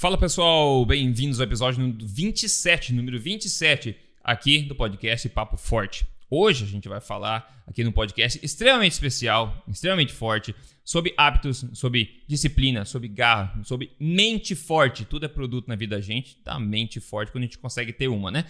Fala 0.00 0.16
pessoal, 0.16 0.82
bem-vindos 0.86 1.40
ao 1.40 1.44
episódio 1.44 1.94
27, 2.00 2.94
número 2.94 3.20
27, 3.20 3.94
aqui 4.24 4.62
do 4.62 4.74
podcast 4.74 5.28
Papo 5.28 5.58
Forte. 5.58 6.06
Hoje 6.30 6.64
a 6.64 6.66
gente 6.66 6.88
vai 6.88 7.02
falar 7.02 7.62
aqui 7.66 7.84
no 7.84 7.92
podcast 7.92 8.40
extremamente 8.42 8.92
especial, 8.92 9.62
extremamente 9.68 10.10
forte, 10.10 10.54
sobre 10.82 11.12
hábitos, 11.18 11.66
sobre 11.74 12.22
disciplina, 12.26 12.86
sobre 12.86 13.08
garra, 13.08 13.62
sobre 13.62 13.90
mente 14.00 14.54
forte. 14.54 15.04
Tudo 15.04 15.26
é 15.26 15.28
produto 15.28 15.68
na 15.68 15.76
vida 15.76 15.96
da 15.96 16.00
gente, 16.00 16.38
da 16.42 16.58
mente 16.58 16.98
forte, 16.98 17.30
quando 17.30 17.42
a 17.42 17.46
gente 17.46 17.58
consegue 17.58 17.92
ter 17.92 18.08
uma, 18.08 18.30
né? 18.30 18.46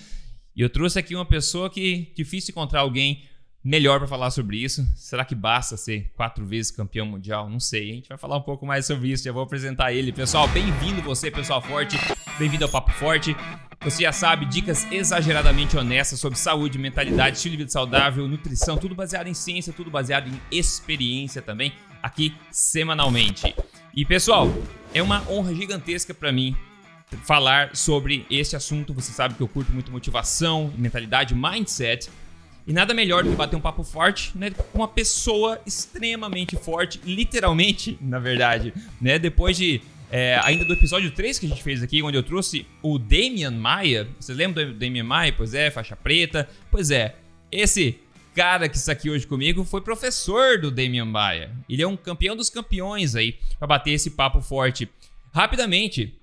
E 0.54 0.60
eu 0.62 0.70
trouxe 0.70 1.00
aqui 1.00 1.16
uma 1.16 1.26
pessoa 1.26 1.68
que 1.68 2.12
difícil 2.14 2.52
encontrar 2.52 2.82
alguém 2.82 3.24
melhor 3.62 3.98
para 3.98 4.08
falar 4.08 4.30
sobre 4.30 4.56
isso. 4.56 4.86
Será 4.96 5.24
que 5.24 5.34
basta 5.34 5.76
ser 5.76 6.10
quatro 6.16 6.44
vezes 6.44 6.70
campeão 6.70 7.06
mundial? 7.06 7.48
Não 7.48 7.60
sei. 7.60 7.90
A 7.90 7.94
gente 7.94 8.08
vai 8.08 8.18
falar 8.18 8.36
um 8.36 8.42
pouco 8.42 8.66
mais 8.66 8.86
sobre 8.86 9.08
isso. 9.08 9.24
Já 9.24 9.32
vou 9.32 9.42
apresentar 9.42 9.92
ele. 9.92 10.12
Pessoal, 10.12 10.48
bem-vindo 10.48 11.02
você, 11.02 11.30
pessoal 11.30 11.60
forte. 11.60 11.96
Bem-vindo 12.38 12.64
ao 12.64 12.70
Papo 12.70 12.90
Forte. 12.92 13.36
Você 13.82 14.02
já 14.02 14.12
sabe, 14.12 14.44
dicas 14.44 14.86
exageradamente 14.92 15.74
honestas 15.74 16.20
sobre 16.20 16.38
saúde, 16.38 16.78
mentalidade, 16.78 17.36
estilo 17.36 17.52
de 17.52 17.58
vida 17.58 17.70
saudável, 17.70 18.28
nutrição, 18.28 18.76
tudo 18.76 18.94
baseado 18.94 19.26
em 19.26 19.32
ciência, 19.32 19.72
tudo 19.72 19.90
baseado 19.90 20.28
em 20.28 20.38
experiência 20.50 21.40
também, 21.40 21.72
aqui 22.02 22.36
semanalmente. 22.50 23.54
E 23.94 24.04
pessoal, 24.04 24.52
é 24.92 25.02
uma 25.02 25.26
honra 25.30 25.54
gigantesca 25.54 26.12
para 26.12 26.30
mim 26.30 26.54
falar 27.24 27.74
sobre 27.74 28.26
esse 28.30 28.54
assunto. 28.54 28.92
Você 28.92 29.12
sabe 29.12 29.34
que 29.34 29.40
eu 29.40 29.48
curto 29.48 29.72
muito 29.72 29.90
motivação, 29.90 30.70
mentalidade, 30.76 31.34
mindset. 31.34 32.10
E 32.70 32.72
nada 32.72 32.94
melhor 32.94 33.24
do 33.24 33.30
que 33.30 33.34
bater 33.34 33.56
um 33.56 33.60
papo 33.60 33.82
forte, 33.82 34.30
né? 34.32 34.48
Com 34.52 34.78
uma 34.78 34.86
pessoa 34.86 35.60
extremamente 35.66 36.54
forte, 36.54 37.00
literalmente, 37.04 37.98
na 38.00 38.20
verdade, 38.20 38.72
né? 39.00 39.18
Depois 39.18 39.56
de. 39.56 39.82
É, 40.08 40.38
ainda 40.44 40.64
do 40.64 40.72
episódio 40.72 41.10
3 41.10 41.36
que 41.40 41.46
a 41.46 41.48
gente 41.48 41.64
fez 41.64 41.82
aqui, 41.82 42.00
onde 42.00 42.16
eu 42.16 42.22
trouxe 42.22 42.64
o 42.80 42.96
Damian 42.96 43.50
Maia. 43.50 44.06
Você 44.20 44.32
lembra 44.32 44.66
do 44.66 44.74
Damian 44.74 45.02
Maia? 45.02 45.34
Pois 45.36 45.52
é, 45.52 45.68
faixa 45.68 45.96
preta. 45.96 46.48
Pois 46.70 46.92
é, 46.92 47.16
esse 47.50 47.98
cara 48.36 48.68
que 48.68 48.76
está 48.76 48.92
aqui 48.92 49.10
hoje 49.10 49.26
comigo 49.26 49.64
foi 49.64 49.80
professor 49.80 50.56
do 50.60 50.70
Damian 50.70 51.06
Maia. 51.06 51.50
Ele 51.68 51.82
é 51.82 51.88
um 51.88 51.96
campeão 51.96 52.36
dos 52.36 52.50
campeões 52.50 53.16
aí, 53.16 53.36
para 53.58 53.66
bater 53.66 53.90
esse 53.90 54.10
papo 54.12 54.40
forte. 54.40 54.88
Rapidamente, 55.32 56.14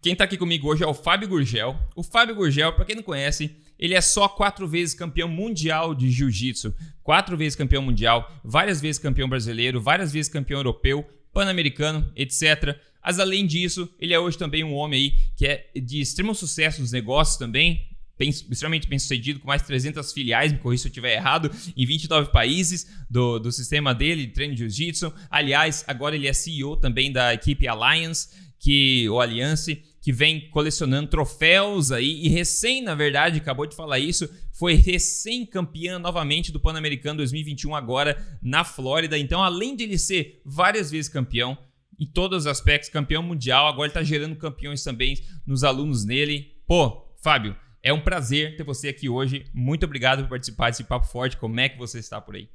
quem 0.00 0.12
está 0.12 0.22
aqui 0.22 0.36
comigo 0.36 0.68
hoje 0.68 0.84
é 0.84 0.86
o 0.86 0.94
Fábio 0.94 1.26
Gurgel. 1.26 1.76
O 1.96 2.04
Fábio 2.04 2.36
Gurgel, 2.36 2.72
para 2.74 2.84
quem 2.84 2.94
não 2.94 3.02
conhece, 3.02 3.56
ele 3.78 3.94
é 3.94 4.00
só 4.00 4.28
quatro 4.28 4.66
vezes 4.66 4.94
campeão 4.94 5.28
mundial 5.28 5.94
de 5.94 6.10
jiu-jitsu, 6.10 6.74
quatro 7.02 7.36
vezes 7.36 7.56
campeão 7.56 7.82
mundial, 7.82 8.30
várias 8.44 8.80
vezes 8.80 8.98
campeão 8.98 9.28
brasileiro, 9.28 9.80
várias 9.80 10.12
vezes 10.12 10.30
campeão 10.30 10.58
europeu, 10.58 11.04
pan-americano, 11.32 12.10
etc. 12.16 12.78
Mas 13.04 13.20
além 13.20 13.46
disso, 13.46 13.88
ele 14.00 14.12
é 14.12 14.18
hoje 14.18 14.36
também 14.36 14.64
um 14.64 14.74
homem 14.74 15.00
aí 15.00 15.14
que 15.36 15.46
é 15.46 15.70
de 15.76 16.00
extremo 16.00 16.34
sucesso 16.34 16.80
nos 16.80 16.90
negócios 16.90 17.36
também, 17.36 17.86
bem, 18.18 18.30
extremamente 18.30 18.88
bem 18.88 18.98
sucedido, 18.98 19.40
com 19.40 19.46
mais 19.46 19.60
de 19.60 19.68
300 19.68 20.12
filiais, 20.12 20.52
me 20.52 20.58
corrija 20.58 20.82
se 20.82 20.88
eu 20.88 20.90
estiver 20.90 21.14
errado, 21.14 21.50
em 21.76 21.86
29 21.86 22.32
países 22.32 22.86
do, 23.08 23.38
do 23.38 23.52
sistema 23.52 23.94
dele 23.94 24.26
de 24.26 24.32
treino 24.32 24.54
de 24.54 24.60
jiu-jitsu. 24.60 25.12
Aliás, 25.30 25.84
agora 25.86 26.16
ele 26.16 26.26
é 26.26 26.32
CEO 26.32 26.76
também 26.76 27.12
da 27.12 27.34
equipe 27.34 27.68
Alliance, 27.68 28.28
que, 28.58 29.08
o 29.08 29.20
Alliance, 29.20 29.82
que 30.06 30.12
vem 30.12 30.48
colecionando 30.50 31.10
troféus 31.10 31.90
aí 31.90 32.24
e 32.24 32.28
recém, 32.28 32.80
na 32.80 32.94
verdade, 32.94 33.38
acabou 33.38 33.66
de 33.66 33.74
falar 33.74 33.98
isso, 33.98 34.30
foi 34.52 34.74
recém-campeã 34.74 35.98
novamente 35.98 36.52
do 36.52 36.60
Pan-Americano 36.60 37.16
2021 37.16 37.74
agora 37.74 38.16
na 38.40 38.62
Flórida. 38.62 39.18
Então, 39.18 39.42
além 39.42 39.74
de 39.74 39.82
ele 39.82 39.98
ser 39.98 40.40
várias 40.44 40.92
vezes 40.92 41.08
campeão, 41.08 41.58
em 41.98 42.06
todos 42.06 42.42
os 42.42 42.46
aspectos, 42.46 42.88
campeão 42.88 43.20
mundial, 43.20 43.66
agora 43.66 43.86
ele 43.86 43.90
está 43.98 44.04
gerando 44.04 44.36
campeões 44.36 44.84
também 44.84 45.20
nos 45.44 45.64
alunos 45.64 46.04
nele. 46.04 46.52
Pô, 46.68 47.12
Fábio, 47.20 47.56
é 47.82 47.92
um 47.92 48.00
prazer 48.00 48.56
ter 48.56 48.62
você 48.62 48.90
aqui 48.90 49.08
hoje. 49.08 49.46
Muito 49.52 49.86
obrigado 49.86 50.22
por 50.22 50.28
participar 50.28 50.70
desse 50.70 50.84
Papo 50.84 51.08
Forte. 51.08 51.36
Como 51.36 51.58
é 51.58 51.68
que 51.68 51.76
você 51.76 51.98
está 51.98 52.20
por 52.20 52.36
aí? 52.36 52.48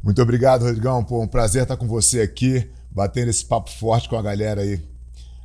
Muito 0.00 0.22
obrigado, 0.22 0.62
Rodrigão. 0.62 1.02
Pô, 1.02 1.24
um 1.24 1.26
prazer 1.26 1.64
estar 1.64 1.76
com 1.76 1.88
você 1.88 2.20
aqui, 2.20 2.70
batendo 2.88 3.30
esse 3.30 3.44
papo 3.44 3.68
forte 3.68 4.08
com 4.08 4.16
a 4.16 4.22
galera 4.22 4.60
aí 4.60 4.91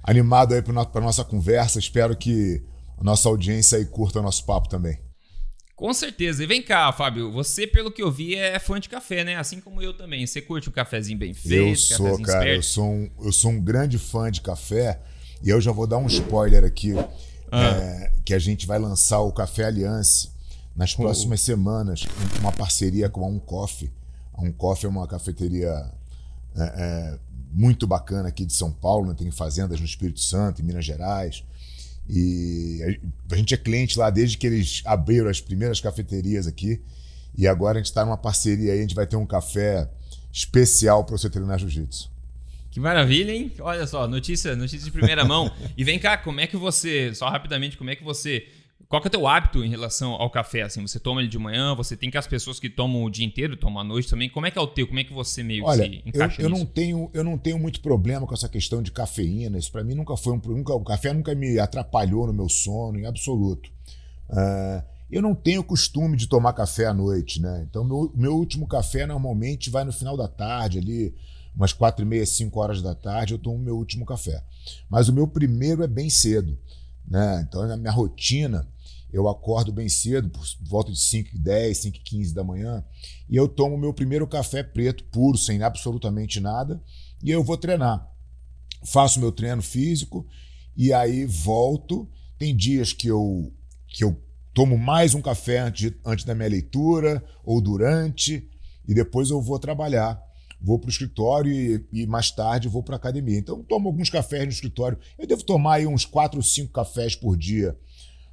animado 0.07 0.53
aí 0.53 0.61
para 0.61 1.01
nossa 1.01 1.23
conversa. 1.23 1.77
Espero 1.77 2.15
que 2.15 2.63
a 2.97 3.03
nossa 3.03 3.27
audiência 3.27 3.77
aí 3.77 3.85
curta 3.85 4.19
o 4.19 4.23
nosso 4.23 4.45
papo 4.45 4.69
também. 4.69 4.97
Com 5.75 5.93
certeza. 5.93 6.43
E 6.43 6.47
vem 6.47 6.63
cá, 6.63 6.91
Fábio, 6.91 7.31
você, 7.31 7.67
pelo 7.67 7.91
que 7.91 8.01
eu 8.01 8.11
vi, 8.11 8.33
é 8.33 8.57
fã 8.57 8.79
de 8.79 8.89
café, 8.89 9.23
né? 9.23 9.35
Assim 9.35 9.59
como 9.61 9.79
eu 9.79 9.95
também. 9.95 10.25
Você 10.25 10.41
curte 10.41 10.69
um 10.69 10.71
cafezinho 10.71 11.19
bem 11.19 11.35
feito, 11.35 11.55
Eu 11.55 11.75
sou, 11.75 12.21
cara. 12.23 12.55
Eu 12.55 12.63
sou, 12.63 12.85
um, 12.85 13.11
eu 13.21 13.31
sou 13.31 13.51
um 13.51 13.61
grande 13.61 13.99
fã 13.99 14.31
de 14.31 14.41
café. 14.41 14.99
E 15.43 15.49
eu 15.49 15.61
já 15.61 15.71
vou 15.71 15.85
dar 15.85 15.99
um 15.99 16.07
spoiler 16.07 16.63
aqui. 16.63 16.93
Ah. 17.51 17.63
É, 17.63 18.11
que 18.25 18.33
a 18.33 18.39
gente 18.39 18.65
vai 18.65 18.79
lançar 18.79 19.19
o 19.19 19.31
Café 19.31 19.65
Aliança 19.65 20.29
nas 20.75 20.95
próximas 20.95 21.41
semanas. 21.41 22.05
Uma 22.39 22.51
parceria 22.51 23.07
com 23.07 23.23
a 23.23 23.27
Um 23.27 23.39
Coffee. 23.39 23.91
A 24.33 24.41
Um 24.41 24.51
Coffee 24.51 24.85
é 24.85 24.89
uma 24.89 25.07
cafeteria 25.07 25.69
é, 26.57 26.63
é, 26.63 27.19
muito 27.57 27.87
bacana 27.87 28.29
aqui 28.29 28.45
de 28.45 28.53
São 28.53 28.71
Paulo, 28.71 29.07
né? 29.07 29.15
tem 29.17 29.31
fazendas 29.31 29.79
no 29.79 29.85
Espírito 29.85 30.19
Santo, 30.19 30.61
em 30.61 30.65
Minas 30.65 30.85
Gerais. 30.85 31.43
E 32.07 32.99
a 33.31 33.35
gente 33.35 33.55
é 33.55 33.57
cliente 33.57 33.97
lá 33.97 34.11
desde 34.11 34.37
que 34.37 34.45
eles 34.45 34.83
abriram 34.85 35.27
as 35.27 35.41
primeiras 35.41 35.81
cafeterias 35.81 36.45
aqui. 36.45 36.79
E 37.35 37.47
agora 37.47 37.77
a 37.77 37.81
gente 37.81 37.87
está 37.87 38.05
numa 38.05 38.15
parceria 38.15 38.73
aí, 38.73 38.77
a 38.77 38.81
gente 38.81 38.93
vai 38.93 39.07
ter 39.07 39.15
um 39.15 39.25
café 39.25 39.89
especial 40.31 41.03
para 41.03 41.17
você 41.17 41.31
treinar 41.31 41.57
jiu-jitsu. 41.57 42.11
Que 42.69 42.79
maravilha, 42.79 43.31
hein? 43.31 43.51
Olha 43.59 43.87
só, 43.87 44.07
notícia, 44.07 44.55
notícia 44.55 44.85
de 44.85 44.91
primeira 44.91 45.25
mão. 45.25 45.51
E 45.75 45.83
vem 45.83 45.97
cá, 45.97 46.15
como 46.15 46.39
é 46.39 46.45
que 46.45 46.55
você, 46.55 47.11
só 47.15 47.27
rapidamente, 47.27 47.75
como 47.75 47.89
é 47.89 47.95
que 47.95 48.03
você 48.03 48.47
qual 48.89 49.01
que 49.01 49.07
é 49.07 49.09
o 49.09 49.11
teu 49.11 49.27
hábito 49.27 49.63
em 49.63 49.69
relação 49.69 50.13
ao 50.13 50.29
café? 50.29 50.61
Assim, 50.61 50.81
você 50.81 50.97
toma 50.99 51.19
ele 51.19 51.29
de 51.29 51.37
manhã, 51.37 51.75
você 51.75 51.97
tem 51.97 52.09
que 52.09 52.17
as 52.17 52.25
pessoas 52.25 52.57
que 52.59 52.69
tomam 52.69 53.03
o 53.03 53.09
dia 53.09 53.25
inteiro, 53.25 53.57
tomam 53.57 53.81
à 53.81 53.83
noite 53.83 54.09
também. 54.09 54.29
Como 54.29 54.45
é 54.45 54.51
que 54.51 54.57
é 54.57 54.61
o 54.61 54.67
teu? 54.67 54.87
Como 54.87 54.99
é 54.99 55.03
que 55.03 55.11
você 55.11 55.43
meio 55.43 55.65
Olha, 55.65 55.83
se 55.83 56.01
encaixa 56.05 56.41
eu, 56.41 56.45
eu 56.45 56.49
nisso? 56.49 56.63
não 56.63 56.71
tenho 56.71 57.09
Eu 57.13 57.23
não 57.23 57.37
tenho 57.37 57.59
muito 57.59 57.81
problema 57.81 58.25
com 58.25 58.33
essa 58.33 58.47
questão 58.47 58.81
de 58.81 58.91
cafeína. 58.91 59.57
Isso 59.57 59.71
para 59.71 59.83
mim 59.83 59.93
nunca 59.93 60.15
foi 60.15 60.33
um 60.33 60.41
nunca, 60.45 60.73
O 60.73 60.83
café 60.83 61.11
nunca 61.11 61.35
me 61.35 61.59
atrapalhou 61.59 62.27
no 62.27 62.33
meu 62.33 62.47
sono, 62.47 62.97
em 62.97 63.05
absoluto. 63.05 63.69
Uh, 64.29 64.83
eu 65.11 65.21
não 65.21 65.35
tenho 65.35 65.63
costume 65.63 66.15
de 66.15 66.27
tomar 66.27 66.53
café 66.53 66.85
à 66.85 66.93
noite, 66.93 67.41
né? 67.41 67.65
Então, 67.69 67.83
meu, 67.83 68.11
meu 68.15 68.35
último 68.35 68.67
café 68.67 69.05
normalmente 69.05 69.69
vai 69.69 69.83
no 69.83 69.91
final 69.91 70.15
da 70.15 70.27
tarde, 70.27 70.79
ali, 70.79 71.13
umas 71.55 71.71
quatro 71.73 72.05
e 72.05 72.07
meia, 72.07 72.25
cinco 72.25 72.59
horas 72.59 72.81
da 72.81 72.93
tarde, 72.93 73.33
eu 73.33 73.37
tomo 73.37 73.57
meu 73.57 73.77
último 73.77 74.05
café. 74.05 74.43
Mas 74.89 75.07
o 75.07 75.13
meu 75.13 75.27
primeiro 75.27 75.81
é 75.81 75.87
bem 75.87 76.09
cedo, 76.09 76.57
né? 77.07 77.45
Então, 77.47 77.65
na 77.67 77.77
minha 77.77 77.91
rotina 77.91 78.67
eu 79.11 79.27
acordo 79.27 79.71
bem 79.71 79.87
cedo, 79.87 80.29
por 80.29 80.45
volta 80.61 80.91
de 80.91 80.99
5 80.99 81.35
e 81.35 81.39
10, 81.39 81.77
5 81.77 81.97
e 81.97 81.99
15 81.99 82.33
da 82.33 82.43
manhã, 82.43 82.83
e 83.29 83.35
eu 83.35 83.47
tomo 83.47 83.77
meu 83.77 83.93
primeiro 83.93 84.27
café 84.27 84.63
preto, 84.63 85.03
puro, 85.05 85.37
sem 85.37 85.63
absolutamente 85.63 86.39
nada, 86.39 86.81
e 87.23 87.31
eu 87.31 87.43
vou 87.43 87.57
treinar. 87.57 88.07
Faço 88.85 89.19
meu 89.19 89.31
treino 89.31 89.61
físico 89.61 90.25
e 90.75 90.93
aí 90.93 91.25
volto. 91.25 92.07
Tem 92.37 92.55
dias 92.55 92.93
que 92.93 93.07
eu, 93.07 93.51
que 93.87 94.03
eu 94.03 94.21
tomo 94.53 94.77
mais 94.77 95.15
um 95.15 95.21
café 95.21 95.59
antes, 95.59 95.91
antes 96.05 96.23
da 96.23 96.35
minha 96.35 96.49
leitura 96.49 97.23
ou 97.43 97.59
durante, 97.59 98.47
e 98.87 98.93
depois 98.93 99.29
eu 99.29 99.41
vou 99.41 99.57
trabalhar. 99.57 100.21
Vou 100.59 100.79
para 100.79 100.87
o 100.87 100.91
escritório 100.91 101.51
e, 101.51 101.85
e, 101.91 102.07
mais 102.07 102.31
tarde 102.31 102.67
vou 102.67 102.81
para 102.81 102.95
a 102.95 102.97
academia. 102.97 103.37
Então, 103.37 103.63
tomo 103.63 103.89
alguns 103.89 104.09
cafés 104.09 104.43
no 104.43 104.51
escritório. 104.51 104.97
Eu 105.17 105.27
devo 105.27 105.43
tomar 105.43 105.75
aí 105.75 105.87
uns 105.87 106.05
4 106.05 106.37
ou 106.37 106.43
5 106.43 106.73
cafés 106.73 107.15
por 107.15 107.37
dia. 107.37 107.77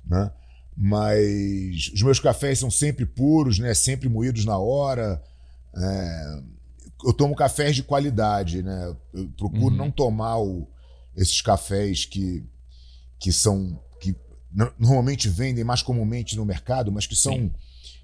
Né? 0.07 0.31
Mas 0.77 1.91
os 1.95 2.03
meus 2.03 2.19
cafés 2.19 2.59
são 2.59 2.71
sempre 2.71 3.07
puros, 3.07 3.59
né? 3.59 3.73
Sempre 3.75 4.09
moídos 4.09 4.45
na 4.45 4.59
hora. 4.59 5.23
É, 5.77 6.43
eu 7.05 7.13
tomo 7.13 7.37
cafés 7.37 7.77
de 7.77 7.83
qualidade, 7.83 8.63
né? 8.63 8.95
Eu 9.13 9.29
procuro 9.37 9.67
uhum. 9.67 9.77
não 9.77 9.91
tomar 9.91 10.39
o, 10.39 10.67
esses 11.17 11.41
cafés 11.41 12.05
que, 12.05 12.45
que 13.19 13.33
são 13.33 13.81
que 14.01 14.17
normalmente 14.79 15.29
vendem 15.29 15.65
mais 15.65 15.83
comumente 15.83 16.37
no 16.37 16.45
mercado, 16.45 16.91
mas 16.91 17.07
que 17.07 17.17
são 17.17 17.51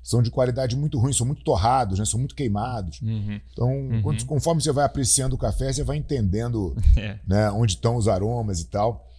são 0.02 0.22
de 0.22 0.30
qualidade 0.30 0.76
muito 0.76 0.98
ruim, 0.98 1.12
são 1.12 1.26
muito 1.26 1.42
torrados, 1.44 1.98
né? 1.98 2.04
São 2.04 2.18
muito 2.18 2.34
queimados. 2.34 3.00
Uhum. 3.02 3.40
Então, 3.52 3.68
uhum. 3.68 4.02
Quando, 4.02 4.24
conforme 4.24 4.62
você 4.62 4.72
vai 4.72 4.84
apreciando 4.84 5.34
o 5.34 5.38
café, 5.38 5.72
você 5.72 5.84
vai 5.84 5.96
entendendo 5.96 6.74
é. 6.96 7.18
né, 7.26 7.50
onde 7.50 7.74
estão 7.74 7.96
os 7.96 8.08
aromas 8.08 8.60
e 8.60 8.66
tal. 8.66 9.09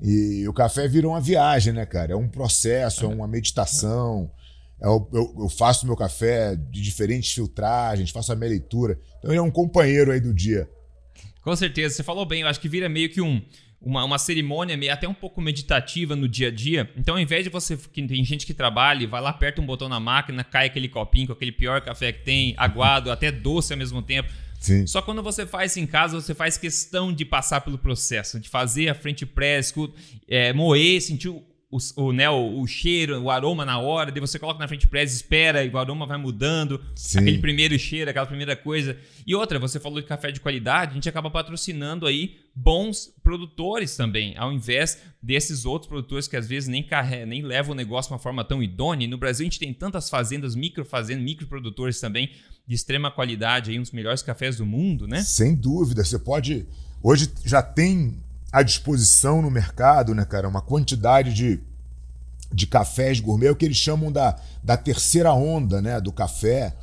E 0.00 0.46
o 0.48 0.52
café 0.52 0.86
virou 0.86 1.12
uma 1.12 1.20
viagem, 1.20 1.72
né, 1.72 1.84
cara? 1.84 2.12
É 2.12 2.16
um 2.16 2.28
processo, 2.28 3.04
é 3.04 3.08
uma 3.08 3.26
meditação. 3.26 4.30
Eu, 4.80 5.08
eu, 5.12 5.34
eu 5.40 5.48
faço 5.48 5.86
meu 5.86 5.96
café 5.96 6.54
de 6.54 6.80
diferentes 6.80 7.32
filtragens, 7.32 8.10
faço 8.10 8.32
a 8.32 8.36
minha 8.36 8.50
leitura. 8.50 8.98
Então 9.18 9.30
ele 9.30 9.38
é 9.38 9.42
um 9.42 9.50
companheiro 9.50 10.12
aí 10.12 10.20
do 10.20 10.32
dia. 10.32 10.68
Com 11.42 11.54
certeza, 11.56 11.96
você 11.96 12.02
falou 12.02 12.24
bem. 12.24 12.42
Eu 12.42 12.48
acho 12.48 12.60
que 12.60 12.68
vira 12.68 12.88
meio 12.88 13.10
que 13.10 13.20
um, 13.20 13.42
uma, 13.80 14.04
uma 14.04 14.18
cerimônia 14.18 14.76
meio, 14.76 14.92
até 14.92 15.08
um 15.08 15.14
pouco 15.14 15.40
meditativa 15.40 16.14
no 16.14 16.28
dia 16.28 16.48
a 16.48 16.50
dia. 16.50 16.88
Então, 16.96 17.14
ao 17.14 17.20
invés 17.20 17.42
de 17.42 17.50
você. 17.50 17.76
Que 17.76 18.06
tem 18.06 18.24
gente 18.24 18.46
que 18.46 18.54
trabalha 18.54 19.06
vai 19.08 19.20
lá, 19.20 19.30
aperta 19.30 19.60
um 19.60 19.66
botão 19.66 19.88
na 19.88 19.98
máquina, 19.98 20.44
cai 20.44 20.66
aquele 20.66 20.88
copinho 20.88 21.26
com 21.26 21.32
aquele 21.32 21.52
pior 21.52 21.80
café 21.80 22.12
que 22.12 22.24
tem, 22.24 22.54
aguado, 22.56 23.10
até 23.10 23.32
doce 23.32 23.72
ao 23.72 23.78
mesmo 23.78 24.00
tempo. 24.00 24.28
Sim. 24.58 24.86
Só 24.86 25.00
quando 25.00 25.22
você 25.22 25.46
faz 25.46 25.76
em 25.76 25.86
casa, 25.86 26.20
você 26.20 26.34
faz 26.34 26.58
questão 26.58 27.12
de 27.12 27.24
passar 27.24 27.60
pelo 27.60 27.78
processo, 27.78 28.40
de 28.40 28.48
fazer 28.48 28.88
a 28.88 28.94
frente 28.94 29.24
press, 29.24 29.72
é, 30.26 30.52
moer, 30.52 31.00
sentir 31.00 31.32
o, 31.70 31.76
o, 31.96 32.12
né, 32.12 32.30
o, 32.30 32.60
o, 32.60 32.66
cheiro, 32.66 33.20
o 33.20 33.30
aroma 33.30 33.62
na 33.64 33.78
hora, 33.78 34.10
daí 34.10 34.20
você 34.20 34.38
coloca 34.38 34.58
na 34.58 34.66
frente 34.66 34.86
press, 34.86 35.12
espera 35.12 35.62
e 35.62 35.68
o 35.68 35.76
aroma 35.76 36.06
vai 36.06 36.16
mudando, 36.16 36.82
Sim. 36.94 37.18
aquele 37.18 37.38
primeiro 37.38 37.78
cheiro, 37.78 38.08
aquela 38.08 38.26
primeira 38.26 38.56
coisa. 38.56 38.96
E 39.26 39.34
outra, 39.34 39.58
você 39.58 39.78
falou 39.78 40.00
de 40.00 40.06
café 40.06 40.32
de 40.32 40.40
qualidade, 40.40 40.92
a 40.92 40.94
gente 40.94 41.08
acaba 41.08 41.30
patrocinando 41.30 42.06
aí 42.06 42.36
bons 42.54 43.12
produtores 43.22 43.94
também, 43.96 44.34
ao 44.38 44.50
invés 44.50 44.98
desses 45.22 45.66
outros 45.66 45.88
produtores 45.88 46.26
que 46.26 46.36
às 46.36 46.48
vezes 46.48 46.68
nem, 46.68 46.82
carre... 46.82 47.26
nem 47.26 47.42
levam 47.42 47.72
o 47.72 47.76
negócio 47.76 48.08
de 48.08 48.14
uma 48.14 48.18
forma 48.18 48.42
tão 48.42 48.62
idônea. 48.62 49.04
E 49.04 49.08
no 49.08 49.18
Brasil 49.18 49.44
a 49.44 49.48
gente 49.48 49.58
tem 49.58 49.74
tantas 49.74 50.08
fazendas, 50.08 50.54
micro 50.54 50.86
fazendas, 50.86 51.22
microprodutores 51.22 52.00
também 52.00 52.30
de 52.66 52.74
extrema 52.74 53.10
qualidade, 53.10 53.70
aí, 53.70 53.78
um 53.78 53.82
dos 53.82 53.92
melhores 53.92 54.22
cafés 54.22 54.56
do 54.56 54.64
mundo, 54.64 55.06
né? 55.06 55.22
Sem 55.22 55.54
dúvida, 55.54 56.02
você 56.02 56.18
pode. 56.18 56.66
Hoje 57.02 57.30
já 57.44 57.62
tem 57.62 58.22
à 58.52 58.62
disposição 58.62 59.42
no 59.42 59.50
mercado, 59.50 60.14
né, 60.14 60.24
cara, 60.24 60.48
uma 60.48 60.60
quantidade 60.62 61.32
de, 61.34 61.60
de 62.52 62.66
cafés 62.66 63.20
gourmet, 63.20 63.46
é 63.48 63.50
o 63.50 63.56
que 63.56 63.64
eles 63.64 63.76
chamam 63.76 64.10
da, 64.10 64.36
da 64.64 64.76
terceira 64.76 65.32
onda, 65.34 65.82
né, 65.82 66.00
do 66.00 66.12
café, 66.12 66.74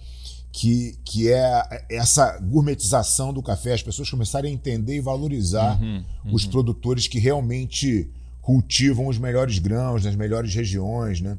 que, 0.52 0.98
que 1.04 1.30
é 1.32 1.86
essa 1.90 2.38
gourmetização 2.40 3.34
do 3.34 3.42
café, 3.44 3.74
as 3.74 3.84
pessoas 3.84 4.10
começarem 4.10 4.52
a 4.52 4.54
entender 4.54 4.96
e 4.96 5.02
valorizar 5.02 5.82
Uhum, 5.82 6.04
uhum. 6.26 6.34
os 6.34 6.46
produtores 6.46 7.08
que 7.08 7.20
realmente 7.20 8.10
cultivam 8.42 9.08
os 9.08 9.18
melhores 9.18 9.58
grãos 9.60 10.06
nas 10.06 10.16
melhores 10.16 10.54
regiões, 10.54 11.20
né? 11.20 11.38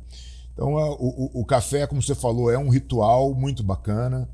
Então, 0.52 0.76
a- 0.76 0.90
o- 0.92 1.30
o 1.34 1.44
café, 1.44 1.86
como 1.86 2.02
você 2.02 2.14
falou, 2.14 2.50
é 2.50 2.58
um 2.58 2.68
ritual 2.68 3.32
muito 3.34 3.62
bacana 3.62 4.28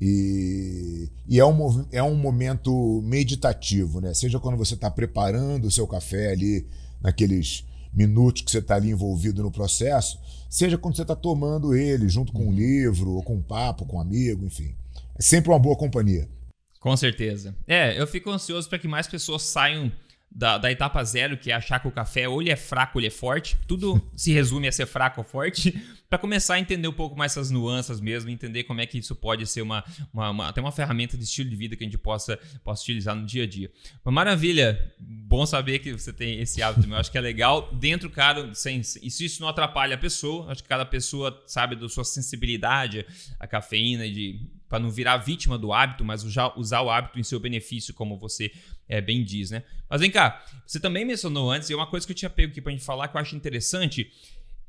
e, 0.00 1.08
e 1.26 1.40
é, 1.40 1.44
um, 1.44 1.86
é 1.90 2.02
um 2.02 2.14
momento 2.14 3.02
meditativo, 3.04 4.00
né? 4.00 4.14
Seja 4.14 4.38
quando 4.38 4.56
você 4.56 4.74
está 4.74 4.90
preparando 4.90 5.66
o 5.66 5.70
seu 5.70 5.86
café 5.86 6.32
ali, 6.32 6.66
naqueles 7.00 7.64
minutos 7.92 8.42
que 8.42 8.50
você 8.50 8.58
está 8.58 8.76
ali 8.76 8.90
envolvido 8.90 9.42
no 9.42 9.50
processo, 9.50 10.20
seja 10.48 10.78
quando 10.78 10.96
você 10.96 11.02
está 11.02 11.16
tomando 11.16 11.74
ele 11.74 12.08
junto 12.08 12.32
com 12.32 12.46
um 12.48 12.52
livro, 12.52 13.10
ou 13.12 13.22
com 13.22 13.36
um 13.36 13.42
papo, 13.42 13.84
com 13.84 13.96
um 13.96 14.00
amigo, 14.00 14.44
enfim. 14.44 14.74
É 15.18 15.22
sempre 15.22 15.50
uma 15.50 15.58
boa 15.58 15.76
companhia. 15.76 16.28
Com 16.78 16.96
certeza. 16.96 17.56
É, 17.66 18.00
eu 18.00 18.06
fico 18.06 18.30
ansioso 18.30 18.68
para 18.68 18.78
que 18.78 18.86
mais 18.86 19.08
pessoas 19.08 19.42
saiam 19.42 19.90
da, 20.30 20.58
da 20.58 20.70
etapa 20.70 21.02
zero, 21.02 21.36
que 21.36 21.50
é 21.50 21.54
achar 21.54 21.80
que 21.80 21.88
o 21.88 21.92
café 21.92 22.28
ou 22.28 22.40
ele 22.40 22.50
é 22.50 22.56
fraco 22.56 22.98
ou 22.98 23.00
ele 23.00 23.08
é 23.08 23.10
forte. 23.10 23.56
Tudo 23.66 24.00
se 24.14 24.32
resume 24.32 24.68
a 24.68 24.72
ser 24.72 24.86
fraco 24.86 25.20
ou 25.20 25.26
forte, 25.26 25.82
para 26.08 26.18
começar 26.18 26.54
a 26.54 26.60
entender 26.60 26.88
um 26.88 26.92
pouco 26.92 27.16
mais 27.16 27.32
essas 27.32 27.50
nuances 27.50 28.00
mesmo, 28.00 28.30
entender 28.30 28.64
como 28.64 28.80
é 28.80 28.86
que 28.86 28.96
isso 28.98 29.14
pode 29.14 29.46
ser 29.46 29.60
uma, 29.62 29.84
uma, 30.12 30.30
uma- 30.30 30.48
até 30.48 30.60
uma 30.60 30.72
ferramenta 30.72 31.16
de 31.18 31.24
estilo 31.24 31.50
de 31.50 31.56
vida 31.56 31.76
que 31.76 31.84
a 31.84 31.86
gente 31.86 31.98
possa, 31.98 32.38
possa 32.64 32.82
utilizar 32.82 33.14
no 33.14 33.26
dia 33.26 33.42
a 33.44 33.46
dia. 33.46 33.70
Mas 34.02 34.14
maravilha, 34.14 34.94
bom 34.98 35.44
saber 35.44 35.80
que 35.80 35.92
você 35.92 36.12
tem 36.12 36.40
esse 36.40 36.62
hábito. 36.62 36.88
Eu 36.88 36.96
acho 36.96 37.12
que 37.12 37.18
é 37.18 37.20
legal. 37.20 37.70
Dentro, 37.74 38.08
cara, 38.08 38.54
sem, 38.54 38.80
e 38.80 39.10
se 39.10 39.24
isso 39.26 39.40
não 39.42 39.48
atrapalha 39.48 39.96
a 39.96 39.98
pessoa, 39.98 40.50
acho 40.50 40.62
que 40.62 40.68
cada 40.68 40.86
pessoa 40.86 41.42
sabe 41.46 41.76
da 41.76 41.88
sua 41.88 42.04
sensibilidade 42.04 43.04
à 43.38 43.46
cafeína 43.46 44.08
de 44.08 44.40
para 44.68 44.78
não 44.78 44.90
virar 44.90 45.16
vítima 45.16 45.56
do 45.56 45.72
hábito, 45.72 46.04
mas 46.04 46.22
usar, 46.22 46.82
o 46.82 46.90
hábito 46.90 47.18
em 47.18 47.22
seu 47.22 47.40
benefício, 47.40 47.94
como 47.94 48.18
você 48.18 48.52
é, 48.86 49.00
bem 49.00 49.24
diz, 49.24 49.50
né? 49.50 49.62
Mas 49.88 50.02
vem 50.02 50.10
cá, 50.10 50.44
você 50.66 50.78
também 50.78 51.06
mencionou 51.06 51.50
antes, 51.50 51.70
e 51.70 51.72
é 51.72 51.76
uma 51.76 51.86
coisa 51.86 52.06
que 52.06 52.12
eu 52.12 52.16
tinha 52.16 52.28
pego 52.28 52.52
aqui 52.52 52.60
pra 52.60 52.70
gente 52.70 52.84
falar 52.84 53.08
que 53.08 53.16
eu 53.16 53.20
acho 53.20 53.34
interessante. 53.34 54.12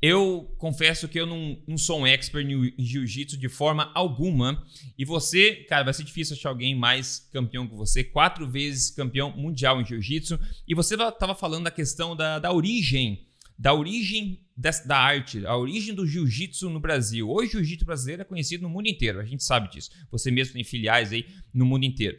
Eu 0.02 0.54
confesso 0.56 1.06
que 1.06 1.20
eu 1.20 1.26
não, 1.26 1.60
não 1.66 1.76
sou 1.76 2.00
um 2.00 2.06
expert 2.06 2.46
em 2.48 2.72
jiu-jitsu 2.84 3.36
de 3.36 3.48
forma 3.50 3.90
alguma. 3.94 4.64
E 4.96 5.04
você, 5.04 5.56
cara, 5.68 5.84
vai 5.84 5.92
ser 5.92 6.04
difícil 6.04 6.34
achar 6.34 6.48
alguém 6.48 6.74
mais 6.74 7.28
campeão 7.30 7.66
que 7.68 7.74
você. 7.74 8.02
Quatro 8.02 8.48
vezes 8.48 8.90
campeão 8.90 9.30
mundial 9.36 9.80
em 9.80 9.84
jiu-jitsu. 9.84 10.40
E 10.66 10.74
você 10.74 10.94
estava 10.94 11.34
falando 11.34 11.64
da 11.64 11.70
questão 11.70 12.16
da, 12.16 12.38
da 12.38 12.50
origem, 12.50 13.26
da 13.58 13.74
origem 13.74 14.40
des- 14.56 14.86
da 14.86 14.96
arte, 14.96 15.44
a 15.44 15.54
origem 15.54 15.94
do 15.94 16.06
jiu-jitsu 16.06 16.70
no 16.70 16.80
Brasil. 16.80 17.28
Hoje 17.28 17.50
o 17.50 17.52
jiu-jitsu 17.58 17.84
brasileiro 17.84 18.22
é 18.22 18.24
conhecido 18.24 18.62
no 18.62 18.70
mundo 18.70 18.86
inteiro, 18.88 19.20
a 19.20 19.24
gente 19.24 19.44
sabe 19.44 19.70
disso. 19.70 19.90
Você 20.10 20.30
mesmo 20.30 20.54
tem 20.54 20.64
filiais 20.64 21.12
aí 21.12 21.26
no 21.52 21.66
mundo 21.66 21.84
inteiro. 21.84 22.18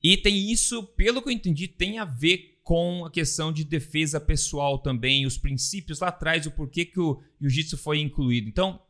E 0.00 0.16
tem 0.16 0.52
isso, 0.52 0.84
pelo 0.84 1.20
que 1.20 1.28
eu 1.28 1.32
entendi, 1.32 1.66
tem 1.66 1.98
a 1.98 2.04
ver 2.04 2.55
com 2.66 3.04
a 3.04 3.10
questão 3.12 3.52
de 3.52 3.62
defesa 3.62 4.18
pessoal 4.18 4.76
também, 4.76 5.24
os 5.24 5.38
princípios 5.38 6.00
lá 6.00 6.08
atrás, 6.08 6.46
o 6.46 6.50
porquê 6.50 6.84
que 6.84 6.98
o 6.98 7.22
jiu-jitsu 7.40 7.78
foi 7.78 8.00
incluído. 8.00 8.48
Então, 8.48 8.80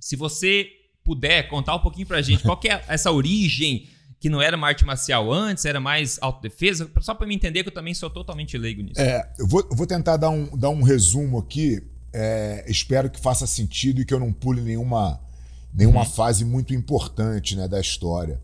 se 0.00 0.16
você 0.16 0.66
puder 1.04 1.46
contar 1.46 1.76
um 1.76 1.80
pouquinho 1.80 2.06
pra 2.06 2.22
gente 2.22 2.42
qual 2.42 2.56
que 2.56 2.70
é 2.70 2.82
essa 2.88 3.12
origem 3.12 3.86
que 4.18 4.30
não 4.30 4.40
era 4.40 4.56
uma 4.56 4.68
arte 4.68 4.86
marcial 4.86 5.30
antes, 5.30 5.66
era 5.66 5.78
mais 5.78 6.18
autodefesa, 6.22 6.90
só 7.02 7.12
pra 7.12 7.26
me 7.26 7.34
entender 7.34 7.62
que 7.62 7.68
eu 7.68 7.74
também 7.74 7.92
sou 7.92 8.08
totalmente 8.08 8.56
leigo 8.56 8.80
nisso. 8.80 8.98
É, 8.98 9.30
eu 9.38 9.46
vou, 9.46 9.68
eu 9.70 9.76
vou 9.76 9.86
tentar 9.86 10.16
dar 10.16 10.30
um, 10.30 10.56
dar 10.56 10.70
um 10.70 10.80
resumo 10.80 11.36
aqui. 11.36 11.82
é, 12.14 12.64
espero 12.68 13.10
que 13.10 13.20
faça 13.20 13.46
sentido 13.46 14.00
e 14.00 14.06
que 14.06 14.14
eu 14.14 14.18
não 14.18 14.32
pule 14.32 14.62
nenhuma, 14.62 15.20
nenhuma 15.74 16.06
fase 16.06 16.42
muito 16.42 16.72
importante 16.72 17.54
né, 17.54 17.68
da 17.68 17.78
história. 17.78 18.40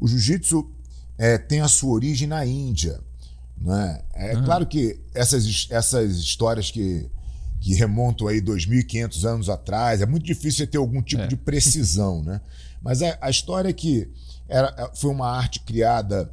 O 0.00 0.08
jiu-jitsu 0.08 0.68
é, 1.16 1.38
tem 1.38 1.60
a 1.60 1.68
sua 1.68 1.92
origem 1.92 2.26
na 2.26 2.44
Índia. 2.44 3.05
Né? 3.60 4.02
É 4.14 4.32
Ah. 4.32 4.42
claro 4.42 4.66
que 4.66 4.98
essas, 5.14 5.66
essas 5.70 6.16
histórias 6.18 6.70
que, 6.70 7.08
que 7.60 7.74
remontam 7.74 8.28
aí 8.28 8.40
2.500 8.40 9.24
anos 9.24 9.48
atrás, 9.48 10.00
é 10.02 10.06
muito 10.06 10.24
difícil 10.24 10.66
ter 10.66 10.78
algum 10.78 11.02
tipo 11.02 11.22
É. 11.22 11.26
de 11.26 11.36
precisão. 11.36 12.22
Né? 12.22 12.40
Mas 12.82 13.02
a, 13.02 13.16
a 13.20 13.30
história 13.30 13.68
é 13.68 13.72
que 13.72 14.08
era, 14.48 14.90
foi 14.94 15.10
uma 15.10 15.28
arte 15.30 15.60
criada 15.60 16.30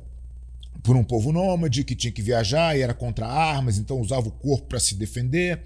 por 0.84 0.96
um 0.98 1.04
povo 1.04 1.32
nômade 1.32 1.84
que 1.84 1.96
tinha 1.96 2.12
que 2.12 2.22
viajar 2.22 2.78
e 2.78 2.82
era 2.82 2.94
contra 2.94 3.26
armas, 3.26 3.78
então 3.78 4.00
usava 4.02 4.28
o 4.28 4.32
corpo 4.32 4.68
para 4.68 4.80
se 4.80 4.96
defender. 4.96 5.62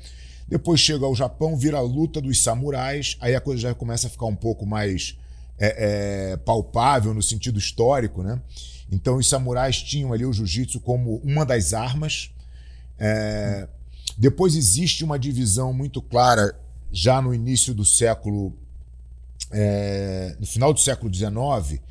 Depois 0.48 0.80
chega 0.80 1.06
ao 1.06 1.15
Japão, 1.15 1.57
vira 1.57 1.77
a 1.77 1.81
luta 1.81 2.21
dos 2.21 2.42
samurais, 2.42 3.18
aí 3.19 3.36
a 3.36 3.42
coisa 3.42 3.62
já 3.63 3.74
começa 3.74 4.07
a 4.07 4.10
ficar 4.10 4.27
um 4.27 4.36
pouco 4.36 4.65
mais 4.65 5.18
é, 5.60 6.31
é, 6.33 6.38
palpável 6.38 7.13
no 7.15 7.21
sentido 7.24 7.57
histórico, 7.57 8.21
né? 8.21 8.39
Então 8.92 9.18
os 9.18 9.28
samurais 9.28 9.81
tinham 9.81 10.13
ali 10.13 10.25
o 10.25 10.31
jiu-jitsu 10.34 10.80
como 10.80 11.18
uma 11.18 11.45
das 11.45 11.74
armas. 11.74 12.31
É, 13.00 13.68
depois 14.18 14.56
existe 14.56 15.04
uma 15.04 15.19
divisão 15.19 15.74
muito 15.74 16.01
clara 16.01 16.57
já 16.92 17.22
no 17.22 17.34
início 17.34 17.74
do 17.74 17.84
século, 17.86 18.54
é, 19.51 20.36
no 20.39 20.45
final 20.45 20.74
do 20.74 20.80
século 20.80 21.13
XIX, 21.13 21.81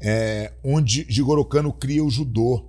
é, 0.00 0.52
onde 0.64 1.06
Jigoro 1.08 1.44
Kano 1.44 1.72
cria 1.72 2.04
o 2.04 2.10
judô. 2.10 2.64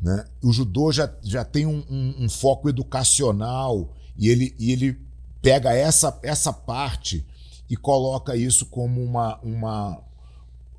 Né? 0.00 0.24
O 0.42 0.52
judô 0.52 0.90
já, 0.90 1.12
já 1.22 1.44
tem 1.44 1.66
um, 1.66 1.84
um- 1.88 2.24
um 2.24 2.28
foco 2.28 2.68
educacional 2.68 3.94
e 4.16 4.28
ele, 4.28 4.54
e 4.58 4.72
ele 4.72 4.98
pega 5.40 5.72
essa, 5.72 6.18
essa 6.22 6.52
parte 6.52 7.24
e 7.68 7.76
coloca 7.76 8.34
isso 8.36 8.66
como 8.66 9.02
uma, 9.02 9.38
uma, 9.40 10.00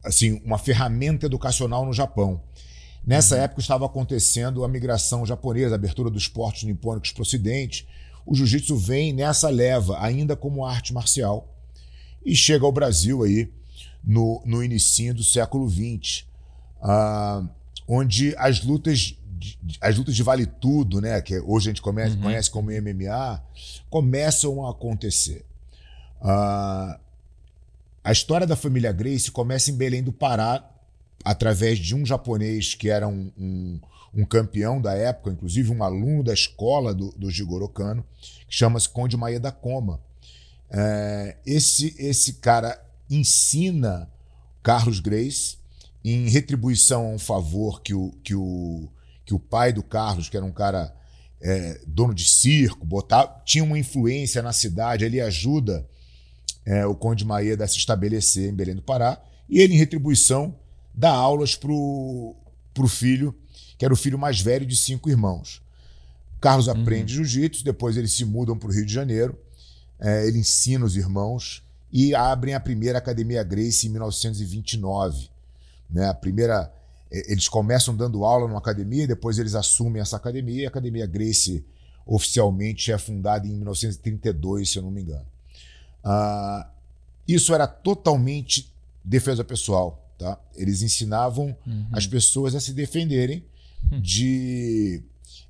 assim, 0.03 0.41
uma 0.43 0.57
ferramenta 0.57 1.25
educacional 1.25 1.85
no 1.85 1.93
Japão. 1.93 2.41
Nessa 3.05 3.37
época 3.37 3.61
estava 3.61 3.85
acontecendo 3.85 4.63
a 4.63 4.67
migração 4.67 5.25
japonesa, 5.25 5.75
a 5.75 5.75
abertura 5.75 6.09
dos 6.09 6.27
portos 6.27 6.63
nipônicos 6.63 7.11
para 7.11 7.19
o 7.19 7.23
ocidente. 7.23 7.87
O 8.25 8.33
jiu-jitsu 8.33 8.77
vem 8.77 9.11
nessa 9.11 9.49
leva, 9.49 9.97
ainda 10.01 10.35
como 10.35 10.65
arte 10.65 10.93
marcial, 10.93 11.49
e 12.25 12.33
chega 12.35 12.65
ao 12.65 12.71
Brasil 12.71 13.21
aí 13.23 13.51
no, 14.03 14.41
no 14.45 14.63
início 14.63 15.13
do 15.13 15.23
século 15.23 15.69
XX, 15.69 16.25
ah, 16.81 17.45
onde 17.87 18.33
as 18.37 18.63
lutas 18.63 19.17
de, 19.37 19.57
as 19.81 19.97
lutas 19.97 20.15
de 20.15 20.23
vale 20.23 20.45
tudo, 20.45 21.01
né, 21.01 21.21
que 21.21 21.37
hoje 21.41 21.67
a 21.69 21.71
gente 21.73 21.81
conhece, 21.81 22.15
Uhum. 22.15 22.21
conhece 22.21 22.49
como 22.49 22.71
MMA, 22.71 23.43
começam 23.89 24.65
a 24.65 24.71
acontecer. 24.71 25.45
Ah, 26.21 26.97
a 28.03 28.11
história 28.11 28.45
da 28.45 28.55
família 28.55 28.91
Grace 28.91 29.31
começa 29.31 29.71
em 29.71 29.75
Belém 29.75 30.03
do 30.03 30.11
Pará, 30.11 30.69
através 31.23 31.79
de 31.79 31.95
um 31.95 32.05
japonês 32.05 32.75
que 32.75 32.89
era 32.89 33.07
um, 33.07 33.31
um, 33.37 33.79
um 34.13 34.25
campeão 34.25 34.81
da 34.81 34.93
época, 34.93 35.31
inclusive 35.31 35.71
um 35.71 35.81
aluno 35.81 36.21
da 36.21 36.33
escola 36.33 36.93
do, 36.93 37.11
do 37.13 37.31
Jigoro 37.31 37.69
Kano, 37.69 38.03
que 38.47 38.55
chama-se 38.55 38.89
Conde 38.89 39.15
Maeda 39.15 39.51
Koma. 39.51 40.01
É, 40.69 41.37
esse, 41.45 41.95
esse 41.97 42.33
cara 42.33 42.77
ensina 43.09 44.09
Carlos 44.61 44.99
Grace 44.99 45.57
em 46.03 46.27
retribuição 46.27 47.05
a 47.05 47.09
um 47.09 47.19
favor 47.19 47.81
que 47.81 47.93
o, 47.93 48.11
que 48.21 48.35
o, 48.35 48.89
que 49.25 49.33
o 49.33 49.39
pai 49.39 49.71
do 49.71 49.81
Carlos, 49.81 50.27
que 50.27 50.35
era 50.35 50.45
um 50.45 50.51
cara 50.51 50.93
é, 51.41 51.79
dono 51.87 52.13
de 52.13 52.29
circo, 52.29 52.85
botar, 52.85 53.43
tinha 53.45 53.63
uma 53.63 53.79
influência 53.79 54.41
na 54.41 54.51
cidade, 54.51 55.05
ele 55.05 55.21
ajuda 55.21 55.87
é, 56.65 56.85
o 56.85 56.95
Conde 56.95 57.25
Maeda 57.25 57.63
a 57.63 57.67
se 57.67 57.77
estabelecer 57.77 58.49
em 58.49 58.53
Belém 58.53 58.75
do 58.75 58.81
Pará, 58.81 59.21
e 59.49 59.59
ele, 59.59 59.73
em 59.73 59.77
retribuição, 59.77 60.55
dá 60.93 61.11
aulas 61.11 61.55
para 61.55 61.71
o 61.71 62.35
filho, 62.87 63.35
que 63.77 63.85
era 63.85 63.93
o 63.93 63.97
filho 63.97 64.17
mais 64.17 64.39
velho 64.41 64.65
de 64.65 64.75
cinco 64.75 65.09
irmãos. 65.09 65.61
Carlos 66.39 66.67
Uhum. 66.67 66.81
aprende 66.81 67.13
jiu-jitsu, 67.13 67.63
depois 67.63 67.97
eles 67.97 68.13
se 68.13 68.25
mudam 68.25 68.57
para 68.57 68.69
o 68.69 68.71
Rio 68.71 68.85
de 68.85 68.93
Janeiro, 68.93 69.37
é, 69.99 70.27
ele 70.27 70.39
ensina 70.39 70.85
os 70.85 70.95
irmãos 70.95 71.63
e 71.91 72.13
abrem 72.13 72.53
a 72.53 72.59
primeira 72.59 72.97
Academia 72.97 73.43
Grace 73.43 73.87
em 73.87 73.89
1929. 73.91 75.29
Né? 75.89 76.07
A 76.07 76.13
primeira 76.13 76.71
eles 77.13 77.47
começam 77.47 77.95
dando 77.95 78.25
aula 78.25 78.47
numa 78.47 78.57
academia, 78.57 79.05
depois 79.05 79.37
eles 79.37 79.53
assumem 79.53 80.01
essa 80.01 80.17
academia. 80.17 80.67
A 80.67 80.69
Academia 80.69 81.05
Grace 81.05 81.63
oficialmente 82.07 82.91
é 82.91 82.97
fundada 82.97 83.45
em 83.45 83.51
1932, 83.51 84.71
se 84.71 84.79
eu 84.79 84.83
não 84.83 84.89
me 84.89 85.03
engano. 85.03 85.25
Uh, 86.03 86.65
isso 87.27 87.53
era 87.53 87.67
totalmente 87.67 88.71
defesa 89.03 89.43
pessoal. 89.43 89.99
Tá? 90.17 90.39
Eles 90.55 90.81
ensinavam 90.81 91.55
uhum. 91.65 91.87
as 91.91 92.05
pessoas 92.07 92.55
a 92.55 92.59
se 92.59 92.73
defenderem 92.73 93.43
de 93.91 95.01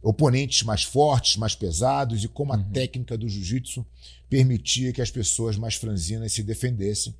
oponentes 0.01 0.63
mais 0.63 0.83
fortes, 0.83 1.37
mais 1.37 1.55
pesados, 1.55 2.23
e 2.23 2.27
como 2.27 2.53
a 2.53 2.57
uhum. 2.57 2.63
técnica 2.71 3.17
do 3.17 3.29
jiu-jitsu 3.29 3.85
permitia 4.29 4.91
que 4.91 5.01
as 5.01 5.09
pessoas 5.09 5.57
mais 5.57 5.75
franzinas 5.75 6.33
se 6.33 6.43
defendessem. 6.43 7.15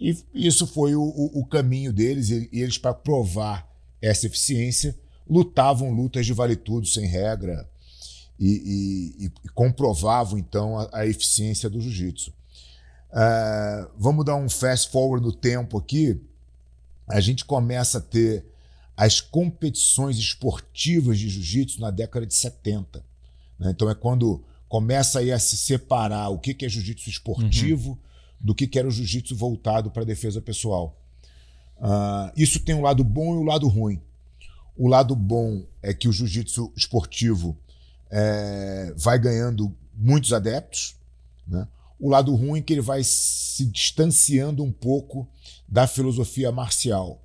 E 0.00 0.16
isso 0.32 0.66
foi 0.66 0.94
o, 0.94 1.02
o, 1.02 1.40
o 1.40 1.44
caminho 1.46 1.92
deles, 1.92 2.30
e, 2.30 2.48
e 2.52 2.60
eles, 2.60 2.78
para 2.78 2.94
provar 2.94 3.68
essa 4.00 4.26
eficiência, 4.26 4.96
lutavam 5.28 5.90
lutas 5.90 6.24
de 6.24 6.32
vale 6.32 6.54
tudo, 6.54 6.86
sem 6.86 7.06
regra, 7.06 7.68
e, 8.38 9.16
e, 9.18 9.26
e 9.26 9.48
comprovavam 9.48 10.38
então 10.38 10.78
a, 10.78 10.88
a, 10.92 11.06
eficiência 11.06 11.68
do 11.68 11.80
jiu-jitsu. 11.80 12.32
Uh, 13.10 13.90
vamos 13.96 14.24
dar 14.24 14.36
um 14.36 14.48
fast 14.48 14.90
forward 14.90 15.24
no 15.24 15.32
tempo 15.32 15.78
aqui. 15.78 16.20
A 17.08 17.20
gente 17.20 17.44
começa 17.44 17.98
a 17.98 18.00
ter 18.00 18.44
as 18.96 19.20
competições 19.20 20.18
esportivas 20.18 21.18
de 21.18 21.28
jiu-jitsu 21.28 21.80
na 21.80 21.90
década 21.90 22.26
de 22.26 22.34
70. 22.34 23.04
Né? 23.58 23.70
Então 23.70 23.88
é 23.88 23.94
quando 23.94 24.44
começa 24.68 25.20
aí 25.20 25.32
a 25.32 25.38
se 25.38 25.56
separar 25.56 26.28
o 26.28 26.38
que, 26.38 26.52
que 26.52 26.66
é 26.66 26.68
jiu-jitsu 26.68 27.08
esportivo 27.08 27.90
uhum. 27.90 27.98
do 28.40 28.54
que, 28.54 28.66
que 28.66 28.78
era 28.78 28.88
o 28.88 28.90
jiu-jitsu 28.90 29.34
voltado 29.34 29.90
para 29.90 30.02
a 30.02 30.06
defesa 30.06 30.40
pessoal. 30.42 30.96
Uh, 31.78 32.32
isso 32.36 32.60
tem 32.60 32.74
um 32.74 32.82
lado 32.82 33.04
bom 33.04 33.34
e 33.34 33.38
um 33.38 33.44
lado 33.44 33.68
ruim. 33.68 34.02
O 34.76 34.88
lado 34.88 35.16
bom 35.16 35.64
é 35.82 35.94
que 35.94 36.08
o 36.08 36.12
jiu-jitsu 36.12 36.72
esportivo 36.76 37.56
é, 38.10 38.92
vai 38.96 39.18
ganhando 39.18 39.74
muitos 39.94 40.32
adeptos. 40.32 40.96
Né? 41.46 41.66
O 41.98 42.08
lado 42.08 42.34
ruim 42.34 42.60
é 42.60 42.62
que 42.62 42.72
ele 42.72 42.80
vai 42.80 43.02
se 43.02 43.66
distanciando 43.66 44.62
um 44.62 44.72
pouco 44.72 45.28
da 45.68 45.86
filosofia 45.86 46.52
marcial. 46.52 47.22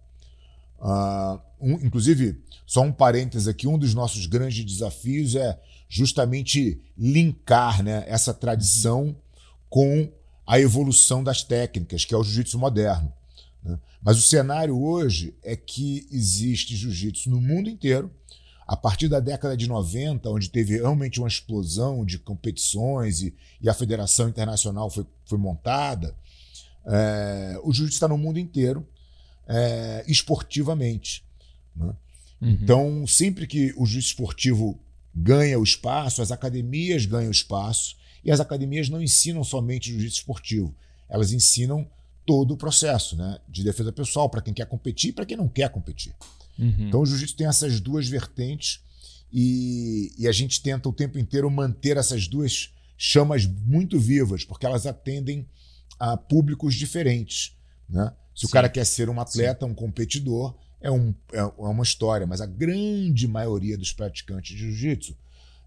Uh, 0.80 1.40
um, 1.62 1.74
inclusive, 1.86 2.42
só 2.66 2.82
um 2.82 2.92
parênteses 2.92 3.48
aqui: 3.48 3.68
um 3.68 3.78
dos 3.78 3.94
nossos 3.94 4.26
grandes 4.26 4.66
desafios 4.66 5.36
é 5.36 5.60
justamente 5.88 6.82
linkar 6.98 7.84
né, 7.84 8.04
essa 8.08 8.34
tradição 8.34 9.16
com 9.70 10.12
a 10.46 10.60
evolução 10.60 11.24
das 11.24 11.44
técnicas, 11.44 12.04
que 12.04 12.14
é 12.14 12.18
o 12.18 12.24
jiu-jitsu 12.24 12.60
moderno. 12.60 13.14
Né? 13.64 13.80
Mas 14.02 14.18
o 14.18 14.22
cenário 14.22 14.78
hoje 14.78 15.36
é 15.44 15.56
que 15.56 16.08
existe 16.12 16.76
jiu-jitsu 16.76 17.30
no 17.30 17.40
mundo 17.40 17.70
inteiro. 17.70 18.12
A 18.66 18.78
partir 18.78 19.08
da 19.08 19.20
década 19.20 19.58
de 19.58 19.68
90, 19.68 20.30
onde 20.30 20.50
teve 20.50 20.78
realmente 20.78 21.20
uma 21.20 21.28
explosão 21.28 22.06
de 22.06 22.18
competições 22.18 23.22
e, 23.22 23.34
e 23.62 23.70
a 23.70 23.74
Federação 23.74 24.30
Internacional 24.30 24.90
foi, 24.90 25.06
foi 25.26 25.38
montada, 25.38 26.16
é, 26.86 27.60
o 27.64 27.74
jiu-jitsu 27.74 27.96
está 27.96 28.08
no 28.08 28.18
mundo 28.18 28.40
inteiro 28.40 28.88
é, 29.48 30.04
esportivamente. 30.08 31.24
Né? 31.76 31.94
Uhum. 32.42 32.50
Então, 32.62 33.08
sempre 33.08 33.48
que 33.48 33.74
o 33.78 33.86
jiu-jitsu 33.86 34.14
esportivo 34.14 34.80
ganha 35.14 35.60
o 35.60 35.64
espaço, 35.64 36.22
as 36.22 36.32
academias 36.32 37.06
ganham 37.06 37.28
o 37.30 37.32
espaço, 37.32 37.96
e 38.24 38.32
as 38.32 38.40
academias 38.40 38.90
não 38.90 39.02
ensinam 39.02 39.44
somente 39.44 39.92
jiu-jitsu 39.92 40.20
esportivo, 40.20 40.74
elas 41.10 41.32
ensinam 41.34 41.88
todo 42.26 42.54
o 42.54 42.58
processo 42.58 43.16
né, 43.16 43.38
de 43.50 43.64
defesa 43.64 43.92
pessoal 43.92 44.30
para 44.30 44.42
quem 44.42 44.54
quer 44.54 44.66
competir 44.66 45.10
e 45.10 45.14
para 45.14 45.26
quem 45.26 45.36
não 45.36 45.48
quer 45.48 45.70
competir. 45.70 46.16
Uhum. 46.58 46.88
Então 46.88 47.02
o 47.02 47.06
jiu-jitsu 47.06 47.36
tem 47.36 47.48
essas 47.48 47.80
duas 47.80 48.08
vertentes 48.08 48.82
e, 49.32 50.14
e, 50.18 50.28
a 50.28 50.32
gente 50.32 50.62
tenta 50.62 50.88
o 50.88 50.94
tempo 50.94 51.18
inteiro 51.18 51.50
manter 51.50 51.98
essas 51.98 52.28
duas 52.28 52.72
chamas 52.96 53.48
muito 53.48 54.00
vivas, 54.00 54.46
porque 54.46 54.66
elas 54.66 54.86
atendem 54.86 55.48
a 56.00 56.16
públicos 56.16 56.76
diferentes. 56.76 57.58
Né? 57.90 58.14
Se 58.36 58.42
Sim. 58.42 58.48
o 58.48 58.50
cara 58.52 58.70
quer 58.70 58.86
ser 58.86 59.10
um 59.10 59.20
atleta, 59.20 59.66
Sim. 59.66 59.72
um 59.72 59.76
competidor, 59.76 60.56
é, 60.80 60.92
um, 60.92 61.16
é, 61.32 61.40
é, 61.40 61.44
uma 61.44 61.84
história, 61.84 62.28
mas 62.28 62.42
a 62.42 62.46
grande 62.46 63.28
maioria 63.28 63.78
dos 63.78 63.92
praticantes 63.92 64.56
de 64.56 64.64
jiu-jitsu 64.64 65.18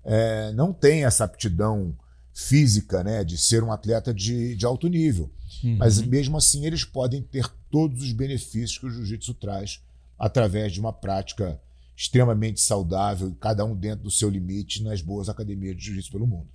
é, 0.05 0.53
não 0.53 0.73
tem 0.73 1.05
essa 1.05 1.25
aptidão 1.25 1.97
física 2.33 3.03
né, 3.03 3.25
de 3.25 3.39
ser 3.39 3.65
um 3.65 3.73
atleta 3.73 4.13
de, 4.13 4.55
de 4.55 4.67
alto 4.67 4.87
nível. 4.89 5.33
Uhum. 5.65 5.77
Mas 5.79 6.01
mesmo 6.03 6.37
assim, 6.37 6.67
eles 6.67 6.85
podem 6.85 7.23
ter 7.23 7.49
todos 7.71 8.03
os 8.03 8.13
benefícios 8.13 8.79
que 8.79 8.87
o 8.87 8.91
jiu-jitsu 8.91 9.35
traz 9.35 9.81
através 10.19 10.73
de 10.73 10.81
uma 10.81 10.93
prática 10.93 11.61
extremamente 11.97 12.61
saudável, 12.61 13.35
cada 13.41 13.65
um 13.65 13.75
dentro 13.75 14.05
do 14.05 14.11
seu 14.11 14.29
limite, 14.29 14.83
nas 14.83 15.01
boas 15.01 15.29
academias 15.29 15.77
de 15.77 15.85
jiu-jitsu 15.85 16.13
pelo 16.13 16.27
mundo. 16.27 16.49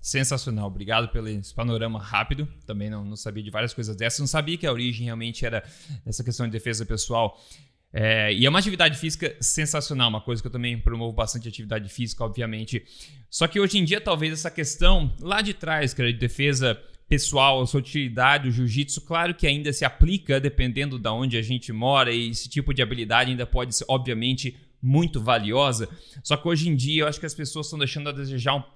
Sensacional, 0.00 0.66
obrigado 0.66 1.08
pelo 1.08 1.28
panorama 1.54 1.98
rápido. 1.98 2.46
Também 2.66 2.90
não, 2.90 3.04
não, 3.04 3.16
sabia 3.16 3.42
de 3.42 3.50
várias 3.50 3.72
coisas 3.72 3.96
dessas. 3.96 4.20
Não 4.20 4.26
sabia 4.26 4.58
que 4.58 4.66
a 4.66 4.72
origem 4.72 5.04
realmente 5.06 5.46
era 5.46 5.64
essa 6.04 6.22
questão 6.22 6.46
de 6.46 6.52
defesa 6.52 6.84
pessoal. 6.84 7.38
É, 7.90 8.32
e 8.34 8.44
é 8.44 8.48
uma 8.50 8.58
atividade 8.58 8.98
física 8.98 9.34
sensacional, 9.40 10.08
uma 10.08 10.20
coisa 10.20 10.42
que 10.42 10.48
eu 10.48 10.52
também 10.52 10.78
promovo 10.78 11.14
bastante 11.14 11.48
atividade 11.48 11.88
física, 11.88 12.24
obviamente. 12.24 12.84
Só 13.30 13.46
que 13.46 13.60
hoje 13.60 13.78
em 13.78 13.84
dia, 13.84 14.00
talvez 14.00 14.32
essa 14.32 14.50
questão 14.50 15.14
lá 15.20 15.40
de 15.40 15.54
trás, 15.54 15.94
que 15.94 16.02
era 16.02 16.12
de 16.12 16.18
defesa 16.18 16.78
pessoal, 17.14 17.62
a 17.62 17.66
sua 17.66 17.78
utilidade, 17.78 18.48
o 18.48 18.50
jiu-jitsu, 18.50 19.02
claro 19.02 19.32
que 19.36 19.46
ainda 19.46 19.72
se 19.72 19.84
aplica 19.84 20.40
dependendo 20.40 20.98
de 20.98 21.08
onde 21.08 21.36
a 21.36 21.42
gente 21.42 21.72
mora 21.72 22.12
e 22.12 22.28
esse 22.28 22.48
tipo 22.48 22.74
de 22.74 22.82
habilidade 22.82 23.30
ainda 23.30 23.46
pode 23.46 23.76
ser, 23.76 23.84
obviamente, 23.86 24.56
muito 24.82 25.20
valiosa. 25.20 25.88
Só 26.24 26.36
que 26.36 26.48
hoje 26.48 26.68
em 26.68 26.74
dia 26.74 27.02
eu 27.02 27.06
acho 27.06 27.20
que 27.20 27.26
as 27.26 27.32
pessoas 27.32 27.66
estão 27.66 27.78
deixando 27.78 28.08
a 28.08 28.12
desejar 28.12 28.66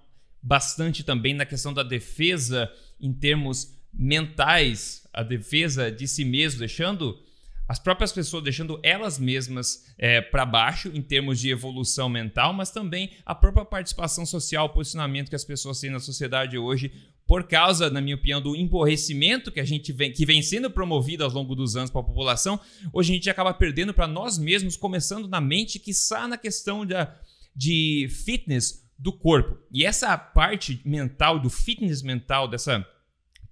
bastante 0.40 1.02
também 1.02 1.35
na 1.35 1.45
questão 1.45 1.75
da 1.75 1.83
defesa 1.83 2.71
em 3.00 3.12
termos 3.12 3.76
mentais, 3.92 5.04
a 5.12 5.25
defesa 5.25 5.90
de 5.90 6.07
si 6.07 6.25
mesmo, 6.25 6.61
deixando 6.61 7.18
as 7.66 7.80
próprias 7.80 8.12
pessoas 8.12 8.45
deixando 8.45 8.78
elas 8.85 9.18
mesmas 9.18 9.92
é, 9.99 10.21
para 10.21 10.47
baixo 10.47 10.92
em 10.95 11.02
termos 11.02 11.40
de 11.40 11.50
evolução 11.50 12.09
mental, 12.09 12.52
mas 12.52 12.71
também 12.71 13.11
a 13.26 13.35
própria 13.35 13.64
participação 13.64 14.25
social, 14.25 14.66
o 14.66 14.71
posicionamento 14.71 15.28
que 15.28 15.37
as 15.37 15.45
pessoas 15.45 15.80
têm 15.80 15.90
na 15.90 15.99
sociedade 15.99 16.57
hoje, 16.57 16.92
por 17.28 17.44
causa, 17.44 17.90
na 17.90 18.00
minha 18.00 18.16
opinião, 18.16 18.40
do 18.40 18.56
emborrecimento 18.56 19.52
que 19.52 19.61
a 19.61 19.64
gente 19.64 19.92
vem, 19.92 20.11
que 20.11 20.25
vem 20.25 20.40
sendo 20.40 20.70
promovido 20.70 21.23
ao 21.23 21.30
longo 21.30 21.54
dos 21.54 21.76
anos 21.76 21.90
para 21.90 22.00
a 22.00 22.04
população, 22.04 22.58
hoje 22.90 23.12
a 23.12 23.14
gente 23.16 23.28
acaba 23.28 23.52
perdendo 23.52 23.92
para 23.92 24.06
nós 24.06 24.38
mesmos, 24.38 24.78
começando 24.78 25.28
na 25.28 25.38
mente, 25.38 25.78
que 25.78 25.90
está 25.90 26.26
na 26.26 26.38
questão 26.38 26.87
da, 26.87 27.14
de 27.54 28.08
fitness 28.25 28.82
do 28.99 29.12
corpo. 29.12 29.58
E 29.70 29.85
essa 29.85 30.16
parte 30.16 30.80
mental, 30.87 31.38
do 31.38 31.50
fitness 31.50 32.00
mental, 32.00 32.49
dessa 32.49 32.82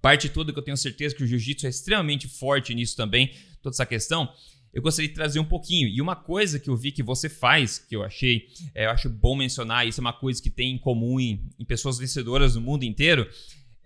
parte 0.01 0.27
toda 0.27 0.51
que 0.51 0.57
eu 0.57 0.63
tenho 0.63 0.75
certeza 0.75 1.13
que 1.13 1.23
o 1.23 1.27
jiu-jitsu 1.27 1.67
é 1.67 1.69
extremamente 1.69 2.27
forte 2.27 2.73
nisso 2.73 2.97
também, 2.97 3.31
toda 3.61 3.75
essa 3.75 3.85
questão, 3.85 4.27
eu 4.73 4.81
gostaria 4.81 5.09
de 5.09 5.15
trazer 5.15 5.39
um 5.39 5.45
pouquinho. 5.45 5.87
E 5.87 6.01
uma 6.01 6.15
coisa 6.15 6.59
que 6.59 6.69
eu 6.69 6.75
vi 6.75 6.91
que 6.91 7.03
você 7.03 7.29
faz, 7.29 7.79
que 7.79 7.95
eu 7.95 8.03
achei, 8.03 8.47
é, 8.75 8.85
eu 8.85 8.89
acho 8.89 9.09
bom 9.09 9.35
mencionar, 9.35 9.87
isso 9.87 9.99
é 9.99 10.01
uma 10.01 10.13
coisa 10.13 10.41
que 10.41 10.49
tem 10.49 10.73
em 10.73 10.77
comum 10.77 11.19
em, 11.19 11.47
em 11.59 11.65
pessoas 11.65 11.97
vencedoras 11.97 12.55
no 12.55 12.61
mundo 12.61 12.83
inteiro, 12.83 13.27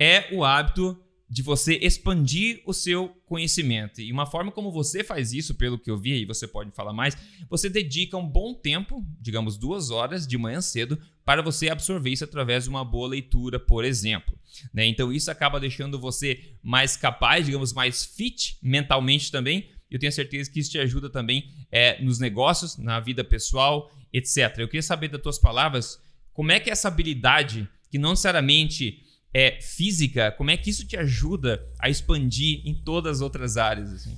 é 0.02 0.30
o 0.32 0.44
hábito 0.44 1.00
de 1.30 1.44
você 1.44 1.76
expandir 1.76 2.60
o 2.66 2.74
seu 2.74 3.10
conhecimento. 3.28 4.02
E 4.02 4.12
uma 4.12 4.26
forma 4.26 4.52
como 4.52 4.72
você 4.72 5.04
faz 5.04 5.32
isso, 5.32 5.54
pelo 5.54 5.78
que 5.78 5.92
eu 5.92 5.98
vi, 5.98 6.24
e 6.24 6.26
você 6.26 6.48
pode 6.48 6.72
falar 6.72 6.92
mais, 6.92 7.16
você 7.48 7.70
dedica 7.70 8.18
um 8.18 8.28
bom 8.28 8.56
tempo, 8.56 9.06
digamos 9.22 9.58
duas 9.58 9.92
horas 9.92 10.26
de 10.26 10.40
manhã 10.40 10.60
cedo, 10.60 11.00
para 11.24 11.44
você 11.44 11.70
absorver 11.70 12.10
isso 12.10 12.24
através 12.24 12.64
de 12.64 12.72
uma 12.72 12.84
boa 12.84 13.08
leitura, 13.10 13.60
por 13.60 13.86
exemplo. 13.86 14.36
Né? 14.74 14.88
Então 14.88 15.14
isso 15.14 15.30
acaba 15.30 15.60
deixando 15.60 16.00
você 16.00 16.56
mais 16.64 16.98
capaz, 16.98 17.46
digamos, 17.46 17.72
mais 17.72 18.04
fit 18.04 18.58
mentalmente 18.60 19.32
também. 19.32 19.70
Eu 19.90 20.00
tenho 20.00 20.12
certeza 20.12 20.50
que 20.50 20.60
isso 20.60 20.72
te 20.72 20.80
ajuda 20.80 21.12
também 21.12 21.48
é, 21.72 22.02
nos 22.02 22.18
negócios, 22.18 22.76
na 22.76 23.00
vida 23.00 23.24
pessoal, 23.24 23.92
etc. 24.12 24.58
Eu 24.58 24.68
queria 24.68 24.82
saber 24.82 25.10
das 25.10 25.22
tuas 25.22 25.38
palavras, 25.38 26.02
como 26.34 26.52
é 26.52 26.60
que 26.60 26.72
essa 26.72 26.88
habilidade, 26.88 27.70
que 27.92 28.00
não 28.00 28.10
necessariamente 28.10 29.11
é, 29.34 29.60
física, 29.62 30.32
como 30.32 30.52
é 30.52 30.58
que 30.58 30.70
isso 30.70 30.86
te 30.86 30.98
ajuda 30.98 31.66
a 31.80 31.90
expandir 31.90 32.62
em 32.66 32.74
todas 32.74 33.18
as 33.18 33.22
outras 33.22 33.58
áreas? 33.58 33.92
Assim? 33.94 34.18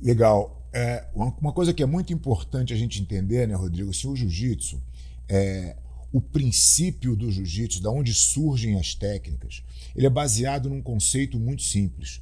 Legal. 0.00 0.62
É, 0.72 1.06
uma 1.14 1.52
coisa 1.52 1.72
que 1.72 1.82
é 1.82 1.86
muito 1.86 2.12
importante 2.12 2.72
a 2.72 2.76
gente 2.76 3.00
entender, 3.00 3.46
né, 3.46 3.54
Rodrigo, 3.54 3.94
se 3.94 4.08
o 4.08 4.16
jiu-jitsu, 4.16 4.82
é, 5.28 5.76
o 6.12 6.20
princípio 6.20 7.16
do 7.16 7.30
jiu-jitsu, 7.30 7.80
da 7.80 7.90
onde 7.90 8.12
surgem 8.12 8.78
as 8.78 8.94
técnicas, 8.94 9.62
ele 9.94 10.06
é 10.06 10.10
baseado 10.10 10.68
num 10.68 10.82
conceito 10.82 11.38
muito 11.38 11.62
simples, 11.62 12.20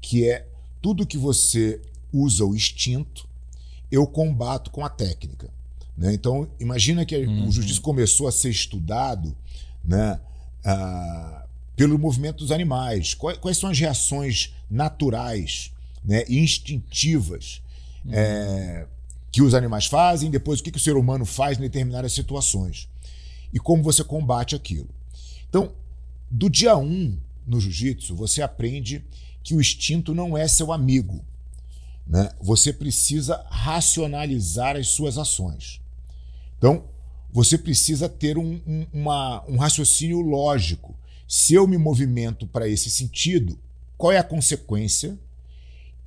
que 0.00 0.28
é 0.28 0.46
tudo 0.80 1.06
que 1.06 1.18
você 1.18 1.80
usa 2.12 2.44
o 2.44 2.54
instinto, 2.54 3.28
eu 3.90 4.06
combato 4.06 4.70
com 4.70 4.84
a 4.84 4.88
técnica. 4.88 5.50
Né? 5.96 6.14
Então, 6.14 6.50
imagina 6.58 7.04
que 7.04 7.16
uhum. 7.16 7.48
o 7.48 7.52
jiu-jitsu 7.52 7.82
começou 7.82 8.26
a 8.26 8.32
ser 8.32 8.48
estudado 8.50 9.36
né, 9.84 10.18
ah, 10.64 11.46
pelo 11.80 11.98
movimento 11.98 12.40
dos 12.40 12.52
animais. 12.52 13.14
Quais, 13.14 13.56
são 13.56 13.70
as 13.70 13.80
reações 13.80 14.52
naturais, 14.70 15.72
né, 16.04 16.26
instintivas? 16.28 17.62
Uhum. 18.04 18.12
É, 18.12 18.86
que 19.32 19.40
os 19.40 19.54
animais 19.54 19.86
fazem, 19.86 20.30
depois 20.30 20.60
o 20.60 20.62
que, 20.62 20.70
que 20.70 20.76
o 20.76 20.80
ser 20.80 20.94
humano 20.94 21.24
faz 21.24 21.56
em 21.56 21.62
determinadas 21.62 22.12
situações 22.12 22.86
e 23.50 23.58
como 23.58 23.82
você 23.82 24.04
combate 24.04 24.54
aquilo. 24.54 24.90
Então, 25.48 25.72
do 26.30 26.50
dia 26.50 26.76
1 26.76 26.84
um, 26.84 27.18
no 27.46 27.58
jiu-jitsu, 27.58 28.14
você 28.14 28.42
aprende 28.42 29.02
que 29.42 29.54
o 29.54 29.60
instinto 29.60 30.14
não 30.14 30.36
é 30.36 30.46
seu 30.46 30.74
amigo. 30.74 31.24
Né? 32.06 32.30
Você 32.42 32.74
precisa 32.74 33.42
racionalizar 33.48 34.76
as 34.76 34.88
suas 34.88 35.16
ações. 35.16 35.80
Então, 36.58 36.84
você 37.32 37.56
precisa 37.56 38.06
ter 38.06 38.36
um, 38.36 38.60
um, 38.66 38.86
uma, 38.92 39.42
um 39.48 39.56
raciocínio 39.56 40.20
lógico. 40.20 40.99
Se 41.30 41.54
eu 41.54 41.64
me 41.64 41.78
movimento 41.78 42.44
para 42.44 42.68
esse 42.68 42.90
sentido, 42.90 43.56
qual 43.96 44.10
é 44.10 44.18
a 44.18 44.24
consequência? 44.24 45.16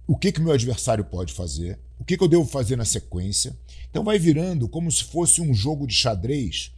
O 0.05 0.17
que, 0.17 0.33
que 0.33 0.41
meu 0.41 0.51
adversário 0.51 1.05
pode 1.05 1.31
fazer? 1.31 1.79
O 1.97 2.03
que, 2.03 2.17
que 2.17 2.23
eu 2.25 2.27
devo 2.27 2.43
fazer 2.43 2.75
na 2.75 2.83
sequência? 2.83 3.55
Então 3.89 4.03
vai 4.03 4.19
virando 4.19 4.67
como 4.67 4.91
se 4.91 5.05
fosse 5.05 5.39
um 5.39 5.53
jogo 5.53 5.87
de 5.87 5.93
xadrez 5.95 6.73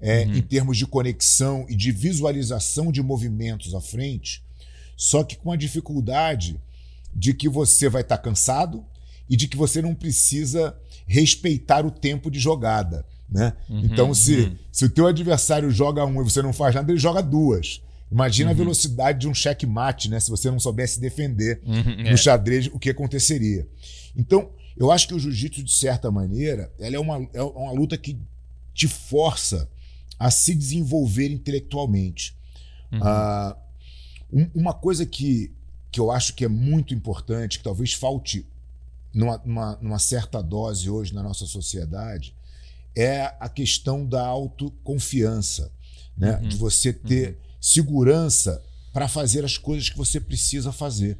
é, 0.00 0.24
uhum. 0.24 0.36
em 0.36 0.40
termos 0.40 0.78
de 0.78 0.86
conexão 0.86 1.66
e 1.68 1.76
de 1.76 1.92
visualização 1.92 2.90
de 2.90 3.02
movimentos 3.02 3.74
à 3.74 3.82
frente, 3.82 4.42
só 4.96 5.22
que 5.22 5.36
com 5.36 5.52
a 5.52 5.56
dificuldade 5.56 6.58
de 7.14 7.34
que 7.34 7.50
você 7.50 7.86
vai 7.90 8.00
estar 8.00 8.16
tá 8.16 8.22
cansado 8.22 8.82
e 9.28 9.36
de 9.36 9.46
que 9.46 9.58
você 9.58 9.82
não 9.82 9.94
precisa 9.94 10.74
respeitar 11.06 11.84
o 11.84 11.90
tempo 11.90 12.30
de 12.30 12.40
jogada. 12.40 13.04
Né? 13.28 13.52
Uhum, 13.68 13.80
então, 13.80 14.14
se, 14.14 14.36
uhum. 14.36 14.56
se 14.72 14.86
o 14.86 14.88
teu 14.88 15.06
adversário 15.06 15.70
joga 15.70 16.02
um 16.06 16.22
e 16.22 16.24
você 16.24 16.40
não 16.40 16.54
faz 16.54 16.74
nada, 16.74 16.90
ele 16.90 16.98
joga 16.98 17.22
duas. 17.22 17.82
Imagina 18.10 18.50
uhum. 18.50 18.54
a 18.54 18.58
velocidade 18.58 19.20
de 19.20 19.28
um 19.28 19.34
checkmate, 19.34 20.08
né? 20.08 20.18
Se 20.18 20.30
você 20.30 20.50
não 20.50 20.58
soubesse 20.58 21.00
defender 21.00 21.60
uhum, 21.64 22.02
no 22.02 22.08
é. 22.08 22.16
xadrez, 22.16 22.66
o 22.66 22.78
que 22.78 22.90
aconteceria. 22.90 23.68
Então, 24.16 24.50
eu 24.76 24.90
acho 24.90 25.06
que 25.06 25.14
o 25.14 25.18
jiu-jitsu, 25.18 25.62
de 25.62 25.72
certa 25.72 26.10
maneira, 26.10 26.72
ela 26.78 26.96
é 26.96 26.98
uma, 26.98 27.28
é 27.32 27.42
uma 27.42 27.72
luta 27.72 27.96
que 27.96 28.18
te 28.74 28.88
força 28.88 29.68
a 30.18 30.30
se 30.30 30.54
desenvolver 30.54 31.30
intelectualmente. 31.30 32.36
Uhum. 32.92 32.98
Uh, 32.98 33.56
um, 34.32 34.50
uma 34.60 34.74
coisa 34.74 35.06
que, 35.06 35.52
que 35.92 36.00
eu 36.00 36.10
acho 36.10 36.34
que 36.34 36.44
é 36.44 36.48
muito 36.48 36.92
importante, 36.92 37.58
que 37.58 37.64
talvez 37.64 37.92
falte 37.92 38.46
numa, 39.14 39.40
numa, 39.44 39.78
numa 39.80 39.98
certa 39.98 40.42
dose 40.42 40.90
hoje 40.90 41.14
na 41.14 41.22
nossa 41.22 41.46
sociedade, 41.46 42.34
é 42.96 43.34
a 43.38 43.48
questão 43.48 44.04
da 44.04 44.26
autoconfiança, 44.26 45.72
né? 46.16 46.36
Uhum. 46.36 46.48
de 46.48 46.56
você 46.56 46.92
ter 46.92 47.30
uhum. 47.30 47.49
Segurança 47.60 48.62
para 48.92 49.06
fazer 49.06 49.44
as 49.44 49.56
coisas 49.56 49.88
que 49.88 49.96
você 49.96 50.18
precisa 50.18 50.72
fazer. 50.72 51.18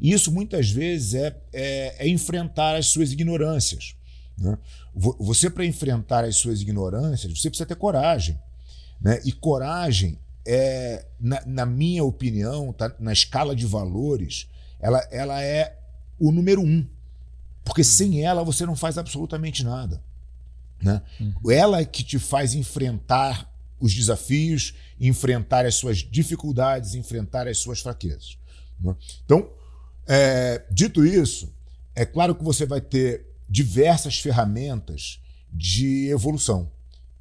E 0.00 0.12
isso 0.12 0.30
muitas 0.30 0.70
vezes 0.70 1.14
é, 1.14 1.36
é, 1.52 2.06
é 2.06 2.08
enfrentar 2.08 2.74
as 2.74 2.88
suas 2.88 3.12
ignorâncias. 3.12 3.94
Né? 4.36 4.58
Você, 4.94 5.48
para 5.48 5.64
enfrentar 5.64 6.24
as 6.24 6.36
suas 6.36 6.60
ignorâncias, 6.60 7.38
você 7.38 7.48
precisa 7.48 7.66
ter 7.66 7.76
coragem. 7.76 8.38
Né? 9.00 9.20
E 9.24 9.32
coragem 9.32 10.18
é, 10.46 11.06
na, 11.18 11.42
na 11.46 11.66
minha 11.66 12.04
opinião, 12.04 12.72
tá, 12.72 12.94
na 12.98 13.12
escala 13.12 13.56
de 13.56 13.66
valores, 13.66 14.48
ela, 14.78 14.98
ela 15.10 15.42
é 15.42 15.78
o 16.18 16.30
número 16.30 16.62
um. 16.62 16.86
Porque 17.64 17.82
sem 17.82 18.22
ela 18.22 18.44
você 18.44 18.64
não 18.64 18.76
faz 18.76 18.96
absolutamente 18.96 19.64
nada. 19.64 20.02
Né? 20.80 21.02
Uhum. 21.18 21.50
Ela 21.50 21.80
é 21.80 21.84
que 21.84 22.04
te 22.04 22.18
faz 22.18 22.54
enfrentar 22.54 23.50
os 23.80 23.92
desafios, 23.92 24.74
enfrentar 25.00 25.66
as 25.66 25.74
suas 25.74 25.98
dificuldades, 25.98 26.94
enfrentar 26.94 27.46
as 27.46 27.58
suas 27.58 27.80
fraquezas. 27.80 28.38
Né? 28.80 28.94
Então, 29.24 29.50
é, 30.06 30.64
dito 30.70 31.04
isso, 31.04 31.52
é 31.94 32.04
claro 32.04 32.34
que 32.34 32.44
você 32.44 32.64
vai 32.66 32.80
ter 32.80 33.26
diversas 33.48 34.18
ferramentas 34.18 35.20
de 35.52 36.08
evolução. 36.08 36.70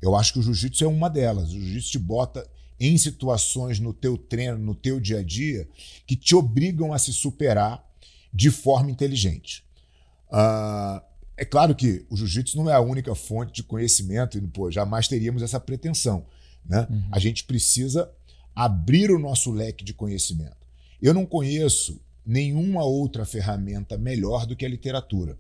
Eu 0.02 0.16
acho 0.16 0.34
que 0.34 0.40
o 0.40 0.44
jiu-jitsu 0.44 0.84
é 0.84 0.88
uma 0.88 1.10
delas. 1.10 1.50
O 1.50 1.60
jiu-jitsu 1.60 1.92
te 1.92 2.00
bota 2.00 2.48
em 2.80 2.98
situações 2.98 3.80
no 3.80 3.94
teu 3.94 4.18
treino, 4.18 4.58
no 4.58 4.76
teu 4.76 5.00
dia 5.00 5.20
a 5.20 5.24
dia, 5.24 5.68
que 6.06 6.16
te 6.16 6.36
obrigam 6.36 6.94
a 6.94 7.00
se 7.00 7.14
superar 7.14 7.84
de 8.34 8.52
forma 8.52 8.92
inteligente. 8.92 9.64
Uh, 10.30 11.02
é 11.38 11.46
claro 11.46 11.74
que 11.74 12.06
o 12.10 12.18
jiu-jitsu 12.18 12.58
não 12.58 12.70
é 12.70 12.74
a 12.74 12.82
única 12.82 13.14
fonte 13.16 13.54
de 13.54 13.64
conhecimento 13.64 14.38
e 14.38 14.42
pô, 14.42 14.70
jamais 14.70 15.08
teríamos 15.08 15.42
essa 15.42 15.60
pretensão. 15.60 16.26
Né? 16.68 16.88
Uhum. 16.90 17.04
A 17.12 17.20
gente 17.20 17.44
precisa 17.44 18.10
abrir 18.56 19.12
o 19.12 19.20
nosso 19.20 19.52
leque 19.52 19.84
de 19.84 19.94
conhecimento. 19.94 20.66
Eu 21.02 21.14
não 21.14 21.26
conheço 21.26 22.00
nenhuma 22.26 22.84
outra 22.84 23.26
ferramenta 23.26 23.98
melhor 23.98 24.46
do 24.46 24.56
que 24.56 24.66
a 24.66 24.70
literatura. 24.70 25.38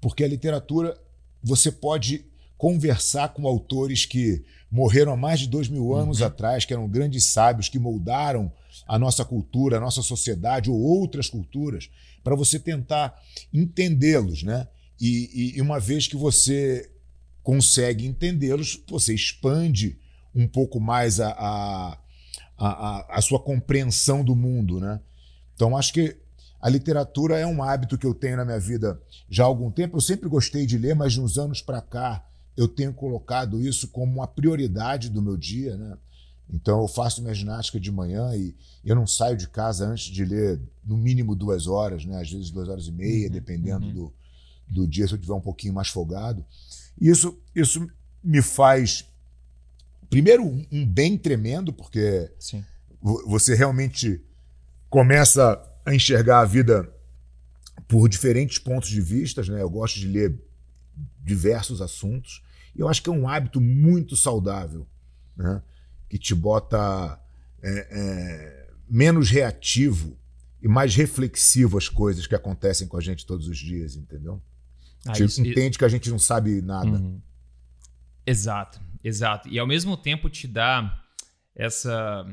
Porque 0.00 0.24
a 0.24 0.28
literatura 0.28 0.98
você 1.42 1.70
pode 1.70 2.24
conversar 2.58 3.32
com 3.32 3.46
autores 3.46 4.04
que 4.04 4.44
morreram 4.70 5.12
há 5.12 5.16
mais 5.16 5.40
de 5.40 5.48
dois 5.48 5.68
mil 5.68 5.94
anos 5.94 6.20
uhum. 6.20 6.26
atrás, 6.26 6.64
que 6.64 6.72
eram 6.72 6.88
grandes 6.88 7.24
sábios, 7.24 7.68
que 7.68 7.78
moldaram 7.78 8.52
a 8.86 8.98
nossa 8.98 9.24
cultura, 9.24 9.76
a 9.76 9.80
nossa 9.80 10.02
sociedade 10.02 10.70
ou 10.70 10.78
outras 10.78 11.28
culturas, 11.28 11.88
para 12.22 12.36
você 12.36 12.58
tentar 12.58 13.18
entendê-los, 13.52 14.42
né? 14.42 14.68
E, 15.00 15.54
e, 15.56 15.60
uma 15.62 15.80
vez 15.80 16.06
que 16.06 16.16
você 16.16 16.90
consegue 17.42 18.06
entendê-los, 18.06 18.82
você 18.86 19.14
expande 19.14 19.98
um 20.34 20.46
pouco 20.46 20.80
mais 20.80 21.20
a, 21.20 21.30
a, 21.30 21.98
a, 22.58 23.18
a 23.18 23.22
sua 23.22 23.40
compreensão 23.40 24.24
do 24.24 24.34
mundo, 24.34 24.80
né? 24.80 25.00
Então, 25.54 25.76
acho 25.76 25.92
que 25.92 26.16
a 26.60 26.68
literatura 26.68 27.38
é 27.38 27.46
um 27.46 27.62
hábito 27.62 27.96
que 27.96 28.06
eu 28.06 28.14
tenho 28.14 28.36
na 28.36 28.44
minha 28.44 28.60
vida 28.60 29.00
já 29.28 29.44
há 29.44 29.46
algum 29.46 29.70
tempo. 29.70 29.96
Eu 29.96 30.00
sempre 30.00 30.28
gostei 30.28 30.66
de 30.66 30.76
ler, 30.76 30.94
mas 30.94 31.14
de 31.14 31.20
uns 31.20 31.38
anos 31.38 31.62
para 31.62 31.80
cá 31.80 32.24
eu 32.56 32.68
tenho 32.68 32.92
colocado 32.92 33.60
isso 33.60 33.88
como 33.88 34.12
uma 34.12 34.26
prioridade 34.26 35.08
do 35.08 35.22
meu 35.22 35.36
dia. 35.36 35.76
Né? 35.76 35.96
Então, 36.52 36.82
eu 36.82 36.88
faço 36.88 37.22
minha 37.22 37.34
ginástica 37.34 37.80
de 37.80 37.90
manhã 37.90 38.34
e 38.34 38.54
eu 38.84 38.94
não 38.94 39.06
saio 39.06 39.36
de 39.36 39.48
casa 39.48 39.86
antes 39.86 40.12
de 40.12 40.24
ler 40.24 40.60
no 40.84 40.96
mínimo 40.96 41.34
duas 41.34 41.66
horas, 41.66 42.04
né? 42.04 42.20
às 42.20 42.30
vezes 42.30 42.50
duas 42.50 42.68
horas 42.68 42.86
e 42.86 42.92
meia, 42.92 43.26
uhum, 43.26 43.32
dependendo 43.32 43.86
uhum. 43.86 43.92
Do, 43.92 44.12
do 44.68 44.86
dia, 44.86 45.06
se 45.06 45.14
eu 45.14 45.18
tiver 45.18 45.34
um 45.34 45.40
pouquinho 45.40 45.72
mais 45.72 45.88
folgado. 45.88 46.44
Isso, 47.00 47.38
isso 47.54 47.88
me 48.22 48.42
faz, 48.42 49.06
primeiro, 50.10 50.44
um 50.70 50.84
bem 50.84 51.16
tremendo, 51.16 51.72
porque 51.72 52.30
Sim. 52.38 52.64
você 53.00 53.54
realmente 53.54 54.20
começa 54.90 55.62
a 55.86 55.94
enxergar 55.94 56.40
a 56.40 56.44
vida 56.44 56.92
por 57.88 58.08
diferentes 58.08 58.58
pontos 58.58 58.88
de 58.88 59.00
vista, 59.00 59.42
né? 59.42 59.62
Eu 59.62 59.70
gosto 59.70 59.98
de 59.98 60.08
ler 60.08 60.38
diversos 61.22 61.80
assuntos 61.80 62.42
e 62.74 62.80
eu 62.80 62.88
acho 62.88 63.02
que 63.02 63.08
é 63.08 63.12
um 63.12 63.28
hábito 63.28 63.60
muito 63.60 64.16
saudável, 64.16 64.86
né? 65.36 65.62
Que 66.08 66.18
te 66.18 66.34
bota 66.34 67.20
é, 67.62 67.88
é, 67.90 68.70
menos 68.88 69.30
reativo 69.30 70.18
e 70.60 70.68
mais 70.68 70.94
reflexivo 70.94 71.78
às 71.78 71.88
coisas 71.88 72.26
que 72.26 72.34
acontecem 72.34 72.86
com 72.86 72.96
a 72.96 73.00
gente 73.00 73.24
todos 73.24 73.48
os 73.48 73.56
dias, 73.56 73.96
entendeu? 73.96 74.42
Ah, 75.06 75.12
a 75.12 75.14
gente 75.14 75.40
entende 75.40 75.78
que 75.78 75.84
a 75.84 75.88
gente 75.88 76.10
não 76.10 76.18
sabe 76.18 76.60
nada. 76.60 76.90
Uhum. 76.90 77.20
Exato, 78.26 78.80
exato. 79.02 79.48
E 79.48 79.58
ao 79.58 79.66
mesmo 79.66 79.96
tempo 79.96 80.28
te 80.28 80.46
dá 80.46 81.02
essa 81.54 82.26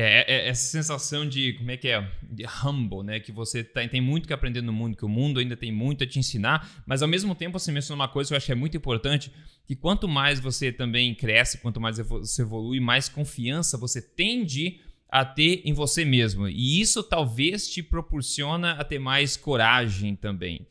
é, 0.00 0.20
é, 0.20 0.24
é, 0.28 0.48
essa 0.48 0.70
sensação 0.70 1.28
de, 1.28 1.54
como 1.54 1.72
é 1.72 1.76
que 1.76 1.88
é? 1.88 2.08
De 2.22 2.44
humble, 2.64 3.02
né? 3.02 3.18
Que 3.18 3.32
você 3.32 3.64
tá, 3.64 3.86
tem 3.88 4.00
muito 4.00 4.28
que 4.28 4.32
aprender 4.32 4.60
no 4.60 4.72
mundo, 4.72 4.96
que 4.96 5.04
o 5.04 5.08
mundo 5.08 5.40
ainda 5.40 5.56
tem 5.56 5.72
muito 5.72 6.04
a 6.04 6.06
te 6.06 6.20
ensinar, 6.20 6.84
mas 6.86 7.02
ao 7.02 7.08
mesmo 7.08 7.34
tempo 7.34 7.58
você 7.58 7.72
mencionou 7.72 8.00
uma 8.00 8.08
coisa 8.08 8.28
que 8.28 8.34
eu 8.34 8.36
acho 8.36 8.46
que 8.46 8.52
é 8.52 8.54
muito 8.54 8.76
importante, 8.76 9.32
que 9.66 9.74
quanto 9.74 10.06
mais 10.06 10.38
você 10.38 10.70
também 10.70 11.16
cresce, 11.16 11.58
quanto 11.58 11.80
mais 11.80 11.98
você 11.98 12.42
evolui, 12.42 12.78
mais 12.78 13.08
confiança 13.08 13.76
você 13.76 14.00
tende 14.00 14.80
a 15.10 15.24
ter 15.24 15.62
em 15.64 15.72
você 15.72 16.04
mesmo. 16.04 16.48
E 16.48 16.80
isso 16.80 17.02
talvez 17.02 17.68
te 17.68 17.82
proporciona 17.82 18.74
a 18.74 18.84
ter 18.84 19.00
mais 19.00 19.36
coragem 19.36 20.14
também. 20.14 20.64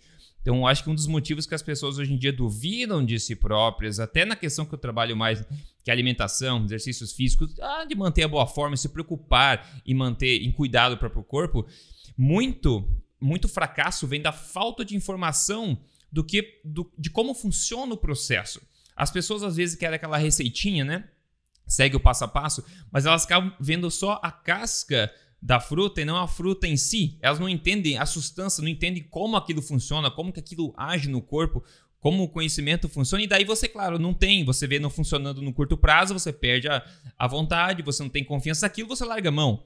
Então, 0.47 0.65
acho 0.65 0.81
que 0.81 0.89
um 0.89 0.95
dos 0.95 1.07
motivos 1.07 1.45
que 1.45 1.53
as 1.53 1.61
pessoas 1.61 1.97
hoje 1.97 2.13
em 2.13 2.17
dia 2.17 2.31
duvidam 2.31 3.05
de 3.05 3.19
si 3.19 3.35
próprias, 3.35 3.99
até 3.99 4.23
na 4.23 4.33
questão 4.33 4.65
que 4.65 4.73
eu 4.73 4.79
trabalho 4.79 5.13
mais, 5.13 5.43
que 5.83 5.91
é 5.91 5.93
alimentação, 5.93 6.63
exercícios 6.63 7.11
físicos, 7.11 7.53
ah, 7.59 7.83
de 7.83 7.93
manter 7.93 8.23
a 8.23 8.29
boa 8.29 8.47
forma, 8.47 8.77
se 8.77 8.87
preocupar 8.87 9.69
e 9.85 9.93
manter 9.93 10.41
em 10.41 10.49
cuidado 10.49 10.93
o 10.93 10.97
próprio 10.97 11.21
corpo, 11.21 11.67
muito, 12.17 12.89
muito 13.19 13.49
fracasso 13.49 14.07
vem 14.07 14.21
da 14.21 14.31
falta 14.31 14.85
de 14.85 14.95
informação 14.95 15.77
do 16.09 16.23
que 16.23 16.61
do, 16.63 16.89
de 16.97 17.09
como 17.09 17.33
funciona 17.33 17.93
o 17.93 17.97
processo. 17.97 18.61
As 18.95 19.11
pessoas 19.11 19.43
às 19.43 19.57
vezes 19.57 19.75
querem 19.75 19.97
aquela 19.97 20.15
receitinha, 20.15 20.85
né? 20.85 21.09
Segue 21.67 21.97
o 21.97 21.99
passo 21.99 22.23
a 22.23 22.27
passo, 22.29 22.63
mas 22.89 23.05
elas 23.05 23.25
acabam 23.25 23.53
vendo 23.59 23.91
só 23.91 24.17
a 24.23 24.31
casca 24.31 25.13
da 25.41 25.59
fruta 25.59 26.01
e 26.01 26.05
não 26.05 26.17
a 26.17 26.27
fruta 26.27 26.67
em 26.67 26.77
si. 26.77 27.17
Elas 27.21 27.39
não 27.39 27.47
entendem 27.47 27.97
a 27.97 28.05
substância, 28.05 28.61
não 28.61 28.69
entendem 28.69 29.03
como 29.03 29.37
aquilo 29.37 29.61
funciona, 29.61 30.09
como 30.09 30.33
que 30.33 30.39
aquilo 30.39 30.73
age 30.75 31.09
no 31.09 31.21
corpo, 31.21 31.63
como 31.99 32.23
o 32.23 32.29
conhecimento 32.29 32.89
funciona. 32.89 33.23
E 33.23 33.27
daí 33.27 33.45
você, 33.45 33.67
claro, 33.67 33.99
não 33.99 34.13
tem, 34.13 34.43
você 34.43 34.67
vê 34.67 34.79
não 34.79 34.89
funcionando 34.89 35.41
no 35.41 35.53
curto 35.53 35.77
prazo, 35.77 36.13
você 36.13 36.33
perde 36.33 36.67
a, 36.67 36.83
a 37.17 37.27
vontade, 37.27 37.83
você 37.83 38.01
não 38.01 38.09
tem 38.09 38.23
confiança 38.23 38.65
naquilo, 38.65 38.89
você 38.89 39.05
larga 39.05 39.29
a 39.29 39.31
mão. 39.31 39.63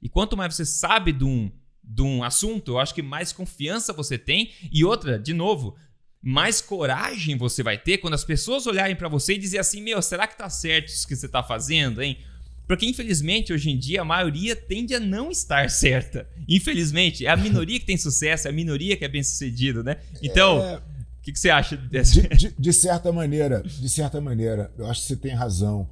E 0.00 0.08
quanto 0.08 0.36
mais 0.36 0.54
você 0.54 0.64
sabe 0.64 1.12
de 1.12 1.24
um, 1.24 1.50
de 1.82 2.02
um 2.02 2.24
assunto, 2.24 2.72
eu 2.72 2.78
acho 2.78 2.94
que 2.94 3.02
mais 3.02 3.32
confiança 3.32 3.92
você 3.92 4.18
tem. 4.18 4.50
E 4.72 4.84
outra, 4.84 5.18
de 5.18 5.32
novo, 5.32 5.76
mais 6.20 6.60
coragem 6.60 7.36
você 7.36 7.62
vai 7.62 7.78
ter 7.78 7.98
quando 7.98 8.14
as 8.14 8.24
pessoas 8.24 8.66
olharem 8.66 8.96
para 8.96 9.08
você 9.08 9.34
e 9.34 9.38
dizer 9.38 9.58
assim: 9.58 9.82
"Meu, 9.82 10.00
será 10.00 10.26
que 10.26 10.36
tá 10.36 10.48
certo 10.48 10.88
isso 10.88 11.06
que 11.06 11.16
você 11.16 11.28
tá 11.28 11.42
fazendo, 11.42 12.00
hein?" 12.02 12.18
Porque 12.66 12.86
infelizmente 12.86 13.52
hoje 13.52 13.70
em 13.70 13.78
dia 13.78 14.02
a 14.02 14.04
maioria 14.04 14.54
tende 14.54 14.94
a 14.94 15.00
não 15.00 15.30
estar 15.30 15.68
certa. 15.70 16.28
Infelizmente, 16.48 17.26
é 17.26 17.30
a 17.30 17.36
minoria 17.36 17.78
que 17.78 17.86
tem 17.86 17.96
sucesso, 17.96 18.46
é 18.46 18.50
a 18.50 18.54
minoria 18.54 18.96
que 18.96 19.04
é 19.04 19.08
bem-sucedido, 19.08 19.82
né? 19.82 19.98
Então, 20.22 20.62
é... 20.62 20.76
o 20.76 20.82
que, 21.22 21.32
que, 21.32 21.38
você 21.38 21.50
acha 21.50 21.76
dessa? 21.76 22.20
De, 22.20 22.28
de, 22.36 22.54
de, 22.58 22.72
certa 22.72 23.12
maneira, 23.12 23.62
de 23.62 23.88
certa 23.88 24.20
maneira, 24.20 24.72
eu 24.78 24.86
acho 24.86 25.02
que 25.02 25.06
você 25.08 25.16
tem 25.16 25.34
razão. 25.34 25.88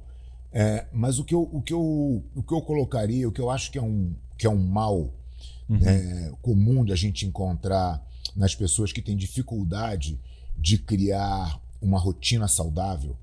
É, 0.53 0.85
mas 0.91 1.17
o 1.17 1.23
que, 1.23 1.33
eu, 1.33 1.49
o, 1.51 1.61
que 1.61 1.73
eu, 1.73 2.23
o 2.35 2.43
que 2.43 2.53
eu 2.53 2.61
colocaria, 2.61 3.27
o 3.27 3.31
que 3.31 3.39
eu 3.39 3.49
acho 3.49 3.71
que 3.71 3.77
é 3.77 3.81
um, 3.81 4.13
que 4.37 4.45
é 4.45 4.49
um 4.49 4.57
mal 4.57 5.13
uhum. 5.69 5.79
é, 5.81 6.31
comum 6.41 6.83
de 6.83 6.91
a 6.91 6.95
gente 6.95 7.25
encontrar 7.25 8.05
nas 8.35 8.53
pessoas 8.53 8.91
que 8.91 9.01
têm 9.01 9.15
dificuldade 9.15 10.19
de 10.57 10.77
criar 10.77 11.59
uma 11.81 11.97
rotina 11.97 12.47
saudável. 12.47 13.17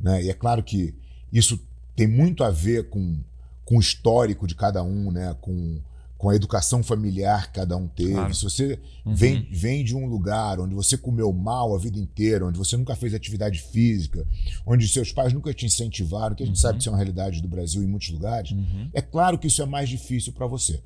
Né? 0.00 0.24
E 0.24 0.30
é 0.30 0.34
claro 0.34 0.62
que 0.62 0.94
isso 1.32 1.60
tem 2.00 2.06
muito 2.06 2.42
a 2.42 2.50
ver 2.50 2.88
com, 2.88 3.18
com 3.62 3.76
o 3.76 3.80
histórico 3.80 4.46
de 4.46 4.54
cada 4.54 4.82
um, 4.82 5.10
né? 5.10 5.36
com, 5.38 5.82
com 6.16 6.30
a 6.30 6.34
educação 6.34 6.82
familiar 6.82 7.48
que 7.48 7.60
cada 7.60 7.76
um 7.76 7.86
teve. 7.86 8.14
Claro. 8.14 8.34
Se 8.34 8.42
você 8.42 8.78
uhum. 9.04 9.14
vem, 9.14 9.46
vem 9.52 9.84
de 9.84 9.94
um 9.94 10.06
lugar 10.06 10.60
onde 10.60 10.74
você 10.74 10.96
comeu 10.96 11.30
mal 11.30 11.74
a 11.74 11.78
vida 11.78 11.98
inteira, 11.98 12.46
onde 12.46 12.56
você 12.56 12.74
nunca 12.74 12.96
fez 12.96 13.12
atividade 13.12 13.60
física, 13.60 14.26
onde 14.64 14.88
seus 14.88 15.12
pais 15.12 15.34
nunca 15.34 15.52
te 15.52 15.66
incentivaram, 15.66 16.34
que 16.34 16.42
a 16.42 16.46
gente 16.46 16.56
uhum. 16.56 16.62
sabe 16.62 16.78
que 16.78 16.80
isso 16.80 16.88
é 16.88 16.92
uma 16.92 16.96
realidade 16.96 17.42
do 17.42 17.48
Brasil 17.48 17.82
em 17.82 17.86
muitos 17.86 18.08
lugares, 18.08 18.52
uhum. 18.52 18.88
é 18.94 19.02
claro 19.02 19.38
que 19.38 19.48
isso 19.48 19.60
é 19.60 19.66
mais 19.66 19.86
difícil 19.86 20.32
para 20.32 20.46
você. 20.46 20.82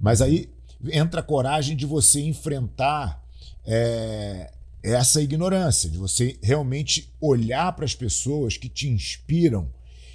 Mas 0.00 0.20
aí 0.20 0.50
entra 0.90 1.20
a 1.20 1.22
coragem 1.22 1.76
de 1.76 1.86
você 1.86 2.20
enfrentar 2.20 3.24
é, 3.64 4.50
essa 4.82 5.22
ignorância, 5.22 5.88
de 5.88 5.98
você 5.98 6.36
realmente 6.42 7.14
olhar 7.20 7.72
para 7.76 7.84
as 7.84 7.94
pessoas 7.94 8.56
que 8.56 8.68
te 8.68 8.88
inspiram 8.88 9.70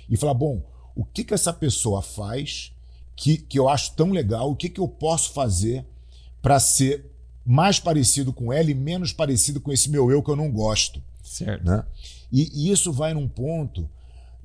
e 0.10 0.18
falar: 0.18 0.34
bom, 0.34 0.62
o 0.96 1.04
que, 1.04 1.24
que 1.24 1.34
essa 1.34 1.54
pessoa 1.54 2.02
faz 2.02 2.74
que, 3.16 3.38
que 3.38 3.58
eu 3.58 3.68
acho 3.68 3.94
tão 3.94 4.12
legal, 4.12 4.52
o 4.52 4.56
que, 4.56 4.70
que 4.70 4.80
eu 4.80 4.88
posso 4.88 5.32
fazer 5.32 5.86
para 6.42 6.60
ser 6.60 7.06
mais 7.46 7.80
parecido 7.80 8.32
com 8.32 8.52
ela 8.52 8.70
e 8.70 8.76
menos 8.76 9.14
parecido 9.14 9.60
com 9.60 9.72
esse 9.72 9.90
meu 9.90 10.12
eu 10.12 10.22
que 10.22 10.30
eu 10.30 10.36
não 10.36 10.52
gosto. 10.52 11.02
Certo. 11.24 11.66
Né? 11.66 11.84
E, 12.32 12.68
e 12.68 12.72
isso 12.72 12.92
vai 12.92 13.14
num 13.14 13.28
ponto 13.28 13.90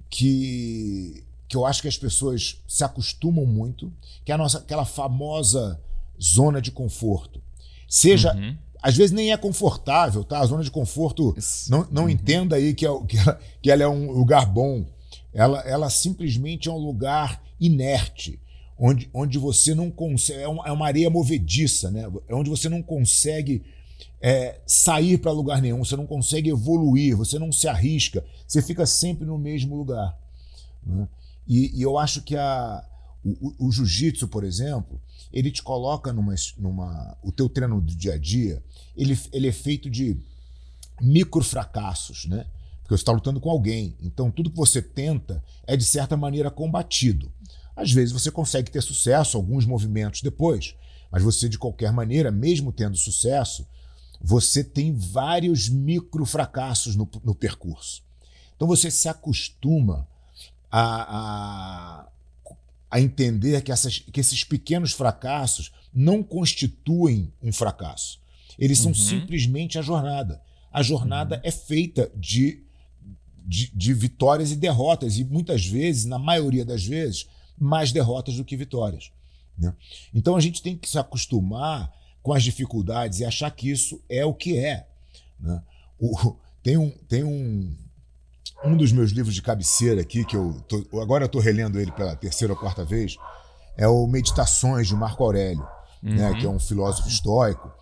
que 0.09 1.25
que 1.53 1.57
eu 1.57 1.66
acho 1.66 1.83
que 1.83 1.88
as 1.88 1.98
pessoas 1.98 2.57
se 2.66 2.83
acostumam 2.83 3.44
muito, 3.44 3.92
que 4.25 4.33
é 4.33 4.35
a 4.35 4.38
nossa 4.38 4.57
aquela 4.57 4.87
famosa 4.87 5.79
zona 6.18 6.62
de 6.62 6.70
conforto. 6.70 7.42
Seja, 7.87 8.35
uhum. 8.35 8.57
às 8.83 8.96
vezes 8.96 9.12
nem 9.12 9.33
é 9.33 9.37
confortável, 9.37 10.25
tá? 10.25 10.38
A 10.38 10.46
zona 10.46 10.64
de 10.64 10.70
conforto, 10.70 11.37
não, 11.68 11.87
não 11.90 12.03
uhum. 12.05 12.09
entenda 12.09 12.57
aí 12.57 12.72
que, 12.72 12.87
é, 12.87 13.01
que, 13.07 13.18
ela, 13.18 13.40
que 13.61 13.70
ela 13.70 13.83
é 13.83 13.87
um 13.88 14.11
lugar 14.12 14.46
bom. 14.46 14.87
Ela, 15.33 15.61
ela 15.61 15.90
simplesmente 15.90 16.68
é 16.68 16.73
um 16.73 16.79
lugar 16.79 17.42
inerte, 17.61 18.38
onde, 18.79 19.09
onde 19.14 19.38
você 19.38 19.75
não 19.75 19.90
consegue. 19.90 20.40
É, 20.40 20.45
é 20.45 20.73
uma 20.73 20.87
areia 20.87 21.09
movediça, 21.09 21.90
né? 21.90 22.11
É 22.29 22.35
onde 22.35 22.51
você 22.51 22.68
não 22.68 22.83
consegue 22.83 23.62
é, 24.21 24.61
sair 24.66 25.18
para 25.18 25.33
lugar 25.33 25.61
nenhum, 25.61 25.85
você 25.85 25.97
não 25.97 26.07
consegue 26.07 26.51
evoluir, 26.51 27.16
você 27.16 27.38
não 27.38 27.51
se 27.51 27.66
arrisca, 27.66 28.25
você 28.47 28.62
fica 28.62 28.87
sempre 28.87 29.27
no 29.27 29.38
mesmo 29.38 29.77
lugar. 29.77 30.16
Né? 30.85 31.09
E, 31.47 31.79
e 31.79 31.83
eu 31.83 31.99
acho 31.99 32.23
que 32.23 32.37
a, 32.37 32.85
o, 33.25 33.66
o 33.66 33.73
jiu-jitsu, 33.73 34.29
por 34.29 34.45
exemplo, 34.45 35.01
ele 35.33 35.51
te 35.51 35.62
coloca 35.62 36.12
numa, 36.12 36.35
numa. 36.59 37.16
O 37.23 37.33
teu 37.33 37.49
treino 37.49 37.81
do 37.81 37.95
dia 37.95 38.14
a 38.14 38.18
dia, 38.18 38.62
ele, 38.97 39.18
ele 39.33 39.49
é 39.49 39.53
feito 39.53 39.88
de 39.88 40.16
micro 41.01 41.42
fracassos, 41.42 42.27
né? 42.27 42.47
Porque 42.92 42.98
você 42.98 43.02
está 43.02 43.12
lutando 43.12 43.40
com 43.40 43.50
alguém. 43.50 43.96
Então, 44.02 44.31
tudo 44.31 44.50
que 44.50 44.57
você 44.57 44.83
tenta 44.83 45.42
é, 45.66 45.76
de 45.76 45.85
certa 45.85 46.14
maneira, 46.14 46.50
combatido. 46.50 47.33
Às 47.74 47.90
vezes 47.90 48.12
você 48.12 48.31
consegue 48.31 48.70
ter 48.70 48.83
sucesso, 48.83 49.38
alguns 49.38 49.64
movimentos 49.64 50.20
depois, 50.20 50.74
mas 51.11 51.22
você, 51.22 51.48
de 51.48 51.59
qualquer 51.59 51.90
maneira, 51.90 52.31
mesmo 52.31 52.70
tendo 52.70 52.96
sucesso, 52.96 53.66
você 54.20 54.62
tem 54.62 54.92
vários 54.92 55.70
micro 55.70 56.26
fracassos 56.26 56.94
no, 56.94 57.09
no 57.24 57.35
percurso. 57.35 58.02
Então 58.55 58.68
você 58.68 58.90
se 58.90 59.09
acostuma 59.09 60.07
a, 60.70 62.02
a, 62.02 62.09
a 62.90 63.00
entender 63.00 63.62
que, 63.62 63.72
essas, 63.72 64.00
que 64.00 64.20
esses 64.20 64.44
pequenos 64.44 64.92
fracassos 64.92 65.72
não 65.94 66.22
constituem 66.22 67.33
um 67.42 67.52
fracasso. 67.52 68.20
Eles 68.59 68.78
são 68.78 68.90
uhum. 68.90 68.94
simplesmente 68.94 69.78
a 69.78 69.83
jornada. 69.83 70.42
A 70.70 70.83
jornada 70.83 71.37
uhum. 71.37 71.42
é 71.42 71.50
feita 71.50 72.12
de, 72.14 72.62
de, 73.44 73.70
de, 73.74 73.94
vitórias 73.94 74.50
e 74.50 74.57
derrotas, 74.57 75.18
e 75.18 75.24
muitas 75.24 75.66
vezes, 75.66 76.05
na 76.05 76.18
maioria 76.18 76.64
das 76.64 76.85
vezes, 76.85 77.28
mais 77.59 77.92
derrotas 77.92 78.37
do 78.37 78.44
que 78.44 78.57
vitórias. 78.57 79.11
Né? 79.59 79.74
Então 80.14 80.37
a 80.37 80.40
gente 80.40 80.62
tem 80.62 80.76
que 80.76 80.88
se 80.88 80.98
acostumar 80.98 81.92
com 82.22 82.33
as 82.33 82.42
dificuldades 82.42 83.20
e 83.20 83.24
achar 83.24 83.50
que 83.50 83.70
isso 83.70 84.00
é 84.09 84.24
o 84.24 84.33
que 84.33 84.59
é. 84.59 84.87
Né? 85.38 85.62
O, 85.98 86.37
tem 86.62 86.76
um, 86.76 86.90
tem 87.09 87.24
um, 87.24 87.74
um 88.64 88.76
dos 88.76 88.92
meus 88.92 89.11
livros 89.11 89.35
de 89.35 89.42
cabeceira 89.42 90.00
aqui, 90.00 90.24
que 90.24 90.37
eu 90.37 90.61
tô, 90.68 91.00
agora 91.00 91.24
eu 91.24 91.26
estou 91.26 91.40
relendo 91.40 91.81
ele 91.81 91.90
pela 91.92 92.14
terceira 92.14 92.55
ou 92.55 92.59
quarta 92.59 92.85
vez, 92.85 93.16
é 93.76 93.88
o 93.88 94.07
Meditações 94.07 94.87
de 94.87 94.94
Marco 94.94 95.24
Aurélio, 95.24 95.66
né, 96.02 96.11
uhum. 96.11 96.16
né, 96.16 96.40
que 96.40 96.46
é 96.46 96.48
um 96.48 96.59
filósofo 96.59 97.09
estoico. 97.09 97.72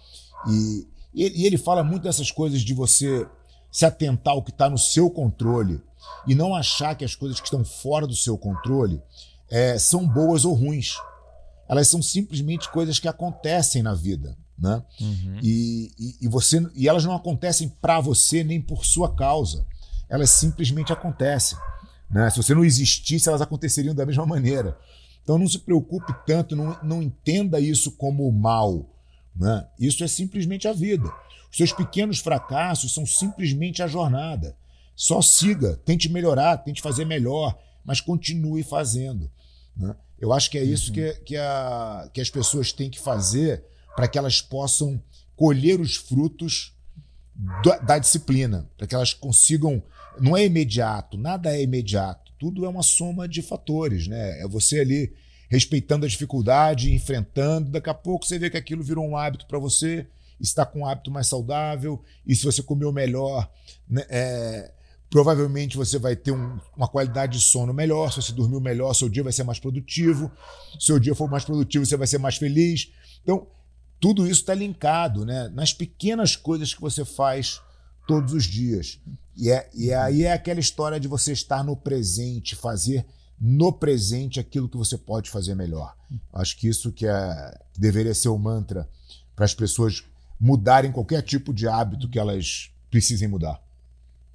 E, 0.48 0.86
e 1.12 1.46
ele 1.46 1.58
fala 1.58 1.82
muito 1.82 2.04
dessas 2.04 2.30
coisas 2.30 2.62
de 2.62 2.72
você 2.72 3.26
se 3.70 3.84
atentar 3.84 4.34
ao 4.34 4.42
que 4.42 4.50
está 4.50 4.68
no 4.68 4.78
seu 4.78 5.10
controle 5.10 5.80
e 6.26 6.34
não 6.34 6.54
achar 6.54 6.94
que 6.94 7.04
as 7.04 7.14
coisas 7.14 7.38
que 7.38 7.46
estão 7.46 7.64
fora 7.64 8.06
do 8.06 8.16
seu 8.16 8.36
controle 8.36 9.00
é, 9.48 9.78
são 9.78 10.06
boas 10.06 10.44
ou 10.44 10.54
ruins. 10.54 10.96
Elas 11.68 11.88
são 11.88 12.02
simplesmente 12.02 12.70
coisas 12.70 12.98
que 12.98 13.08
acontecem 13.08 13.82
na 13.82 13.94
vida. 13.94 14.36
Né? 14.58 14.82
Uhum. 15.00 15.38
E, 15.42 15.92
e, 15.98 16.16
e, 16.22 16.28
você, 16.28 16.60
e 16.74 16.88
elas 16.88 17.04
não 17.04 17.14
acontecem 17.14 17.68
para 17.68 18.00
você 18.00 18.44
nem 18.44 18.60
por 18.60 18.84
sua 18.84 19.14
causa 19.14 19.66
elas 20.10 20.30
simplesmente 20.30 20.92
acontecem. 20.92 21.56
Né? 22.10 22.28
Se 22.28 22.36
você 22.36 22.52
não 22.52 22.64
existisse, 22.64 23.28
elas 23.28 23.40
aconteceriam 23.40 23.94
da 23.94 24.04
mesma 24.04 24.26
maneira. 24.26 24.76
Então 25.22 25.38
não 25.38 25.46
se 25.46 25.60
preocupe 25.60 26.12
tanto, 26.26 26.56
não, 26.56 26.76
não 26.82 27.00
entenda 27.00 27.60
isso 27.60 27.92
como 27.92 28.30
mal. 28.32 28.84
Né? 29.34 29.64
Isso 29.78 30.02
é 30.02 30.08
simplesmente 30.08 30.66
a 30.66 30.72
vida. 30.72 31.08
Os 31.50 31.56
seus 31.56 31.72
pequenos 31.72 32.20
fracassos 32.20 32.94
são 32.94 33.04
simplesmente 33.04 33.82
a 33.82 33.86
jornada. 33.86 34.56
Só 34.94 35.20
siga, 35.22 35.76
tente 35.84 36.08
melhorar, 36.08 36.58
tente 36.58 36.82
fazer 36.82 37.04
melhor, 37.04 37.58
mas 37.84 38.00
continue 38.00 38.62
fazendo. 38.62 39.30
Né? 39.76 39.94
Eu 40.18 40.32
acho 40.32 40.50
que 40.50 40.58
é 40.58 40.62
isso 40.64 40.88
uhum. 40.88 40.94
que, 40.94 41.12
que, 41.24 41.36
a, 41.36 42.10
que 42.12 42.20
as 42.20 42.30
pessoas 42.30 42.72
têm 42.72 42.90
que 42.90 43.00
fazer 43.00 43.64
para 43.96 44.06
que 44.06 44.18
elas 44.18 44.40
possam 44.40 45.02
colher 45.34 45.80
os 45.80 45.96
frutos 45.96 46.74
da, 47.64 47.78
da 47.78 47.98
disciplina, 47.98 48.68
para 48.76 48.86
que 48.86 48.94
elas 48.94 49.14
consigam 49.14 49.82
não 50.20 50.36
é 50.36 50.44
imediato, 50.44 51.16
nada 51.16 51.54
é 51.54 51.62
imediato. 51.62 52.32
Tudo 52.38 52.64
é 52.64 52.68
uma 52.68 52.82
soma 52.82 53.26
de 53.26 53.42
fatores, 53.42 54.06
né? 54.06 54.40
É 54.40 54.46
você 54.46 54.80
ali 54.80 55.12
respeitando 55.48 56.06
a 56.06 56.08
dificuldade, 56.08 56.94
enfrentando. 56.94 57.70
Daqui 57.70 57.90
a 57.90 57.94
pouco 57.94 58.26
você 58.26 58.38
vê 58.38 58.50
que 58.50 58.56
aquilo 58.56 58.82
virou 58.82 59.06
um 59.06 59.16
hábito 59.16 59.46
para 59.46 59.58
você, 59.58 60.06
está 60.40 60.64
com 60.64 60.80
um 60.80 60.86
hábito 60.86 61.10
mais 61.10 61.26
saudável. 61.26 62.02
E 62.26 62.34
se 62.34 62.44
você 62.44 62.62
comeu 62.62 62.92
melhor, 62.92 63.50
né, 63.88 64.04
é, 64.08 64.72
provavelmente 65.08 65.76
você 65.76 65.98
vai 65.98 66.14
ter 66.16 66.32
um, 66.32 66.58
uma 66.76 66.88
qualidade 66.88 67.38
de 67.38 67.44
sono 67.44 67.74
melhor. 67.74 68.12
Se 68.12 68.22
você 68.22 68.32
dormiu 68.32 68.60
melhor, 68.60 68.94
seu 68.94 69.08
dia 69.08 69.22
vai 69.22 69.32
ser 69.32 69.44
mais 69.44 69.58
produtivo. 69.58 70.30
Se 70.78 70.86
seu 70.86 70.98
dia 70.98 71.14
for 71.14 71.28
mais 71.28 71.44
produtivo, 71.44 71.84
você 71.84 71.96
vai 71.96 72.06
ser 72.06 72.18
mais 72.18 72.36
feliz. 72.36 72.92
Então, 73.22 73.46
tudo 73.98 74.26
isso 74.26 74.40
está 74.40 74.54
linkado 74.54 75.26
né, 75.26 75.48
nas 75.48 75.72
pequenas 75.72 76.36
coisas 76.36 76.72
que 76.72 76.80
você 76.80 77.04
faz 77.04 77.60
todos 78.06 78.32
os 78.32 78.44
dias. 78.44 78.98
E, 79.36 79.50
é, 79.50 79.68
e 79.74 79.90
é, 79.90 79.96
aí 79.96 80.22
é 80.24 80.32
aquela 80.32 80.60
história 80.60 80.98
de 80.98 81.08
você 81.08 81.32
estar 81.32 81.62
no 81.62 81.76
presente, 81.76 82.56
fazer 82.56 83.06
no 83.40 83.72
presente 83.72 84.38
aquilo 84.38 84.68
que 84.68 84.76
você 84.76 84.98
pode 84.98 85.30
fazer 85.30 85.54
melhor. 85.54 85.96
Acho 86.32 86.56
que 86.56 86.68
isso 86.68 86.92
que, 86.92 87.06
é, 87.06 87.58
que 87.72 87.80
deveria 87.80 88.14
ser 88.14 88.28
o 88.28 88.38
mantra 88.38 88.88
para 89.34 89.44
as 89.44 89.54
pessoas 89.54 90.04
mudarem 90.40 90.90
qualquer 90.90 91.22
tipo 91.22 91.52
de 91.52 91.68
hábito 91.68 92.08
que 92.08 92.18
elas 92.18 92.70
precisem 92.90 93.28
mudar. 93.28 93.60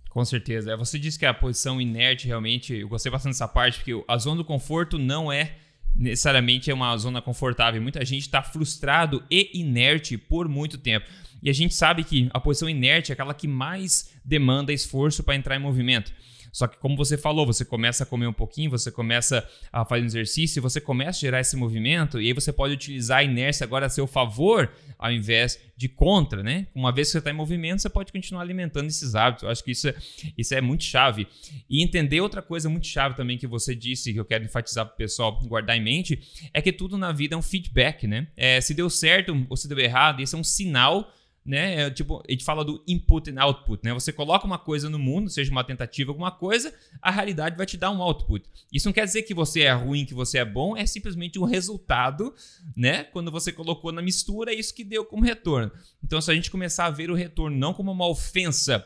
Com 0.09 0.23
certeza. 0.23 0.71
É, 0.71 0.77
você 0.77 0.97
disse 0.97 1.19
que 1.19 1.25
a 1.25 1.33
posição 1.33 1.81
inerte 1.81 2.27
realmente, 2.27 2.73
eu 2.73 2.87
gostei 2.87 3.11
bastante 3.11 3.33
dessa 3.33 3.47
parte, 3.47 3.79
porque 3.79 4.03
a 4.07 4.17
zona 4.17 4.37
do 4.37 4.45
conforto 4.45 4.97
não 4.97 5.31
é 5.31 5.57
necessariamente 5.95 6.71
uma 6.71 6.95
zona 6.97 7.21
confortável. 7.21 7.81
Muita 7.81 8.03
gente 8.05 8.21
está 8.21 8.41
frustrado 8.41 9.23
e 9.29 9.59
inerte 9.59 10.17
por 10.17 10.47
muito 10.47 10.77
tempo. 10.77 11.05
E 11.41 11.49
a 11.49 11.53
gente 11.53 11.73
sabe 11.73 12.03
que 12.03 12.29
a 12.33 12.39
posição 12.39 12.69
inerte 12.69 13.11
é 13.11 13.13
aquela 13.13 13.33
que 13.33 13.47
mais 13.47 14.11
demanda 14.23 14.71
esforço 14.71 15.23
para 15.23 15.35
entrar 15.35 15.55
em 15.55 15.59
movimento. 15.59 16.13
Só 16.55 16.67
que, 16.67 16.77
como 16.77 16.95
você 16.95 17.17
falou, 17.17 17.45
você 17.45 17.65
começa 17.65 18.03
a 18.03 18.05
comer 18.05 18.27
um 18.27 18.33
pouquinho, 18.33 18.69
você 18.69 18.89
começa 18.89 19.45
a 19.73 19.83
fazer 19.83 20.03
um 20.03 20.05
exercício, 20.05 20.61
você 20.61 20.79
começa 20.79 21.19
a 21.19 21.19
gerar 21.19 21.41
esse 21.41 21.57
movimento, 21.57 22.21
e 22.21 22.27
aí 22.27 22.33
você 22.33 22.53
pode 22.53 22.73
utilizar 22.73 23.17
a 23.17 23.23
inércia 23.25 23.65
agora 23.65 23.87
a 23.87 23.89
seu 23.89 24.07
favor, 24.07 24.71
ao 24.97 25.11
invés 25.11 25.59
de 25.75 25.89
contra, 25.89 26.41
né? 26.41 26.67
Uma 26.73 26.93
vez 26.93 27.09
que 27.09 27.11
você 27.11 27.17
está 27.17 27.29
em 27.29 27.33
movimento, 27.33 27.81
você 27.81 27.89
pode 27.89 28.09
continuar 28.09 28.41
alimentando 28.41 28.87
esses 28.87 29.15
hábitos. 29.15 29.43
Eu 29.43 29.49
acho 29.49 29.65
que 29.65 29.71
isso 29.71 29.89
é, 29.89 29.95
isso 30.37 30.55
é 30.55 30.61
muito 30.61 30.85
chave. 30.85 31.27
E 31.69 31.83
entender 31.83 32.21
outra 32.21 32.41
coisa 32.41 32.69
muito 32.69 32.87
chave 32.87 33.17
também 33.17 33.37
que 33.37 33.47
você 33.47 33.75
disse, 33.75 34.13
que 34.13 34.19
eu 34.21 34.23
quero 34.23 34.45
enfatizar 34.45 34.85
para 34.85 34.93
o 34.93 34.97
pessoal 34.97 35.37
guardar 35.41 35.75
em 35.75 35.83
mente, 35.83 36.21
é 36.53 36.61
que 36.61 36.71
tudo 36.71 36.97
na 36.97 37.11
vida 37.11 37.35
é 37.35 37.37
um 37.37 37.41
feedback, 37.41 38.07
né? 38.07 38.27
É, 38.37 38.61
se 38.61 38.73
deu 38.73 38.89
certo 38.89 39.45
ou 39.49 39.57
se 39.57 39.67
deu 39.67 39.77
errado, 39.77 40.21
isso 40.21 40.37
é 40.37 40.39
um 40.39 40.43
sinal 40.43 41.11
né? 41.45 41.81
É, 41.81 41.89
tipo, 41.91 42.23
a 42.27 42.31
gente 42.31 42.43
fala 42.43 42.65
do 42.65 42.84
input 42.88 43.29
and 43.29 43.39
output, 43.41 43.84
né? 43.84 43.93
Você 43.93 44.12
coloca 44.12 44.47
uma 44.47 44.58
coisa 44.58 44.89
no 44.89 44.97
mundo, 44.97 45.29
seja 45.29 45.51
uma 45.51 45.63
tentativa, 45.63 46.12
alguma 46.12 46.31
coisa, 46.31 46.73
a 47.01 47.12
realidade 47.12 47.55
vai 47.55 47.65
te 47.65 47.77
dar 47.77 47.91
um 47.91 48.01
output. 48.01 48.49
Isso 48.73 48.88
não 48.88 48.93
quer 48.93 49.05
dizer 49.05 49.23
que 49.23 49.34
você 49.34 49.62
é 49.62 49.73
ruim, 49.73 50.05
que 50.05 50.13
você 50.13 50.39
é 50.39 50.45
bom, 50.45 50.75
é 50.75 50.86
simplesmente 50.86 51.38
um 51.38 51.43
resultado, 51.43 52.34
né? 52.75 53.03
Quando 53.03 53.31
você 53.31 53.51
colocou 53.51 53.91
na 53.91 54.01
mistura, 54.01 54.51
é 54.51 54.55
isso 54.55 54.73
que 54.73 54.84
deu 54.84 55.05
como 55.05 55.23
retorno. 55.23 55.71
Então, 56.03 56.19
se 56.19 56.31
a 56.31 56.34
gente 56.34 56.49
começar 56.49 56.86
a 56.86 56.89
ver 56.91 57.12
o 57.12 57.15
retorno 57.15 57.55
não 57.55 57.73
como 57.73 57.91
uma 57.91 58.08
ofensa 58.08 58.84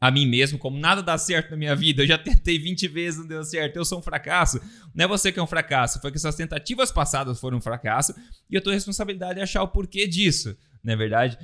a 0.00 0.10
mim 0.10 0.26
mesmo, 0.26 0.58
como 0.58 0.78
nada 0.78 1.02
dá 1.02 1.16
certo 1.16 1.52
na 1.52 1.56
minha 1.56 1.74
vida, 1.74 2.02
eu 2.02 2.06
já 2.06 2.18
tentei 2.18 2.58
20 2.58 2.88
vezes, 2.88 3.20
não 3.20 3.26
deu 3.26 3.44
certo, 3.44 3.76
eu 3.76 3.84
sou 3.84 3.98
um 3.98 4.02
fracasso. 4.02 4.60
Não 4.94 5.04
é 5.04 5.08
você 5.08 5.32
que 5.32 5.38
é 5.38 5.42
um 5.42 5.46
fracasso, 5.46 6.00
foi 6.00 6.10
que 6.10 6.18
essas 6.18 6.34
tentativas 6.34 6.92
passadas 6.92 7.40
foram 7.40 7.58
um 7.58 7.62
fracasso 7.62 8.14
e 8.50 8.54
eu 8.54 8.60
tenho 8.60 8.72
a 8.72 8.76
responsabilidade 8.76 9.36
de 9.36 9.40
achar 9.40 9.62
o 9.62 9.68
porquê 9.68 10.06
disso 10.06 10.56
não 10.84 10.92
é 10.92 10.96
verdade? 10.96 11.38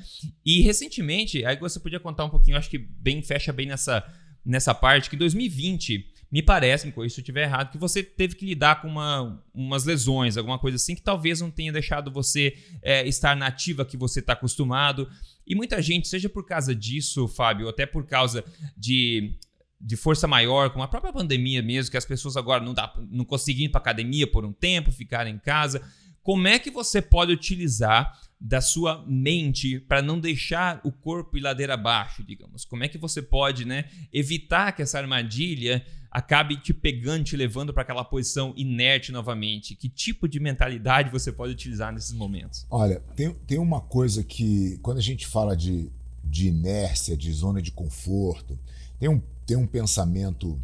E 0.44 0.60
recentemente, 0.60 1.44
aí 1.46 1.56
você 1.56 1.80
podia 1.80 1.98
contar 1.98 2.26
um 2.26 2.30
pouquinho, 2.30 2.58
acho 2.58 2.68
que 2.68 2.78
bem 2.78 3.22
fecha 3.22 3.52
bem 3.52 3.66
nessa, 3.66 4.04
nessa 4.44 4.74
parte, 4.74 5.08
que 5.08 5.16
em 5.16 5.18
2020, 5.18 6.06
me 6.30 6.42
parece, 6.42 6.86
me 6.86 6.92
corrija 6.92 7.14
se 7.14 7.20
eu 7.20 7.22
estiver 7.22 7.42
errado, 7.42 7.72
que 7.72 7.78
você 7.78 8.02
teve 8.02 8.36
que 8.36 8.46
lidar 8.46 8.80
com 8.80 8.88
uma, 8.88 9.42
umas 9.52 9.84
lesões, 9.84 10.36
alguma 10.36 10.58
coisa 10.58 10.76
assim, 10.76 10.94
que 10.94 11.02
talvez 11.02 11.40
não 11.40 11.50
tenha 11.50 11.72
deixado 11.72 12.10
você 12.10 12.56
é, 12.82 13.06
estar 13.08 13.34
na 13.34 13.48
ativa 13.48 13.84
que 13.84 13.96
você 13.96 14.20
está 14.20 14.34
acostumado. 14.34 15.08
E 15.46 15.54
muita 15.54 15.82
gente, 15.82 16.06
seja 16.06 16.28
por 16.28 16.46
causa 16.46 16.74
disso, 16.74 17.26
Fábio, 17.26 17.66
ou 17.66 17.70
até 17.70 17.84
por 17.84 18.06
causa 18.06 18.44
de 18.76 19.34
de 19.80 19.96
força 19.96 20.28
maior, 20.28 20.70
com 20.70 20.82
a 20.82 20.88
própria 20.88 21.12
pandemia 21.12 21.62
mesmo, 21.62 21.90
que 21.90 21.96
as 21.96 22.04
pessoas 22.04 22.36
agora 22.36 22.62
não, 22.62 22.74
dá, 22.74 22.92
não 23.10 23.24
conseguiam 23.24 23.64
ir 23.64 23.70
para 23.70 23.80
academia 23.80 24.26
por 24.26 24.44
um 24.44 24.52
tempo, 24.52 24.92
ficarem 24.92 25.34
em 25.34 25.38
casa. 25.38 25.80
Como 26.22 26.46
é 26.46 26.58
que 26.58 26.70
você 26.70 27.00
pode 27.00 27.32
utilizar 27.32 28.12
da 28.38 28.60
sua 28.60 29.02
mente 29.06 29.80
para 29.80 30.02
não 30.02 30.20
deixar 30.20 30.80
o 30.84 30.92
corpo 30.92 31.38
ir 31.38 31.40
ladeira 31.40 31.74
abaixo, 31.74 32.22
digamos? 32.22 32.66
Como 32.66 32.84
é 32.84 32.88
que 32.88 32.98
você 32.98 33.22
pode, 33.22 33.64
né, 33.64 33.86
evitar 34.12 34.72
que 34.72 34.82
essa 34.82 34.98
armadilha 34.98 35.84
acabe 36.10 36.56
te 36.56 36.74
pegando, 36.74 37.24
te 37.24 37.36
levando 37.36 37.72
para 37.72 37.82
aquela 37.82 38.04
posição 38.04 38.52
inerte 38.56 39.12
novamente? 39.12 39.74
Que 39.74 39.88
tipo 39.88 40.28
de 40.28 40.40
mentalidade 40.40 41.10
você 41.10 41.30
pode 41.30 41.52
utilizar 41.52 41.92
nesses 41.92 42.12
momentos? 42.12 42.66
Olha, 42.70 43.00
tem, 43.14 43.32
tem 43.46 43.58
uma 43.58 43.80
coisa 43.80 44.24
que, 44.24 44.78
quando 44.82 44.98
a 44.98 45.02
gente 45.02 45.26
fala 45.26 45.56
de, 45.56 45.90
de 46.24 46.48
inércia, 46.48 47.16
de 47.16 47.32
zona 47.32 47.62
de 47.62 47.70
conforto, 47.70 48.58
tem 48.98 49.08
um, 49.08 49.20
tem 49.46 49.56
um 49.56 49.66
pensamento 49.66 50.60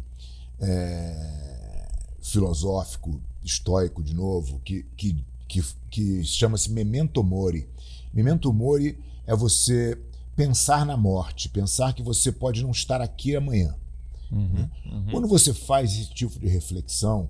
é, 0.59 1.87
filosófico, 2.21 3.21
estoico, 3.43 4.03
de 4.03 4.13
novo, 4.13 4.59
que, 4.63 4.85
que 4.97 5.15
que, 5.47 5.63
que 5.89 6.23
chama-se 6.23 6.71
Memento 6.71 7.23
Mori. 7.23 7.67
Memento 8.13 8.51
Mori 8.53 8.97
é 9.25 9.35
você 9.35 9.97
pensar 10.35 10.85
na 10.85 10.97
morte, 10.97 11.49
pensar 11.49 11.93
que 11.93 12.03
você 12.03 12.31
pode 12.31 12.61
não 12.61 12.71
estar 12.71 13.01
aqui 13.01 13.35
amanhã. 13.35 13.75
Uhum, 14.31 14.47
né? 14.47 14.69
uhum. 14.85 15.07
Quando 15.11 15.27
você 15.27 15.53
faz 15.53 15.93
esse 15.93 16.09
tipo 16.09 16.39
de 16.39 16.47
reflexão 16.47 17.29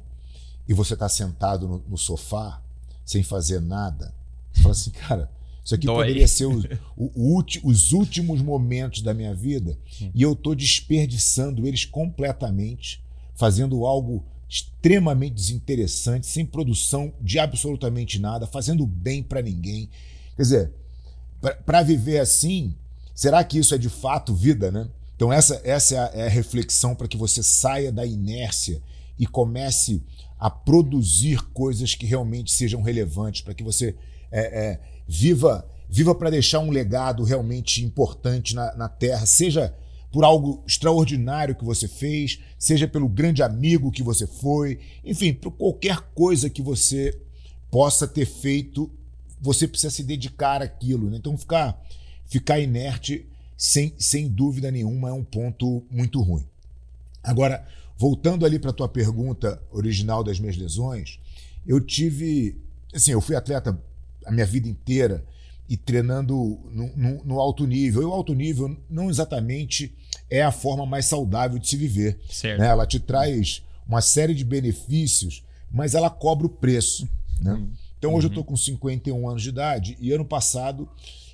e 0.68 0.74
você 0.74 0.94
está 0.94 1.08
sentado 1.08 1.68
no, 1.68 1.84
no, 1.88 1.98
sofá 1.98 2.62
sem 3.06 3.24
fazer 3.24 3.62
nada, 3.62 4.14
você 4.52 4.62
fala 4.62 4.72
assim, 4.74 4.92
cara, 4.92 5.32
isso 5.64 5.76
aqui 5.76 5.86
Dói. 5.86 6.08
poderia 6.08 6.28
ser 6.28 6.46
o, 6.48 6.62
o, 6.96 7.40
o, 7.40 7.44
os 7.64 7.92
últimos 7.92 8.42
momentos 8.42 9.02
da 9.02 9.14
minha 9.14 9.34
vida 9.34 9.78
uhum. 10.02 10.12
e 10.14 10.22
eu 10.22 10.34
estou 10.34 10.56
desperdiçando 10.56 11.68
eles 11.68 11.86
completamente, 11.86 13.04
fazendo 13.36 13.86
algo 13.86 14.26
extremamente 14.50 15.34
desinteressante, 15.34 16.26
sem 16.26 16.46
produção 16.46 17.14
de 17.22 17.38
absolutamente 17.38 18.18
nada, 18.18 18.48
fazendo 18.48 18.86
bem 18.86 19.22
para 19.22 19.42
ninguém. 19.42 19.90
Quer 20.36 20.42
dizer, 20.42 20.74
para 21.66 21.84
viver 21.84 22.20
assim, 22.20 22.74
será 23.14 23.44
que 23.44 23.60
isso 23.60 23.76
é 23.76 23.78
de 23.78 23.90
fato 23.90 24.34
vida, 24.34 24.72
né? 24.72 24.88
Então 25.18 25.34
essa, 25.34 25.60
essa 25.66 25.96
é 25.96 25.98
a, 25.98 26.12
é 26.14 26.28
a 26.28 26.30
reflexão 26.30 26.96
para 26.96 27.10
que 27.10 27.18
você 27.18 27.44
saia 27.44 27.92
da 27.92 28.06
inércia 28.06 28.82
e 29.20 29.28
comece 29.28 30.02
a 30.40 30.50
produzir 30.50 31.42
coisas 31.50 31.94
que 31.94 32.06
realmente 32.06 32.52
sejam 32.52 32.82
relevantes, 32.82 33.42
para 33.42 33.54
que 33.54 33.64
você 33.64 33.96
é, 34.32 34.70
é, 34.70 34.80
viva 35.06 35.68
viva 35.90 36.14
para 36.14 36.30
deixar 36.30 36.60
um 36.60 36.70
legado 36.70 37.24
realmente 37.24 37.84
importante 37.84 38.54
na, 38.54 38.76
na 38.76 38.90
Terra, 38.90 39.26
seja 39.26 39.74
por 40.12 40.24
algo 40.24 40.64
extraordinário 40.68 41.56
que 41.56 41.66
você 41.66 41.88
fez, 41.88 42.40
seja 42.58 42.88
pelo 42.88 43.08
grande 43.08 43.44
amigo 43.44 43.92
que 43.92 44.04
você 44.04 44.26
foi, 44.26 44.80
enfim, 45.04 45.34
por 45.34 45.52
qualquer 45.52 46.00
coisa 46.14 46.50
que 46.50 46.62
você 46.62 47.18
possa 47.70 48.08
ter 48.08 48.26
feito, 48.26 48.92
você 49.40 49.68
precisa 49.68 49.92
se 49.92 50.04
dedicar 50.04 50.62
àquilo. 50.62 51.10
Né? 51.10 51.18
Então, 51.18 51.38
ficar, 51.38 51.80
ficar 52.26 52.60
inerte, 52.60 53.28
sem, 53.58 53.94
sem 53.98 54.30
dúvida 54.30 54.70
nenhuma, 54.70 55.10
é 55.10 55.14
um 55.14 55.24
ponto 55.24 55.84
muito 55.90 56.22
ruim. 56.22 56.46
Agora, 57.24 57.68
voltando 57.98 58.46
ali 58.46 58.60
para 58.60 58.70
a 58.70 58.74
tua 58.74 58.88
pergunta 58.88 59.62
original 59.72 60.24
das 60.24 60.40
minhas 60.40 60.56
lesões, 60.56 61.20
eu 61.66 61.82
tive. 61.82 62.56
Assim, 62.94 63.12
eu 63.12 63.20
fui 63.20 63.36
atleta 63.36 63.78
a 64.26 64.32
minha 64.32 64.46
vida 64.46 64.68
inteira 64.68 65.26
e 65.68 65.76
treinando 65.76 66.34
no, 66.72 66.96
no, 66.96 67.26
no, 67.26 67.40
alto 67.40 67.66
nível. 67.66 68.02
E 68.02 68.06
o 68.06 68.14
alto 68.14 68.34
nível 68.34 68.78
não 68.90 69.10
exatamente 69.10 69.94
é 70.30 70.42
a 70.42 70.52
forma 70.52 70.86
mais 70.86 71.06
saudável 71.06 71.60
de 71.60 71.68
se 71.68 71.76
viver. 71.76 72.18
Certo. 72.30 72.60
Né? 72.60 72.68
Ela 72.68 72.86
te 72.86 73.00
traz 73.00 73.64
uma 73.88 74.02
série 74.02 74.34
de 74.34 74.46
benefícios, 74.46 75.44
mas 75.72 75.96
ela 75.96 76.10
cobra 76.10 76.48
o 76.48 76.50
preço. 76.50 77.08
Né? 77.42 77.54
Uhum. 77.54 77.70
Então 77.98 78.14
hoje 78.14 78.28
uhum. 78.28 78.34
eu 78.34 78.40
estou 78.40 78.44
com 78.44 78.56
51 78.56 79.30
anos 79.30 79.42
de 79.42 79.50
idade 79.50 79.98
e 80.00 80.12
ano 80.12 80.26
passado 80.26 80.88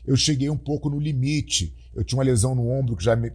eu 0.05 0.15
cheguei 0.15 0.49
um 0.49 0.57
pouco 0.57 0.89
no 0.89 0.99
limite. 0.99 1.73
Eu 1.95 2.03
tinha 2.03 2.17
uma 2.17 2.23
lesão 2.23 2.55
no 2.55 2.69
ombro 2.69 2.95
que 2.95 3.03
já, 3.03 3.15
me, 3.15 3.31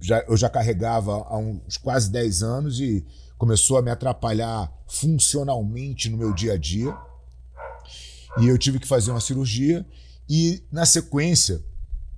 já 0.00 0.20
eu 0.28 0.36
já 0.36 0.48
carregava 0.48 1.14
há 1.28 1.36
uns 1.38 1.76
quase 1.76 2.10
10 2.10 2.42
anos 2.42 2.80
e 2.80 3.04
começou 3.38 3.78
a 3.78 3.82
me 3.82 3.90
atrapalhar 3.90 4.72
funcionalmente 4.86 6.08
no 6.08 6.16
meu 6.16 6.32
dia 6.32 6.54
a 6.54 6.58
dia. 6.58 6.96
E 8.38 8.48
eu 8.48 8.58
tive 8.58 8.78
que 8.78 8.86
fazer 8.86 9.10
uma 9.10 9.20
cirurgia 9.20 9.86
e, 10.28 10.62
na 10.70 10.86
sequência, 10.86 11.62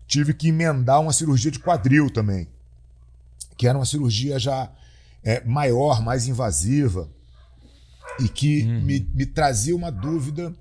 tive 0.06 0.32
que 0.32 0.48
emendar 0.48 1.00
uma 1.00 1.12
cirurgia 1.12 1.50
de 1.50 1.58
quadril 1.58 2.08
também, 2.08 2.48
que 3.56 3.66
era 3.66 3.76
uma 3.76 3.84
cirurgia 3.84 4.38
já 4.38 4.70
é, 5.22 5.44
maior, 5.44 6.02
mais 6.02 6.28
invasiva, 6.28 7.10
e 8.20 8.28
que 8.28 8.62
uhum. 8.62 8.82
me, 8.82 9.10
me 9.12 9.26
trazia 9.26 9.74
uma 9.74 9.90
dúvida 9.90 10.54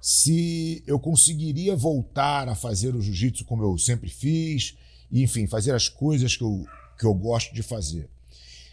se 0.00 0.82
eu 0.86 0.98
conseguiria 0.98 1.76
voltar 1.76 2.48
a 2.48 2.54
fazer 2.54 2.94
o 2.94 3.02
jiu-jitsu 3.02 3.44
como 3.44 3.62
eu 3.62 3.76
sempre 3.76 4.08
fiz, 4.08 4.76
e, 5.10 5.22
enfim, 5.22 5.46
fazer 5.46 5.74
as 5.74 5.88
coisas 5.88 6.36
que 6.36 6.42
eu, 6.42 6.64
que 6.98 7.04
eu 7.04 7.12
gosto 7.12 7.54
de 7.54 7.62
fazer. 7.62 8.08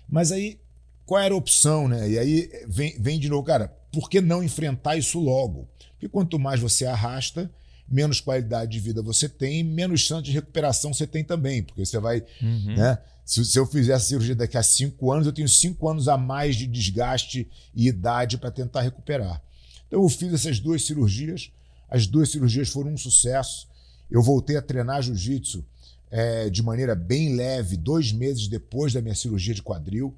Mas 0.07 0.31
aí, 0.31 0.59
qual 1.05 1.21
era 1.21 1.33
a 1.33 1.37
opção, 1.37 1.87
né? 1.87 2.09
E 2.09 2.19
aí 2.19 2.49
vem, 2.67 2.95
vem 2.99 3.19
de 3.19 3.29
novo, 3.29 3.43
cara, 3.43 3.67
por 3.91 4.09
que 4.09 4.21
não 4.21 4.43
enfrentar 4.43 4.95
isso 4.95 5.19
logo? 5.19 5.67
Porque 5.93 6.07
quanto 6.07 6.37
mais 6.37 6.59
você 6.59 6.85
arrasta, 6.85 7.51
menos 7.89 8.19
qualidade 8.19 8.71
de 8.71 8.79
vida 8.79 9.01
você 9.01 9.27
tem, 9.27 9.63
menos 9.63 10.01
chance 10.01 10.23
de 10.23 10.31
recuperação 10.31 10.93
você 10.93 11.07
tem 11.07 11.23
também, 11.23 11.63
porque 11.63 11.85
você 11.85 11.99
vai, 11.99 12.23
uhum. 12.41 12.75
né? 12.75 12.99
Se, 13.25 13.43
se, 13.43 13.59
eu 13.59 13.65
fizer 13.65 13.93
a 13.93 13.99
cirurgia 13.99 14.35
daqui 14.35 14.57
a 14.57 14.63
cinco 14.63 15.11
anos, 15.11 15.27
eu 15.27 15.33
tenho 15.33 15.49
cinco 15.49 15.89
anos 15.89 16.07
a 16.07 16.17
mais 16.17 16.55
de 16.55 16.65
desgaste 16.65 17.49
e 17.75 17.87
idade 17.87 18.37
para 18.37 18.49
tentar 18.49 18.81
recuperar. 18.81 19.41
Então 19.87 20.01
eu 20.01 20.09
fiz 20.09 20.33
essas 20.33 20.59
duas 20.59 20.85
cirurgias, 20.85 21.51
as 21.89 22.05
duas 22.05 22.29
cirurgias 22.29 22.69
foram 22.69 22.91
um 22.91 22.97
sucesso. 22.97 23.67
Eu 24.09 24.21
voltei 24.21 24.57
a 24.57 24.61
treinar 24.61 25.01
jiu-jitsu 25.01 25.65
é, 26.09 26.49
de 26.49 26.61
maneira 26.61 26.95
bem 26.95 27.35
leve 27.35 27.75
dois 27.77 28.11
meses 28.11 28.47
depois 28.47 28.93
da 28.93 29.01
minha 29.01 29.15
cirurgia 29.15 29.53
de 29.53 29.61
quadril, 29.61 30.15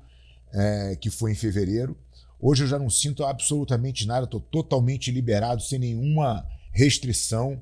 é, 0.52 0.96
que 0.96 1.10
foi 1.10 1.32
em 1.32 1.36
fevereiro. 1.36 1.98
Hoje 2.40 2.64
eu 2.64 2.68
já 2.68 2.80
não 2.80 2.90
sinto 2.90 3.24
absolutamente 3.24 4.08
nada, 4.08 4.26
estou 4.26 4.40
totalmente 4.40 5.12
liberado, 5.12 5.62
sem 5.62 5.80
nenhuma 5.80 6.46
restrição. 6.72 7.62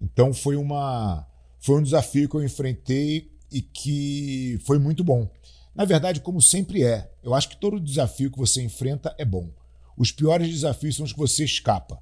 Então 0.00 0.34
foi 0.34 0.56
uma 0.56 1.26
foi 1.58 1.78
um 1.78 1.82
desafio 1.82 2.28
que 2.28 2.34
eu 2.34 2.44
enfrentei 2.44 3.30
e 3.50 3.62
que 3.62 4.60
foi 4.64 4.78
muito 4.78 5.04
bom. 5.04 5.30
Na 5.74 5.84
verdade, 5.84 6.20
como 6.20 6.42
sempre 6.42 6.82
é, 6.82 7.10
eu 7.22 7.32
acho 7.34 7.48
que 7.48 7.56
todo 7.56 7.80
desafio 7.80 8.30
que 8.30 8.38
você 8.38 8.62
enfrenta 8.62 9.14
é 9.16 9.24
bom. 9.24 9.48
Os 9.96 10.10
piores 10.12 10.48
desafios 10.48 10.96
são 10.96 11.04
os 11.04 11.12
que 11.12 11.18
você 11.18 11.44
escapa. 11.44 11.98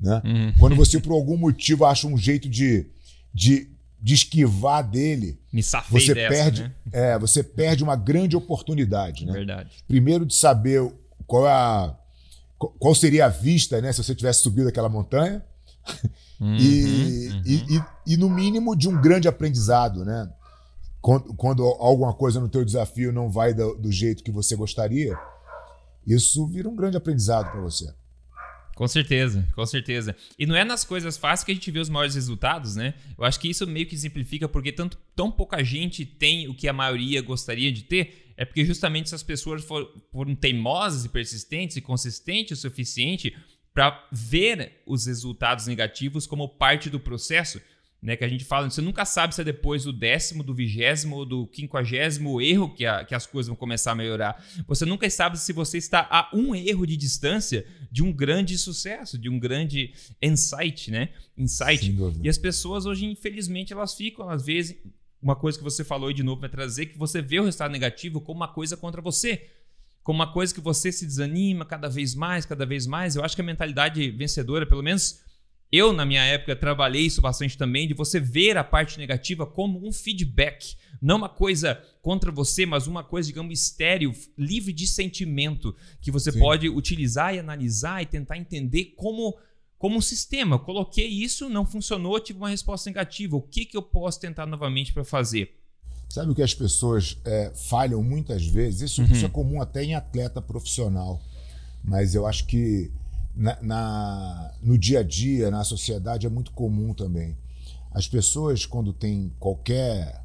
Né? 0.00 0.20
Uhum. 0.24 0.52
Quando 0.58 0.76
você, 0.76 1.00
por 1.00 1.12
algum 1.12 1.36
motivo, 1.36 1.84
acha 1.84 2.06
um 2.06 2.16
jeito 2.18 2.48
de, 2.48 2.86
de 3.32 3.68
de 3.98 4.14
esquivar 4.14 4.88
dele, 4.88 5.40
você 5.90 6.14
dessa, 6.14 6.28
perde, 6.28 6.62
né? 6.62 6.72
é, 6.92 7.18
você 7.18 7.42
perde 7.42 7.82
uma 7.82 7.96
grande 7.96 8.36
oportunidade, 8.36 9.24
né? 9.24 9.32
Verdade. 9.32 9.70
Primeiro 9.88 10.26
de 10.26 10.34
saber 10.34 10.92
qual 11.26 11.46
é 11.46 11.50
a 11.50 11.96
qual 12.58 12.94
seria 12.94 13.24
a 13.26 13.28
vista, 13.28 13.80
né, 13.80 13.92
se 13.92 14.02
você 14.04 14.14
tivesse 14.14 14.42
subido 14.42 14.68
aquela 14.68 14.88
montanha, 14.88 15.42
Uhum, 16.40 16.56
e, 16.56 17.28
uhum. 17.28 17.42
e, 17.46 17.54
e- 17.76 17.84
e, 18.08 18.16
no 18.16 18.28
mínimo 18.28 18.76
de 18.76 18.88
um 18.88 19.00
grande 19.00 19.26
aprendizado, 19.28 20.04
né? 20.04 20.28
Quando, 21.00 21.32
quando 21.34 21.64
alguma 21.64 22.12
coisa 22.12 22.38
no 22.38 22.48
teu 22.48 22.64
desafio 22.64 23.12
não 23.12 23.30
vai 23.30 23.54
do, 23.54 23.74
do 23.76 23.90
jeito 23.90 24.22
que 24.22 24.30
você 24.30 24.54
gostaria, 24.54 25.16
isso 26.06 26.46
vira 26.46 26.68
um 26.68 26.76
grande 26.76 26.96
aprendizado 26.96 27.50
para 27.50 27.60
você. 27.60 27.92
Com 28.74 28.86
certeza, 28.86 29.48
com 29.54 29.64
certeza. 29.64 30.14
E 30.38 30.44
não 30.44 30.54
é 30.54 30.62
nas 30.62 30.84
coisas 30.84 31.16
fáceis 31.16 31.44
que 31.44 31.50
a 31.50 31.54
gente 31.54 31.70
vê 31.70 31.78
os 31.78 31.88
maiores 31.88 32.14
resultados, 32.14 32.76
né? 32.76 32.92
Eu 33.16 33.24
acho 33.24 33.40
que 33.40 33.48
isso 33.48 33.66
meio 33.66 33.86
que 33.86 33.94
exemplifica 33.94 34.46
porque 34.46 34.70
tanto, 34.70 34.98
tão 35.16 35.32
pouca 35.32 35.64
gente 35.64 36.04
tem 36.04 36.46
o 36.46 36.54
que 36.54 36.68
a 36.68 36.74
maioria 36.74 37.22
gostaria 37.22 37.72
de 37.72 37.84
ter, 37.84 38.34
é 38.36 38.44
porque 38.44 38.66
justamente 38.66 39.06
essas 39.06 39.22
pessoas 39.22 39.64
for- 39.64 39.90
foram 40.12 40.34
teimosas 40.34 41.06
e 41.06 41.08
persistentes 41.08 41.78
e 41.78 41.80
consistentes 41.80 42.58
o 42.58 42.60
suficiente 42.60 43.34
para 43.72 44.06
ver 44.12 44.82
os 44.86 45.06
resultados 45.06 45.66
negativos 45.66 46.26
como 46.26 46.46
parte 46.46 46.90
do 46.90 47.00
processo, 47.00 47.58
né? 48.06 48.16
Que 48.16 48.24
a 48.24 48.28
gente 48.28 48.44
fala, 48.44 48.70
você 48.70 48.80
nunca 48.80 49.04
sabe 49.04 49.34
se 49.34 49.40
é 49.40 49.44
depois 49.44 49.82
do 49.82 49.92
décimo, 49.92 50.44
do 50.44 50.54
vigésimo 50.54 51.16
ou 51.16 51.26
do 51.26 51.46
quinquagésimo 51.48 52.40
erro 52.40 52.72
que, 52.72 52.86
a- 52.86 53.04
que 53.04 53.14
as 53.16 53.26
coisas 53.26 53.48
vão 53.48 53.56
começar 53.56 53.90
a 53.90 53.94
melhorar. 53.96 54.40
Você 54.68 54.84
nunca 54.86 55.10
sabe 55.10 55.36
se 55.38 55.52
você 55.52 55.76
está 55.76 56.06
a 56.08 56.30
um 56.32 56.54
erro 56.54 56.86
de 56.86 56.96
distância 56.96 57.66
de 57.90 58.04
um 58.04 58.12
grande 58.12 58.56
sucesso, 58.56 59.18
de 59.18 59.28
um 59.28 59.38
grande 59.40 59.92
insight, 60.22 60.90
né? 60.90 61.08
Insight. 61.36 61.90
E 62.24 62.28
as 62.28 62.38
pessoas 62.38 62.86
hoje, 62.86 63.04
infelizmente, 63.06 63.72
elas 63.72 63.94
ficam, 63.94 64.30
às 64.30 64.46
vezes, 64.46 64.76
uma 65.20 65.34
coisa 65.34 65.58
que 65.58 65.64
você 65.64 65.82
falou 65.82 66.08
e 66.10 66.14
de 66.14 66.22
novo 66.22 66.40
vai 66.40 66.48
trazer, 66.48 66.86
que 66.86 66.96
você 66.96 67.20
vê 67.20 67.40
o 67.40 67.44
resultado 67.44 67.72
negativo 67.72 68.20
como 68.20 68.38
uma 68.38 68.48
coisa 68.48 68.76
contra 68.76 69.02
você. 69.02 69.50
Como 70.04 70.20
uma 70.20 70.32
coisa 70.32 70.54
que 70.54 70.60
você 70.60 70.92
se 70.92 71.04
desanima 71.04 71.64
cada 71.64 71.88
vez 71.88 72.14
mais, 72.14 72.46
cada 72.46 72.64
vez 72.64 72.86
mais. 72.86 73.16
Eu 73.16 73.24
acho 73.24 73.34
que 73.34 73.42
a 73.42 73.44
mentalidade 73.44 74.08
vencedora, 74.12 74.64
pelo 74.64 74.80
menos 74.80 75.25
eu, 75.70 75.92
na 75.92 76.06
minha 76.06 76.22
época, 76.24 76.54
trabalhei 76.54 77.02
isso 77.02 77.20
bastante 77.20 77.58
também, 77.58 77.88
de 77.88 77.94
você 77.94 78.20
ver 78.20 78.56
a 78.56 78.64
parte 78.64 78.98
negativa 78.98 79.44
como 79.46 79.86
um 79.86 79.92
feedback. 79.92 80.76
Não 81.02 81.16
uma 81.16 81.28
coisa 81.28 81.82
contra 82.00 82.30
você, 82.30 82.64
mas 82.64 82.86
uma 82.86 83.02
coisa, 83.02 83.26
digamos, 83.28 83.58
estéreo, 83.60 84.12
livre 84.38 84.72
de 84.72 84.86
sentimento, 84.86 85.74
que 86.00 86.10
você 86.10 86.30
Sim. 86.32 86.38
pode 86.38 86.68
utilizar 86.68 87.34
e 87.34 87.38
analisar 87.38 88.02
e 88.02 88.06
tentar 88.06 88.38
entender 88.38 88.94
como, 88.96 89.36
como 89.76 89.96
um 89.96 90.00
sistema. 90.00 90.54
Eu 90.56 90.60
coloquei 90.60 91.06
isso, 91.08 91.48
não 91.48 91.66
funcionou, 91.66 92.18
tive 92.20 92.38
uma 92.38 92.48
resposta 92.48 92.88
negativa. 92.88 93.36
O 93.36 93.42
que, 93.42 93.64
que 93.64 93.76
eu 93.76 93.82
posso 93.82 94.20
tentar 94.20 94.46
novamente 94.46 94.92
para 94.92 95.04
fazer? 95.04 95.52
Sabe 96.08 96.30
o 96.30 96.34
que 96.34 96.42
as 96.42 96.54
pessoas 96.54 97.18
é, 97.24 97.52
falham 97.54 98.02
muitas 98.02 98.46
vezes? 98.46 98.82
Isso, 98.92 99.02
Uhum. 99.02 99.08
isso 99.12 99.26
é 99.26 99.28
comum 99.28 99.60
até 99.60 99.82
em 99.82 99.94
atleta 99.96 100.40
profissional, 100.40 101.20
mas 101.82 102.14
eu 102.14 102.24
acho 102.24 102.46
que 102.46 102.90
na, 103.36 103.58
na- 103.62 104.52
no 104.62 104.78
dia 104.78 105.00
a 105.00 105.02
dia, 105.02 105.50
na 105.50 105.62
sociedade, 105.64 106.26
é 106.26 106.30
muito 106.30 106.50
comum 106.52 106.94
também. 106.94 107.36
As 107.90 108.08
pessoas, 108.08 108.64
quando 108.66 108.92
têm 108.92 109.32
qualquer 109.38 110.24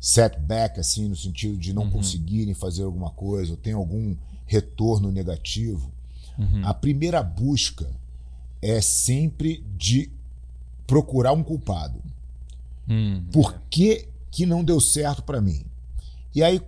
setback, 0.00 0.78
assim, 0.78 1.08
no 1.08 1.16
sentido 1.16 1.56
de 1.56 1.72
não 1.72 1.84
Uhum. 1.84 1.90
conseguirem 1.90 2.54
fazer 2.54 2.82
alguma 2.84 3.10
coisa, 3.10 3.52
ou 3.52 3.56
tem 3.56 3.72
algum 3.72 4.14
retorno 4.46 5.10
negativo, 5.10 5.90
Uhum. 6.38 6.64
a 6.64 6.72
primeira 6.74 7.22
busca 7.22 7.88
é 8.62 8.80
sempre 8.80 9.64
de 9.76 10.10
procurar 10.86 11.32
um 11.32 11.42
culpado. 11.42 12.00
Hum, 12.88 13.24
Por 13.32 13.60
que, 13.68 14.08
que 14.30 14.46
não 14.46 14.62
deu 14.62 14.80
certo 14.80 15.22
para 15.22 15.40
mim? 15.40 15.64
E 16.34 16.42
aí, 16.42 16.60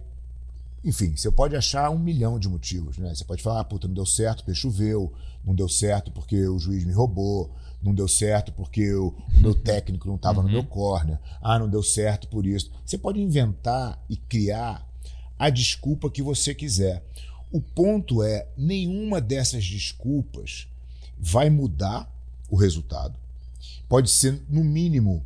enfim, 0.84 1.14
você 1.16 1.30
pode 1.30 1.54
achar 1.54 1.90
um 1.90 1.98
milhão 1.98 2.38
de 2.38 2.48
motivos, 2.48 2.96
né? 2.98 3.14
Você 3.14 3.24
pode 3.24 3.42
falar, 3.42 3.60
ah, 3.60 3.64
puta, 3.64 3.86
não 3.86 3.94
deu 3.94 4.06
certo 4.06 4.38
porque 4.38 4.54
choveu, 4.54 5.12
não 5.44 5.54
deu 5.54 5.68
certo 5.68 6.10
porque 6.10 6.46
o 6.46 6.58
juiz 6.58 6.84
me 6.84 6.92
roubou, 6.92 7.50
não 7.82 7.94
deu 7.94 8.08
certo 8.08 8.52
porque 8.52 8.92
o, 8.94 9.08
o 9.08 9.40
meu 9.40 9.54
técnico 9.54 10.08
não 10.08 10.16
estava 10.16 10.42
no 10.42 10.48
meu 10.48 10.64
corner, 10.64 11.18
ah, 11.40 11.58
não 11.58 11.68
deu 11.68 11.82
certo 11.82 12.28
por 12.28 12.44
isso. 12.46 12.70
Você 12.84 12.98
pode 12.98 13.20
inventar 13.20 14.02
e 14.08 14.16
criar 14.16 14.86
a 15.38 15.48
desculpa 15.50 16.10
que 16.10 16.22
você 16.22 16.54
quiser. 16.54 17.04
O 17.50 17.60
ponto 17.60 18.22
é, 18.22 18.48
nenhuma 18.56 19.20
dessas 19.20 19.64
desculpas 19.64 20.68
vai 21.18 21.48
mudar 21.48 22.12
o 22.50 22.56
resultado. 22.56 23.14
Pode 23.88 24.10
ser, 24.10 24.42
no 24.48 24.62
mínimo, 24.62 25.24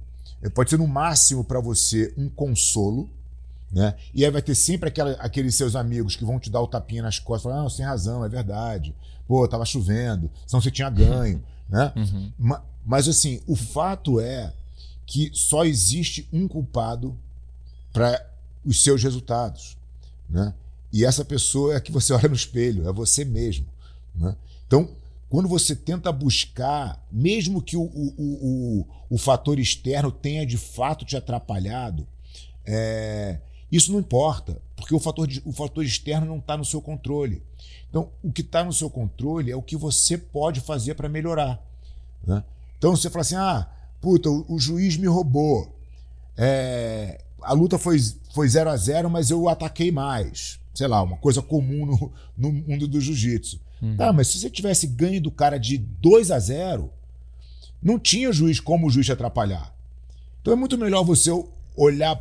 pode 0.54 0.70
ser 0.70 0.78
no 0.78 0.86
máximo 0.86 1.42
para 1.44 1.58
você 1.60 2.12
um 2.16 2.28
consolo, 2.28 3.08
né? 3.72 3.96
E 4.14 4.24
aí 4.24 4.30
vai 4.30 4.42
ter 4.42 4.54
sempre 4.54 4.88
aquela- 4.88 5.12
aqueles 5.12 5.54
seus 5.54 5.74
amigos 5.74 6.14
que 6.14 6.24
vão 6.24 6.38
te 6.38 6.50
dar 6.50 6.60
o 6.60 6.68
tapinha 6.68 7.02
nas 7.02 7.18
costas, 7.18 7.44
falando, 7.50 7.66
ah, 7.66 7.70
você 7.70 7.78
tem 7.78 7.86
razão, 7.86 8.24
é 8.24 8.28
verdade. 8.28 8.94
Pô, 9.26 9.46
tava 9.48 9.64
chovendo, 9.64 10.30
senão 10.46 10.60
você 10.60 10.70
tinha 10.70 10.90
ganho, 10.90 11.42
né? 11.68 11.92
Uhum. 11.96 12.32
Ma- 12.38 12.62
Mas 12.84 13.08
assim, 13.08 13.40
o 13.46 13.54
fato 13.56 14.20
é 14.20 14.52
que 15.06 15.30
só 15.32 15.64
existe 15.64 16.28
um 16.32 16.46
culpado 16.48 17.16
para 17.92 18.24
os 18.64 18.82
seus 18.82 19.02
resultados, 19.02 19.76
né? 20.28 20.54
E 20.92 21.04
essa 21.04 21.24
pessoa 21.24 21.74
é 21.74 21.76
a 21.76 21.80
que 21.80 21.90
você 21.92 22.12
olha 22.14 22.28
no 22.28 22.34
espelho, 22.34 22.88
é 22.88 22.92
você 22.92 23.24
mesmo, 23.24 23.66
né? 24.14 24.36
Então, 24.66 24.88
quando 25.30 25.48
você 25.48 25.74
tenta 25.74 26.12
buscar, 26.12 27.02
mesmo 27.10 27.62
que 27.62 27.76
o, 27.76 27.82
o, 27.82 28.14
o, 28.18 28.80
o, 28.80 28.86
o 29.10 29.18
fator 29.18 29.58
externo 29.58 30.10
tenha 30.12 30.44
de 30.44 30.58
fato 30.58 31.04
te 31.06 31.16
atrapalhado, 31.16 32.06
é, 32.66 33.38
isso 33.72 33.90
não 33.92 33.98
importa, 33.98 34.60
porque 34.76 34.94
o 34.94 35.00
fator, 35.00 35.26
de- 35.26 35.42
o 35.44 35.52
fator 35.52 35.82
externo 35.84 36.26
não 36.26 36.38
está 36.38 36.56
no 36.56 36.64
seu 36.64 36.80
controle. 36.80 37.42
Então, 37.88 38.10
o 38.22 38.30
que 38.30 38.42
está 38.42 38.62
no 38.64 38.72
seu 38.72 38.88
controle 38.90 39.50
é 39.50 39.56
o 39.56 39.62
que 39.62 39.76
você 39.76 40.16
pode 40.18 40.60
fazer 40.60 40.94
para 40.94 41.08
melhorar. 41.08 41.60
né? 42.26 42.44
Então, 42.78 42.94
você 42.94 43.08
fala 43.10 43.22
assim: 43.22 43.34
ah, 43.36 43.68
puta, 44.00 44.28
o, 44.30 44.44
o 44.54 44.58
juiz 44.58 44.96
me 44.96 45.06
roubou. 45.06 45.74
É, 46.36 47.22
a 47.42 47.52
luta 47.52 47.78
foi, 47.78 47.98
foi 48.34 48.48
0 48.48 48.70
a 48.70 48.76
0 48.76 49.10
mas 49.10 49.30
eu 49.30 49.48
ataquei 49.48 49.90
mais. 49.90 50.58
Sei 50.74 50.86
lá, 50.86 51.02
uma 51.02 51.16
coisa 51.18 51.42
comum 51.42 51.84
no, 51.86 52.12
no 52.36 52.52
mundo 52.52 52.88
do 52.88 53.00
jiu-jitsu. 53.00 53.60
Tá, 53.96 54.12
mas 54.12 54.28
se 54.28 54.38
você 54.38 54.48
tivesse 54.48 54.86
ganho 54.86 55.20
do 55.20 55.30
cara 55.30 55.58
de 55.58 55.76
2 55.76 56.30
a 56.30 56.38
0 56.38 56.88
não 57.82 57.98
tinha 57.98 58.32
juiz 58.32 58.60
como 58.60 58.86
o 58.86 58.90
juiz 58.90 59.06
te 59.06 59.12
atrapalhar. 59.12 59.74
Então 60.40 60.52
é 60.52 60.56
muito 60.56 60.78
melhor 60.78 61.02
você 61.02 61.30
olhar 61.76 62.14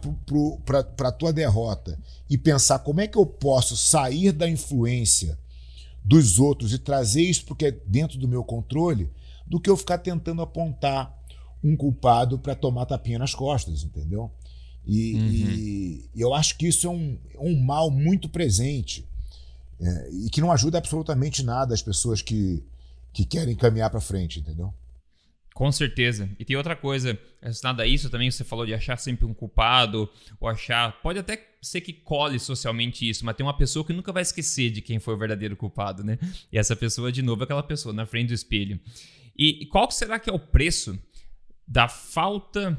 para 0.95 1.09
a 1.09 1.11
tua 1.11 1.33
derrota 1.33 1.97
e 2.29 2.37
pensar 2.37 2.79
como 2.79 3.01
é 3.01 3.07
que 3.07 3.17
eu 3.17 3.25
posso 3.25 3.75
sair 3.75 4.31
da 4.31 4.49
influência 4.49 5.37
dos 6.03 6.39
outros 6.39 6.73
e 6.73 6.79
trazer 6.79 7.21
isso 7.21 7.45
porque 7.45 7.65
é 7.65 7.71
dentro 7.71 8.17
do 8.17 8.27
meu 8.27 8.43
controle, 8.43 9.09
do 9.45 9.59
que 9.59 9.69
eu 9.69 9.77
ficar 9.77 9.97
tentando 9.97 10.41
apontar 10.41 11.15
um 11.63 11.75
culpado 11.75 12.39
para 12.39 12.55
tomar 12.55 12.85
tapinha 12.85 13.19
nas 13.19 13.35
costas, 13.35 13.83
entendeu? 13.83 14.31
E, 14.85 15.13
Uhum. 15.13 15.29
e- 15.29 16.09
e 16.15 16.21
eu 16.21 16.33
acho 16.33 16.57
que 16.57 16.67
isso 16.67 16.87
é 16.87 16.89
um, 16.89 17.17
um 17.39 17.61
mal 17.63 17.91
muito 17.91 18.27
presente 18.27 19.05
é, 19.79 20.09
e 20.11 20.29
que 20.29 20.41
não 20.41 20.51
ajuda 20.51 20.77
absolutamente 20.79 21.43
nada 21.43 21.73
as 21.73 21.81
pessoas 21.83 22.21
que, 22.21 22.63
que 23.13 23.25
querem 23.25 23.55
caminhar 23.55 23.89
para 23.91 24.01
frente, 24.01 24.39
entendeu? 24.39 24.73
Com 25.53 25.71
certeza. 25.71 26.29
E 26.39 26.45
tem 26.45 26.55
outra 26.55 26.75
coisa 26.75 27.19
relacionada 27.41 27.83
a 27.83 27.87
isso 27.87 28.09
também, 28.09 28.31
você 28.31 28.43
falou 28.43 28.65
de 28.65 28.73
achar 28.73 28.97
sempre 28.97 29.25
um 29.25 29.33
culpado, 29.33 30.09
ou 30.39 30.47
achar. 30.47 31.01
Pode 31.01 31.19
até 31.19 31.55
ser 31.61 31.81
que 31.81 31.93
cole 31.93 32.39
socialmente 32.39 33.07
isso, 33.07 33.25
mas 33.25 33.35
tem 33.35 33.45
uma 33.45 33.55
pessoa 33.55 33.85
que 33.85 33.93
nunca 33.93 34.11
vai 34.11 34.21
esquecer 34.21 34.71
de 34.71 34.81
quem 34.81 34.99
foi 34.99 35.13
o 35.13 35.17
verdadeiro 35.17 35.55
culpado, 35.55 36.03
né? 36.03 36.17
E 36.51 36.57
essa 36.57 36.75
pessoa, 36.75 37.11
de 37.11 37.21
novo, 37.21 37.43
é 37.43 37.45
aquela 37.45 37.63
pessoa 37.63 37.93
na 37.93 38.05
frente 38.05 38.29
do 38.29 38.33
espelho. 38.33 38.79
E, 39.37 39.63
e 39.63 39.65
qual 39.65 39.89
será 39.91 40.19
que 40.19 40.29
é 40.29 40.33
o 40.33 40.39
preço 40.39 40.97
da 41.67 41.87
falta 41.87 42.77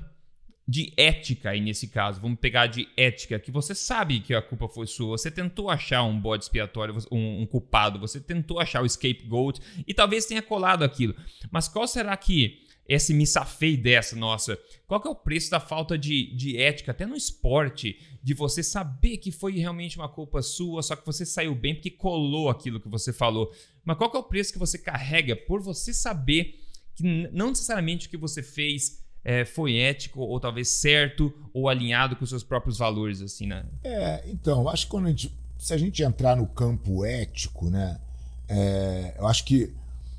de 0.67 0.93
ética 0.97 1.51
aí 1.51 1.61
nesse 1.61 1.89
caso? 1.89 2.21
Vamos 2.21 2.39
pegar 2.41 2.67
de 2.67 2.89
ética, 2.97 3.39
que 3.39 3.51
você 3.51 3.75
sabe 3.75 4.21
que 4.21 4.35
a 4.35 4.41
culpa 4.41 4.69
foi 4.69 4.87
sua, 4.87 5.19
você 5.19 5.31
tentou 5.31 5.71
achar 5.71 6.03
um 6.03 6.19
bode 6.19 6.45
expiatório, 6.45 6.95
um, 7.11 7.43
um 7.43 7.47
culpado, 7.47 7.99
você 7.99 8.21
tentou 8.21 8.59
achar 8.59 8.83
o 8.83 8.89
scapegoat 8.89 9.61
e 9.87 9.93
talvez 9.93 10.25
tenha 10.25 10.43
colado 10.43 10.83
aquilo. 10.83 11.15
Mas 11.51 11.69
qual 11.69 11.87
será 11.87 12.17
que 12.17 12.62
esse 12.89 13.15
me 13.15 13.27
safei 13.27 13.77
dessa, 13.77 14.17
nossa, 14.17 14.59
qual 14.87 15.01
que 15.01 15.09
é 15.09 15.11
o 15.11 15.15
preço 15.15 15.51
da 15.51 15.61
falta 15.61 15.97
de, 15.97 16.35
de 16.35 16.59
ética, 16.59 16.91
até 16.91 17.07
no 17.07 17.17
esporte, 17.17 17.99
de 18.23 18.35
você 18.35 18.63
saber 18.63 19.19
que 19.19 19.31
foi 19.31 19.53
realmente 19.53 19.97
uma 19.97 20.09
culpa 20.09 20.43
sua, 20.43 20.83
só 20.83 20.97
que 20.97 21.07
você 21.07 21.25
saiu 21.25 21.55
bem 21.55 21.75
porque 21.75 21.91
colou 21.91 22.51
aquilo 22.51 22.81
que 22.81 22.89
você 22.89 23.13
falou. 23.13 23.53
Mas 23.85 23.97
qual 23.97 24.11
que 24.11 24.17
é 24.17 24.21
o 24.21 24.25
preço 24.25 24.53
que 24.53 24.59
você 24.59 24.79
carrega 24.79 25.37
por 25.37 25.61
você 25.61 25.93
saber 25.93 26.61
que 26.95 27.03
não 27.33 27.49
necessariamente 27.49 28.07
o 28.07 28.11
que 28.11 28.17
você 28.17 28.43
fez 28.43 29.03
é, 29.25 29.45
foi 29.45 29.77
ético, 29.77 30.21
ou 30.21 30.41
talvez 30.41 30.69
certo, 30.69 31.33
ou 31.55 31.69
alinhado 31.69 32.17
com 32.17 32.25
os 32.25 32.31
seus 32.31 32.43
próprios 32.43 32.79
valores, 32.79 33.21
assim, 33.23 33.47
né? 33.47 33.65
É, 33.85 34.29
então, 34.29 34.69
acho 34.69 34.87
que 34.87 34.91
quando 34.91 35.07
a 35.07 35.11
gente, 35.11 35.33
se 35.59 35.73
a 35.73 35.79
gente 35.79 36.03
entrar 36.03 36.37
no 36.37 36.47
campo 36.47 37.05
ético, 37.05 37.71
né, 37.71 38.01
é, 38.49 39.15
eu 39.19 39.27
acho 39.27 39.45
que 39.45 39.73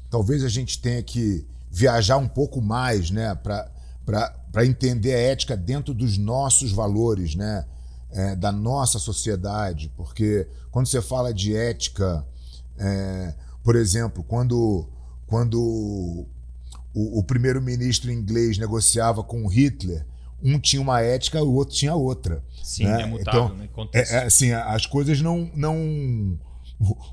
talvez 0.10 0.44
a 0.44 0.50
gente 0.50 0.82
tenha 0.82 1.04
que 1.04 1.46
viajar 1.74 2.18
um 2.18 2.28
pouco 2.28 2.62
mais, 2.62 3.10
né, 3.10 3.34
para 3.34 3.72
para 4.52 4.66
entender 4.66 5.14
a 5.14 5.18
ética 5.18 5.58
dentro 5.58 5.94
dos 5.94 6.18
nossos 6.18 6.72
valores, 6.72 7.36
né? 7.36 7.66
É, 8.12 8.36
da 8.36 8.52
nossa 8.52 9.00
sociedade, 9.00 9.92
porque 9.98 10.48
quando 10.70 10.86
você 10.86 11.02
fala 11.02 11.34
de 11.34 11.56
ética, 11.56 12.24
é, 12.78 13.34
por 13.64 13.76
exemplo, 13.76 14.24
quando, 14.24 14.88
quando 15.26 15.60
o, 15.60 16.28
o 16.94 17.24
primeiro-ministro 17.24 18.12
inglês 18.12 18.60
negociava 18.60 19.24
com 19.24 19.48
Hitler, 19.48 20.06
um 20.44 20.60
tinha 20.60 20.80
uma 20.80 21.02
ética, 21.02 21.42
o 21.42 21.56
outro 21.56 21.74
tinha 21.74 21.96
outra. 21.96 22.44
Sim, 22.62 22.86
né? 22.86 23.02
é 23.02 23.06
mutável, 23.08 23.56
então, 23.64 23.86
né? 23.86 23.90
É, 23.94 24.18
é, 24.18 24.24
assim, 24.26 24.52
as 24.52 24.86
coisas 24.86 25.20
não, 25.20 25.50
não 25.56 26.38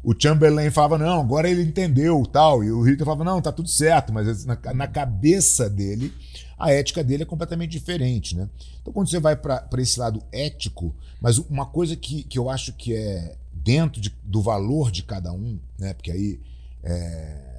o 0.02 0.14
Chamberlain 0.18 0.70
falava, 0.70 0.98
não, 0.98 1.20
agora 1.20 1.48
ele 1.48 1.62
entendeu 1.62 2.24
tal. 2.26 2.64
E 2.64 2.70
o 2.70 2.82
Hitler 2.82 3.04
falava, 3.04 3.24
não, 3.24 3.40
tá 3.40 3.52
tudo 3.52 3.68
certo. 3.68 4.12
Mas 4.12 4.44
na, 4.44 4.58
na 4.74 4.86
cabeça 4.86 5.68
dele, 5.68 6.12
a 6.58 6.70
ética 6.72 7.02
dele 7.02 7.22
é 7.22 7.26
completamente 7.26 7.70
diferente. 7.70 8.36
Né? 8.36 8.48
Então, 8.80 8.92
quando 8.92 9.08
você 9.08 9.18
vai 9.18 9.36
para 9.36 9.66
esse 9.78 9.98
lado 9.98 10.22
ético, 10.32 10.94
mas 11.20 11.38
uma 11.38 11.66
coisa 11.66 11.96
que, 11.96 12.22
que 12.24 12.38
eu 12.38 12.50
acho 12.50 12.72
que 12.72 12.94
é 12.94 13.36
dentro 13.52 14.00
de, 14.00 14.14
do 14.22 14.42
valor 14.42 14.90
de 14.90 15.02
cada 15.02 15.32
um, 15.32 15.58
né? 15.78 15.94
porque 15.94 16.10
aí 16.10 16.40
é, 16.82 17.50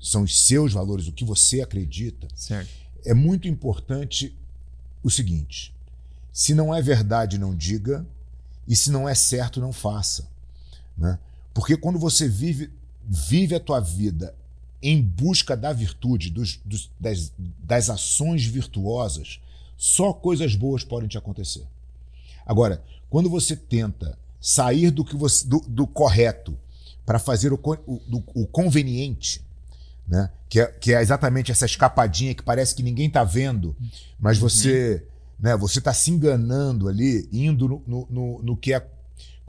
são 0.00 0.22
os 0.22 0.46
seus 0.46 0.72
valores, 0.72 1.06
o 1.06 1.12
que 1.12 1.24
você 1.24 1.60
acredita, 1.60 2.26
certo. 2.34 2.68
é 3.04 3.14
muito 3.14 3.48
importante 3.48 4.36
o 5.02 5.10
seguinte: 5.10 5.74
se 6.32 6.54
não 6.54 6.74
é 6.74 6.80
verdade, 6.80 7.38
não 7.38 7.54
diga, 7.54 8.06
e 8.66 8.74
se 8.74 8.90
não 8.90 9.08
é 9.08 9.14
certo, 9.14 9.60
não 9.60 9.72
faça. 9.72 10.28
Né? 10.96 11.18
Porque 11.52 11.76
quando 11.76 11.98
você 11.98 12.28
vive, 12.28 12.70
vive 13.04 13.54
a 13.54 13.60
tua 13.60 13.80
vida 13.80 14.34
em 14.82 15.02
busca 15.02 15.56
da 15.56 15.72
virtude, 15.72 16.30
dos, 16.30 16.58
dos, 16.64 16.90
das, 16.98 17.32
das 17.62 17.90
ações 17.90 18.44
virtuosas, 18.44 19.40
só 19.76 20.12
coisas 20.12 20.54
boas 20.54 20.84
podem 20.84 21.08
te 21.08 21.18
acontecer. 21.18 21.66
Agora, 22.46 22.82
quando 23.08 23.28
você 23.28 23.54
tenta 23.54 24.18
sair 24.40 24.90
do 24.90 25.04
que 25.04 25.16
você, 25.16 25.46
do, 25.46 25.60
do 25.60 25.86
correto 25.86 26.56
para 27.04 27.18
fazer 27.18 27.52
o, 27.52 27.60
o, 27.86 28.00
do, 28.06 28.24
o 28.34 28.46
conveniente, 28.46 29.42
né? 30.06 30.30
que, 30.48 30.60
é, 30.60 30.66
que 30.66 30.94
é 30.94 31.00
exatamente 31.00 31.52
essa 31.52 31.66
escapadinha 31.66 32.34
que 32.34 32.42
parece 32.42 32.74
que 32.74 32.82
ninguém 32.82 33.08
está 33.08 33.22
vendo, 33.22 33.76
mas 34.18 34.38
uhum. 34.38 34.48
você 34.48 35.04
né, 35.40 35.56
você 35.56 35.78
está 35.78 35.92
se 35.94 36.10
enganando 36.10 36.88
ali, 36.88 37.28
indo 37.32 37.66
no, 37.66 37.82
no, 37.86 38.06
no, 38.10 38.42
no 38.42 38.56
que 38.56 38.74
é 38.74 38.86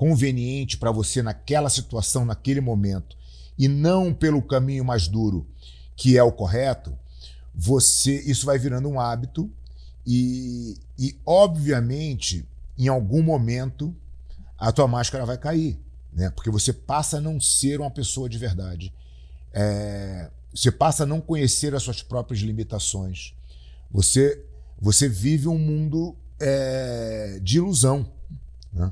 conveniente 0.01 0.79
para 0.79 0.91
você 0.91 1.21
naquela 1.21 1.69
situação, 1.69 2.25
naquele 2.25 2.59
momento, 2.59 3.15
e 3.55 3.67
não 3.67 4.11
pelo 4.11 4.41
caminho 4.41 4.83
mais 4.83 5.07
duro, 5.07 5.45
que 5.95 6.17
é 6.17 6.23
o 6.23 6.31
correto, 6.31 6.97
você 7.53 8.19
isso 8.21 8.47
vai 8.47 8.57
virando 8.57 8.89
um 8.89 8.99
hábito 8.99 9.47
e, 10.03 10.75
e 10.97 11.15
obviamente, 11.23 12.43
em 12.79 12.87
algum 12.87 13.21
momento, 13.21 13.95
a 14.57 14.71
tua 14.71 14.87
máscara 14.87 15.23
vai 15.23 15.37
cair, 15.37 15.79
né? 16.11 16.31
Porque 16.31 16.49
você 16.49 16.73
passa 16.73 17.17
a 17.17 17.21
não 17.21 17.39
ser 17.39 17.79
uma 17.79 17.91
pessoa 17.91 18.27
de 18.27 18.39
verdade. 18.39 18.91
É, 19.53 20.31
você 20.51 20.71
passa 20.71 21.03
a 21.03 21.05
não 21.05 21.21
conhecer 21.21 21.75
as 21.75 21.83
suas 21.83 22.01
próprias 22.01 22.41
limitações. 22.41 23.35
Você, 23.91 24.43
você 24.79 25.07
vive 25.07 25.47
um 25.47 25.59
mundo 25.59 26.15
é, 26.39 27.39
de 27.43 27.57
ilusão. 27.57 28.11
Né? 28.73 28.91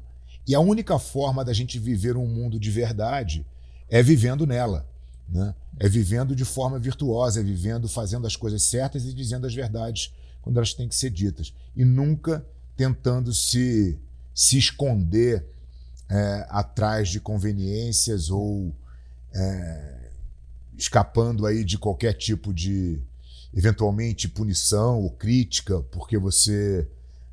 E 0.49 0.55
a 0.55 0.59
única 0.59 0.97
forma 0.97 1.45
da 1.45 1.53
gente 1.53 1.77
viver 1.77 2.17
um 2.17 2.25
mundo 2.25 2.59
de 2.59 2.71
verdade 2.71 3.45
é 3.87 4.01
vivendo 4.01 4.47
nela. 4.47 4.89
Né? 5.29 5.53
É 5.79 5.87
vivendo 5.87 6.35
de 6.35 6.43
forma 6.43 6.79
virtuosa, 6.79 7.39
é 7.39 7.43
vivendo 7.43 7.87
fazendo 7.87 8.25
as 8.25 8.35
coisas 8.35 8.63
certas 8.63 9.05
e 9.05 9.13
dizendo 9.13 9.45
as 9.45 9.53
verdades 9.53 10.11
quando 10.41 10.57
elas 10.57 10.73
têm 10.73 10.89
que 10.89 10.95
ser 10.95 11.11
ditas. 11.11 11.53
E 11.75 11.85
nunca 11.85 12.43
tentando 12.75 13.31
se, 13.31 13.99
se 14.33 14.57
esconder 14.57 15.45
é, 16.09 16.47
atrás 16.49 17.09
de 17.09 17.19
conveniências 17.19 18.31
ou 18.31 18.75
é, 19.31 20.09
escapando 20.75 21.45
aí 21.45 21.63
de 21.63 21.77
qualquer 21.77 22.13
tipo 22.13 22.51
de, 22.51 22.99
eventualmente, 23.53 24.27
punição 24.27 24.99
ou 24.99 25.11
crítica, 25.11 25.79
porque 25.91 26.17
você 26.17 26.89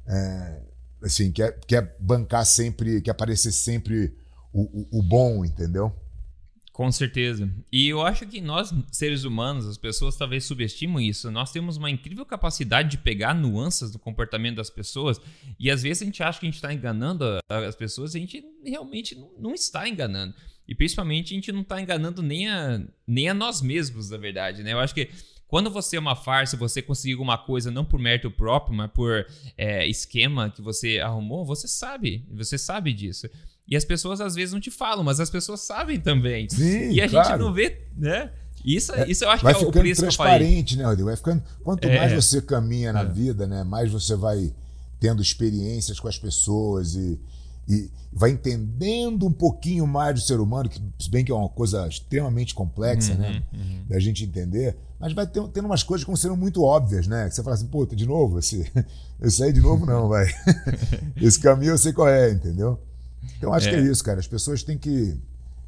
é, 0.06 0.60
assim, 1.06 1.32
quer, 1.32 1.58
quer 1.66 1.96
bancar 1.98 2.44
sempre, 2.44 3.00
quer 3.00 3.12
aparecer 3.12 3.52
sempre 3.52 4.14
o, 4.52 4.62
o, 4.62 4.98
o 4.98 5.02
bom, 5.02 5.44
entendeu? 5.44 5.94
Com 6.76 6.92
certeza. 6.92 7.50
E 7.72 7.88
eu 7.88 8.02
acho 8.02 8.26
que 8.26 8.38
nós, 8.38 8.70
seres 8.92 9.24
humanos, 9.24 9.66
as 9.66 9.78
pessoas 9.78 10.14
talvez 10.14 10.44
subestimam 10.44 11.00
isso. 11.00 11.30
Nós 11.30 11.50
temos 11.50 11.78
uma 11.78 11.90
incrível 11.90 12.26
capacidade 12.26 12.90
de 12.90 12.98
pegar 12.98 13.32
nuances 13.32 13.90
do 13.90 13.98
comportamento 13.98 14.56
das 14.56 14.68
pessoas 14.68 15.18
e 15.58 15.70
às 15.70 15.82
vezes 15.82 16.02
a 16.02 16.04
gente 16.04 16.22
acha 16.22 16.38
que 16.38 16.44
a 16.44 16.48
gente 16.48 16.56
está 16.56 16.74
enganando 16.74 17.38
as 17.48 17.74
pessoas 17.74 18.14
e 18.14 18.18
a 18.18 18.20
gente 18.20 18.44
realmente 18.62 19.16
não 19.38 19.54
está 19.54 19.88
enganando. 19.88 20.34
E 20.68 20.74
principalmente 20.74 21.32
a 21.32 21.36
gente 21.36 21.50
não 21.50 21.62
está 21.62 21.80
enganando 21.80 22.20
nem 22.22 22.46
a, 22.46 22.82
nem 23.06 23.30
a 23.30 23.32
nós 23.32 23.62
mesmos, 23.62 24.10
na 24.10 24.18
verdade. 24.18 24.62
Né? 24.62 24.74
Eu 24.74 24.78
acho 24.78 24.94
que 24.94 25.08
quando 25.48 25.70
você 25.70 25.96
é 25.96 26.00
uma 26.00 26.16
farsa, 26.16 26.56
você 26.56 26.82
conseguir 26.82 27.12
alguma 27.14 27.38
coisa 27.38 27.70
não 27.70 27.84
por 27.84 28.00
mérito 28.00 28.30
próprio, 28.30 28.76
mas 28.76 28.90
por 28.90 29.24
é, 29.56 29.86
esquema 29.86 30.50
que 30.50 30.60
você 30.60 30.98
arrumou, 30.98 31.44
você 31.44 31.68
sabe, 31.68 32.26
você 32.32 32.58
sabe 32.58 32.92
disso. 32.92 33.28
E 33.68 33.76
as 33.76 33.84
pessoas 33.84 34.20
às 34.20 34.34
vezes 34.34 34.52
não 34.52 34.60
te 34.60 34.70
falam, 34.70 35.04
mas 35.04 35.18
as 35.20 35.30
pessoas 35.30 35.60
sabem 35.60 36.00
também. 36.00 36.48
Sim, 36.48 36.90
e 36.92 37.00
a 37.00 37.08
claro. 37.08 37.28
gente 37.28 37.38
não 37.38 37.52
vê, 37.52 37.80
né? 37.96 38.30
Isso, 38.64 38.92
é, 38.92 39.08
isso 39.08 39.22
eu 39.24 39.30
acho 39.30 39.44
vai 39.44 39.54
que 39.54 39.64
é 39.64 39.68
o 39.68 39.70
preço 39.70 40.00
transparente, 40.00 40.76
né, 40.76 40.84
Rodrigo? 40.84 41.06
Vai 41.08 41.16
ficando. 41.16 41.42
Quanto 41.62 41.86
É. 41.86 41.96
mais 41.98 42.12
você 42.12 42.42
caminha 42.42 42.92
na 42.92 43.00
É. 43.02 43.04
vida, 43.04 43.46
né, 43.46 43.62
mais 43.62 43.90
você 43.92 44.16
vai 44.16 44.52
tendo 44.98 45.22
experiências 45.22 46.00
com 46.00 46.08
as 46.08 46.18
pessoas 46.18 46.94
e, 46.96 47.20
e 47.68 47.88
vai 48.12 48.30
entendendo 48.30 49.26
um 49.26 49.32
pouquinho 49.32 49.86
mais 49.86 50.14
do 50.14 50.20
ser 50.20 50.40
humano, 50.40 50.68
que 50.68 50.80
se 50.98 51.10
bem 51.10 51.24
que 51.24 51.30
é 51.30 51.34
uma 51.34 51.48
coisa 51.48 51.86
extremamente 51.86 52.54
complexa, 52.54 53.12
Uhum, 53.12 53.18
né, 53.18 53.42
uhum. 53.52 53.84
da 53.88 54.00
gente 54.00 54.24
entender, 54.24 54.76
mas 54.98 55.12
vai 55.12 55.26
ter, 55.26 55.42
tendo 55.48 55.66
umas 55.66 55.82
coisas 55.82 56.04
como 56.04 56.16
sendo 56.16 56.36
muito 56.36 56.62
óbvias, 56.62 57.06
né? 57.06 57.28
Que 57.28 57.34
você 57.34 57.42
fala 57.42 57.54
assim, 57.54 57.66
pô, 57.66 57.84
de 57.86 58.06
novo, 58.06 58.38
esse, 58.38 58.70
esse 59.20 59.42
aí 59.42 59.52
de 59.52 59.60
novo 59.60 59.84
não, 59.86 60.08
vai. 60.08 60.26
Esse 61.20 61.40
caminho 61.40 61.72
eu 61.72 61.78
sei 61.78 61.92
qual 61.92 62.08
é, 62.08 62.30
entendeu? 62.30 62.80
Então 63.36 63.52
acho 63.52 63.68
É. 63.68 63.70
que 63.70 63.76
é 63.76 63.80
isso, 63.80 64.02
cara. 64.04 64.20
As 64.20 64.26
pessoas 64.26 64.62
têm 64.62 64.78
que. 64.78 65.18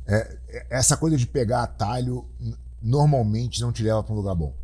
é, 0.06 0.38
é, 0.48 0.66
essa 0.70 0.96
coisa 0.96 1.16
de 1.16 1.26
pegar 1.26 1.62
atalho 1.62 2.24
normalmente 2.80 3.60
não 3.60 3.72
te 3.72 3.82
leva 3.82 4.02
para 4.02 4.12
um 4.12 4.16
lugar 4.16 4.34
bom. 4.34 4.54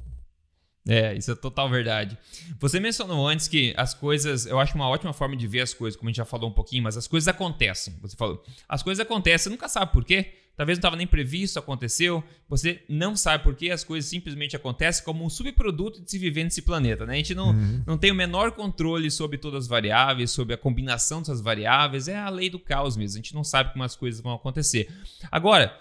É, 0.86 1.14
isso 1.14 1.32
é 1.32 1.34
total 1.34 1.68
verdade. 1.70 2.16
Você 2.60 2.78
mencionou 2.78 3.26
antes 3.26 3.48
que 3.48 3.72
as 3.76 3.94
coisas, 3.94 4.44
eu 4.44 4.60
acho 4.60 4.74
uma 4.74 4.86
ótima 4.86 5.14
forma 5.14 5.34
de 5.34 5.46
ver 5.46 5.60
as 5.62 5.72
coisas, 5.72 5.96
como 5.98 6.08
a 6.08 6.10
gente 6.10 6.18
já 6.18 6.26
falou 6.26 6.50
um 6.50 6.52
pouquinho, 6.52 6.82
mas 6.82 6.94
as 6.96 7.06
coisas 7.06 7.26
acontecem. 7.26 7.94
Você 8.02 8.14
falou, 8.16 8.42
as 8.68 8.82
coisas 8.82 9.02
acontecem, 9.04 9.44
você 9.44 9.50
nunca 9.50 9.66
sabe 9.68 9.92
por 9.92 10.04
quê. 10.04 10.34
Talvez 10.56 10.78
não 10.78 10.80
estava 10.80 10.96
nem 10.96 11.06
previsto, 11.06 11.58
aconteceu. 11.58 12.22
Você 12.48 12.84
não 12.88 13.16
sabe 13.16 13.42
por 13.42 13.54
quê, 13.56 13.70
as 13.70 13.82
coisas 13.82 14.08
simplesmente 14.08 14.54
acontecem 14.54 15.04
como 15.04 15.24
um 15.24 15.28
subproduto 15.28 16.00
de 16.00 16.10
se 16.10 16.18
viver 16.18 16.44
nesse 16.44 16.62
planeta. 16.62 17.04
Né? 17.04 17.14
A 17.14 17.16
gente 17.16 17.34
não, 17.34 17.52
não 17.84 17.98
tem 17.98 18.12
o 18.12 18.14
menor 18.14 18.52
controle 18.52 19.10
sobre 19.10 19.36
todas 19.36 19.64
as 19.64 19.68
variáveis, 19.68 20.30
sobre 20.30 20.54
a 20.54 20.58
combinação 20.58 21.20
dessas 21.20 21.40
variáveis. 21.40 22.06
É 22.06 22.16
a 22.16 22.30
lei 22.30 22.48
do 22.48 22.58
caos 22.58 22.96
mesmo. 22.96 23.16
A 23.16 23.22
gente 23.22 23.34
não 23.34 23.42
sabe 23.42 23.72
como 23.72 23.82
as 23.82 23.96
coisas 23.96 24.20
vão 24.20 24.32
acontecer. 24.32 24.88
Agora, 25.30 25.76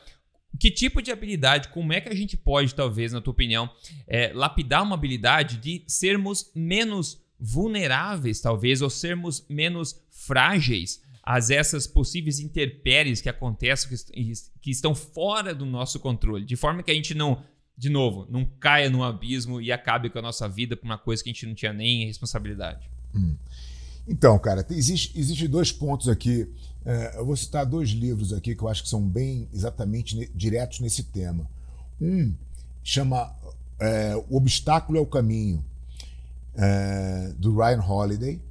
que 0.59 0.71
tipo 0.71 1.01
de 1.01 1.11
habilidade, 1.11 1.69
como 1.69 1.93
é 1.93 2.01
que 2.01 2.09
a 2.09 2.15
gente 2.15 2.35
pode, 2.35 2.73
talvez, 2.73 3.13
na 3.13 3.21
tua 3.21 3.31
opinião, 3.31 3.69
é, 4.07 4.31
lapidar 4.33 4.81
uma 4.81 4.95
habilidade 4.95 5.57
de 5.57 5.83
sermos 5.87 6.51
menos 6.55 7.21
vulneráveis, 7.39 8.39
talvez, 8.39 8.81
ou 8.81 8.89
sermos 8.89 9.45
menos 9.47 10.01
frágeis 10.09 11.02
a 11.23 11.37
essas 11.37 11.87
possíveis 11.87 12.39
intempéries 12.39 13.21
que 13.21 13.29
acontecem, 13.29 13.97
que, 14.11 14.33
que 14.61 14.69
estão 14.69 14.93
fora 14.93 15.55
do 15.55 15.65
nosso 15.65 15.99
controle, 15.99 16.45
de 16.45 16.57
forma 16.57 16.83
que 16.83 16.91
a 16.91 16.93
gente 16.93 17.13
não, 17.13 17.41
de 17.77 17.89
novo, 17.89 18.27
não 18.29 18.43
caia 18.59 18.89
num 18.89 19.01
abismo 19.01 19.61
e 19.61 19.71
acabe 19.71 20.09
com 20.09 20.19
a 20.19 20.21
nossa 20.21 20.49
vida 20.49 20.75
por 20.75 20.85
uma 20.85 20.97
coisa 20.97 21.23
que 21.23 21.29
a 21.29 21.33
gente 21.33 21.45
não 21.45 21.55
tinha 21.55 21.71
nem 21.71 22.05
responsabilidade. 22.05 22.89
Então, 24.05 24.37
cara, 24.37 24.65
existe, 24.69 25.17
existe 25.17 25.47
dois 25.47 25.71
pontos 25.71 26.09
aqui. 26.09 26.47
É, 26.85 27.17
eu 27.17 27.25
vou 27.25 27.37
citar 27.37 27.65
dois 27.65 27.89
livros 27.91 28.33
aqui 28.33 28.53
que 28.53 28.61
eu 28.61 28.67
acho 28.67 28.83
que 28.83 28.89
são 28.89 29.01
bem 29.07 29.47
exatamente 29.53 30.17
ne- 30.17 30.29
diretos 30.35 30.81
nesse 30.81 31.03
tema. 31.03 31.49
Um 32.01 32.35
chama 32.83 33.33
é, 33.79 34.13
O 34.29 34.35
Obstáculo 34.35 34.97
é 34.97 35.01
o 35.01 35.05
Caminho, 35.05 35.63
é, 36.55 37.33
do 37.37 37.55
Ryan 37.55 37.81
Holiday, 37.81 38.41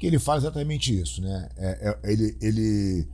que 0.00 0.06
ele 0.06 0.18
fala 0.18 0.38
exatamente 0.38 0.98
isso. 0.98 1.20
Né? 1.20 1.48
É, 1.58 1.98
é, 2.02 2.10
ele, 2.10 2.36
ele, 2.40 3.08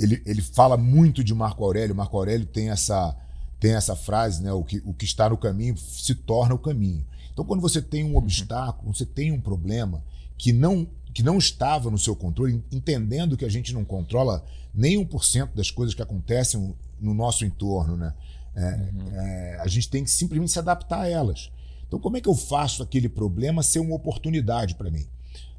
ele, 0.00 0.22
ele 0.26 0.42
fala 0.42 0.76
muito 0.76 1.22
de 1.22 1.32
Marco 1.32 1.64
Aurélio. 1.64 1.94
Marco 1.94 2.16
Aurélio 2.16 2.44
tem 2.44 2.70
essa, 2.70 3.16
tem 3.60 3.74
essa 3.74 3.94
frase, 3.94 4.42
né? 4.42 4.52
o, 4.52 4.64
que, 4.64 4.82
o 4.84 4.92
que 4.92 5.04
está 5.04 5.30
no 5.30 5.38
caminho 5.38 5.78
se 5.78 6.16
torna 6.16 6.56
o 6.56 6.58
caminho. 6.58 7.06
Então, 7.32 7.44
quando 7.44 7.60
você 7.60 7.80
tem 7.80 8.04
um 8.04 8.16
obstáculo, 8.16 8.92
você 8.92 9.06
tem 9.06 9.30
um 9.30 9.40
problema 9.40 10.02
que 10.36 10.52
não, 10.52 10.88
que 11.14 11.22
não 11.22 11.38
estava 11.38 11.88
no 11.88 11.96
seu 11.96 12.16
controle, 12.16 12.62
entendendo 12.72 13.36
que 13.36 13.44
a 13.44 13.48
gente 13.48 13.72
não 13.72 13.84
controla 13.84 14.44
nem 14.74 15.02
1% 15.02 15.50
das 15.54 15.70
coisas 15.70 15.94
que 15.94 16.02
acontecem 16.02 16.74
no 17.00 17.14
nosso 17.14 17.44
entorno, 17.44 17.96
né? 17.96 18.12
É, 18.54 18.90
é, 19.14 19.60
a 19.60 19.68
gente 19.68 19.88
tem 19.88 20.04
que 20.04 20.10
simplesmente 20.10 20.50
se 20.50 20.58
adaptar 20.58 21.02
a 21.02 21.08
elas. 21.08 21.50
Então, 21.86 21.98
como 21.98 22.16
é 22.16 22.20
que 22.20 22.28
eu 22.28 22.34
faço 22.34 22.82
aquele 22.82 23.08
problema 23.08 23.62
ser 23.62 23.78
uma 23.78 23.94
oportunidade 23.94 24.74
para 24.74 24.90
mim? 24.90 25.06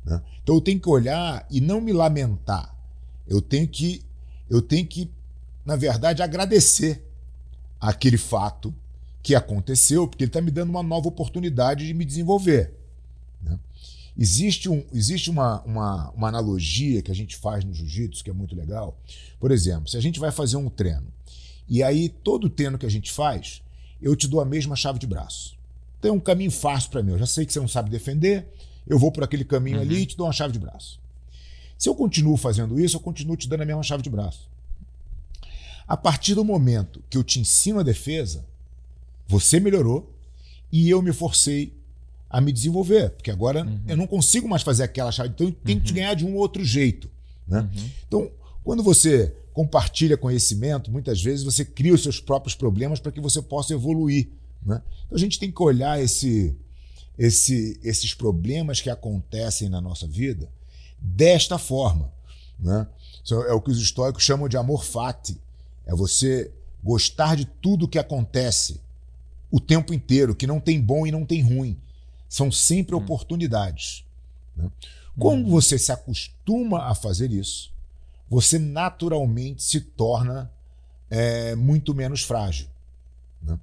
Né? 0.05 0.21
Então, 0.41 0.55
eu 0.55 0.61
tenho 0.61 0.79
que 0.79 0.89
olhar 0.89 1.45
e 1.49 1.61
não 1.61 1.79
me 1.79 1.93
lamentar. 1.93 2.75
Eu 3.27 3.41
tenho 3.41 3.67
que, 3.67 4.03
eu 4.49 4.61
tenho 4.61 4.85
que, 4.85 5.09
na 5.65 5.75
verdade, 5.75 6.21
agradecer 6.21 7.05
aquele 7.79 8.17
fato 8.17 8.73
que 9.21 9.35
aconteceu, 9.35 10.07
porque 10.07 10.25
ele 10.25 10.29
está 10.29 10.41
me 10.41 10.51
dando 10.51 10.69
uma 10.69 10.83
nova 10.83 11.07
oportunidade 11.07 11.87
de 11.87 11.93
me 11.93 12.03
desenvolver. 12.03 12.73
Né? 13.41 13.57
Existe, 14.17 14.69
um, 14.69 14.83
existe 14.93 15.29
uma, 15.29 15.61
uma, 15.61 16.09
uma 16.11 16.27
analogia 16.27 17.01
que 17.01 17.09
a 17.09 17.15
gente 17.15 17.37
faz 17.37 17.63
no 17.63 17.73
jiu-jitsu 17.73 18.23
que 18.23 18.29
é 18.29 18.33
muito 18.33 18.55
legal. 18.55 18.99
Por 19.39 19.51
exemplo, 19.51 19.89
se 19.89 19.95
a 19.95 20.01
gente 20.01 20.19
vai 20.19 20.31
fazer 20.31 20.57
um 20.57 20.69
treino 20.69 21.07
e 21.67 21.81
aí 21.81 22.09
todo 22.09 22.49
treino 22.49 22.77
que 22.77 22.85
a 22.85 22.91
gente 22.91 23.11
faz, 23.11 23.63
eu 24.01 24.15
te 24.15 24.27
dou 24.27 24.41
a 24.41 24.45
mesma 24.45 24.75
chave 24.75 24.99
de 24.99 25.07
braço. 25.07 25.57
Então 25.97 26.11
é 26.11 26.13
um 26.13 26.19
caminho 26.19 26.51
fácil 26.51 26.91
para 26.91 27.01
mim. 27.01 27.13
Eu 27.13 27.19
já 27.19 27.25
sei 27.25 27.45
que 27.45 27.53
você 27.53 27.59
não 27.59 27.67
sabe 27.67 27.89
defender, 27.89 28.45
eu 28.87 28.99
vou 28.99 29.11
por 29.11 29.23
aquele 29.23 29.45
caminho 29.45 29.77
uhum. 29.77 29.83
ali 29.83 30.01
e 30.01 30.05
te 30.05 30.17
dou 30.17 30.27
uma 30.27 30.33
chave 30.33 30.53
de 30.53 30.59
braço. 30.59 30.99
Se 31.77 31.89
eu 31.89 31.95
continuo 31.95 32.37
fazendo 32.37 32.79
isso, 32.79 32.95
eu 32.95 33.01
continuo 33.01 33.35
te 33.35 33.47
dando 33.47 33.61
a 33.61 33.65
mesma 33.65 33.83
chave 33.83 34.03
de 34.03 34.09
braço. 34.09 34.49
A 35.87 35.97
partir 35.97 36.35
do 36.35 36.45
momento 36.45 37.03
que 37.09 37.17
eu 37.17 37.23
te 37.23 37.39
ensino 37.39 37.79
a 37.79 37.83
defesa, 37.83 38.45
você 39.27 39.59
melhorou 39.59 40.13
e 40.71 40.89
eu 40.89 41.01
me 41.01 41.11
forcei 41.11 41.73
a 42.29 42.41
me 42.41 42.51
desenvolver, 42.51 43.11
porque 43.11 43.29
agora 43.29 43.63
uhum. 43.63 43.79
eu 43.87 43.95
não 43.95 44.07
consigo 44.07 44.47
mais 44.47 44.63
fazer 44.63 44.83
aquela 44.83 45.11
chave, 45.11 45.29
então 45.29 45.47
eu 45.47 45.53
tenho 45.53 45.77
uhum. 45.77 45.83
que 45.83 45.87
te 45.87 45.93
ganhar 45.93 46.13
de 46.13 46.25
um 46.25 46.35
outro 46.35 46.63
jeito. 46.63 47.09
Né? 47.47 47.59
Uhum. 47.59 47.89
Então, 48.07 48.31
quando 48.63 48.81
você 48.81 49.35
compartilha 49.53 50.17
conhecimento, 50.17 50.91
muitas 50.91 51.21
vezes 51.21 51.43
você 51.43 51.63
cria 51.63 51.93
os 51.93 52.01
seus 52.01 52.19
próprios 52.19 52.55
problemas 52.55 52.99
para 52.99 53.11
que 53.11 53.21
você 53.21 53.41
possa 53.41 53.73
evoluir. 53.73 54.29
Né? 54.65 54.81
Então 55.05 55.15
a 55.15 55.19
gente 55.19 55.39
tem 55.39 55.51
que 55.51 55.61
olhar 55.61 56.01
esse, 56.01 56.55
esse, 57.17 57.79
esses 57.83 58.13
problemas 58.13 58.81
que 58.81 58.89
acontecem 58.89 59.69
na 59.69 59.79
nossa 59.79 60.07
vida 60.07 60.49
desta 60.99 61.57
forma. 61.57 62.11
Né? 62.59 62.87
É 63.47 63.53
o 63.53 63.61
que 63.61 63.71
os 63.71 63.79
históricos 63.79 64.23
chamam 64.23 64.47
de 64.47 64.57
amor 64.57 64.83
fati. 64.83 65.39
É 65.85 65.93
você 65.93 66.51
gostar 66.83 67.35
de 67.35 67.45
tudo 67.45 67.87
que 67.87 67.99
acontece 67.99 68.81
o 69.51 69.59
tempo 69.59 69.93
inteiro, 69.93 70.35
que 70.35 70.47
não 70.47 70.59
tem 70.59 70.81
bom 70.81 71.05
e 71.05 71.11
não 71.11 71.25
tem 71.25 71.41
ruim. 71.41 71.77
São 72.27 72.51
sempre 72.51 72.95
hum. 72.95 72.97
oportunidades. 72.97 74.03
Né? 74.55 74.69
Como 75.17 75.45
hum. 75.45 75.49
você 75.49 75.77
se 75.77 75.91
acostuma 75.91 76.85
a 76.85 76.95
fazer 76.95 77.31
isso, 77.31 77.71
você 78.29 78.57
naturalmente 78.57 79.61
se 79.61 79.79
torna 79.79 80.51
é, 81.09 81.53
muito 81.55 81.93
menos 81.93 82.23
frágil. 82.23 82.67
Né? 83.41 83.59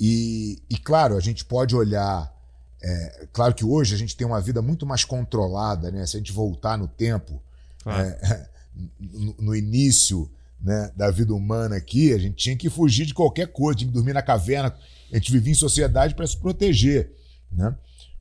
E, 0.00 0.60
e, 0.68 0.76
claro, 0.76 1.16
a 1.16 1.20
gente 1.20 1.44
pode 1.44 1.76
olhar. 1.76 2.34
É, 2.82 3.28
claro 3.32 3.54
que 3.54 3.64
hoje 3.64 3.94
a 3.94 3.98
gente 3.98 4.16
tem 4.16 4.26
uma 4.26 4.40
vida 4.40 4.62
muito 4.62 4.86
mais 4.86 5.04
controlada, 5.04 5.90
né? 5.90 6.06
Se 6.06 6.16
a 6.16 6.20
gente 6.20 6.32
voltar 6.32 6.78
no 6.78 6.88
tempo, 6.88 7.40
claro. 7.82 8.08
é, 8.08 8.48
no, 8.98 9.34
no, 9.38 9.56
início 9.56 10.30
né, 10.60 10.90
da 10.96 11.10
vida 11.10 11.34
humana 11.34 11.76
aqui, 11.76 12.12
a 12.12 12.18
gente 12.18 12.36
tinha 12.36 12.56
que 12.56 12.70
fugir 12.70 13.04
de 13.04 13.12
qualquer 13.12 13.48
coisa, 13.48 13.78
tinha 13.78 13.88
que 13.88 13.94
dormir 13.94 14.14
na 14.14 14.22
caverna. 14.22 14.74
A 15.12 15.16
gente 15.16 15.30
vivia 15.30 15.52
em 15.52 15.56
sociedade 15.56 16.14
para 16.14 16.26
se 16.26 16.36
proteger, 16.36 17.12
né? 17.52 17.76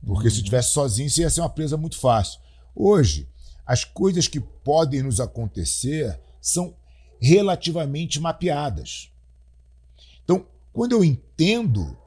Porque 0.06 0.28
uhum. 0.28 0.34
se 0.34 0.38
estivesse 0.38 0.72
sozinho, 0.72 1.08
isso 1.08 1.22
ia 1.22 1.30
ser 1.30 1.42
uma 1.42 1.50
presa 1.50 1.78
muito 1.78 1.98
fácil. 1.98 2.40
Hoje, 2.76 3.28
as 3.66 3.84
coisas 3.84 4.28
que 4.28 4.40
podem 4.40 5.04
nos 5.04 5.20
acontecer 5.20 6.20
são 6.42 6.74
relativamente 7.22 8.20
mapeadas. 8.20 9.12
Então, 10.24 10.46
quando 10.74 10.94
eu 10.94 11.04
entendo 11.04 11.98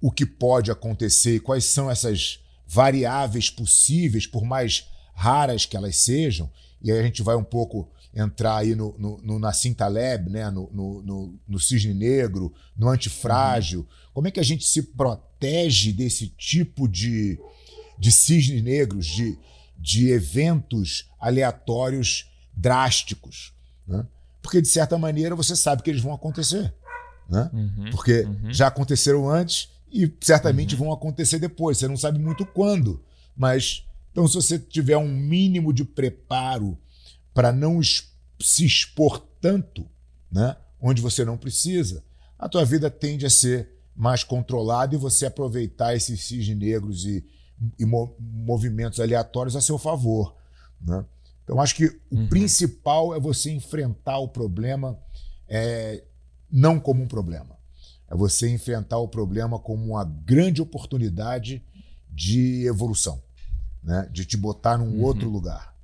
o 0.00 0.10
que 0.10 0.24
pode 0.24 0.70
acontecer 0.70 1.36
e 1.36 1.40
quais 1.40 1.64
são 1.64 1.90
essas 1.90 2.40
variáveis 2.66 3.50
possíveis, 3.50 4.26
por 4.26 4.44
mais 4.44 4.88
raras 5.14 5.66
que 5.66 5.76
elas 5.76 5.96
sejam, 5.96 6.50
e 6.82 6.90
aí 6.90 6.98
a 6.98 7.02
gente 7.02 7.22
vai 7.22 7.36
um 7.36 7.44
pouco 7.44 7.88
entrar 8.14 8.56
aí 8.56 8.74
no, 8.74 8.96
no, 8.98 9.18
no 9.22 9.38
Nassim 9.38 9.72
Taleb, 9.72 10.30
né? 10.30 10.50
no, 10.50 10.70
no, 10.72 11.38
no, 11.46 11.60
cisne 11.60 11.94
negro, 11.94 12.52
no 12.76 12.88
antifrágil. 12.88 13.80
Uhum. 13.80 13.86
Como 14.14 14.28
é 14.28 14.30
que 14.30 14.40
a 14.40 14.44
gente 14.44 14.64
se 14.64 14.82
protege 14.82 15.92
desse 15.92 16.28
tipo 16.28 16.88
de, 16.88 17.38
de 17.98 18.10
cisnes 18.10 18.62
negros, 18.62 19.06
de, 19.06 19.38
de 19.78 20.10
eventos 20.10 21.08
aleatórios 21.20 22.30
drásticos. 22.52 23.52
Né? 23.86 24.04
Porque, 24.42 24.60
de 24.60 24.68
certa 24.68 24.98
maneira, 24.98 25.34
você 25.34 25.54
sabe 25.54 25.82
que 25.82 25.90
eles 25.90 26.02
vão 26.02 26.14
acontecer. 26.14 26.72
Né? 27.28 27.50
Uhum, 27.52 27.90
Porque 27.90 28.22
uhum. 28.22 28.52
já 28.52 28.66
aconteceram 28.66 29.28
antes 29.28 29.68
e 29.92 30.12
certamente 30.20 30.74
uhum. 30.74 30.84
vão 30.84 30.92
acontecer 30.92 31.38
depois. 31.38 31.78
Você 31.78 31.88
não 31.88 31.96
sabe 31.96 32.18
muito 32.18 32.44
quando. 32.46 33.02
Mas, 33.36 33.86
então, 34.12 34.26
se 34.26 34.34
você 34.34 34.58
tiver 34.58 34.96
um 34.96 35.08
mínimo 35.08 35.72
de 35.72 35.84
preparo 35.84 36.78
para 37.34 37.52
não 37.52 37.80
se 37.82 38.64
expor 38.64 39.18
tanto, 39.40 39.86
né? 40.30 40.56
onde 40.80 41.02
você 41.02 41.24
não 41.24 41.36
precisa, 41.36 42.04
a 42.38 42.48
tua 42.48 42.64
vida 42.64 42.90
tende 42.90 43.26
a 43.26 43.30
ser 43.30 43.68
mais 43.94 44.24
controlada 44.24 44.94
e 44.94 44.98
você 44.98 45.26
aproveitar 45.26 45.94
esses 45.94 46.24
cisnes 46.24 46.56
negros 46.56 47.04
e 47.04 47.24
e 47.78 47.84
movimentos 47.84 49.00
aleatórios 49.00 49.54
a 49.54 49.60
seu 49.60 49.78
favor. 49.78 50.34
Né? 50.80 51.04
Então, 51.44 51.60
acho 51.60 51.74
que 51.74 51.86
o 51.86 52.16
uhum. 52.16 52.28
principal 52.28 53.14
é 53.14 53.20
você 53.20 53.50
enfrentar 53.50 54.18
o 54.18 54.28
problema 54.28 54.98
é, 55.48 56.02
não 56.50 56.80
como 56.80 57.02
um 57.02 57.08
problema. 57.08 57.58
É 58.10 58.16
você 58.16 58.50
enfrentar 58.50 58.98
o 58.98 59.08
problema 59.08 59.58
como 59.58 59.92
uma 59.92 60.04
grande 60.04 60.60
oportunidade 60.60 61.62
de 62.10 62.66
evolução, 62.66 63.22
né? 63.82 64.08
de 64.10 64.24
te 64.24 64.36
botar 64.36 64.76
num 64.76 64.96
uhum. 64.96 65.04
outro 65.04 65.30
lugar. 65.30 65.74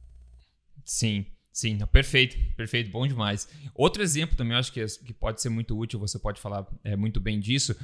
Sim, 0.85 1.25
sim, 1.53 1.79
perfeito, 1.93 2.37
perfeito, 2.57 2.91
bom 2.91 3.07
demais. 3.07 3.49
Outro 3.75 4.03
exemplo 4.03 4.37
também, 4.37 4.55
eu 4.55 4.59
acho 4.59 4.73
que, 4.73 4.81
é, 4.81 4.87
que 4.87 5.13
pode 5.13 5.41
ser 5.41 5.49
muito 5.49 5.79
útil, 5.79 5.99
você 6.01 6.19
pode 6.19 6.41
falar 6.41 6.67
é, 6.83 6.97
muito 6.97 7.21
bem 7.21 7.39
disso. 7.39 7.77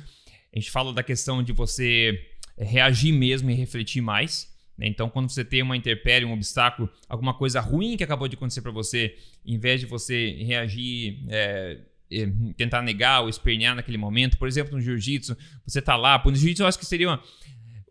A 0.52 0.58
gente 0.58 0.70
fala 0.70 0.92
da 0.92 1.02
questão 1.02 1.42
de 1.42 1.52
você 1.52 2.18
reagir 2.58 3.12
mesmo 3.12 3.50
e 3.50 3.54
refletir 3.54 4.02
mais. 4.02 4.52
Né? 4.76 4.86
Então, 4.86 5.08
quando 5.08 5.30
você 5.30 5.44
tem 5.44 5.62
uma 5.62 5.76
intempérie, 5.76 6.26
um 6.26 6.32
obstáculo, 6.32 6.90
alguma 7.08 7.34
coisa 7.34 7.60
ruim 7.60 7.96
que 7.96 8.04
acabou 8.04 8.28
de 8.28 8.36
acontecer 8.36 8.60
para 8.60 8.72
você, 8.72 9.16
em 9.44 9.58
vez 9.58 9.80
de 9.80 9.86
você 9.86 10.32
reagir, 10.44 11.24
é, 11.28 11.78
tentar 12.56 12.82
negar 12.82 13.22
ou 13.22 13.28
espernear 13.28 13.74
naquele 13.74 13.98
momento, 13.98 14.38
por 14.38 14.48
exemplo, 14.48 14.74
no 14.74 14.80
jiu-jitsu, 14.80 15.36
você 15.66 15.80
tá 15.80 15.96
lá, 15.96 16.20
no 16.24 16.34
jiu-jitsu 16.34 16.62
eu 16.62 16.66
acho 16.66 16.78
que 16.78 16.86
seria 16.86 17.08
uma, 17.08 17.22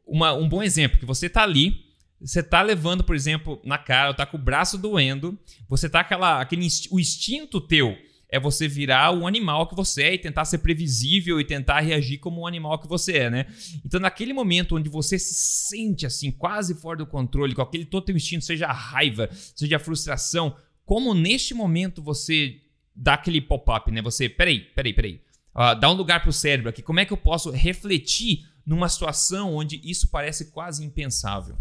uma, 0.06 0.34
um 0.34 0.48
bom 0.48 0.62
exemplo, 0.62 1.00
que 1.00 1.06
você 1.06 1.30
tá 1.30 1.44
ali, 1.44 1.76
você 2.20 2.44
tá 2.44 2.62
levando, 2.62 3.04
por 3.04 3.16
exemplo, 3.16 3.62
na 3.66 3.78
cara, 3.78 4.14
tá 4.14 4.26
com 4.26 4.38
o 4.38 4.42
braço 4.42 4.78
doendo, 4.78 5.38
você 5.68 5.90
tá 5.90 6.02
aquela, 6.02 6.40
aquele, 6.40 6.68
o 6.92 7.00
instinto 7.00 7.60
teu 7.60 7.98
é 8.32 8.40
você 8.40 8.68
virar 8.68 9.12
o 9.12 9.28
animal 9.28 9.68
que 9.68 9.76
você 9.76 10.04
é 10.04 10.14
e 10.14 10.18
tentar 10.18 10.46
ser 10.46 10.60
previsível 10.60 11.40
e 11.40 11.44
tentar 11.44 11.82
reagir 11.82 12.18
como 12.18 12.42
um 12.42 12.48
animal 12.48 12.80
que 12.80 12.88
você 12.88 13.18
é, 13.18 13.30
né? 13.30 13.46
Então, 13.86 14.00
naquele 14.00 14.32
momento 14.32 14.78
onde 14.78 14.90
você 14.90 15.20
se 15.20 15.34
sente 15.34 16.06
assim, 16.06 16.32
quase 16.32 16.74
fora 16.76 17.00
do 17.00 17.06
controle, 17.06 17.54
com 17.54 17.62
aquele 17.62 17.84
todo 17.84 18.06
teu 18.06 18.16
instinto, 18.16 18.46
seja 18.46 18.68
a 18.68 18.74
raiva, 18.74 19.30
seja 19.34 19.76
a 19.76 19.80
frustração, 19.80 20.56
como 20.86 21.14
neste 21.14 21.54
momento 21.54 22.02
você 22.02 22.56
dá 22.96 23.14
aquele 23.14 23.42
pop-up, 23.42 23.92
né? 23.92 24.02
Você, 24.02 24.30
peraí, 24.30 24.60
peraí, 24.76 24.94
peraí. 24.94 25.22
Uh, 25.56 25.80
dá 25.80 25.90
um 25.90 25.94
lugar 25.94 26.22
pro 26.22 26.32
cérebro 26.32 26.70
aqui. 26.70 26.82
Como 26.82 27.00
é 27.00 27.06
que 27.06 27.12
eu 27.12 27.18
posso 27.18 27.52
refletir 27.52 28.46
numa 28.66 28.88
situação 28.88 29.56
onde 29.56 29.82
isso 29.84 30.08
parece 30.08 30.52
quase 30.52 30.84
impensável? 30.84 31.58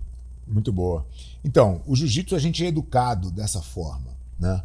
Muito 0.46 0.72
boa. 0.72 1.06
Então, 1.44 1.82
o 1.86 1.94
jiu-jitsu 1.94 2.34
a 2.34 2.38
gente 2.38 2.64
é 2.64 2.68
educado 2.68 3.30
dessa 3.30 3.62
forma, 3.62 4.16
né? 4.38 4.62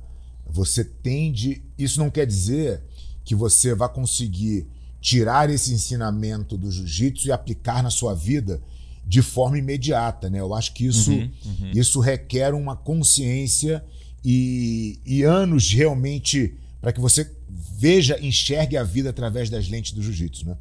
Você 0.47 0.83
tende. 0.83 1.63
Isso 1.77 1.99
não 1.99 2.09
quer 2.09 2.25
dizer 2.25 2.83
que 3.23 3.35
você 3.35 3.73
vai 3.73 3.89
conseguir 3.91 4.67
tirar 5.01 5.49
esse 5.49 5.73
ensinamento 5.73 6.57
do 6.57 6.71
jiu-jitsu 6.71 7.27
e 7.27 7.31
aplicar 7.31 7.83
na 7.83 7.89
sua 7.89 8.13
vida 8.13 8.61
de 9.05 9.21
forma 9.21 9.57
imediata, 9.57 10.29
né? 10.29 10.39
Eu 10.39 10.53
acho 10.53 10.73
que 10.73 10.85
isso, 10.85 11.11
uhum, 11.11 11.31
uhum. 11.45 11.71
isso 11.75 11.99
requer 11.99 12.53
uma 12.53 12.75
consciência 12.75 13.83
e, 14.27 14.99
e 15.05 15.21
anos 15.21 15.71
realmente 15.71 16.55
para 16.81 16.91
que 16.91 16.99
você 16.99 17.31
veja, 17.47 18.19
enxergue 18.19 18.75
a 18.75 18.83
vida 18.83 19.11
através 19.11 19.51
das 19.51 19.69
lentes 19.69 19.91
do 19.91 20.01
jiu-jitsu, 20.01 20.47
né? 20.47 20.57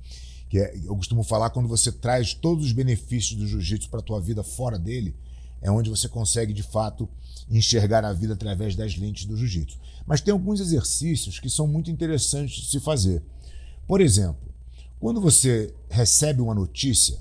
Que 0.51 0.59
é, 0.59 0.77
eu 0.85 0.95
costumo 0.95 1.23
falar 1.23 1.49
quando 1.49 1.67
você 1.67 1.91
traz 1.91 2.35
todos 2.35 2.67
os 2.67 2.73
benefícios 2.73 3.39
do 3.39 3.47
jiu-jitsu 3.47 3.89
para 3.89 4.01
a 4.01 4.03
tua 4.03 4.21
vida 4.21 4.45
fora 4.45 4.79
dele, 4.79 5.15
é 5.63 5.71
onde 5.71 5.89
você 5.89 6.07
consegue 6.09 6.53
de 6.53 6.63
fato 6.63 7.09
enxergar 7.49 8.05
a 8.05 8.13
vida 8.13 8.35
através 8.35 8.77
das 8.77 8.99
lentes 8.99 9.25
do 9.25 9.35
jiu-jitsu. 9.35 9.79
Mas 10.07 10.21
tem 10.21 10.33
alguns 10.33 10.61
exercícios 10.61 11.41
que 11.41 11.49
são 11.49 11.67
muito 11.67 11.91
interessantes 11.91 12.65
de 12.65 12.71
se 12.71 12.81
fazer. 12.81 13.23
Por 13.87 14.03
exemplo, 14.03 14.53
quando 15.01 15.23
você 15.23 15.73
recebe 15.89 16.43
uma 16.43 16.55
notícia, 16.55 17.19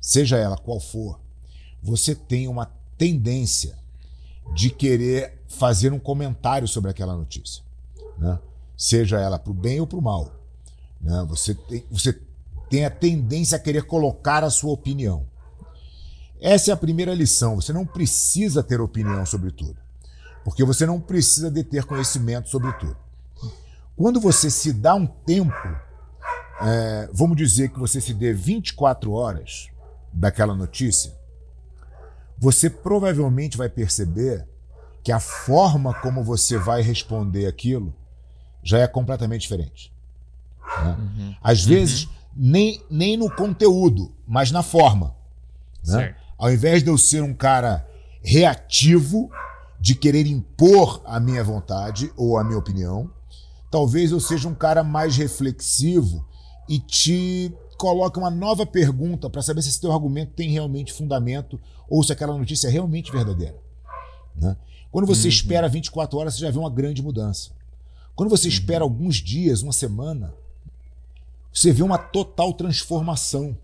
seja 0.00 0.36
ela 0.36 0.56
qual 0.56 0.80
for, 0.80 1.20
você 1.80 2.16
tem 2.16 2.48
uma 2.48 2.66
tendência 2.96 3.78
de 4.54 4.70
querer 4.70 5.37
fazer 5.48 5.92
um 5.92 5.98
comentário 5.98 6.68
sobre 6.68 6.90
aquela 6.90 7.16
notícia, 7.16 7.64
né? 8.18 8.38
seja 8.76 9.18
ela 9.18 9.38
para 9.38 9.50
o 9.50 9.54
bem 9.54 9.80
ou 9.80 9.86
para 9.86 9.98
o 9.98 10.02
mal. 10.02 10.30
Né? 11.00 11.24
Você, 11.28 11.54
tem, 11.54 11.84
você 11.90 12.20
tem 12.68 12.84
a 12.84 12.90
tendência 12.90 13.56
a 13.56 13.60
querer 13.60 13.82
colocar 13.82 14.44
a 14.44 14.50
sua 14.50 14.72
opinião. 14.72 15.26
Essa 16.40 16.70
é 16.70 16.74
a 16.74 16.76
primeira 16.76 17.14
lição. 17.14 17.56
Você 17.56 17.72
não 17.72 17.84
precisa 17.84 18.62
ter 18.62 18.80
opinião 18.80 19.24
sobre 19.26 19.50
tudo, 19.50 19.76
porque 20.44 20.62
você 20.62 20.86
não 20.86 21.00
precisa 21.00 21.50
de 21.50 21.64
ter 21.64 21.84
conhecimento 21.84 22.48
sobre 22.48 22.72
tudo. 22.74 22.96
Quando 23.96 24.20
você 24.20 24.48
se 24.48 24.72
dá 24.72 24.94
um 24.94 25.06
tempo, 25.06 25.52
é, 26.60 27.08
vamos 27.12 27.36
dizer 27.36 27.70
que 27.70 27.78
você 27.80 28.00
se 28.00 28.14
dê 28.14 28.32
24 28.32 29.10
horas 29.10 29.68
daquela 30.12 30.54
notícia, 30.54 31.16
você 32.38 32.70
provavelmente 32.70 33.56
vai 33.56 33.68
perceber 33.68 34.46
que 35.08 35.12
a 35.12 35.18
forma 35.18 35.94
como 36.02 36.22
você 36.22 36.58
vai 36.58 36.82
responder 36.82 37.46
aquilo 37.46 37.94
já 38.62 38.80
é 38.80 38.86
completamente 38.86 39.40
diferente. 39.40 39.90
Né? 40.84 40.96
Uhum. 40.98 41.34
Às 41.42 41.64
vezes, 41.64 42.04
uhum. 42.04 42.10
nem, 42.36 42.82
nem 42.90 43.16
no 43.16 43.34
conteúdo, 43.34 44.14
mas 44.26 44.50
na 44.50 44.62
forma. 44.62 45.16
Né? 45.82 46.14
Ao 46.36 46.52
invés 46.52 46.82
de 46.82 46.90
eu 46.90 46.98
ser 46.98 47.22
um 47.22 47.32
cara 47.32 47.88
reativo, 48.22 49.30
de 49.80 49.94
querer 49.94 50.26
impor 50.26 51.00
a 51.06 51.18
minha 51.18 51.42
vontade 51.42 52.12
ou 52.14 52.36
a 52.36 52.44
minha 52.44 52.58
opinião, 52.58 53.10
talvez 53.70 54.10
eu 54.10 54.20
seja 54.20 54.46
um 54.46 54.54
cara 54.54 54.84
mais 54.84 55.16
reflexivo 55.16 56.22
e 56.68 56.78
te 56.78 57.50
coloque 57.78 58.18
uma 58.18 58.30
nova 58.30 58.66
pergunta 58.66 59.30
para 59.30 59.40
saber 59.40 59.62
se 59.62 59.70
esse 59.70 59.80
teu 59.80 59.90
argumento 59.90 60.32
tem 60.34 60.50
realmente 60.50 60.92
fundamento 60.92 61.58
ou 61.88 62.04
se 62.04 62.12
aquela 62.12 62.36
notícia 62.36 62.68
é 62.68 62.70
realmente 62.70 63.10
verdadeira. 63.10 63.56
Né? 64.36 64.54
Quando 64.90 65.06
você 65.06 65.24
uhum. 65.24 65.28
espera 65.28 65.68
24 65.68 66.18
horas, 66.18 66.34
você 66.34 66.40
já 66.40 66.50
vê 66.50 66.58
uma 66.58 66.70
grande 66.70 67.02
mudança. 67.02 67.50
Quando 68.14 68.30
você 68.30 68.48
uhum. 68.48 68.54
espera 68.54 68.84
alguns 68.84 69.16
dias, 69.16 69.62
uma 69.62 69.72
semana, 69.72 70.34
você 71.52 71.72
vê 71.72 71.82
uma 71.82 71.98
total 71.98 72.52
transformação. 72.52 73.56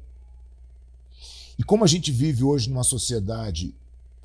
E 1.58 1.62
como 1.62 1.84
a 1.84 1.86
gente 1.86 2.10
vive 2.10 2.42
hoje 2.44 2.68
numa 2.68 2.84
sociedade 2.84 3.74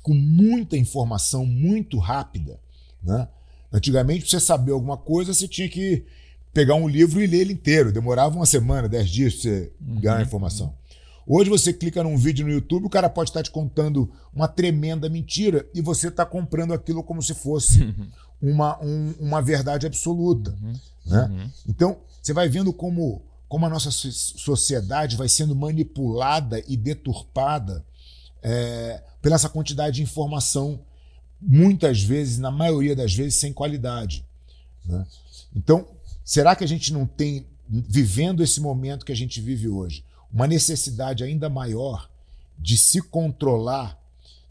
com 0.02 0.14
muita 0.14 0.76
informação 0.76 1.44
muito 1.46 1.98
rápida, 1.98 2.58
né? 3.02 3.28
Antigamente, 3.72 4.22
para 4.22 4.30
você 4.30 4.40
saber 4.40 4.72
alguma 4.72 4.96
coisa, 4.96 5.32
você 5.32 5.46
tinha 5.46 5.68
que 5.68 6.04
pegar 6.52 6.74
um 6.74 6.88
livro 6.88 7.22
e 7.22 7.26
ler 7.26 7.42
ele 7.42 7.52
inteiro. 7.52 7.92
Demorava 7.92 8.34
uma 8.34 8.46
semana, 8.46 8.88
dez 8.88 9.08
dias 9.08 9.34
para 9.34 9.42
você 9.42 9.72
uhum. 9.80 10.00
ganhar 10.00 10.16
a 10.16 10.22
informação. 10.22 10.74
Hoje 11.32 11.48
você 11.48 11.72
clica 11.72 12.02
num 12.02 12.16
vídeo 12.16 12.44
no 12.44 12.52
YouTube, 12.52 12.86
o 12.86 12.90
cara 12.90 13.08
pode 13.08 13.30
estar 13.30 13.40
te 13.40 13.52
contando 13.52 14.10
uma 14.34 14.48
tremenda 14.48 15.08
mentira 15.08 15.64
e 15.72 15.80
você 15.80 16.08
está 16.08 16.26
comprando 16.26 16.74
aquilo 16.74 17.04
como 17.04 17.22
se 17.22 17.34
fosse 17.34 17.84
uhum. 17.84 18.10
uma, 18.42 18.84
um, 18.84 19.14
uma 19.20 19.40
verdade 19.40 19.86
absoluta. 19.86 20.58
Uhum. 20.60 20.72
Né? 21.06 21.22
Uhum. 21.30 21.50
Então, 21.68 21.98
você 22.20 22.32
vai 22.32 22.48
vendo 22.48 22.72
como 22.72 23.22
como 23.46 23.66
a 23.66 23.68
nossa 23.68 23.90
sociedade 23.90 25.16
vai 25.16 25.28
sendo 25.28 25.54
manipulada 25.54 26.62
e 26.66 26.76
deturpada 26.76 27.84
é, 28.42 29.02
pela 29.22 29.36
essa 29.36 29.48
quantidade 29.48 29.96
de 29.96 30.02
informação, 30.02 30.80
muitas 31.40 32.00
vezes, 32.00 32.38
na 32.38 32.50
maioria 32.50 32.94
das 32.94 33.12
vezes, 33.12 33.34
sem 33.34 33.52
qualidade. 33.52 34.24
Né? 34.84 35.04
Então, 35.54 35.88
será 36.24 36.54
que 36.54 36.62
a 36.62 36.66
gente 36.66 36.92
não 36.92 37.06
tem, 37.06 37.44
vivendo 37.68 38.40
esse 38.40 38.60
momento 38.60 39.04
que 39.04 39.10
a 39.10 39.16
gente 39.16 39.40
vive 39.40 39.68
hoje, 39.68 40.04
uma 40.32 40.46
necessidade 40.46 41.24
ainda 41.24 41.48
maior 41.48 42.08
de 42.58 42.76
se 42.76 43.00
controlar, 43.00 43.98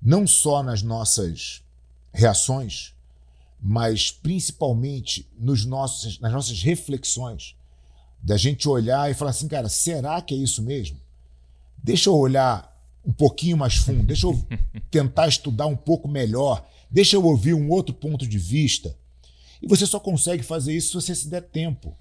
não 0.01 0.25
só 0.25 0.63
nas 0.63 0.81
nossas 0.81 1.63
reações, 2.11 2.93
mas 3.61 4.11
principalmente 4.11 5.27
nos 5.37 5.65
nossos, 5.65 6.19
nas 6.19 6.31
nossas 6.31 6.61
reflexões? 6.61 7.55
da 8.21 8.37
gente 8.37 8.67
olhar 8.67 9.09
e 9.09 9.13
falar 9.13 9.31
assim, 9.31 9.47
cara, 9.47 9.69
será 9.69 10.21
que 10.21 10.33
é 10.33 10.37
isso 10.37 10.61
mesmo? 10.61 10.97
Deixa 11.81 12.09
eu 12.09 12.15
olhar 12.15 12.67
um 13.05 13.13
pouquinho 13.13 13.57
mais 13.57 13.75
fundo, 13.75 14.03
deixa 14.03 14.27
eu 14.27 14.45
tentar 14.91 15.27
estudar 15.27 15.67
um 15.67 15.75
pouco 15.75 16.07
melhor, 16.07 16.67
deixa 16.91 17.15
eu 17.15 17.25
ouvir 17.25 17.53
um 17.53 17.69
outro 17.69 17.93
ponto 17.93 18.27
de 18.27 18.37
vista. 18.37 18.95
E 19.61 19.67
você 19.67 19.85
só 19.85 19.99
consegue 19.99 20.43
fazer 20.43 20.75
isso 20.75 20.89
se 20.89 20.93
você 21.05 21.15
se 21.15 21.27
der 21.27 21.41
tempo. 21.41 21.95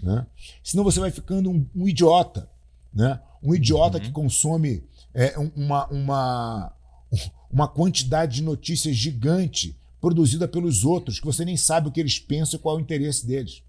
Né? 0.00 0.26
Senão 0.62 0.84
você 0.84 1.00
vai 1.00 1.10
ficando 1.10 1.50
um, 1.50 1.66
um 1.74 1.88
idiota. 1.88 2.48
Né? 2.92 3.20
Um 3.42 3.54
idiota 3.54 3.98
uhum. 3.98 4.04
que 4.04 4.10
consome 4.10 4.84
é, 5.14 5.34
uma, 5.54 5.86
uma, 5.86 6.72
uma 7.50 7.68
quantidade 7.68 8.36
de 8.36 8.42
notícias 8.42 8.96
gigante 8.96 9.76
produzida 10.00 10.46
pelos 10.46 10.84
outros, 10.84 11.18
que 11.18 11.26
você 11.26 11.44
nem 11.44 11.56
sabe 11.56 11.88
o 11.88 11.92
que 11.92 12.00
eles 12.00 12.18
pensam 12.18 12.58
e 12.58 12.62
qual 12.62 12.76
é 12.76 12.78
o 12.78 12.82
interesse 12.82 13.26
deles. 13.26 13.62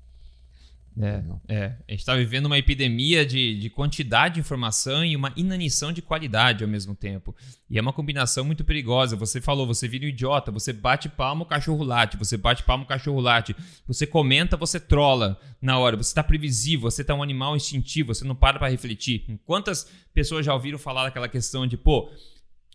É, 0.99 1.23
é, 1.47 1.65
a 1.87 1.91
gente 1.91 1.99
está 1.99 2.15
vivendo 2.15 2.47
uma 2.47 2.57
epidemia 2.57 3.23
de, 3.23 3.59
de 3.59 3.69
quantidade 3.69 4.35
de 4.35 4.39
informação 4.39 5.05
e 5.05 5.15
uma 5.15 5.31
inanição 5.35 5.91
de 5.91 6.01
qualidade 6.01 6.63
ao 6.63 6.69
mesmo 6.69 6.95
tempo. 6.95 7.35
E 7.69 7.77
é 7.77 7.81
uma 7.81 7.93
combinação 7.93 8.43
muito 8.43 8.65
perigosa. 8.65 9.15
Você 9.15 9.39
falou, 9.39 9.67
você 9.67 9.87
vira 9.87 10.05
um 10.05 10.09
idiota, 10.09 10.51
você 10.51 10.73
bate 10.73 11.07
palma, 11.07 11.43
o 11.43 11.45
cachorro 11.45 11.83
late, 11.83 12.17
você 12.17 12.35
bate 12.35 12.63
palma, 12.63 12.83
o 12.83 12.87
cachorro 12.87 13.19
late. 13.19 13.55
Você 13.85 14.07
comenta, 14.07 14.57
você 14.57 14.79
trola 14.79 15.39
na 15.61 15.77
hora. 15.77 15.95
Você 15.97 16.09
está 16.09 16.23
previsível, 16.23 16.89
você 16.89 17.03
está 17.03 17.13
um 17.13 17.21
animal 17.21 17.55
instintivo, 17.55 18.13
você 18.13 18.25
não 18.25 18.35
para 18.35 18.57
para 18.57 18.69
refletir. 18.69 19.23
Quantas 19.45 19.91
pessoas 20.13 20.45
já 20.45 20.53
ouviram 20.53 20.79
falar 20.79 21.03
daquela 21.03 21.29
questão 21.29 21.67
de, 21.67 21.77
pô, 21.77 22.09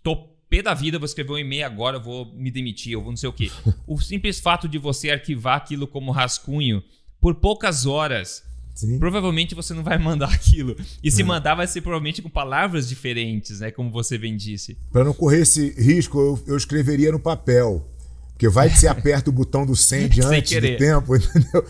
tô 0.02 0.32
pé 0.48 0.62
da 0.62 0.74
vida, 0.74 0.98
vou 0.98 1.06
escrever 1.06 1.32
um 1.32 1.38
e-mail 1.38 1.64
agora, 1.64 1.98
vou 1.98 2.26
me 2.34 2.50
demitir, 2.50 2.92
eu 2.92 3.00
vou 3.00 3.10
não 3.10 3.16
sei 3.16 3.28
o 3.28 3.32
quê. 3.32 3.50
O 3.86 3.98
simples 3.98 4.38
fato 4.38 4.68
de 4.68 4.78
você 4.78 5.10
arquivar 5.10 5.56
aquilo 5.56 5.86
como 5.86 6.12
rascunho 6.12 6.82
por 7.22 7.36
poucas 7.36 7.86
horas. 7.86 8.42
Sim. 8.74 8.98
Provavelmente 8.98 9.54
você 9.54 9.72
não 9.72 9.84
vai 9.84 9.96
mandar 9.96 10.28
aquilo. 10.34 10.76
E 11.02 11.10
se 11.10 11.22
é. 11.22 11.24
mandar, 11.24 11.54
vai 11.54 11.68
ser 11.68 11.80
provavelmente 11.80 12.20
com 12.20 12.28
palavras 12.28 12.88
diferentes, 12.88 13.60
né? 13.60 13.70
Como 13.70 13.90
você 13.92 14.18
bem 14.18 14.36
disse. 14.36 14.76
Para 14.90 15.04
não 15.04 15.14
correr 15.14 15.42
esse 15.42 15.70
risco, 15.80 16.18
eu, 16.18 16.42
eu, 16.48 16.56
escreveria 16.56 17.12
no 17.12 17.20
papel. 17.20 17.88
Porque 18.32 18.48
vai 18.48 18.68
que 18.68 18.78
você 18.78 18.88
aperta 18.88 19.30
o 19.30 19.32
botão 19.32 19.64
do 19.64 19.76
send 19.76 20.20
antes 20.20 20.60
do 20.60 20.76
tempo, 20.76 21.14
entendeu? 21.16 21.64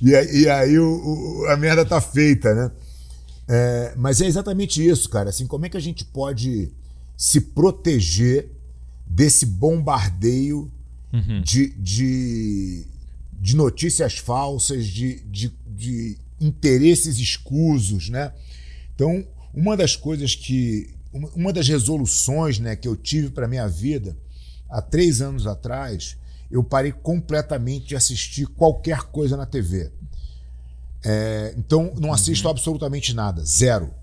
E, 0.00 0.42
e 0.42 0.48
aí 0.48 0.78
o, 0.78 1.42
o, 1.42 1.46
a 1.50 1.56
merda 1.56 1.84
tá 1.84 2.00
feita, 2.00 2.54
né? 2.54 2.70
É, 3.46 3.92
mas 3.96 4.22
é 4.22 4.26
exatamente 4.26 4.84
isso, 4.84 5.10
cara. 5.10 5.28
Assim, 5.28 5.46
como 5.46 5.66
é 5.66 5.68
que 5.68 5.76
a 5.76 5.80
gente 5.80 6.02
pode 6.02 6.72
se 7.14 7.40
proteger 7.42 8.48
desse 9.06 9.44
bombardeio 9.44 10.72
uhum. 11.12 11.42
de, 11.42 11.68
de, 11.76 12.86
de 13.40 13.56
notícias 13.56 14.18
falsas, 14.18 14.86
de, 14.86 15.20
de, 15.24 15.52
de 15.66 16.18
interesses 16.40 17.18
escusos, 17.18 18.08
né? 18.08 18.32
Então, 18.94 19.26
uma 19.52 19.76
das 19.76 19.96
coisas 19.96 20.34
que. 20.34 20.92
Uma 21.36 21.52
das 21.52 21.68
resoluções 21.68 22.58
né, 22.58 22.74
que 22.74 22.88
eu 22.88 22.96
tive 22.96 23.30
para 23.30 23.46
minha 23.46 23.68
vida, 23.68 24.16
há 24.68 24.82
três 24.82 25.20
anos 25.20 25.46
atrás, 25.46 26.16
eu 26.50 26.64
parei 26.64 26.90
completamente 26.90 27.86
de 27.86 27.96
assistir 27.96 28.46
qualquer 28.48 28.98
coisa 29.04 29.36
na 29.36 29.46
TV. 29.46 29.92
É, 31.04 31.54
então, 31.56 31.92
não 32.00 32.12
assisto 32.12 32.48
uhum. 32.48 32.50
absolutamente 32.50 33.14
nada, 33.14 33.44
zero. 33.44 33.94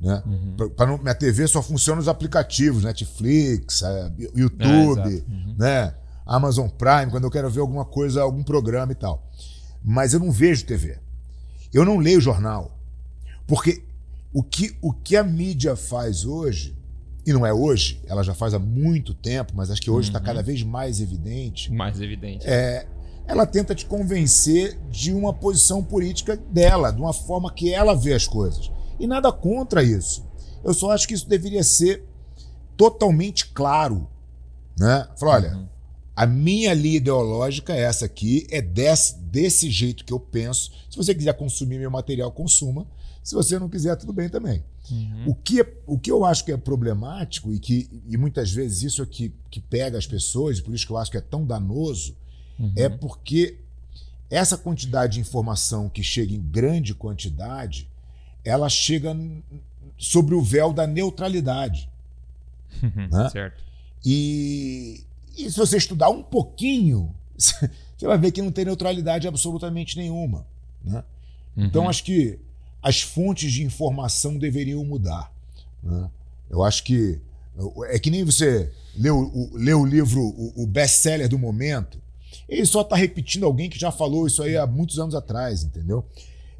Né? 0.00 0.22
Uhum. 0.26 0.54
Pra, 0.56 0.68
pra 0.70 0.98
minha 0.98 1.14
TV 1.14 1.46
só 1.46 1.62
funciona 1.62 2.00
os 2.00 2.08
aplicativos, 2.08 2.84
Netflix, 2.84 3.82
é, 3.82 4.12
YouTube, 4.34 5.24
é, 5.26 5.32
uhum. 5.32 5.54
né? 5.58 5.94
Amazon 6.28 6.68
Prime, 6.68 7.10
quando 7.10 7.24
eu 7.24 7.30
quero 7.30 7.48
ver 7.48 7.60
alguma 7.60 7.86
coisa, 7.86 8.20
algum 8.20 8.42
programa 8.42 8.92
e 8.92 8.94
tal. 8.94 9.26
Mas 9.82 10.12
eu 10.12 10.20
não 10.20 10.30
vejo 10.30 10.66
TV. 10.66 10.98
Eu 11.72 11.86
não 11.86 11.96
leio 11.96 12.20
jornal. 12.20 12.78
Porque 13.46 13.82
o 14.30 14.42
que, 14.42 14.76
o 14.82 14.92
que 14.92 15.16
a 15.16 15.24
mídia 15.24 15.74
faz 15.74 16.26
hoje, 16.26 16.76
e 17.26 17.32
não 17.32 17.46
é 17.46 17.52
hoje, 17.52 18.02
ela 18.06 18.22
já 18.22 18.34
faz 18.34 18.52
há 18.52 18.58
muito 18.58 19.14
tempo, 19.14 19.54
mas 19.56 19.70
acho 19.70 19.80
que 19.80 19.90
hoje 19.90 20.10
está 20.10 20.18
uhum. 20.18 20.24
cada 20.26 20.42
vez 20.42 20.62
mais 20.62 21.00
evidente. 21.00 21.72
Mais 21.72 21.98
evidente. 21.98 22.46
É, 22.46 22.86
ela 23.26 23.46
tenta 23.46 23.74
te 23.74 23.86
convencer 23.86 24.78
de 24.90 25.12
uma 25.14 25.32
posição 25.32 25.82
política 25.82 26.36
dela, 26.36 26.90
de 26.90 27.00
uma 27.00 27.14
forma 27.14 27.50
que 27.50 27.72
ela 27.72 27.94
vê 27.94 28.12
as 28.12 28.28
coisas. 28.28 28.70
E 29.00 29.06
nada 29.06 29.32
contra 29.32 29.82
isso. 29.82 30.26
Eu 30.62 30.74
só 30.74 30.90
acho 30.90 31.08
que 31.08 31.14
isso 31.14 31.28
deveria 31.28 31.62
ser 31.62 32.04
totalmente 32.76 33.48
claro. 33.48 34.06
Né? 34.78 35.08
Falar, 35.18 35.34
olha, 35.34 35.54
uhum. 35.54 35.68
A 36.18 36.26
minha 36.26 36.74
linha 36.74 36.96
ideológica 36.96 37.72
é 37.72 37.82
essa 37.82 38.06
aqui, 38.06 38.44
é 38.50 38.60
desse, 38.60 39.16
desse 39.20 39.70
jeito 39.70 40.04
que 40.04 40.12
eu 40.12 40.18
penso. 40.18 40.72
Se 40.90 40.96
você 40.96 41.14
quiser 41.14 41.32
consumir 41.34 41.78
meu 41.78 41.92
material, 41.92 42.32
consuma. 42.32 42.84
Se 43.22 43.36
você 43.36 43.56
não 43.56 43.68
quiser, 43.68 43.94
tudo 43.94 44.12
bem 44.12 44.28
também. 44.28 44.64
Uhum. 44.90 45.28
O, 45.28 45.34
que, 45.36 45.60
é, 45.60 45.74
o 45.86 45.96
que 45.96 46.10
eu 46.10 46.24
acho 46.24 46.44
que 46.44 46.50
é 46.50 46.56
problemático 46.56 47.54
e 47.54 47.60
que 47.60 47.88
e 48.08 48.16
muitas 48.16 48.50
vezes 48.50 48.82
isso 48.82 49.00
é 49.00 49.06
que, 49.06 49.32
que 49.48 49.60
pega 49.60 49.96
as 49.96 50.08
pessoas, 50.08 50.58
e 50.58 50.62
por 50.62 50.74
isso 50.74 50.84
que 50.84 50.92
eu 50.92 50.96
acho 50.96 51.08
que 51.08 51.16
é 51.16 51.20
tão 51.20 51.46
danoso, 51.46 52.16
uhum. 52.58 52.72
é 52.74 52.88
porque 52.88 53.60
essa 54.28 54.58
quantidade 54.58 55.12
de 55.14 55.20
informação 55.20 55.88
que 55.88 56.02
chega 56.02 56.34
em 56.34 56.42
grande 56.42 56.96
quantidade, 56.96 57.88
ela 58.44 58.68
chega 58.68 59.16
sobre 59.96 60.34
o 60.34 60.42
véu 60.42 60.72
da 60.72 60.84
neutralidade. 60.84 61.88
né? 62.82 63.30
Certo. 63.30 63.62
E, 64.04 65.04
e 65.44 65.50
se 65.50 65.58
você 65.58 65.76
estudar 65.76 66.10
um 66.10 66.22
pouquinho, 66.22 67.14
você 67.36 67.70
vai 68.02 68.18
ver 68.18 68.32
que 68.32 68.42
não 68.42 68.52
tem 68.52 68.64
neutralidade 68.64 69.28
absolutamente 69.28 69.96
nenhuma. 69.96 70.46
Né? 70.84 71.04
Uhum. 71.56 71.64
Então, 71.64 71.88
acho 71.88 72.04
que 72.04 72.38
as 72.82 73.00
fontes 73.00 73.52
de 73.52 73.64
informação 73.64 74.38
deveriam 74.38 74.84
mudar. 74.84 75.32
Né? 75.82 76.10
Eu 76.50 76.62
acho 76.62 76.84
que 76.84 77.20
é 77.88 77.98
que 77.98 78.10
nem 78.10 78.24
você 78.24 78.70
lê 78.96 79.10
o, 79.10 79.50
lê 79.52 79.74
o 79.74 79.84
livro, 79.84 80.20
o, 80.22 80.62
o 80.62 80.66
best-seller 80.66 81.28
do 81.28 81.38
momento, 81.38 82.00
ele 82.48 82.64
só 82.64 82.82
está 82.82 82.96
repetindo 82.96 83.44
alguém 83.44 83.68
que 83.68 83.78
já 83.78 83.90
falou 83.90 84.26
isso 84.26 84.42
aí 84.42 84.56
há 84.56 84.66
muitos 84.66 84.98
anos 84.98 85.14
atrás, 85.14 85.62
entendeu? 85.62 86.04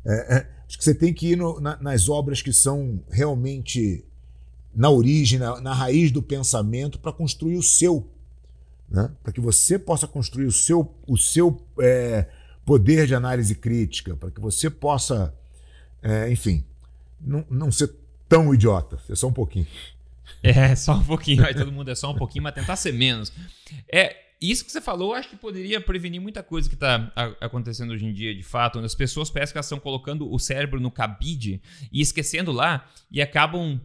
É, 0.04 0.36
é, 0.36 0.46
acho 0.66 0.78
que 0.78 0.84
você 0.84 0.94
tem 0.94 1.14
que 1.14 1.28
ir 1.28 1.36
no, 1.36 1.60
na, 1.60 1.76
nas 1.80 2.08
obras 2.08 2.42
que 2.42 2.52
são 2.52 3.00
realmente 3.10 4.04
na 4.74 4.90
origem, 4.90 5.38
na, 5.38 5.60
na 5.60 5.72
raiz 5.72 6.10
do 6.10 6.22
pensamento, 6.22 6.98
para 6.98 7.12
construir 7.12 7.56
o 7.56 7.62
seu. 7.62 8.08
Né? 8.90 9.10
Para 9.22 9.32
que 9.32 9.40
você 9.40 9.78
possa 9.78 10.06
construir 10.06 10.46
o 10.46 10.52
seu, 10.52 10.94
o 11.06 11.16
seu 11.16 11.62
é, 11.80 12.26
poder 12.64 13.06
de 13.06 13.14
análise 13.14 13.54
crítica, 13.54 14.16
para 14.16 14.30
que 14.30 14.40
você 14.40 14.70
possa, 14.70 15.34
é, 16.02 16.30
enfim, 16.30 16.64
não, 17.20 17.44
não 17.50 17.72
ser 17.72 17.90
tão 18.28 18.52
idiota, 18.54 18.98
ser 19.06 19.16
só 19.16 19.28
um 19.28 19.32
pouquinho. 19.32 19.66
É, 20.42 20.76
só 20.76 20.92
um 20.92 21.02
pouquinho. 21.02 21.44
Aí 21.44 21.54
todo 21.54 21.72
mundo 21.72 21.90
é 21.90 21.94
só 21.94 22.12
um 22.12 22.14
pouquinho, 22.14 22.44
mas 22.44 22.54
tentar 22.54 22.76
ser 22.76 22.92
menos. 22.92 23.32
É, 23.92 24.14
isso 24.40 24.64
que 24.64 24.70
você 24.70 24.80
falou, 24.80 25.14
acho 25.14 25.30
que 25.30 25.36
poderia 25.36 25.80
prevenir 25.80 26.20
muita 26.20 26.42
coisa 26.42 26.68
que 26.68 26.76
está 26.76 27.10
acontecendo 27.40 27.92
hoje 27.92 28.06
em 28.06 28.12
dia, 28.12 28.32
de 28.32 28.42
fato, 28.42 28.78
onde 28.78 28.86
as 28.86 28.94
pessoas 28.94 29.30
parecem 29.30 29.52
que 29.52 29.58
elas 29.58 29.66
estão 29.66 29.80
colocando 29.80 30.32
o 30.32 30.38
cérebro 30.38 30.78
no 30.78 30.92
cabide 30.92 31.60
e 31.90 32.00
esquecendo 32.00 32.52
lá 32.52 32.88
e 33.10 33.20
acabam 33.20 33.80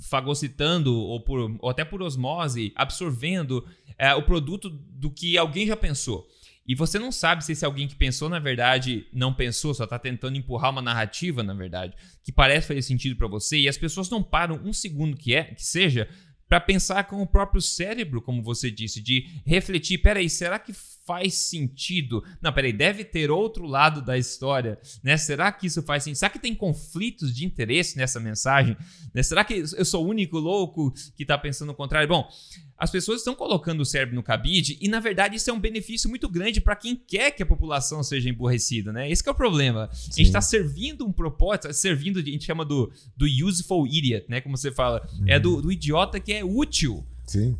fagocitando 0.00 0.94
ou, 0.94 1.20
por, 1.20 1.56
ou 1.60 1.70
até 1.70 1.84
por 1.84 2.02
osmose, 2.02 2.72
absorvendo 2.74 3.66
é, 3.98 4.14
o 4.14 4.22
produto 4.22 4.70
do 4.70 5.10
que 5.10 5.36
alguém 5.36 5.66
já 5.66 5.76
pensou. 5.76 6.26
E 6.66 6.74
você 6.74 6.98
não 6.98 7.10
sabe 7.10 7.42
se 7.42 7.52
esse 7.52 7.64
alguém 7.64 7.88
que 7.88 7.96
pensou, 7.96 8.28
na 8.28 8.38
verdade, 8.38 9.06
não 9.10 9.32
pensou, 9.32 9.72
só 9.72 9.84
está 9.84 9.98
tentando 9.98 10.36
empurrar 10.36 10.70
uma 10.70 10.82
narrativa, 10.82 11.42
na 11.42 11.54
verdade, 11.54 11.96
que 12.22 12.30
parece 12.30 12.68
fazer 12.68 12.82
sentido 12.82 13.16
para 13.16 13.26
você, 13.26 13.58
e 13.58 13.68
as 13.68 13.78
pessoas 13.78 14.10
não 14.10 14.22
param 14.22 14.60
um 14.62 14.72
segundo 14.72 15.16
que 15.16 15.34
é 15.34 15.44
que 15.44 15.64
seja 15.64 16.06
para 16.46 16.60
pensar 16.60 17.04
com 17.04 17.22
o 17.22 17.26
próprio 17.26 17.62
cérebro, 17.62 18.20
como 18.20 18.42
você 18.42 18.70
disse, 18.70 19.02
de 19.02 19.26
refletir, 19.46 19.98
peraí, 19.98 20.28
será 20.28 20.58
que 20.58 20.74
faz 21.08 21.32
sentido? 21.32 22.22
Não, 22.42 22.52
peraí, 22.52 22.70
deve 22.70 23.02
ter 23.02 23.30
outro 23.30 23.64
lado 23.64 24.02
da 24.02 24.18
história, 24.18 24.78
né? 25.02 25.16
Será 25.16 25.50
que 25.50 25.66
isso 25.66 25.82
faz 25.82 26.04
sentido? 26.04 26.18
Será 26.18 26.30
que 26.30 26.38
tem 26.38 26.54
conflitos 26.54 27.34
de 27.34 27.46
interesse 27.46 27.96
nessa 27.96 28.20
mensagem? 28.20 28.76
Né? 29.14 29.22
Será 29.22 29.42
que 29.42 29.54
eu 29.54 29.84
sou 29.86 30.04
o 30.04 30.08
único 30.08 30.38
louco 30.38 30.92
que 31.16 31.22
está 31.22 31.38
pensando 31.38 31.70
o 31.70 31.74
contrário? 31.74 32.06
Bom, 32.06 32.28
as 32.76 32.90
pessoas 32.90 33.20
estão 33.20 33.34
colocando 33.34 33.80
o 33.80 33.86
cérebro 33.86 34.14
no 34.14 34.22
cabide 34.22 34.76
e, 34.82 34.86
na 34.86 35.00
verdade, 35.00 35.36
isso 35.36 35.48
é 35.48 35.52
um 35.52 35.58
benefício 35.58 36.10
muito 36.10 36.28
grande 36.28 36.60
para 36.60 36.76
quem 36.76 36.94
quer 36.94 37.30
que 37.30 37.42
a 37.42 37.46
população 37.46 38.02
seja 38.02 38.28
emborrecida, 38.28 38.92
né? 38.92 39.10
Esse 39.10 39.26
é 39.26 39.32
o 39.32 39.34
problema. 39.34 39.88
Sim. 39.94 40.10
A 40.10 40.16
gente 40.16 40.26
está 40.26 40.42
servindo 40.42 41.06
um 41.06 41.12
propósito, 41.12 41.72
servindo, 41.72 42.18
a 42.18 42.22
gente 42.22 42.44
chama 42.44 42.66
do, 42.66 42.92
do 43.16 43.24
useful 43.26 43.86
idiot, 43.86 44.26
né? 44.28 44.42
Como 44.42 44.56
você 44.56 44.70
fala. 44.70 45.08
Uhum. 45.18 45.24
É 45.26 45.40
do, 45.40 45.62
do, 45.62 45.72
idiota 45.72 46.20
que 46.20 46.34
é 46.34 46.44
útil 46.44 47.04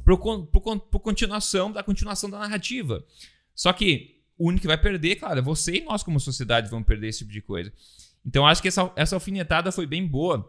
para 0.04 0.14
a 0.14 1.00
continuação 1.00 1.72
da 1.72 1.82
continuação 1.82 2.30
da 2.30 2.38
narrativa. 2.38 3.04
Só 3.58 3.72
que 3.72 4.20
o 4.38 4.46
único 4.46 4.60
que 4.60 4.66
vai 4.68 4.78
perder, 4.78 5.16
claro, 5.16 5.40
é 5.40 5.42
você 5.42 5.78
e 5.78 5.84
nós, 5.84 6.04
como 6.04 6.20
sociedade, 6.20 6.70
vamos 6.70 6.86
perder 6.86 7.08
esse 7.08 7.18
tipo 7.18 7.32
de 7.32 7.42
coisa. 7.42 7.72
Então, 8.24 8.46
acho 8.46 8.62
que 8.62 8.68
essa, 8.68 8.92
essa 8.94 9.16
alfinetada 9.16 9.72
foi 9.72 9.84
bem 9.84 10.06
boa 10.06 10.48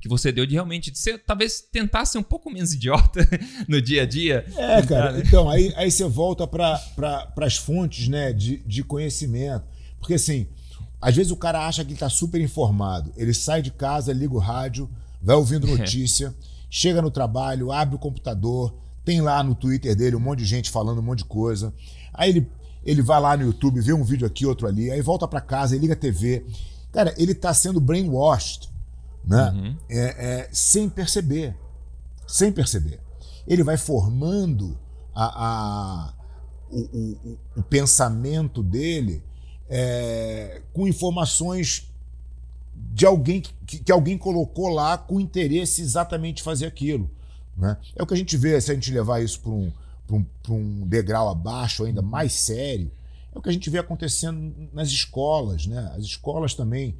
que 0.00 0.08
você 0.08 0.32
deu 0.32 0.44
de 0.44 0.54
realmente 0.54 0.90
de 0.90 0.98
ser, 0.98 1.18
talvez 1.18 1.60
tentar 1.60 2.04
ser 2.06 2.18
um 2.18 2.24
pouco 2.24 2.50
menos 2.50 2.72
idiota 2.72 3.20
no 3.68 3.80
dia 3.80 4.02
a 4.02 4.06
dia. 4.06 4.44
É, 4.56 4.82
cara. 4.82 5.12
Né? 5.12 5.22
Então, 5.24 5.48
aí, 5.48 5.72
aí 5.76 5.92
você 5.92 6.04
volta 6.08 6.44
para 6.44 6.76
pra, 6.96 7.46
as 7.46 7.56
fontes 7.56 8.08
né, 8.08 8.32
de, 8.32 8.56
de 8.66 8.82
conhecimento. 8.82 9.64
Porque, 10.00 10.14
assim, 10.14 10.48
às 11.00 11.14
vezes 11.14 11.30
o 11.30 11.36
cara 11.36 11.68
acha 11.68 11.84
que 11.84 11.92
está 11.92 12.08
super 12.08 12.40
informado. 12.40 13.12
Ele 13.16 13.32
sai 13.32 13.62
de 13.62 13.70
casa, 13.70 14.12
liga 14.12 14.34
o 14.34 14.38
rádio, 14.38 14.90
vai 15.22 15.36
ouvindo 15.36 15.68
notícia, 15.78 16.34
chega 16.68 17.00
no 17.00 17.12
trabalho, 17.12 17.70
abre 17.70 17.94
o 17.94 17.98
computador, 17.98 18.76
tem 19.04 19.20
lá 19.20 19.40
no 19.40 19.54
Twitter 19.54 19.94
dele 19.94 20.16
um 20.16 20.20
monte 20.20 20.40
de 20.40 20.46
gente 20.46 20.68
falando 20.68 20.98
um 20.98 21.02
monte 21.02 21.18
de 21.18 21.26
coisa. 21.26 21.72
Aí 22.20 22.30
ele, 22.30 22.50
ele 22.84 23.00
vai 23.00 23.18
lá 23.20 23.36
no 23.36 23.44
YouTube, 23.44 23.80
vê 23.80 23.94
um 23.94 24.04
vídeo 24.04 24.26
aqui, 24.26 24.44
outro 24.44 24.66
ali, 24.66 24.90
aí 24.90 25.00
volta 25.00 25.26
para 25.26 25.40
casa, 25.40 25.76
liga 25.76 25.94
a 25.94 25.96
TV. 25.96 26.44
Cara, 26.92 27.14
ele 27.16 27.32
está 27.32 27.54
sendo 27.54 27.80
brainwashed 27.80 28.70
né? 29.24 29.50
Uhum. 29.50 29.76
É, 29.88 29.98
é, 29.98 30.48
sem 30.52 30.88
perceber. 30.88 31.56
Sem 32.26 32.52
perceber. 32.52 33.00
Ele 33.46 33.62
vai 33.62 33.76
formando 33.76 34.78
a, 35.14 35.46
a 35.46 36.14
o, 36.70 36.78
o, 36.78 37.38
o, 37.56 37.62
pensamento 37.64 38.62
dele 38.62 39.24
é, 39.68 40.62
com 40.72 40.86
informações 40.86 41.90
de 42.92 43.04
alguém 43.04 43.40
que, 43.66 43.80
que, 43.80 43.90
alguém 43.90 44.16
colocou 44.16 44.68
lá 44.68 44.96
com 44.96 45.18
interesse 45.18 45.82
exatamente 45.82 46.42
fazer 46.42 46.66
aquilo. 46.66 47.10
Né? 47.56 47.76
É 47.96 48.02
o 48.02 48.06
que 48.06 48.14
a 48.14 48.16
gente 48.16 48.36
vê, 48.36 48.60
se 48.60 48.70
a 48.70 48.74
gente 48.74 48.92
levar 48.92 49.20
isso 49.20 49.40
para 49.40 49.50
um, 49.50 49.72
um, 50.14 50.26
um 50.48 50.86
degrau 50.86 51.28
abaixo, 51.28 51.84
ainda 51.84 52.02
mais 52.02 52.32
sério, 52.32 52.90
é 53.34 53.38
o 53.38 53.42
que 53.42 53.48
a 53.48 53.52
gente 53.52 53.70
vê 53.70 53.78
acontecendo 53.78 54.68
nas 54.72 54.88
escolas. 54.88 55.66
Né? 55.66 55.92
As 55.96 56.04
escolas 56.04 56.54
também 56.54 56.96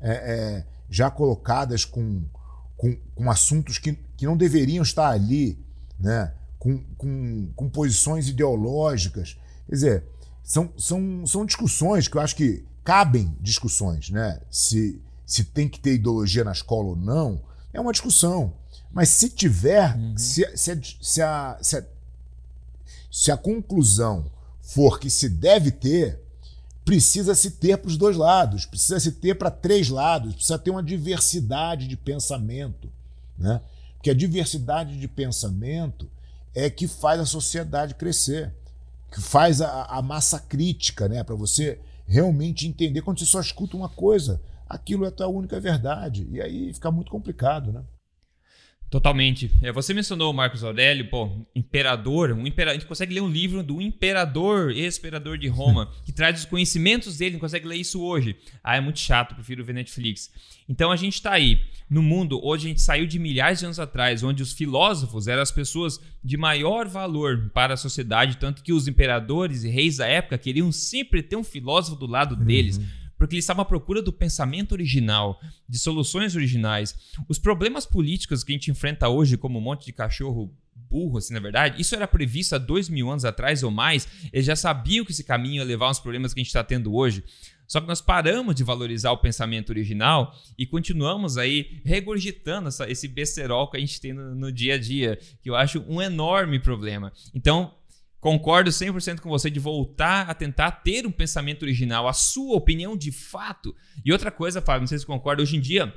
é, 0.00 0.12
é, 0.12 0.66
já 0.88 1.10
colocadas 1.10 1.84
com, 1.84 2.22
com, 2.76 2.96
com 3.14 3.30
assuntos 3.30 3.78
que, 3.78 3.98
que 4.16 4.26
não 4.26 4.36
deveriam 4.36 4.82
estar 4.82 5.10
ali, 5.10 5.58
né? 5.98 6.32
com, 6.58 6.78
com, 6.96 7.52
com 7.56 7.68
posições 7.68 8.28
ideológicas. 8.28 9.36
Quer 9.66 9.74
dizer, 9.74 10.04
são, 10.42 10.72
são, 10.76 11.26
são 11.26 11.46
discussões 11.46 12.06
que 12.06 12.16
eu 12.16 12.20
acho 12.20 12.36
que 12.36 12.64
cabem 12.84 13.36
discussões, 13.40 14.10
né? 14.10 14.40
Se, 14.50 15.00
se 15.24 15.44
tem 15.44 15.68
que 15.68 15.78
ter 15.78 15.94
ideologia 15.94 16.44
na 16.44 16.52
escola 16.52 16.88
ou 16.88 16.96
não, 16.96 17.42
é 17.72 17.80
uma 17.80 17.92
discussão. 17.92 18.54
Mas 18.92 19.08
se 19.08 19.30
tiver, 19.30 19.96
uhum. 19.96 20.16
se, 20.16 20.44
se, 20.56 20.80
se, 21.00 21.22
a, 21.22 21.58
se, 21.62 21.76
a, 21.78 21.84
se 23.12 23.30
a 23.30 23.36
conclusão 23.36 24.24
for 24.62 24.98
que 24.98 25.10
se 25.10 25.28
deve 25.28 25.70
ter, 25.70 26.18
precisa 26.82 27.34
se 27.34 27.50
ter 27.50 27.76
para 27.76 27.88
os 27.88 27.98
dois 27.98 28.16
lados, 28.16 28.64
precisa 28.64 28.98
se 28.98 29.12
ter 29.12 29.34
para 29.34 29.50
três 29.50 29.90
lados, 29.90 30.34
precisa 30.34 30.58
ter 30.58 30.70
uma 30.70 30.82
diversidade 30.82 31.86
de 31.86 31.94
pensamento. 31.94 32.90
Né? 33.38 33.60
Porque 33.96 34.08
a 34.08 34.14
diversidade 34.14 34.98
de 34.98 35.06
pensamento 35.06 36.10
é 36.54 36.70
que 36.70 36.88
faz 36.88 37.20
a 37.20 37.26
sociedade 37.26 37.94
crescer, 37.94 38.50
que 39.12 39.20
faz 39.20 39.60
a, 39.60 39.84
a 39.84 40.00
massa 40.00 40.40
crítica, 40.40 41.06
né? 41.06 41.22
para 41.22 41.34
você 41.34 41.78
realmente 42.06 42.66
entender. 42.66 43.02
Quando 43.02 43.18
você 43.18 43.26
só 43.26 43.42
escuta 43.42 43.76
uma 43.76 43.90
coisa, 43.90 44.40
aquilo 44.66 45.04
é 45.04 45.08
a 45.08 45.12
tua 45.12 45.28
única 45.28 45.60
verdade. 45.60 46.26
E 46.30 46.40
aí 46.40 46.72
fica 46.72 46.90
muito 46.90 47.10
complicado. 47.10 47.72
Né? 47.72 47.82
Totalmente. 48.92 49.50
É, 49.62 49.72
você 49.72 49.94
mencionou 49.94 50.30
o 50.30 50.34
Marcos 50.34 50.62
Aurélio, 50.62 51.08
pô, 51.08 51.30
imperador, 51.56 52.30
um 52.30 52.46
imperador. 52.46 52.76
A 52.76 52.78
gente 52.78 52.86
consegue 52.86 53.14
ler 53.14 53.22
um 53.22 53.28
livro 53.30 53.62
do 53.62 53.80
imperador, 53.80 54.70
ex-imperador 54.70 55.38
de 55.38 55.48
Roma, 55.48 55.90
que 56.04 56.12
traz 56.12 56.40
os 56.40 56.44
conhecimentos 56.44 57.16
dele, 57.16 57.32
não 57.32 57.40
consegue 57.40 57.66
ler 57.66 57.76
isso 57.76 58.02
hoje. 58.02 58.36
Ah, 58.62 58.76
é 58.76 58.82
muito 58.82 58.98
chato, 58.98 59.34
prefiro 59.34 59.64
ver 59.64 59.72
Netflix. 59.72 60.30
Então 60.68 60.92
a 60.92 60.96
gente 60.96 61.14
está 61.14 61.32
aí. 61.32 61.58
No 61.88 62.02
mundo, 62.02 62.38
hoje 62.44 62.66
a 62.66 62.68
gente 62.68 62.82
saiu 62.82 63.06
de 63.06 63.18
milhares 63.18 63.60
de 63.60 63.64
anos 63.64 63.80
atrás, 63.80 64.22
onde 64.22 64.42
os 64.42 64.52
filósofos 64.52 65.26
eram 65.26 65.40
as 65.40 65.50
pessoas 65.50 65.98
de 66.22 66.36
maior 66.36 66.86
valor 66.86 67.50
para 67.54 67.72
a 67.72 67.78
sociedade, 67.78 68.36
tanto 68.36 68.62
que 68.62 68.74
os 68.74 68.86
imperadores 68.86 69.64
e 69.64 69.70
reis 69.70 69.96
da 69.96 70.06
época 70.06 70.36
queriam 70.36 70.70
sempre 70.70 71.22
ter 71.22 71.36
um 71.36 71.44
filósofo 71.44 71.96
do 71.96 72.06
lado 72.06 72.36
deles. 72.36 72.76
Uhum 72.76 73.01
porque 73.22 73.36
eles 73.36 73.44
estavam 73.44 73.62
à 73.62 73.64
procura 73.64 74.02
do 74.02 74.12
pensamento 74.12 74.72
original, 74.72 75.40
de 75.68 75.78
soluções 75.78 76.34
originais. 76.34 76.92
Os 77.28 77.38
problemas 77.38 77.86
políticos 77.86 78.42
que 78.42 78.50
a 78.50 78.56
gente 78.56 78.68
enfrenta 78.68 79.08
hoje, 79.08 79.36
como 79.36 79.60
um 79.60 79.62
monte 79.62 79.84
de 79.84 79.92
cachorro 79.92 80.52
burro, 80.90 81.18
assim, 81.18 81.32
na 81.32 81.38
verdade, 81.38 81.80
isso 81.80 81.94
era 81.94 82.08
previsto 82.08 82.56
há 82.56 82.58
dois 82.58 82.88
mil 82.88 83.08
anos 83.08 83.24
atrás 83.24 83.62
ou 83.62 83.70
mais. 83.70 84.08
Eles 84.32 84.44
já 84.44 84.56
sabiam 84.56 85.04
que 85.04 85.12
esse 85.12 85.22
caminho 85.22 85.58
ia 85.58 85.64
levar 85.64 85.86
aos 85.86 86.00
problemas 86.00 86.34
que 86.34 86.40
a 86.40 86.42
gente 86.42 86.48
está 86.48 86.64
tendo 86.64 86.92
hoje. 86.92 87.22
Só 87.64 87.80
que 87.80 87.86
nós 87.86 88.00
paramos 88.00 88.56
de 88.56 88.64
valorizar 88.64 89.12
o 89.12 89.18
pensamento 89.18 89.70
original 89.70 90.36
e 90.58 90.66
continuamos 90.66 91.38
aí 91.38 91.80
regurgitando 91.84 92.70
essa, 92.70 92.90
esse 92.90 93.06
besterol 93.06 93.70
que 93.70 93.76
a 93.76 93.80
gente 93.80 94.00
tem 94.00 94.12
no, 94.12 94.34
no 94.34 94.50
dia 94.50 94.74
a 94.74 94.78
dia, 94.78 95.16
que 95.40 95.48
eu 95.48 95.54
acho 95.54 95.78
um 95.88 96.02
enorme 96.02 96.58
problema. 96.58 97.12
Então, 97.32 97.72
Concordo 98.22 98.70
100% 98.70 99.18
com 99.18 99.28
você 99.28 99.50
de 99.50 99.58
voltar 99.58 100.30
a 100.30 100.34
tentar 100.34 100.70
ter 100.70 101.04
um 101.04 101.10
pensamento 101.10 101.64
original, 101.64 102.06
a 102.06 102.12
sua 102.12 102.54
opinião 102.54 102.96
de 102.96 103.10
fato. 103.10 103.74
E 104.04 104.12
outra 104.12 104.30
coisa, 104.30 104.62
Fábio, 104.62 104.82
não 104.82 104.86
sei 104.86 105.00
se 105.00 105.04
concorda, 105.04 105.42
hoje 105.42 105.56
em 105.56 105.60
dia, 105.60 105.92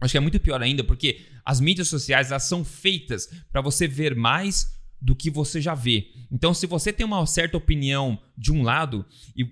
acho 0.00 0.10
que 0.10 0.18
é 0.18 0.20
muito 0.20 0.40
pior 0.40 0.60
ainda, 0.60 0.82
porque 0.82 1.24
as 1.44 1.60
mídias 1.60 1.86
sociais 1.86 2.32
elas 2.32 2.42
são 2.42 2.64
feitas 2.64 3.28
para 3.52 3.60
você 3.60 3.86
ver 3.86 4.16
mais 4.16 4.66
do 5.00 5.14
que 5.14 5.30
você 5.30 5.60
já 5.60 5.72
vê. 5.72 6.08
Então, 6.28 6.52
se 6.52 6.66
você 6.66 6.92
tem 6.92 7.06
uma 7.06 7.24
certa 7.24 7.56
opinião 7.56 8.20
de 8.36 8.50
um 8.50 8.64
lado 8.64 9.06
e 9.36 9.44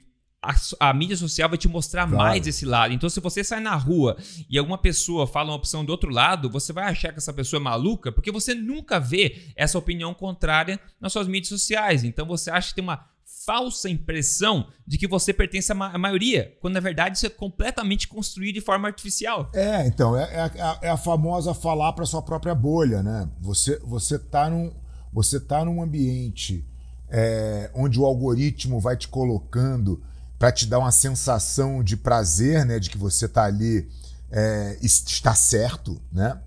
a, 0.43 0.55
a, 0.91 0.95
mídia 0.95 1.17
social 1.17 1.49
vai 1.49 1.59
te 1.59 1.69
mostrar 1.69 2.07
claro. 2.07 2.17
mais 2.17 2.47
esse 2.47 2.65
lado. 2.65 2.95
Então, 2.95 3.09
se 3.11 3.21
você 3.21 3.43
sai 3.43 3.61
na 3.61 3.75
rua 3.75 4.17
e 4.49 4.57
alguma 4.57 4.79
pessoa 4.79 5.27
fala 5.27 5.51
uma 5.51 5.57
opção 5.57 5.85
do 5.85 5.91
outro 5.91 6.11
lado, 6.11 6.49
você 6.49 6.73
vai 6.73 6.85
achar 6.85 7.13
que 7.13 7.19
essa 7.19 7.33
pessoa 7.33 7.61
é 7.61 7.63
maluca, 7.63 8.13
porque 8.13 8.31
você 8.31 8.55
nunca 8.55 9.01
vê 9.01 9.53
essa 9.57 9.79
opinião 9.79 10.15
contrária 10.15 10.79
nas 11.01 11.13
suas 11.13 11.27
mídias 11.27 11.49
sociais. 11.49 12.05
Então, 12.05 12.25
você 12.25 12.51
acha 12.51 12.69
que 12.69 12.77
tem 12.77 12.85
uma 12.85 13.05
falsa 13.45 13.89
impressão 13.89 14.69
de 14.87 14.99
que 14.99 15.09
você 15.09 15.33
pertence 15.33 15.73
à, 15.73 15.75
ma 15.75 15.89
à 15.89 15.99
maioria, 15.99 16.55
quando 16.61 16.75
na 16.75 16.81
verdade 16.81 17.17
isso 17.17 17.27
é 17.27 17.31
completamente 17.31 18.07
construído 18.07 18.57
de 18.57 18.61
forma 18.61 18.87
artificial. 18.87 19.51
É, 19.55 19.87
então, 19.87 20.17
é, 20.17 20.35
é, 20.35 20.41
a, 20.41 20.79
é 20.83 20.89
a 20.91 20.97
famosa 20.97 21.55
falar 21.55 21.95
para 21.95 22.05
sua 22.05 22.21
própria 22.21 22.55
bolha, 22.55 23.03
né? 23.03 23.29
Você, 23.41 23.79
você, 23.79 24.19
tá, 24.19 24.51
num, 24.51 24.71
você 25.13 25.41
tá 25.41 25.65
num 25.65 25.83
ambiente 25.83 26.63
é, 27.09 27.71
onde 27.75 27.99
o 27.99 28.05
algoritmo 28.05 28.79
vai 28.81 28.97
te 28.97 29.09
colocando 29.09 30.03
para 30.39 30.53
te 30.53 30.67
dar 30.67 30.79
uma 30.79 30.93
sensação 30.93 31.83
de 31.83 31.97
prazer, 31.97 32.65
né? 32.65 32.79
De 32.79 32.89
que 32.89 32.97
você 32.97 33.27
está 33.27 33.45
ali, 33.45 33.89
é, 34.31 34.79
está 34.81 35.35
certo, 35.35 36.01
né? 36.13 36.39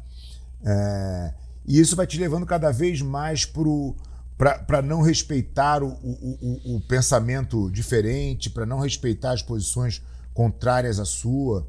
É, 0.63 1.33
e 1.65 1.79
isso 1.79 1.95
vai 1.95 2.07
te 2.07 2.17
levando 2.17 2.45
cada 2.45 2.71
vez 2.71 3.01
mais 3.01 3.45
para 3.45 4.81
não 4.81 5.01
respeitar 5.01 5.83
o, 5.83 5.89
o, 5.89 6.37
o, 6.41 6.75
o 6.77 6.81
pensamento 6.81 7.69
diferente, 7.69 8.49
para 8.49 8.65
não 8.65 8.79
respeitar 8.79 9.31
as 9.31 9.41
posições 9.41 10.01
contrárias 10.33 10.99
à 10.99 11.05
sua. 11.05 11.67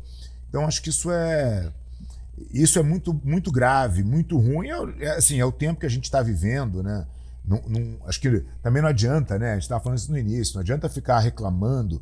Então, 0.49 0.65
acho 0.67 0.81
que 0.83 0.91
isso 0.91 1.11
é 1.11 1.73
isso 2.51 2.79
é 2.79 2.83
muito, 2.83 3.13
muito 3.25 3.51
grave, 3.53 4.03
muito 4.03 4.39
ruim. 4.39 4.69
É, 4.69 5.05
é 5.05 5.11
assim, 5.17 5.39
é 5.39 5.45
o 5.45 5.53
tempo 5.53 5.81
que 5.81 5.87
a 5.87 5.91
gente 5.91 6.05
está 6.05 6.23
vivendo, 6.23 6.83
né? 6.83 7.07
Não, 7.45 7.61
não, 7.67 7.97
acho 8.07 8.21
que 8.21 8.45
também 8.63 8.81
não 8.81 8.89
adianta, 8.89 9.39
né? 9.39 9.51
A 9.51 9.55
gente 9.55 9.63
estava 9.63 9.83
falando 9.83 9.99
isso 9.99 10.13
no 10.13 10.19
início, 10.19 10.55
não 10.55 10.61
adianta 10.61 10.89
ficar 10.89 11.19
reclamando 11.19 12.01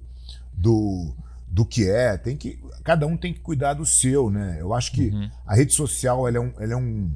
do, 0.53 1.15
do 1.47 1.65
que 1.65 1.89
é. 1.89 2.17
Tem 2.17 2.37
que, 2.37 2.59
cada 2.85 3.07
um 3.07 3.17
tem 3.17 3.33
que 3.33 3.41
cuidar 3.41 3.75
do 3.75 3.87
seu, 3.87 4.31
né? 4.31 4.59
Eu 4.61 4.73
acho 4.75 4.93
que 4.93 5.09
uhum. 5.09 5.31
a 5.47 5.55
rede 5.55 5.75
social 5.75 6.27
ela 6.27 6.37
é, 6.37 6.41
um, 6.41 6.53
ela 6.59 6.73
é 6.73 6.77
um 6.77 7.11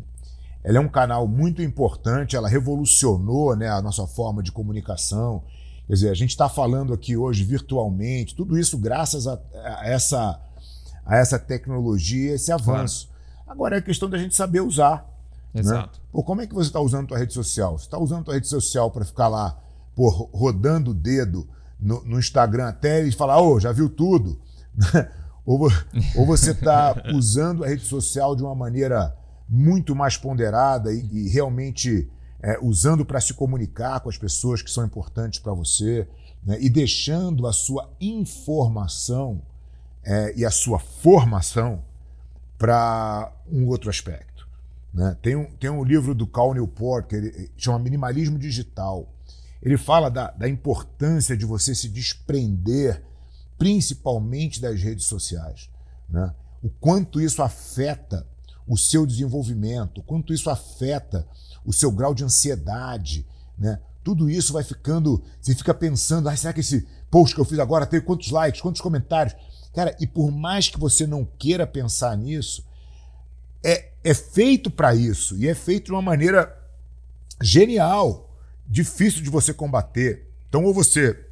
ela 0.64 0.78
é 0.78 0.80
um 0.80 0.88
canal 0.88 1.28
muito 1.28 1.60
importante, 1.60 2.34
ela 2.34 2.48
revolucionou 2.48 3.54
né, 3.54 3.68
a 3.68 3.82
nossa 3.82 4.06
forma 4.06 4.42
de 4.42 4.50
comunicação. 4.50 5.44
Quer 5.86 5.92
dizer, 5.92 6.08
a 6.08 6.14
gente 6.14 6.30
está 6.30 6.48
falando 6.48 6.94
aqui 6.94 7.14
hoje 7.14 7.44
virtualmente, 7.44 8.34
tudo 8.34 8.58
isso 8.58 8.78
graças 8.78 9.26
a, 9.26 9.38
a 9.52 9.86
essa, 9.86 10.40
a 11.04 11.18
essa 11.18 11.38
tecnologia, 11.38 12.32
esse 12.32 12.50
avanço. 12.50 13.08
Claro. 13.08 13.50
Agora 13.50 13.76
é 13.76 13.82
questão 13.82 14.08
da 14.08 14.16
gente 14.16 14.34
saber 14.34 14.62
usar. 14.62 15.06
Né? 15.52 15.60
Exato. 15.60 16.00
Né? 16.00 16.06
Pô, 16.10 16.22
como 16.22 16.40
é 16.40 16.46
que 16.46 16.54
você 16.54 16.68
está 16.68 16.80
usando 16.80 17.04
a 17.04 17.08
tua 17.08 17.18
rede 17.18 17.34
social? 17.34 17.78
Você 17.78 17.84
está 17.84 17.98
usando 17.98 18.20
a 18.22 18.24
tua 18.24 18.34
rede 18.34 18.48
social 18.48 18.90
para 18.90 19.04
ficar 19.04 19.28
lá 19.28 19.60
pô, 19.94 20.08
rodando 20.32 20.92
o 20.92 20.94
dedo 20.94 21.46
no, 21.84 22.02
no 22.04 22.18
Instagram 22.18 22.68
até 22.68 23.04
e 23.04 23.12
falar, 23.12 23.38
ô, 23.40 23.54
oh, 23.54 23.60
já 23.60 23.70
viu 23.70 23.90
tudo? 23.90 24.40
ou, 25.44 25.68
ou 26.16 26.26
você 26.26 26.52
está 26.52 26.94
usando 27.14 27.62
a 27.62 27.68
rede 27.68 27.84
social 27.84 28.34
de 28.34 28.42
uma 28.42 28.54
maneira 28.54 29.14
muito 29.46 29.94
mais 29.94 30.16
ponderada 30.16 30.90
e, 30.90 31.06
e 31.12 31.28
realmente 31.28 32.10
é, 32.42 32.58
usando 32.62 33.04
para 33.04 33.20
se 33.20 33.34
comunicar 33.34 34.00
com 34.00 34.08
as 34.08 34.16
pessoas 34.16 34.62
que 34.62 34.70
são 34.70 34.84
importantes 34.84 35.38
para 35.38 35.52
você 35.52 36.08
né, 36.42 36.56
e 36.58 36.70
deixando 36.70 37.46
a 37.46 37.52
sua 37.52 37.90
informação 38.00 39.42
é, 40.02 40.34
e 40.36 40.44
a 40.44 40.50
sua 40.50 40.78
formação 40.78 41.82
para 42.56 43.30
um 43.50 43.66
outro 43.66 43.90
aspecto. 43.90 44.48
Né? 44.92 45.16
Tem, 45.20 45.36
um, 45.36 45.44
tem 45.56 45.68
um 45.68 45.84
livro 45.84 46.14
do 46.14 46.26
Cal 46.26 46.54
Newport 46.54 47.08
que 47.08 47.16
ele 47.16 47.50
chama 47.58 47.78
Minimalismo 47.78 48.38
Digital. 48.38 49.13
Ele 49.64 49.78
fala 49.78 50.10
da, 50.10 50.30
da 50.30 50.48
importância 50.48 51.36
de 51.36 51.46
você 51.46 51.74
se 51.74 51.88
desprender 51.88 53.02
principalmente 53.56 54.60
das 54.60 54.80
redes 54.80 55.06
sociais. 55.06 55.70
Né? 56.08 56.34
O 56.62 56.68
quanto 56.68 57.20
isso 57.20 57.42
afeta 57.42 58.26
o 58.66 58.76
seu 58.76 59.06
desenvolvimento, 59.06 60.02
quanto 60.02 60.32
isso 60.32 60.50
afeta 60.50 61.26
o 61.64 61.72
seu 61.72 61.90
grau 61.90 62.14
de 62.14 62.24
ansiedade, 62.24 63.26
né? 63.58 63.80
Tudo 64.02 64.28
isso 64.28 64.52
vai 64.52 64.62
ficando. 64.62 65.22
Você 65.40 65.54
fica 65.54 65.72
pensando, 65.72 66.28
ah, 66.28 66.36
será 66.36 66.52
que 66.52 66.60
esse 66.60 66.86
post 67.10 67.34
que 67.34 67.40
eu 67.40 67.44
fiz 67.44 67.58
agora 67.58 67.86
tem 67.86 68.00
quantos 68.00 68.30
likes, 68.30 68.60
quantos 68.60 68.82
comentários? 68.82 69.34
Cara, 69.72 69.96
e 69.98 70.06
por 70.06 70.30
mais 70.30 70.68
que 70.68 70.78
você 70.78 71.06
não 71.06 71.24
queira 71.24 71.66
pensar 71.66 72.16
nisso, 72.16 72.64
é, 73.62 73.92
é 74.04 74.12
feito 74.12 74.70
para 74.70 74.94
isso 74.94 75.36
e 75.36 75.48
é 75.48 75.54
feito 75.54 75.86
de 75.86 75.92
uma 75.92 76.02
maneira 76.02 76.54
genial, 77.42 78.23
difícil 78.66 79.22
de 79.22 79.30
você 79.30 79.52
combater. 79.52 80.28
Então, 80.48 80.64
ou 80.64 80.72
você 80.72 81.26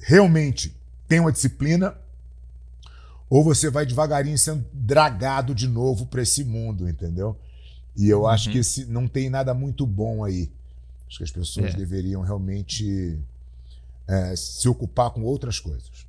realmente 0.00 0.76
tem 1.08 1.20
uma 1.20 1.32
disciplina 1.32 1.96
ou 3.28 3.42
você 3.42 3.70
vai 3.70 3.84
devagarinho 3.84 4.38
sendo 4.38 4.64
dragado 4.72 5.54
de 5.54 5.66
novo 5.66 6.06
para 6.06 6.22
esse 6.22 6.44
mundo, 6.44 6.88
entendeu? 6.88 7.36
E 7.96 8.08
eu 8.08 8.22
uhum. 8.22 8.28
acho 8.28 8.50
que 8.50 8.58
esse, 8.58 8.84
não 8.84 9.08
tem 9.08 9.28
nada 9.28 9.52
muito 9.54 9.86
bom 9.86 10.22
aí. 10.22 10.50
Acho 11.08 11.18
que 11.18 11.24
as 11.24 11.30
pessoas 11.30 11.74
é. 11.74 11.76
deveriam 11.76 12.22
realmente 12.22 13.18
é, 14.06 14.36
se 14.36 14.68
ocupar 14.68 15.10
com 15.10 15.22
outras 15.22 15.58
coisas. 15.58 16.06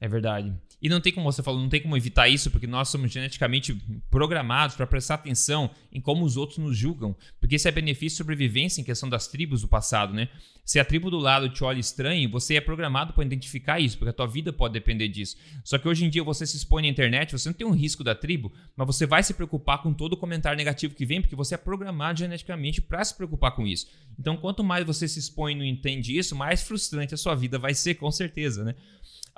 É 0.00 0.08
verdade. 0.08 0.54
E 0.80 0.88
não 0.88 1.00
tem 1.00 1.12
como 1.12 1.30
você 1.30 1.42
falou, 1.42 1.60
não 1.60 1.68
tem 1.68 1.82
como 1.82 1.96
evitar 1.96 2.28
isso, 2.28 2.50
porque 2.50 2.66
nós 2.66 2.88
somos 2.88 3.10
geneticamente 3.10 3.74
programados 4.10 4.76
para 4.76 4.86
prestar 4.86 5.14
atenção 5.14 5.70
em 5.92 6.00
como 6.00 6.24
os 6.24 6.36
outros 6.36 6.58
nos 6.58 6.76
julgam. 6.76 7.16
Porque 7.40 7.56
isso 7.56 7.66
é 7.66 7.72
benefício 7.72 8.10
de 8.10 8.18
sobrevivência 8.18 8.80
em 8.80 8.84
questão 8.84 9.08
das 9.08 9.26
tribos 9.26 9.62
do 9.62 9.68
passado, 9.68 10.14
né? 10.14 10.28
Se 10.64 10.78
a 10.78 10.84
tribo 10.84 11.10
do 11.10 11.18
lado 11.18 11.48
te 11.48 11.64
olha 11.64 11.80
estranho, 11.80 12.30
você 12.30 12.56
é 12.56 12.60
programado 12.60 13.14
para 13.14 13.24
identificar 13.24 13.80
isso, 13.80 13.96
porque 13.96 14.10
a 14.10 14.12
tua 14.12 14.26
vida 14.26 14.52
pode 14.52 14.74
depender 14.74 15.08
disso. 15.08 15.36
Só 15.64 15.78
que 15.78 15.88
hoje 15.88 16.04
em 16.04 16.10
dia 16.10 16.22
você 16.22 16.46
se 16.46 16.58
expõe 16.58 16.82
na 16.82 16.88
internet, 16.88 17.32
você 17.32 17.48
não 17.48 17.54
tem 17.54 17.66
um 17.66 17.72
risco 17.72 18.04
da 18.04 18.14
tribo, 18.14 18.52
mas 18.76 18.86
você 18.86 19.06
vai 19.06 19.22
se 19.22 19.32
preocupar 19.32 19.82
com 19.82 19.94
todo 19.94 20.12
o 20.12 20.16
comentário 20.16 20.58
negativo 20.58 20.94
que 20.94 21.06
vem, 21.06 21.22
porque 21.22 21.34
você 21.34 21.54
é 21.54 21.58
programado 21.58 22.18
geneticamente 22.18 22.82
para 22.82 23.02
se 23.02 23.14
preocupar 23.14 23.52
com 23.52 23.66
isso. 23.66 23.88
Então, 24.18 24.36
quanto 24.36 24.62
mais 24.62 24.84
você 24.84 25.08
se 25.08 25.18
expõe 25.18 25.52
e 25.52 25.56
não 25.56 25.64
entende 25.64 26.16
isso, 26.16 26.36
mais 26.36 26.62
frustrante 26.62 27.14
a 27.14 27.16
sua 27.16 27.34
vida 27.34 27.58
vai 27.58 27.72
ser, 27.72 27.94
com 27.94 28.10
certeza, 28.10 28.62
né? 28.62 28.74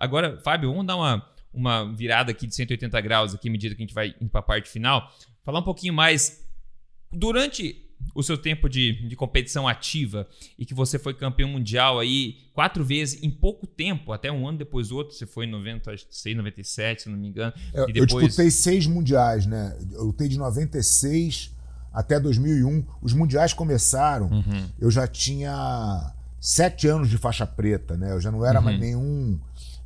Agora, 0.01 0.40
Fábio, 0.42 0.70
vamos 0.70 0.86
dar 0.86 0.96
uma, 0.96 1.30
uma 1.53 1.94
virada 1.94 2.30
aqui 2.30 2.46
de 2.46 2.55
180 2.55 2.98
graus 3.03 3.34
aqui, 3.34 3.51
à 3.51 3.53
medida 3.53 3.74
que 3.74 3.82
a 3.82 3.86
gente 3.86 3.94
vai 3.94 4.14
indo 4.18 4.30
para 4.30 4.40
a 4.40 4.42
parte 4.42 4.70
final. 4.70 5.12
Falar 5.44 5.61
um 5.61 5.64
pouquinho 5.64 5.92
mais. 5.92 6.42
Durante 7.12 7.90
o 8.14 8.22
seu 8.22 8.38
tempo 8.38 8.68
de, 8.68 9.07
de 9.07 9.14
competição 9.14 9.68
ativa 9.68 10.26
e 10.59 10.64
que 10.64 10.72
você 10.72 10.98
foi 10.98 11.12
campeão 11.12 11.51
mundial 11.51 11.98
aí 11.98 12.38
quatro 12.55 12.84
vezes 12.84 13.22
em 13.22 13.30
pouco 13.30 13.66
tempo, 13.66 14.12
até 14.12 14.32
um 14.32 14.48
ano 14.48 14.59
depois 14.59 14.88
do 14.88 14.96
outro, 14.96 15.14
você 15.14 15.26
foi 15.26 15.44
em 15.44 15.51
96, 15.51 16.36
97, 16.36 17.03
se 17.03 17.09
não 17.09 17.18
me 17.18 17.28
engano. 17.28 17.53
Eu, 17.74 17.88
e 17.88 17.92
depois... 17.92 18.12
eu 18.12 18.28
disputei 18.28 18.51
seis 18.51 18.86
mundiais, 18.86 19.44
né? 19.44 19.76
Eu 19.92 20.05
lutei 20.05 20.28
de 20.28 20.38
96 20.38 21.55
até 21.92 22.18
2001. 22.18 22.84
Os 23.03 23.12
mundiais 23.12 23.53
começaram, 23.53 24.28
uhum. 24.28 24.68
eu 24.78 24.90
já 24.90 25.07
tinha 25.07 26.14
sete 26.40 26.88
anos 26.88 27.11
de 27.11 27.18
faixa 27.18 27.46
preta, 27.46 27.96
né? 27.96 28.12
Eu 28.12 28.20
já 28.20 28.30
não 28.30 28.44
era 28.44 28.59
uhum. 28.59 28.64
mais 28.64 28.80
nenhum 28.80 29.38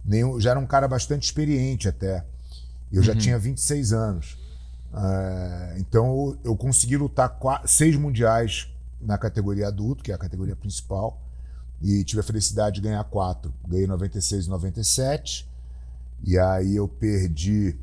nenhum, 0.05 0.41
já 0.41 0.51
era 0.51 0.61
um 0.61 0.67
cara 0.67 0.87
bastante 0.87 1.25
experiente 1.25 1.89
até. 1.89 2.25
Eu 2.93 3.03
já 3.03 3.13
uhum. 3.13 3.19
tinha 3.19 3.39
26 3.39 3.93
anos. 3.93 4.39
Uh, 4.93 5.79
então 5.79 6.39
eu, 6.45 6.55
consegui 6.57 6.97
lutar 6.97 7.29
quatro, 7.29 7.67
seis 7.67 7.97
mundiais 7.97 8.73
na 9.01 9.19
categoria 9.19 9.67
adulto, 9.67 10.05
que 10.05 10.13
é 10.13 10.15
a 10.15 10.19
categoria 10.19 10.55
principal, 10.55 11.21
e 11.83 12.05
tive 12.05 12.21
a 12.21 12.23
felicidade 12.23 12.77
de 12.77 12.83
ganhar 12.83 13.03
quatro. 13.05 13.53
Ganhei 13.67 13.87
96 13.87 14.47
e 14.47 14.49
97, 14.49 15.49
e 16.25 16.39
aí 16.39 16.77
eu 16.77 16.87
perdi. 16.87 17.77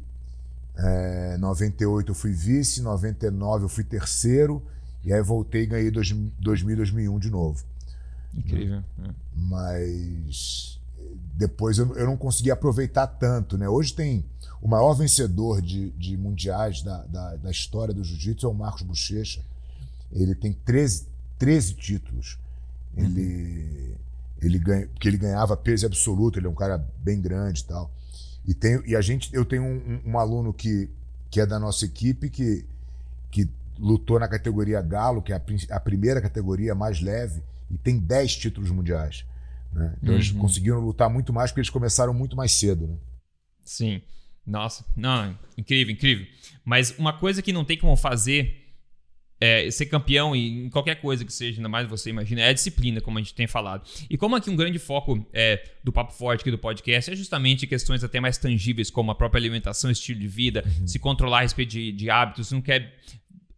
É, 0.78 1.38
98 1.38 2.12
eu 2.12 2.16
fui 2.16 2.32
vice, 2.32 2.82
99 2.82 3.66
eu 3.66 3.70
fui 3.70 3.84
terceiro, 3.84 4.64
e 5.04 5.12
aí 5.12 5.22
voltei 5.22 5.64
e 5.64 5.66
ganhei 5.66 5.92
2000 5.92 6.74
e 6.74 6.76
2001 6.76 7.20
de 7.20 7.30
novo. 7.30 7.64
Incrível. 8.34 8.82
Né? 8.98 9.14
Mas 9.36 10.71
depois 11.34 11.78
eu, 11.78 11.96
eu 11.96 12.06
não 12.06 12.18
consegui 12.18 12.52
aproveitar 12.52 13.08
tanto. 13.08 13.58
Né? 13.58 13.68
Hoje 13.68 13.94
tem 13.94 14.26
o 14.62 14.68
maior 14.68 14.94
vencedor 14.94 15.62
de, 15.62 15.90
de 15.92 16.16
mundiais 16.16 16.82
da, 16.82 17.04
da, 17.06 17.36
da 17.38 17.52
história 17.52 17.94
do 17.94 18.04
jiu-jitsu 18.04 18.46
é 18.46 18.50
o 18.50 18.54
Marcos 18.54 18.84
Bochecha. 18.84 19.42
Ele 20.12 20.36
tem 20.36 20.54
13, 20.54 21.08
13 21.40 21.74
títulos. 21.74 22.38
Ele, 22.96 23.90
uhum. 23.90 23.96
ele 24.42 24.60
ganha, 24.60 24.88
porque 24.88 25.08
ele 25.08 25.18
ganhava 25.18 25.56
peso 25.56 25.86
absoluto, 25.86 26.38
ele 26.38 26.48
é 26.48 26.50
um 26.50 26.56
cara 26.56 26.78
bem 27.04 27.20
grande 27.20 27.62
e 27.62 27.66
tal. 27.66 27.92
E, 28.46 28.54
tem, 28.54 28.82
e 28.86 28.96
a 28.96 29.02
gente, 29.02 29.34
eu 29.34 29.46
tenho 29.46 29.64
um, 29.64 30.02
um, 30.06 30.20
aluno 30.20 30.54
que, 30.54 30.90
que 31.30 31.40
é 31.40 31.46
da 31.46 31.60
nossa 31.60 31.86
equipe 31.86 32.30
que, 32.30 32.66
que 33.30 33.50
lutou 33.80 34.20
na 34.20 34.28
categoria 34.28 34.82
Galo, 34.82 35.22
que 35.22 35.32
é 35.32 35.36
a, 35.36 35.76
a 35.76 35.80
primeira 35.80 36.22
categoria 36.22 36.76
mais 36.76 37.02
leve, 37.02 37.42
e 37.70 37.78
tem 37.78 37.98
10 37.98 38.36
títulos 38.36 38.70
mundiais. 38.70 39.26
Né? 39.74 39.96
Então 39.98 40.10
uhum. 40.10 40.16
eles 40.16 40.32
conseguiram 40.32 40.80
lutar 40.80 41.10
muito 41.10 41.32
mais 41.32 41.52
porque 41.52 41.62
eles 41.62 41.70
começaram 41.70 42.14
muito 42.14 42.36
mais 42.36 42.52
cedo. 42.52 42.88
Né? 42.88 42.98
Sim. 43.64 44.02
Nossa, 44.46 44.84
não, 44.96 45.38
incrível, 45.58 45.94
incrível. 45.94 46.26
Mas 46.66 46.98
uma 46.98 47.14
coisa 47.14 47.42
que 47.42 47.54
não 47.54 47.64
tem 47.64 47.78
como 47.78 47.96
fazer 47.96 48.62
é, 49.42 49.72
ser 49.72 49.88
campeão 49.88 50.36
em 50.36 50.70
qualquer 50.70 50.96
coisa 51.02 51.26
que 51.26 51.34
seja, 51.34 51.58
ainda 51.58 51.68
mais 51.68 51.90
você 51.90 52.12
imagina, 52.12 52.42
é 52.42 52.50
a 52.50 52.54
disciplina, 52.54 53.02
como 53.02 53.18
a 53.18 53.22
gente 53.22 53.34
tem 53.34 53.48
falado. 53.48 53.84
E 54.08 54.16
como 54.16 54.36
aqui 54.36 54.52
um 54.52 54.56
grande 54.56 54.78
foco 54.78 55.28
é, 55.34 55.64
do 55.84 55.92
Papo 55.92 56.14
Forte 56.14 56.42
aqui 56.42 56.52
do 56.52 56.60
podcast 56.60 57.12
é 57.12 57.16
justamente 57.16 57.66
questões 57.66 58.04
até 58.04 58.20
mais 58.20 58.38
tangíveis, 58.38 58.92
como 58.92 59.10
a 59.10 59.16
própria 59.16 59.40
alimentação, 59.40 59.90
estilo 59.90 60.20
de 60.20 60.28
vida, 60.28 60.64
uhum. 60.64 60.88
se 60.88 61.00
controlar 61.00 61.40
a 61.40 61.42
respeito 61.42 61.72
de, 61.72 61.92
de 61.92 62.10
hábitos, 62.12 62.52
não 62.52 62.62
quer 62.62 62.96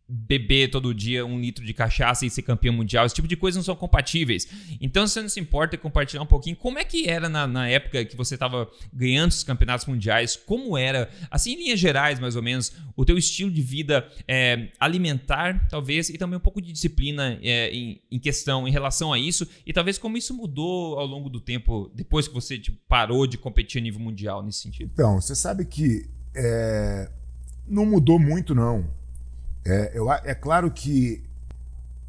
beber 0.07 0.69
todo 0.69 0.93
dia 0.93 1.25
um 1.25 1.39
litro 1.39 1.65
de 1.65 1.73
cachaça 1.73 2.25
e 2.25 2.29
ser 2.29 2.41
campeão 2.41 2.73
mundial. 2.73 3.05
Esse 3.05 3.15
tipo 3.15 3.27
de 3.27 3.35
coisas 3.35 3.57
não 3.57 3.63
são 3.63 3.75
compatíveis. 3.75 4.47
Então, 4.81 5.07
você 5.07 5.21
não 5.21 5.29
se 5.29 5.39
importa 5.39 5.77
compartilhar 5.77 6.21
um 6.21 6.27
pouquinho 6.27 6.55
como 6.55 6.77
é 6.77 6.83
que 6.83 7.09
era 7.09 7.29
na, 7.29 7.47
na 7.47 7.67
época 7.69 8.03
que 8.05 8.15
você 8.15 8.35
estava 8.35 8.69
ganhando 8.93 9.31
os 9.31 9.43
campeonatos 9.43 9.85
mundiais, 9.85 10.35
como 10.35 10.77
era, 10.77 11.09
assim, 11.31 11.53
em 11.53 11.63
linhas 11.63 11.79
gerais, 11.79 12.19
mais 12.19 12.35
ou 12.35 12.43
menos, 12.43 12.73
o 12.95 13.05
teu 13.05 13.17
estilo 13.17 13.49
de 13.49 13.61
vida 13.61 14.07
é, 14.27 14.69
alimentar, 14.79 15.67
talvez, 15.69 16.09
e 16.09 16.17
também 16.17 16.37
um 16.37 16.41
pouco 16.41 16.61
de 16.61 16.71
disciplina 16.71 17.39
é, 17.41 17.69
em, 17.69 18.01
em, 18.11 18.19
questão, 18.19 18.67
em 18.67 18.71
relação 18.71 19.13
a 19.13 19.17
isso, 19.17 19.47
e 19.65 19.71
talvez 19.71 19.97
como 19.97 20.17
isso 20.17 20.33
mudou 20.33 20.99
ao 20.99 21.05
longo 21.05 21.29
do 21.29 21.39
tempo, 21.39 21.89
depois 21.95 22.27
que 22.27 22.33
você 22.33 22.59
tipo, 22.59 22.77
parou 22.87 23.25
de 23.25 23.37
competir 23.37 23.79
a 23.79 23.81
nível 23.81 24.01
mundial 24.01 24.43
nesse 24.43 24.59
sentido. 24.59 24.91
Então, 24.93 25.19
você 25.19 25.35
sabe 25.35 25.65
que 25.65 26.09
é, 26.35 27.09
não 27.67 27.85
mudou 27.85 28.19
muito, 28.19 28.53
não. 28.53 29.02
É, 29.65 29.91
eu, 29.93 30.11
é 30.11 30.35
claro 30.35 30.69
que 30.71 31.23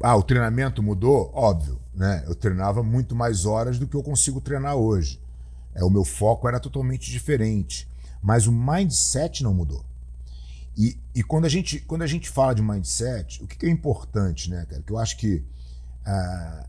ah, 0.01 0.15
o 0.15 0.23
treinamento 0.23 0.83
mudou, 0.83 1.31
óbvio, 1.33 1.79
né? 1.93 2.23
Eu 2.27 2.35
treinava 2.35 2.83
muito 2.83 3.15
mais 3.15 3.45
horas 3.45 3.79
do 3.79 3.87
que 3.87 3.95
eu 3.95 4.03
consigo 4.03 4.41
treinar 4.41 4.75
hoje. 4.75 5.21
É, 5.73 5.83
o 5.83 5.89
meu 5.89 6.03
foco 6.03 6.47
era 6.47 6.59
totalmente 6.59 7.09
diferente, 7.09 7.87
mas 8.21 8.47
o 8.47 8.51
mindset 8.51 9.43
não 9.43 9.53
mudou. 9.53 9.83
E, 10.77 10.97
e 11.13 11.23
quando, 11.23 11.45
a 11.45 11.49
gente, 11.49 11.79
quando 11.79 12.01
a 12.01 12.07
gente 12.07 12.29
fala 12.29 12.53
de 12.53 12.61
mindset, 12.61 13.41
o 13.41 13.47
que, 13.47 13.57
que 13.57 13.65
é 13.65 13.69
importante, 13.69 14.49
né, 14.49 14.65
cara? 14.69 14.81
Que 14.81 14.91
eu 14.91 14.97
acho 14.97 15.17
que 15.17 15.43
ah, 16.05 16.65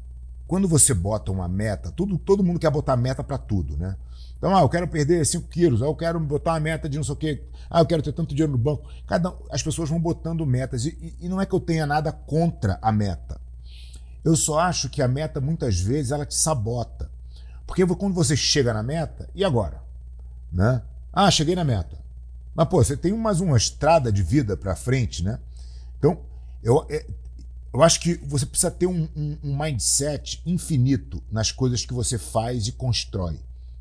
quando 0.47 0.69
você 0.69 0.95
bota 0.95 1.33
uma 1.33 1.49
meta, 1.49 1.91
tudo, 1.91 2.17
todo 2.17 2.43
mundo 2.45 2.61
quer 2.61 2.71
botar 2.71 2.97
meta 2.97 3.25
para 3.25 3.37
tudo, 3.37 3.77
né? 3.77 3.97
Então, 4.39 4.55
ah, 4.55 4.61
eu 4.61 4.69
quero 4.69 4.87
perder 4.87 5.25
5 5.25 5.49
quilos, 5.49 5.83
ah, 5.83 5.87
eu 5.87 5.95
quero 5.95 6.21
botar 6.21 6.53
uma 6.53 6.61
meta 6.61 6.89
de 6.89 6.97
não 6.97 7.05
sei 7.05 7.15
o 7.15 7.17
quê, 7.17 7.43
ah, 7.71 7.81
eu 7.81 7.87
quero 7.87 8.03
ter 8.03 8.13
tanto 8.13 8.35
dinheiro 8.35 8.53
no 8.53 8.59
banco. 8.59 8.89
Cada, 9.07 9.35
as 9.51 9.63
pessoas 9.63 9.89
vão 9.89 10.01
botando 10.01 10.45
metas. 10.47 10.85
E, 10.85 11.17
e, 11.21 11.29
não 11.29 11.41
é 11.41 11.47
que 11.47 11.55
eu 11.55 11.61
tenha 11.61 11.87
nada 11.87 12.13
contra 12.13 12.79
a 12.81 12.93
meta. 12.93 13.41
Eu 14.25 14.37
só 14.37 14.59
acho 14.61 14.89
que 14.89 15.03
a 15.03 15.09
meta, 15.09 15.41
muitas 15.41 15.81
vezes, 15.81 16.13
ela 16.13 16.27
te 16.27 16.35
sabota. 16.35 17.11
Porque 17.67 17.85
quando 17.87 18.15
você 18.15 18.37
chega 18.37 18.73
na 18.73 18.83
meta, 18.83 19.29
e 19.35 19.45
agora? 19.45 19.83
Né? 20.53 20.83
Ah, 21.13 21.31
cheguei 21.31 21.55
na 21.55 21.65
meta. 21.65 21.99
Mas, 22.55 22.69
pô, 22.69 22.83
você 22.83 22.97
tem 22.97 23.13
mais 23.13 23.41
uma 23.41 23.57
estrada 23.57 24.13
de 24.13 24.23
vida 24.23 24.57
para 24.57 24.77
frente, 24.77 25.23
né? 25.23 25.39
Então, 25.99 26.21
eu, 26.63 26.87
é, 26.89 27.05
eu 27.73 27.83
acho 27.83 28.01
que 28.01 28.15
você 28.27 28.47
precisa 28.47 28.71
ter 28.71 28.87
um, 28.87 29.09
um, 29.15 29.39
um 29.45 29.59
mindset 29.59 30.41
infinito 30.47 31.23
nas 31.31 31.53
coisas 31.53 31.85
que 31.85 31.93
você 31.93 32.17
faz 32.17 32.67
e 32.67 32.73
constrói. 32.73 33.39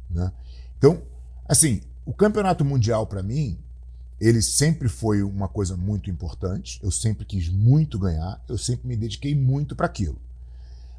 Né? 0.10 0.32
Então, 0.78 1.02
assim, 1.48 1.82
o 2.06 2.14
campeonato 2.14 2.64
mundial 2.64 3.08
para 3.08 3.24
mim, 3.24 3.58
ele 4.20 4.42
sempre 4.42 4.88
foi 4.88 5.22
uma 5.24 5.48
coisa 5.48 5.76
muito 5.76 6.10
importante. 6.10 6.80
Eu 6.84 6.92
sempre 6.92 7.26
quis 7.26 7.50
muito 7.50 8.00
ganhar, 8.00 8.42
eu 8.48 8.58
sempre 8.58 8.88
me 8.88 8.96
dediquei 8.96 9.36
muito 9.36 9.76
para 9.76 9.86
aquilo. 9.86 10.20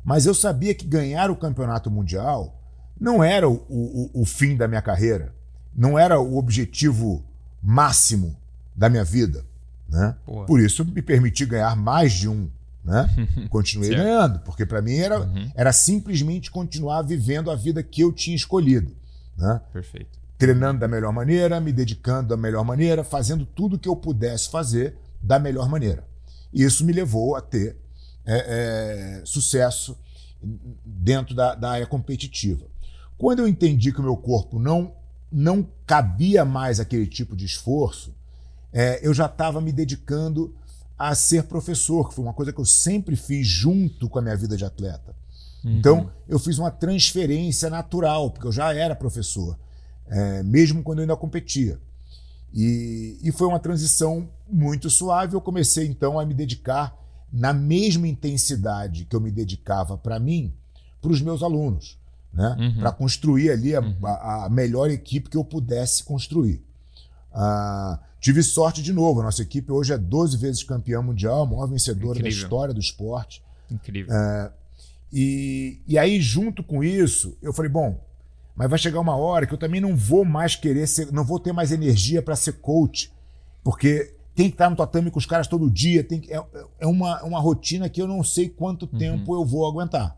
Mas 0.05 0.27
eu 0.27 0.35
sabia 0.35 0.74
que 0.74 0.87
ganhar 0.87 1.31
o 1.31 1.37
campeonato 1.37 1.91
mundial 1.91 2.61
não 2.99 3.22
era 3.22 3.49
o, 3.49 3.55
o, 3.68 4.22
o 4.22 4.24
fim 4.24 4.57
da 4.57 4.68
minha 4.68 4.83
carreira, 4.83 5.35
não 5.74 5.99
era 5.99 6.20
o 6.20 6.37
objetivo 6.37 7.24
máximo 7.62 8.37
da 8.74 8.89
minha 8.89 9.05
vida. 9.05 9.45
Né? 9.89 10.14
Por 10.47 10.61
isso 10.61 10.85
me 10.85 11.03
permiti 11.03 11.45
ganhar 11.45 11.74
mais 11.77 12.12
de 12.12 12.29
um. 12.29 12.49
Né? 12.85 13.09
Continuei 13.51 13.91
ganhando, 13.91 14.39
porque 14.41 14.64
para 14.64 14.81
mim 14.81 14.97
era, 14.97 15.20
uhum. 15.20 15.51
era 15.55 15.72
simplesmente 15.72 16.51
continuar 16.51 17.03
vivendo 17.03 17.51
a 17.51 17.57
vida 17.57 17.83
que 17.83 18.01
eu 18.01 18.12
tinha 18.12 18.37
escolhido. 18.37 18.95
Né? 19.37 19.61
Perfeito. 19.72 20.18
Treinando 20.39 20.80
da 20.80 20.89
melhor 20.89 21.12
maneira, 21.12 21.61
me 21.61 21.72
dedicando 21.72 22.28
da 22.28 22.37
melhor 22.37 22.64
maneira, 22.64 23.03
fazendo 23.03 23.45
tudo 23.47 23.78
que 23.78 23.89
eu 23.89 23.97
pudesse 23.97 24.51
fazer 24.51 24.97
da 25.22 25.39
melhor 25.39 25.68
maneira. 25.68 26.07
E 26.53 26.62
isso 26.62 26.84
me 26.84 26.93
levou 26.93 27.37
a 27.37 27.41
ter 27.41 27.76
é, 28.24 29.20
é, 29.20 29.22
sucesso 29.24 29.99
dentro 30.84 31.34
da, 31.34 31.55
da 31.55 31.70
área 31.70 31.87
competitiva. 31.87 32.66
Quando 33.16 33.41
eu 33.41 33.49
entendi 33.49 33.93
que 33.93 34.01
o 34.01 34.03
meu 34.03 34.16
corpo 34.16 34.59
não, 34.59 34.95
não 35.32 35.66
cabia 35.87 36.45
mais 36.45 36.78
aquele 36.78 37.07
tipo 37.07 37.34
de 37.34 37.47
esforço, 37.47 38.14
é, 38.72 39.01
eu 39.07 39.14
já 39.14 39.26
estava 39.26 39.61
me 39.61 39.72
dedicando 39.72 40.55
a 40.99 41.14
ser 41.14 41.45
professor, 41.45 42.09
que 42.09 42.14
foi 42.14 42.24
uma 42.24 42.34
coisa 42.34 42.53
que 42.53 42.61
eu 42.61 42.64
sempre 42.64 43.16
fiz 43.16 43.47
junto 43.47 44.09
com 44.09 44.18
a 44.18 44.22
minha 44.22 44.37
vida 44.37 44.57
de 44.57 44.64
atleta. 44.64 45.14
Uhum. 45.67 45.79
Então, 45.79 46.11
eu 46.29 46.39
fiz 46.39 46.59
uma 46.59 46.71
transferência 46.71 47.69
natural, 47.69 48.31
porque 48.31 48.47
eu 48.47 48.53
já 48.53 48.73
era 48.73 48.95
professor, 48.95 49.59
é, 50.07 50.43
mesmo 50.45 50.81
quando 50.81 51.01
eu 51.01 51.03
ainda 51.03 51.17
competia. 51.17 51.81
E, 52.55 53.19
e 53.21 53.33
foi 53.33 53.49
uma 53.49 53.59
transição 53.59 54.29
muito 54.49 54.89
suave. 54.89 55.35
Eu 55.35 55.41
comecei, 55.41 55.89
então, 55.89 56.21
a 56.21 56.25
me 56.25 56.33
dedicar 56.33 56.97
na 57.33 57.53
mesma 57.53 58.07
intensidade 58.07 59.05
que 59.07 59.17
eu 59.17 59.21
me 59.21 59.33
dedicava 59.33 59.99
para 59.99 60.21
mim, 60.21 60.55
para 61.03 61.11
os 61.11 61.21
meus 61.21 61.43
alunos, 61.43 61.99
né? 62.33 62.57
Uhum. 62.59 62.81
para 62.81 62.93
construir 62.93 63.51
ali 63.51 63.75
a, 63.75 63.81
uhum. 63.81 63.97
a, 64.05 64.45
a, 64.45 64.49
melhor 64.49 64.89
equipe 64.89 65.29
que 65.29 65.37
eu 65.37 65.45
pudesse 65.45 66.05
construir. 66.05 66.64
Ah, 67.33 67.99
tive 68.21 68.43
sorte 68.43 68.81
de 68.81 68.93
novo, 68.93 69.21
a 69.21 69.25
nossa 69.25 69.43
equipe 69.43 69.71
hoje 69.73 69.93
é 69.93 69.99
12 69.99 70.37
vezes 70.37 70.62
campeã 70.62 71.03
mundial, 71.03 71.43
a 71.43 71.47
maior 71.47 71.67
vencedora 71.67 72.19
Incrível. 72.19 72.23
da 72.23 72.45
história 72.45 72.75
do 72.75 72.81
esporte. 72.81 73.43
Incrível. 73.71 74.14
É, 74.14 74.53
e, 75.19 75.81
e 75.89 75.97
aí, 75.97 76.21
junto 76.21 76.62
com 76.62 76.85
isso, 76.85 77.39
eu 77.41 77.51
falei, 77.51 77.71
bom, 77.71 77.99
mas 78.55 78.69
vai 78.69 78.79
chegar 78.79 79.01
uma 79.01 79.17
hora 79.17 79.47
que 79.47 79.55
eu 79.55 79.57
também 79.57 79.81
não 79.81 79.97
vou 79.97 80.27
mais 80.27 80.55
querer 80.57 80.87
ser, 80.87 81.11
não 81.11 81.25
vou 81.25 81.41
ter 81.41 81.55
mais 81.55 81.73
energia 81.73 82.21
para 82.21 82.37
ser 82.37 82.53
coach, 82.61 83.11
porque 83.64 84.14
tem 84.35 84.51
que 84.51 84.57
estar 84.57 84.69
no 84.69 84.77
tatame 84.77 85.11
com 85.11 85.19
os 85.19 85.25
caras 85.25 85.49
todo 85.49 85.71
dia, 85.71 86.05
tem 86.05 86.21
que, 86.21 86.31
é, 86.31 86.45
é 86.81 86.87
uma, 86.87 87.23
uma 87.23 87.41
rotina 87.41 87.89
que 87.89 88.03
eu 88.03 88.07
não 88.07 88.23
sei 88.23 88.51
quanto 88.51 88.83
uhum. 88.93 88.99
tempo 88.99 89.35
eu 89.35 89.43
vou 89.43 89.67
aguentar. 89.67 90.14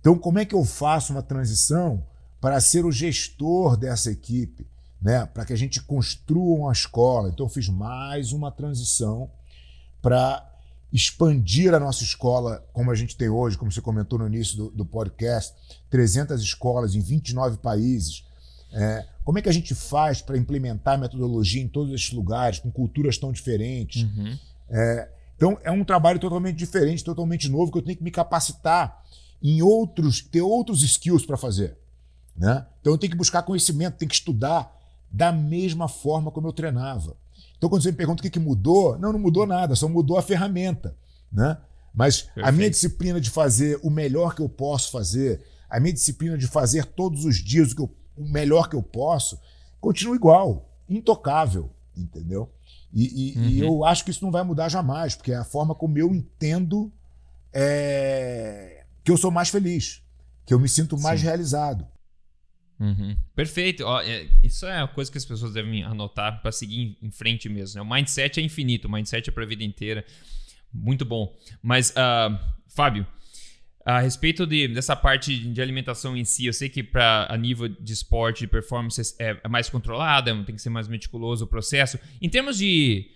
Então, 0.00 0.16
como 0.16 0.38
é 0.38 0.46
que 0.46 0.54
eu 0.54 0.64
faço 0.64 1.12
uma 1.12 1.22
transição 1.22 2.02
para 2.40 2.58
ser 2.58 2.86
o 2.86 2.90
gestor 2.90 3.76
dessa 3.76 4.10
equipe, 4.10 4.66
né? 4.98 5.26
para 5.26 5.44
que 5.44 5.52
a 5.52 5.56
gente 5.56 5.82
construa 5.82 6.58
uma 6.60 6.72
escola? 6.72 7.28
Então, 7.28 7.44
eu 7.44 7.50
fiz 7.50 7.68
mais 7.68 8.32
uma 8.32 8.50
transição 8.50 9.30
para 10.00 10.49
expandir 10.92 11.72
a 11.72 11.80
nossa 11.80 12.02
escola 12.02 12.64
como 12.72 12.90
a 12.90 12.94
gente 12.94 13.16
tem 13.16 13.28
hoje, 13.28 13.56
como 13.56 13.70
você 13.70 13.80
comentou 13.80 14.18
no 14.18 14.26
início 14.26 14.56
do, 14.56 14.70
do 14.70 14.84
podcast, 14.84 15.54
300 15.88 16.42
escolas 16.42 16.94
em 16.94 17.00
29 17.00 17.58
países. 17.58 18.24
É, 18.72 19.06
como 19.24 19.38
é 19.38 19.42
que 19.42 19.48
a 19.48 19.52
gente 19.52 19.74
faz 19.74 20.20
para 20.22 20.36
implementar 20.36 20.98
metodologia 20.98 21.62
em 21.62 21.68
todos 21.68 21.92
esses 21.92 22.12
lugares, 22.12 22.58
com 22.58 22.70
culturas 22.70 23.18
tão 23.18 23.32
diferentes? 23.32 24.02
Uhum. 24.02 24.38
É, 24.68 25.08
então, 25.36 25.58
é 25.62 25.70
um 25.70 25.84
trabalho 25.84 26.18
totalmente 26.18 26.56
diferente, 26.56 27.02
totalmente 27.02 27.48
novo, 27.48 27.72
que 27.72 27.78
eu 27.78 27.82
tenho 27.82 27.96
que 27.96 28.04
me 28.04 28.10
capacitar 28.10 29.02
em 29.42 29.62
outros, 29.62 30.20
ter 30.20 30.42
outros 30.42 30.82
skills 30.82 31.24
para 31.24 31.36
fazer. 31.36 31.78
Né? 32.36 32.66
Então, 32.80 32.92
eu 32.92 32.98
tenho 32.98 33.10
que 33.10 33.16
buscar 33.16 33.42
conhecimento, 33.42 33.96
tenho 33.96 34.08
que 34.08 34.14
estudar 34.14 34.70
da 35.10 35.32
mesma 35.32 35.88
forma 35.88 36.30
como 36.30 36.46
eu 36.46 36.52
treinava. 36.52 37.16
Então, 37.60 37.68
quando 37.68 37.82
você 37.82 37.90
me 37.90 37.96
pergunta 37.98 38.20
o 38.20 38.22
que, 38.22 38.30
que 38.30 38.38
mudou, 38.38 38.98
não, 38.98 39.12
não 39.12 39.18
mudou 39.18 39.46
nada, 39.46 39.76
só 39.76 39.86
mudou 39.86 40.16
a 40.16 40.22
ferramenta. 40.22 40.96
Né? 41.30 41.58
Mas 41.92 42.22
Perfeito. 42.22 42.48
a 42.48 42.52
minha 42.52 42.70
disciplina 42.70 43.20
de 43.20 43.28
fazer 43.28 43.78
o 43.82 43.90
melhor 43.90 44.34
que 44.34 44.40
eu 44.40 44.48
posso 44.48 44.90
fazer, 44.90 45.42
a 45.68 45.78
minha 45.78 45.92
disciplina 45.92 46.38
de 46.38 46.46
fazer 46.46 46.86
todos 46.86 47.26
os 47.26 47.36
dias 47.36 47.74
o, 47.74 47.82
eu, 47.82 47.90
o 48.16 48.24
melhor 48.24 48.66
que 48.66 48.74
eu 48.74 48.82
posso, 48.82 49.38
continua 49.78 50.16
igual, 50.16 50.70
intocável, 50.88 51.68
entendeu? 51.94 52.50
E, 52.94 53.34
e, 53.34 53.38
uhum. 53.38 53.44
e, 53.44 53.60
eu 53.60 53.84
acho 53.84 54.06
que 54.06 54.10
isso 54.10 54.24
não 54.24 54.32
vai 54.32 54.42
mudar 54.42 54.70
jamais, 54.70 55.14
porque 55.14 55.30
é 55.30 55.36
a 55.36 55.44
forma 55.44 55.74
como 55.74 55.98
eu 55.98 56.14
entendo 56.14 56.90
é, 57.52 58.84
que 59.04 59.12
eu 59.12 59.18
sou 59.18 59.30
mais 59.30 59.50
feliz, 59.50 60.02
que 60.46 60.54
eu 60.54 60.58
me 60.58 60.68
sinto 60.68 60.98
mais 60.98 61.20
Sim. 61.20 61.26
realizado. 61.26 61.86
Uhum. 62.80 63.14
Perfeito. 63.36 63.84
Ó, 63.84 64.00
é, 64.00 64.26
isso 64.42 64.66
é 64.66 64.78
uma 64.78 64.88
coisa 64.88 65.12
que 65.12 65.18
as 65.18 65.24
pessoas 65.24 65.52
devem 65.52 65.84
anotar 65.84 66.40
para 66.40 66.50
seguir 66.50 66.96
em 67.02 67.10
frente 67.10 67.48
mesmo. 67.48 67.76
Né? 67.76 67.82
O 67.86 67.94
mindset 67.94 68.40
é 68.40 68.42
infinito, 68.42 68.88
o 68.88 68.90
mindset 68.90 69.28
é 69.28 69.32
para 69.32 69.44
a 69.44 69.46
vida 69.46 69.62
inteira. 69.62 70.04
Muito 70.72 71.04
bom. 71.04 71.36
Mas, 71.62 71.90
uh, 71.90 72.38
Fábio, 72.68 73.06
a 73.84 74.00
respeito 74.00 74.46
de, 74.46 74.68
dessa 74.68 74.96
parte 74.96 75.36
de 75.36 75.60
alimentação 75.60 76.16
em 76.16 76.24
si, 76.24 76.46
eu 76.46 76.52
sei 76.52 76.68
que 76.68 76.82
para 76.82 77.26
a 77.28 77.36
nível 77.36 77.68
de 77.68 77.92
esporte, 77.92 78.40
de 78.40 78.46
performance, 78.46 79.14
é, 79.18 79.38
é 79.42 79.48
mais 79.48 79.68
controlada, 79.68 80.32
tem 80.44 80.54
que 80.54 80.62
ser 80.62 80.70
mais 80.70 80.88
meticuloso 80.88 81.44
o 81.44 81.48
processo. 81.48 81.98
Em 82.20 82.28
termos 82.28 82.56
de 82.56 83.10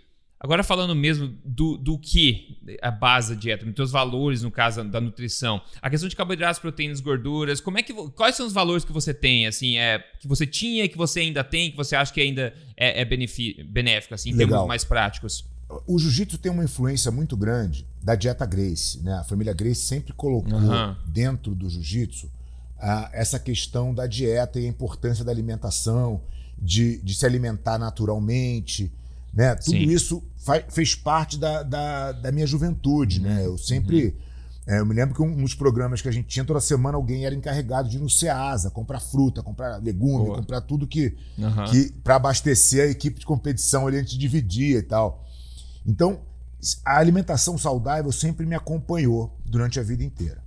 Agora 0.44 0.62
falando 0.62 0.94
mesmo 0.94 1.34
do, 1.42 1.78
do 1.78 1.98
que 1.98 2.58
a 2.82 2.90
base 2.90 3.34
da 3.34 3.40
dieta, 3.40 3.64
dos 3.64 3.74
teus 3.74 3.90
valores 3.90 4.42
no 4.42 4.50
caso 4.50 4.84
da 4.84 5.00
nutrição, 5.00 5.62
a 5.80 5.88
questão 5.88 6.06
de 6.06 6.14
carboidratos, 6.14 6.60
proteínas, 6.60 7.00
gorduras, 7.00 7.62
como 7.62 7.78
é 7.78 7.82
que 7.82 7.94
quais 8.10 8.36
são 8.36 8.46
os 8.46 8.52
valores 8.52 8.84
que 8.84 8.92
você 8.92 9.14
tem, 9.14 9.46
assim, 9.46 9.78
é 9.78 10.04
que 10.20 10.28
você 10.28 10.46
tinha, 10.46 10.86
que 10.86 10.98
você 10.98 11.20
ainda 11.20 11.42
tem, 11.42 11.70
que 11.70 11.76
você 11.78 11.96
acha 11.96 12.12
que 12.12 12.20
ainda 12.20 12.52
é, 12.76 13.00
é 13.00 13.04
benéfico, 13.64 14.12
assim, 14.12 14.28
em 14.28 14.32
Legal. 14.34 14.50
termos 14.50 14.68
mais 14.68 14.84
práticos? 14.84 15.46
O 15.86 15.98
jiu-jitsu 15.98 16.36
tem 16.36 16.52
uma 16.52 16.62
influência 16.62 17.10
muito 17.10 17.38
grande 17.38 17.86
da 18.02 18.14
dieta 18.14 18.44
Grace, 18.44 19.02
né? 19.02 19.14
A 19.14 19.24
família 19.24 19.54
Grace 19.54 19.80
sempre 19.80 20.12
colocou 20.12 20.58
uhum. 20.58 20.94
dentro 21.06 21.54
do 21.54 21.70
jiu-jitsu 21.70 22.30
essa 23.14 23.38
questão 23.38 23.94
da 23.94 24.06
dieta 24.06 24.60
e 24.60 24.66
a 24.66 24.68
importância 24.68 25.24
da 25.24 25.32
alimentação, 25.32 26.20
de, 26.58 26.98
de 26.98 27.14
se 27.14 27.24
alimentar 27.24 27.78
naturalmente 27.78 28.92
Né? 29.34 29.54
Tudo 29.56 29.76
Sim. 29.76 29.90
isso 29.90 30.22
fez 30.68 30.94
parte 30.94 31.38
da, 31.38 31.62
da, 31.62 32.12
da, 32.12 32.32
minha 32.32 32.46
juventude. 32.46 33.20
Né? 33.20 33.44
Eu 33.44 33.56
sempre. 33.56 34.06
Uhum. 34.06 34.24
É, 34.66 34.80
eu 34.80 34.86
me 34.86 34.94
lembro 34.94 35.14
que 35.14 35.20
um, 35.20 35.42
uns 35.42 35.54
programas 35.54 36.00
que 36.00 36.08
a 36.08 36.12
gente 36.12 36.26
tinha 36.26 36.44
toda 36.44 36.58
semana, 36.58 36.96
alguém 36.96 37.26
era 37.26 37.34
encarregado 37.34 37.88
de 37.88 37.98
ir 37.98 38.00
no 38.00 38.08
Ceasa, 38.08 38.70
comprar 38.70 38.98
fruta, 38.98 39.42
comprar 39.42 39.76
legume, 39.76 40.26
Boa. 40.26 40.36
comprar 40.38 40.60
tudo 40.62 40.86
que. 40.86 41.16
Uhum. 41.36 41.64
que 41.70 41.92
para 42.02 42.16
abastecer 42.16 42.88
a 42.88 42.90
equipe 42.90 43.20
de 43.20 43.26
competição 43.26 43.86
ali 43.86 43.98
a 43.98 44.00
gente 44.00 44.18
dividia 44.18 44.78
e 44.78 44.82
tal. 44.82 45.24
Então, 45.86 46.20
a 46.84 46.98
alimentação 46.98 47.58
saudável 47.58 48.10
sempre 48.10 48.46
me 48.46 48.54
acompanhou 48.54 49.36
durante 49.44 49.78
a 49.78 49.82
vida 49.82 50.02
inteira. 50.02 50.42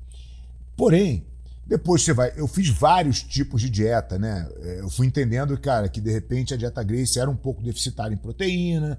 Porém, 0.76 1.28
depois 1.66 2.02
você 2.02 2.14
vai. 2.14 2.34
Eu 2.36 2.48
fiz 2.48 2.70
vários 2.70 3.22
tipos 3.22 3.62
de 3.62 3.70
dieta, 3.70 4.18
né? 4.18 4.50
É, 4.62 4.80
eu 4.80 4.89
fui 4.89 5.06
entendendo, 5.06 5.56
cara, 5.60 5.88
que 5.89 6.02
de 6.02 6.12
repente 6.12 6.56
a 6.56 6.58
dieta 6.58 6.82
Grace 6.82 7.20
era 7.20 7.30
um 7.30 7.36
pouco 7.36 7.62
deficitária 7.62 8.16
em 8.16 8.18
proteína 8.18 8.98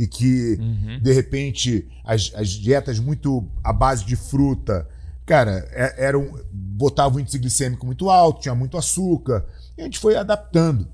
e 0.00 0.06
que, 0.06 0.56
uhum. 0.58 0.98
de 0.98 1.12
repente, 1.12 1.86
as, 2.02 2.32
as, 2.34 2.48
dietas 2.48 2.98
muito 2.98 3.46
à 3.62 3.70
base 3.70 4.02
de 4.02 4.16
fruta, 4.16 4.88
cara, 5.26 5.68
é, 5.72 6.06
eram. 6.06 6.40
botavam 6.50 7.18
o 7.18 7.20
índice 7.20 7.38
glicêmico 7.38 7.84
muito 7.84 8.08
alto, 8.08 8.40
tinha 8.40 8.54
muito 8.54 8.78
açúcar. 8.78 9.44
E 9.76 9.82
a 9.82 9.84
gente 9.84 9.98
foi 9.98 10.16
adaptando. 10.16 10.88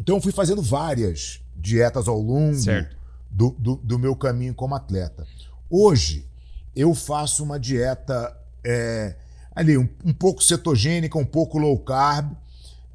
Então 0.00 0.16
eu 0.16 0.20
fui 0.20 0.32
fazendo 0.32 0.60
várias 0.60 1.40
dietas 1.54 2.08
ao 2.08 2.20
longo 2.20 2.58
do, 3.30 3.50
do, 3.50 3.76
do, 3.76 3.98
meu 4.00 4.16
caminho 4.16 4.52
como 4.52 4.74
atleta. 4.74 5.24
Hoje, 5.70 6.26
eu 6.74 6.92
faço 6.92 7.44
uma 7.44 7.56
dieta. 7.56 8.36
É, 8.64 9.14
ali 9.54 9.78
um, 9.78 9.88
um 10.04 10.12
pouco 10.12 10.42
cetogênica, 10.42 11.16
um 11.16 11.24
pouco 11.24 11.56
low 11.56 11.78
carb. 11.78 12.32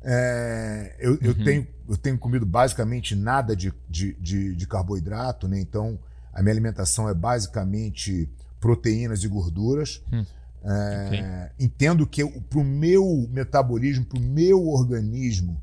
É, 0.01 0.95
eu, 0.99 1.11
uhum. 1.11 1.17
eu, 1.21 1.43
tenho, 1.43 1.67
eu 1.89 1.97
tenho 1.97 2.17
comido 2.17 2.45
basicamente 2.45 3.15
nada 3.15 3.55
de, 3.55 3.73
de, 3.89 4.13
de, 4.13 4.55
de, 4.55 4.67
carboidrato, 4.67 5.47
né? 5.47 5.59
então 5.59 5.99
a 6.33 6.41
minha 6.41 6.53
alimentação 6.53 7.09
é 7.09 7.13
basicamente 7.13 8.29
proteínas 8.59 9.23
e 9.23 9.27
gorduras. 9.27 10.01
Hum. 10.11 10.25
É, 10.63 11.05
okay. 11.07 11.65
Entendo 11.65 12.05
que 12.05 12.25
para 12.25 12.59
o 12.59 12.63
meu 12.63 13.27
metabolismo, 13.31 14.05
para 14.05 14.19
o 14.19 14.21
meu 14.21 14.67
organismo, 14.67 15.61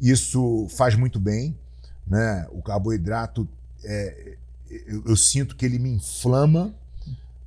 isso 0.00 0.66
faz 0.70 0.94
muito 0.94 1.18
bem. 1.18 1.56
Né? 2.06 2.46
O 2.52 2.62
carboidrato, 2.62 3.48
é, 3.84 4.36
eu, 4.86 5.02
eu, 5.06 5.16
sinto 5.16 5.56
que 5.56 5.66
ele 5.66 5.78
me 5.78 5.90
inflama. 5.90 6.74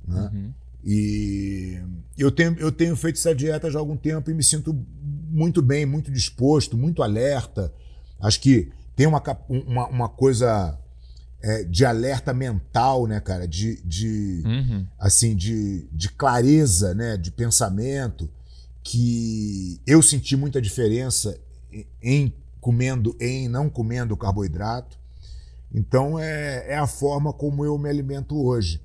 Né? 0.06 0.30
Uhum. 0.32 0.52
E 0.84 1.80
eu 2.16 2.30
tenho, 2.30 2.58
eu 2.58 2.72
tenho 2.72 2.96
feito 2.96 3.16
essa 3.16 3.34
dieta 3.34 3.70
já 3.70 3.78
há 3.78 3.80
algum 3.80 3.96
tempo 3.96 4.30
e 4.30 4.34
me 4.34 4.42
sinto 4.42 4.74
muito 5.30 5.62
bem, 5.62 5.86
muito 5.86 6.10
disposto, 6.10 6.76
muito 6.76 7.02
alerta. 7.02 7.72
Acho 8.20 8.40
que 8.40 8.72
tem 8.96 9.06
uma, 9.06 9.22
uma, 9.48 9.86
uma 9.88 10.08
coisa 10.08 10.78
é, 11.42 11.64
de 11.64 11.84
alerta 11.84 12.34
mental, 12.34 13.06
né, 13.06 13.20
cara? 13.20 13.46
De, 13.46 13.80
de 13.82 14.42
uhum. 14.44 14.86
assim, 14.98 15.34
de, 15.34 15.88
de 15.92 16.10
clareza, 16.10 16.94
né? 16.94 17.16
De 17.16 17.30
pensamento 17.30 18.28
que 18.82 19.80
eu 19.86 20.02
senti 20.02 20.36
muita 20.36 20.60
diferença 20.60 21.38
em 22.02 22.34
comendo, 22.60 23.16
em 23.20 23.48
não 23.48 23.70
comendo 23.70 24.16
carboidrato. 24.16 24.98
Então 25.72 26.18
é, 26.18 26.72
é 26.72 26.76
a 26.76 26.86
forma 26.86 27.32
como 27.32 27.64
eu 27.64 27.78
me 27.78 27.88
alimento 27.88 28.36
hoje. 28.36 28.82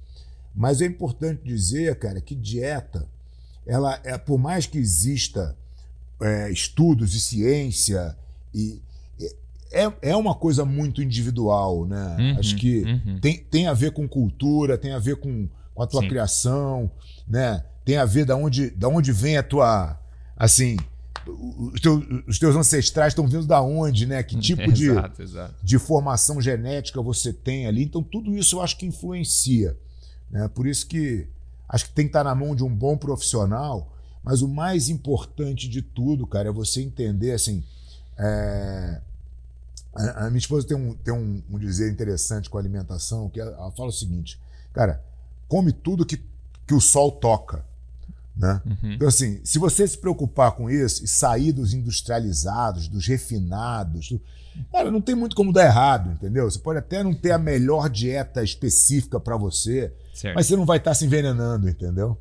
Mas 0.53 0.81
é 0.81 0.85
importante 0.85 1.43
dizer, 1.43 1.97
cara, 1.99 2.21
que 2.21 2.35
dieta, 2.35 3.09
ela 3.65 3.99
é 4.03 4.17
por 4.17 4.37
mais 4.37 4.65
que 4.65 4.77
exista 4.77 5.57
é, 6.21 6.51
estudos 6.51 7.13
e 7.13 7.19
ciência 7.19 8.15
e 8.53 8.81
é, 9.71 9.91
é 10.01 10.15
uma 10.15 10.33
coisa 10.33 10.63
muito 10.63 11.03
individual, 11.03 11.85
né? 11.85 12.15
Uhum, 12.17 12.39
Acho 12.39 12.55
que 12.55 12.83
uhum. 12.83 13.19
tem, 13.19 13.37
tem 13.37 13.67
a 13.67 13.73
ver 13.73 13.91
com 13.91 14.07
cultura, 14.07 14.77
tem 14.77 14.93
a 14.93 14.99
ver 14.99 15.17
com, 15.17 15.49
com 15.73 15.83
a 15.83 15.87
tua 15.87 16.01
Sim. 16.01 16.07
criação, 16.07 16.89
né? 17.27 17.63
Tem 17.83 17.97
a 17.97 18.05
ver 18.05 18.25
da 18.25 18.37
onde, 18.37 18.69
da 18.69 18.87
onde 18.87 19.11
vem 19.11 19.37
a 19.37 19.43
tua, 19.43 19.99
assim, 20.37 20.77
os 21.27 21.81
teus, 21.81 22.05
os 22.27 22.39
teus 22.39 22.55
ancestrais 22.55 23.11
estão 23.11 23.27
vindo 23.27 23.45
da 23.45 23.61
onde, 23.61 24.05
né? 24.05 24.23
Que 24.23 24.37
tipo 24.39 24.71
de, 24.71 24.89
exato. 25.19 25.55
de 25.61 25.77
formação 25.77 26.39
genética 26.39 27.01
você 27.01 27.33
tem 27.33 27.67
ali. 27.67 27.83
Então, 27.83 28.01
tudo 28.01 28.35
isso 28.37 28.55
eu 28.55 28.61
acho 28.61 28.77
que 28.77 28.85
influencia. 28.85 29.77
Né? 30.31 30.47
Por 30.47 30.67
isso 30.67 30.87
que 30.87 31.27
acho 31.67 31.85
que 31.85 31.91
tem 31.91 32.05
que 32.05 32.09
estar 32.09 32.23
na 32.23 32.33
mão 32.33 32.55
de 32.55 32.63
um 32.63 32.73
bom 32.73 32.95
profissional, 32.95 33.91
mas 34.25 34.41
o 34.41 34.47
mais 34.47 34.89
importante 34.89 35.69
de 35.69 35.83
tudo, 35.83 36.25
cara, 36.25 36.49
é 36.49 36.51
você 36.51 36.81
entender 36.81 37.31
assim. 37.31 37.63
É... 38.17 38.99
A, 39.93 40.25
minha 40.25 40.39
esposa 40.39 40.67
tem, 40.67 40.75
um, 40.75 40.93
tem 40.95 41.13
um, 41.13 41.41
um 41.49 41.59
dizer 41.59 41.89
interessante 41.89 42.49
com 42.49 42.57
a 42.57 42.59
alimentação, 42.59 43.29
que 43.29 43.39
ela, 43.39 43.51
ela 43.51 43.71
fala 43.71 43.89
o 43.89 43.93
seguinte, 43.93 44.37
cara, 44.73 45.01
come 45.47 45.71
tudo 45.71 46.05
que, 46.05 46.21
que 46.67 46.73
o 46.73 46.81
sol 46.81 47.11
toca. 47.11 47.63
Né? 48.35 48.61
Uhum. 48.65 48.93
Então, 48.93 49.07
assim, 49.07 49.39
se 49.43 49.57
você 49.57 49.87
se 49.87 49.97
preocupar 49.97 50.51
com 50.53 50.69
isso 50.69 51.05
e 51.05 51.07
sair 51.07 51.53
dos 51.53 51.73
industrializados, 51.73 52.89
dos 52.89 53.07
refinados, 53.07 54.09
do... 54.09 54.19
cara, 54.69 54.91
não 54.91 54.99
tem 54.99 55.15
muito 55.15 55.35
como 55.35 55.53
dar 55.53 55.65
errado, 55.65 56.11
entendeu? 56.11 56.49
Você 56.49 56.59
pode 56.59 56.79
até 56.79 57.01
não 57.01 57.13
ter 57.13 57.31
a 57.31 57.37
melhor 57.37 57.89
dieta 57.89 58.43
específica 58.43 59.17
para 59.19 59.37
você, 59.37 59.93
certo. 60.13 60.35
mas 60.35 60.47
você 60.47 60.57
não 60.57 60.65
vai 60.65 60.79
estar 60.79 60.91
tá 60.91 60.95
se 60.95 61.05
envenenando, 61.05 61.69
entendeu? 61.69 62.17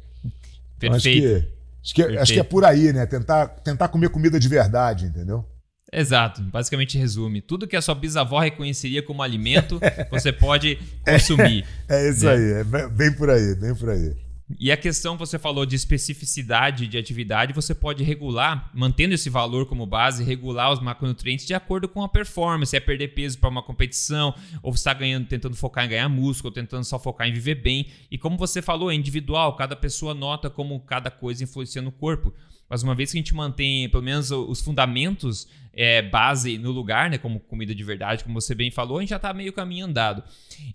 Perfeito. 0.78 1.54
Acho, 1.84 1.94
que, 1.94 2.02
acho, 2.02 2.10
que, 2.10 2.16
é, 2.16 2.22
acho 2.22 2.32
que 2.32 2.40
é 2.40 2.42
por 2.42 2.64
aí, 2.64 2.92
né? 2.94 3.04
Tentar, 3.04 3.46
tentar 3.46 3.88
comer 3.88 4.08
comida 4.08 4.40
de 4.40 4.48
verdade, 4.48 5.04
entendeu? 5.04 5.44
Exato, 5.92 6.42
basicamente 6.42 6.98
resume. 6.98 7.42
Tudo 7.42 7.68
que 7.68 7.76
a 7.76 7.82
sua 7.82 7.94
bisavó 7.94 8.40
reconheceria 8.40 9.02
como 9.02 9.22
alimento, 9.22 9.78
você 10.10 10.32
pode 10.32 10.78
consumir. 11.06 11.64
É, 11.86 12.06
é 12.06 12.10
isso 12.10 12.24
né? 12.24 12.32
aí, 12.32 12.52
é 12.52 12.88
bem 12.88 13.12
por 13.12 13.28
aí, 13.28 13.54
bem 13.56 13.74
por 13.74 13.90
aí. 13.90 14.16
E 14.58 14.70
a 14.70 14.76
questão 14.76 15.16
você 15.16 15.38
falou 15.38 15.66
de 15.66 15.74
especificidade 15.74 16.86
de 16.86 16.96
atividade, 16.96 17.52
você 17.52 17.74
pode 17.74 18.04
regular, 18.04 18.70
mantendo 18.72 19.14
esse 19.14 19.28
valor 19.28 19.66
como 19.66 19.84
base, 19.84 20.22
regular 20.22 20.72
os 20.72 20.80
macronutrientes 20.80 21.46
de 21.46 21.54
acordo 21.54 21.88
com 21.88 22.02
a 22.02 22.08
performance. 22.08 22.76
É 22.76 22.80
perder 22.80 23.08
peso 23.08 23.38
para 23.38 23.50
uma 23.50 23.62
competição, 23.62 24.34
ou 24.62 24.72
você 24.72 24.80
está 24.80 24.94
ganhando, 24.94 25.26
tentando 25.26 25.56
focar 25.56 25.84
em 25.84 25.88
ganhar 25.88 26.08
músculo, 26.08 26.50
ou 26.50 26.54
tentando 26.54 26.84
só 26.84 26.98
focar 26.98 27.28
em 27.28 27.32
viver 27.32 27.56
bem. 27.56 27.86
E 28.10 28.16
como 28.16 28.36
você 28.36 28.62
falou, 28.62 28.90
é 28.90 28.94
individual, 28.94 29.56
cada 29.56 29.74
pessoa 29.74 30.14
nota 30.14 30.48
como 30.48 30.78
cada 30.80 31.10
coisa 31.10 31.42
influencia 31.42 31.82
no 31.82 31.90
corpo. 31.90 32.32
Mas 32.68 32.82
uma 32.82 32.94
vez 32.94 33.10
que 33.10 33.18
a 33.18 33.20
gente 33.20 33.34
mantém 33.34 33.88
pelo 33.88 34.02
menos 34.02 34.30
os 34.30 34.60
fundamentos 34.60 35.46
é, 35.72 36.00
base 36.00 36.56
no 36.58 36.70
lugar, 36.70 37.10
né, 37.10 37.18
como 37.18 37.40
comida 37.40 37.74
de 37.74 37.84
verdade, 37.84 38.24
como 38.24 38.40
você 38.40 38.54
bem 38.54 38.70
falou, 38.70 38.98
a 38.98 39.00
gente 39.00 39.10
já 39.10 39.16
está 39.16 39.32
meio 39.34 39.52
caminho 39.52 39.86
andado. 39.86 40.22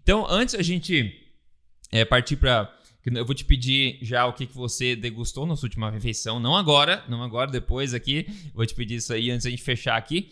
Então, 0.01 0.25
antes 0.29 0.55
a 0.55 0.61
gente 0.61 1.13
é, 1.91 2.05
partir 2.05 2.35
para 2.35 2.71
eu 3.05 3.25
vou 3.25 3.33
te 3.33 3.45
pedir 3.45 3.97
já 4.01 4.25
o 4.25 4.33
que, 4.33 4.45
que 4.45 4.55
você 4.55 4.95
degustou 4.95 5.45
na 5.45 5.55
sua 5.55 5.67
última 5.67 5.89
refeição. 5.89 6.39
Não 6.39 6.55
agora, 6.55 7.03
não 7.07 7.23
agora, 7.23 7.49
depois 7.49 7.93
aqui. 7.93 8.27
Vou 8.53 8.65
te 8.65 8.75
pedir 8.75 8.95
isso 8.95 9.13
aí 9.13 9.31
antes 9.31 9.45
da 9.45 9.49
gente 9.49 9.63
fechar 9.63 9.95
aqui. 9.95 10.31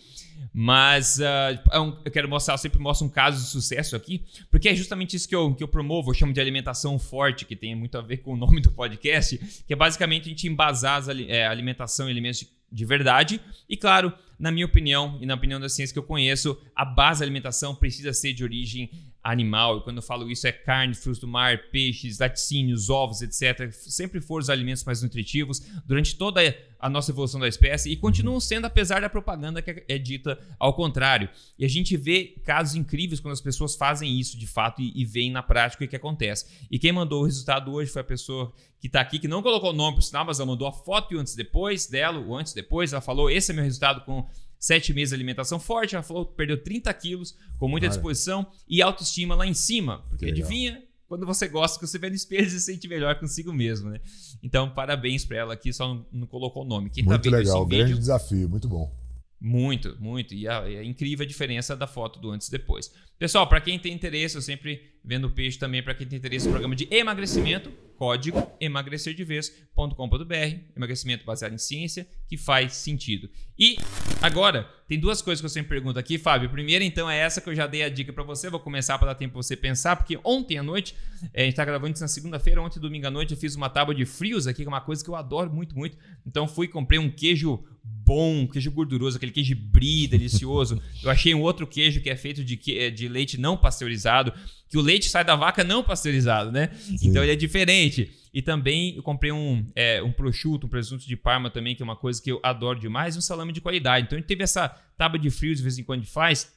Mas 0.54 1.20
uh, 1.20 1.60
eu 2.06 2.12
quero 2.12 2.30
mostrar, 2.30 2.54
eu 2.54 2.58
sempre 2.58 2.80
mostro 2.80 3.08
um 3.08 3.10
caso 3.10 3.44
de 3.44 3.50
sucesso 3.50 3.96
aqui, 3.96 4.24
porque 4.52 4.70
é 4.70 4.76
justamente 4.76 5.16
isso 5.16 5.28
que 5.28 5.36
eu, 5.36 5.54
que 5.54 5.64
eu 5.64 5.68
promovo, 5.68 6.12
eu 6.12 6.14
chamo 6.14 6.34
de 6.34 6.40
alimentação 6.40 6.98
forte, 7.00 7.46
que 7.46 7.56
tem 7.56 7.76
muito 7.76 7.98
a 7.98 8.02
ver 8.02 8.18
com 8.18 8.34
o 8.34 8.38
nome 8.38 8.62
do 8.62 8.72
podcast, 8.72 9.38
que 9.66 9.74
é 9.74 9.76
basicamente 9.76 10.26
a 10.26 10.30
gente 10.30 10.48
embasar 10.48 11.04
a 11.10 11.22
é, 11.24 11.48
alimentação 11.48 12.08
e 12.08 12.12
alimentos 12.12 12.40
de, 12.42 12.50
de 12.72 12.86
verdade. 12.86 13.42
E 13.68 13.76
claro, 13.76 14.14
na 14.40 14.52
minha 14.52 14.66
opinião 14.66 15.18
e 15.22 15.26
na 15.26 15.36
opinião 15.36 15.60
da 15.60 15.70
ciência 15.70 15.94
que 15.94 16.00
eu 16.00 16.04
conheço, 16.04 16.60
a 16.76 16.86
base 16.86 17.20
da 17.20 17.26
alimentação 17.26 17.74
precisa 17.74 18.14
ser 18.14 18.34
de 18.34 18.44
origem 18.44 18.90
animal, 19.32 19.78
e 19.78 19.82
quando 19.82 19.98
eu 19.98 20.02
falo 20.02 20.32
isso 20.32 20.48
é 20.48 20.54
carne, 20.54 20.96
frutos 20.96 21.20
do 21.20 21.28
mar, 21.28 21.70
peixes, 21.70 22.18
laticínios, 22.18 22.90
ovos, 22.90 23.22
etc. 23.22 23.70
Sempre 23.72 24.22
foram 24.22 24.42
os 24.42 24.50
alimentos 24.50 24.86
mais 24.86 25.02
nutritivos 25.02 25.62
durante 25.86 26.16
toda 26.16 26.42
a 26.80 26.90
nossa 26.90 27.12
evolução 27.12 27.40
da 27.40 27.48
espécie 27.48 27.92
e 27.92 27.98
continuam 27.98 28.40
sendo, 28.40 28.66
apesar 28.66 29.02
da 29.02 29.10
propaganda 29.10 29.62
que 29.62 29.84
é 29.88 29.98
dita 29.98 30.40
ao 30.58 30.74
contrário. 30.74 31.30
E 31.60 31.66
a 31.66 31.68
gente 31.68 31.98
vê 31.98 32.36
casos 32.46 32.76
incríveis 32.76 33.20
quando 33.20 33.34
as 33.34 33.42
pessoas 33.42 33.76
fazem 33.76 34.18
isso 34.18 34.38
de 34.38 34.48
fato 34.48 34.82
e, 34.82 34.94
e 34.96 35.04
veem 35.04 35.30
na 35.30 35.44
prática 35.44 35.84
o 35.84 35.88
que 35.88 35.96
acontece. 35.96 36.46
E 36.72 36.80
quem 36.80 36.94
mandou 36.94 37.24
o 37.24 37.26
resultado 37.26 37.74
hoje 37.74 37.92
foi 37.92 38.02
a 38.02 38.06
pessoa 38.06 38.54
que 38.80 38.88
está 38.88 39.02
aqui, 39.02 39.20
que 39.20 39.28
não 39.28 39.42
colocou 39.42 39.72
o 39.72 39.74
nome 39.74 39.96
para 39.96 40.02
o 40.02 40.04
sinal, 40.04 40.24
mas 40.24 40.40
ela 40.40 40.48
mandou 40.48 40.68
a 40.68 40.72
foto 40.72 41.14
e 41.14 41.18
o 41.18 41.20
antes 41.20 41.34
e 41.34 41.38
depois 41.38 41.88
dela, 41.88 42.20
o 42.20 42.34
antes 42.34 42.54
e 42.54 42.56
depois. 42.56 42.94
Ela 42.94 43.02
falou: 43.02 43.30
esse 43.30 43.52
é 43.52 43.54
meu 43.54 43.64
resultado 43.64 44.06
com 44.06 44.26
sete 44.60 44.94
meses 44.94 45.10
de 45.10 45.16
alimentação 45.16 45.60
forte. 45.60 45.96
Ela 45.96 46.04
falou 46.04 46.26
perdeu 46.26 46.62
30 46.62 46.94
quilos, 46.94 47.36
com 47.58 47.68
muita 47.68 47.88
disposição 47.88 48.48
e 48.68 48.82
autoestima 48.82 49.36
lá 49.36 49.46
em 49.46 49.54
cima. 49.54 50.06
Porque 50.10 50.26
adivinha, 50.26 50.84
quando 51.08 51.26
você 51.26 51.48
gosta, 51.48 51.80
que 51.80 51.88
você 51.88 51.98
vê 51.98 52.10
no 52.10 52.16
espelho 52.16 52.46
e 52.46 52.50
se 52.50 52.60
sente 52.60 52.88
melhor 52.88 53.20
consigo 53.20 53.54
mesmo, 53.54 53.90
né? 53.90 54.00
Então, 54.44 54.70
parabéns 54.70 55.24
para 55.24 55.38
ela 55.38 55.54
aqui, 55.54 55.72
só 55.72 55.88
não, 55.88 56.06
não, 56.12 56.28
colocou 56.28 56.64
o 56.64 56.68
nome. 56.68 56.90
Quem 56.90 57.04
tá 57.04 57.12
muito 57.12 57.30
tá 57.30 57.38
legal, 57.38 57.66
vídeo, 57.66 57.86
grande 57.86 58.00
desafio, 58.00 58.50
muito 58.50 58.68
bom. 58.68 58.94
Muito, 59.40 59.96
muito. 60.00 60.34
E 60.34 60.48
é 60.48 60.84
incrível 60.84 61.24
a 61.24 61.28
diferença 61.28 61.76
da 61.76 61.88
foto 61.88 62.20
do 62.20 62.32
antes 62.32 62.48
e 62.48 62.52
depois. 62.52 62.92
Pessoal, 63.18 63.48
para 63.48 63.60
quem 63.60 63.80
tem 63.80 63.94
interesse, 63.94 64.36
eu 64.36 64.42
sempre 64.42 64.98
Vendo 65.08 65.30
Peixe 65.30 65.58
também 65.58 65.82
para 65.82 65.94
quem 65.94 66.06
tem 66.06 66.20
interesse 66.20 66.48
no 66.48 66.52
programa 66.52 66.76
de 66.76 66.86
emagrecimento, 66.92 67.72
código 67.96 68.46
emagrecerdevez.com.br, 68.60 70.58
emagrecimento 70.76 71.24
baseado 71.24 71.54
em 71.54 71.58
ciência, 71.58 72.06
que 72.28 72.36
faz 72.36 72.74
sentido. 72.74 73.30
E 73.58 73.78
agora, 74.22 74.70
tem 74.86 75.00
duas 75.00 75.22
coisas 75.22 75.40
que 75.40 75.46
eu 75.46 75.50
sempre 75.50 75.70
pergunto 75.70 75.98
aqui, 75.98 76.18
Fábio. 76.18 76.50
Primeiro, 76.50 76.84
então, 76.84 77.10
é 77.10 77.18
essa 77.18 77.40
que 77.40 77.50
eu 77.50 77.56
já 77.56 77.66
dei 77.66 77.84
a 77.84 77.90
dica 77.90 78.12
para 78.12 78.24
você, 78.24 78.50
vou 78.50 78.60
começar 78.60 78.98
para 78.98 79.08
dar 79.08 79.16
tempo 79.16 79.36
para 79.36 79.42
você 79.42 79.56
pensar, 79.56 79.96
porque 79.96 80.20
ontem 80.26 80.58
à 80.58 80.64
noite, 80.64 80.94
é, 81.34 81.44
a 81.44 81.46
gente 81.46 81.54
está 81.54 81.64
gravando 81.64 81.94
isso 81.94 82.04
na 82.04 82.10
segunda-feira, 82.10 82.62
ontem, 82.62 82.82
domingo 82.82 83.08
à 83.08 83.12
noite, 83.12 83.32
eu 83.32 83.38
fiz 83.38 83.56
uma 83.56 83.70
tábua 83.70 83.96
de 83.96 84.06
frios 84.06 84.46
aqui, 84.46 84.64
que 84.64 84.68
é 84.68 84.68
uma 84.68 84.82
coisa 84.82 85.02
que 85.02 85.10
eu 85.10 85.16
adoro 85.16 85.50
muito, 85.50 85.74
muito. 85.74 85.98
Então, 86.26 86.50
fui 86.50 86.68
comprei 86.68 87.00
um 87.00 87.10
queijo 87.10 87.64
bom, 87.82 88.48
queijo 88.48 88.72
gorduroso, 88.72 89.16
aquele 89.18 89.32
queijo 89.32 89.56
brie 89.56 90.08
delicioso. 90.08 90.82
Eu 91.02 91.10
achei 91.10 91.34
um 91.34 91.42
outro 91.42 91.66
queijo 91.66 92.02
que 92.02 92.10
é 92.10 92.16
feito 92.16 92.44
de, 92.44 92.56
de 92.92 93.07
leite 93.08 93.38
não 93.38 93.58
pasteurizado, 93.58 94.34
que 94.70 94.78
o 94.78 94.82
leite 94.82 95.10
sai 95.10 95.24
da 95.24 95.36
vaca 95.36 95.64
não 95.64 95.84
pasteurizado, 95.84 96.52
né? 96.52 96.70
Sim. 96.74 97.10
Então 97.10 97.24
ele 97.24 97.32
é 97.32 97.36
diferente. 97.36 98.12
E 98.34 98.42
também 98.42 98.96
eu 98.96 99.04
comprei 99.04 99.32
um, 99.32 99.66
é, 99.76 100.02
um 100.04 100.12
prosciutto, 100.12 100.68
um 100.68 100.70
presunto 100.70 101.08
de 101.08 101.16
Parma 101.16 101.50
também, 101.50 101.76
que 101.76 101.82
é 101.82 101.86
uma 101.86 101.96
coisa 101.96 102.22
que 102.22 102.32
eu 102.32 102.40
adoro 102.44 102.80
demais, 102.80 103.16
e 103.16 103.18
um 103.18 103.22
salame 103.22 103.54
de 103.54 103.62
qualidade. 103.62 104.06
Então 104.06 104.18
a 104.18 104.20
gente 104.20 104.28
teve 104.28 104.44
essa 104.44 104.68
tábua 104.98 105.18
de 105.18 105.30
frios 105.30 105.58
de 105.58 105.64
vez 105.64 105.78
em 105.80 105.84
quando 105.84 106.06
faz, 106.06 106.54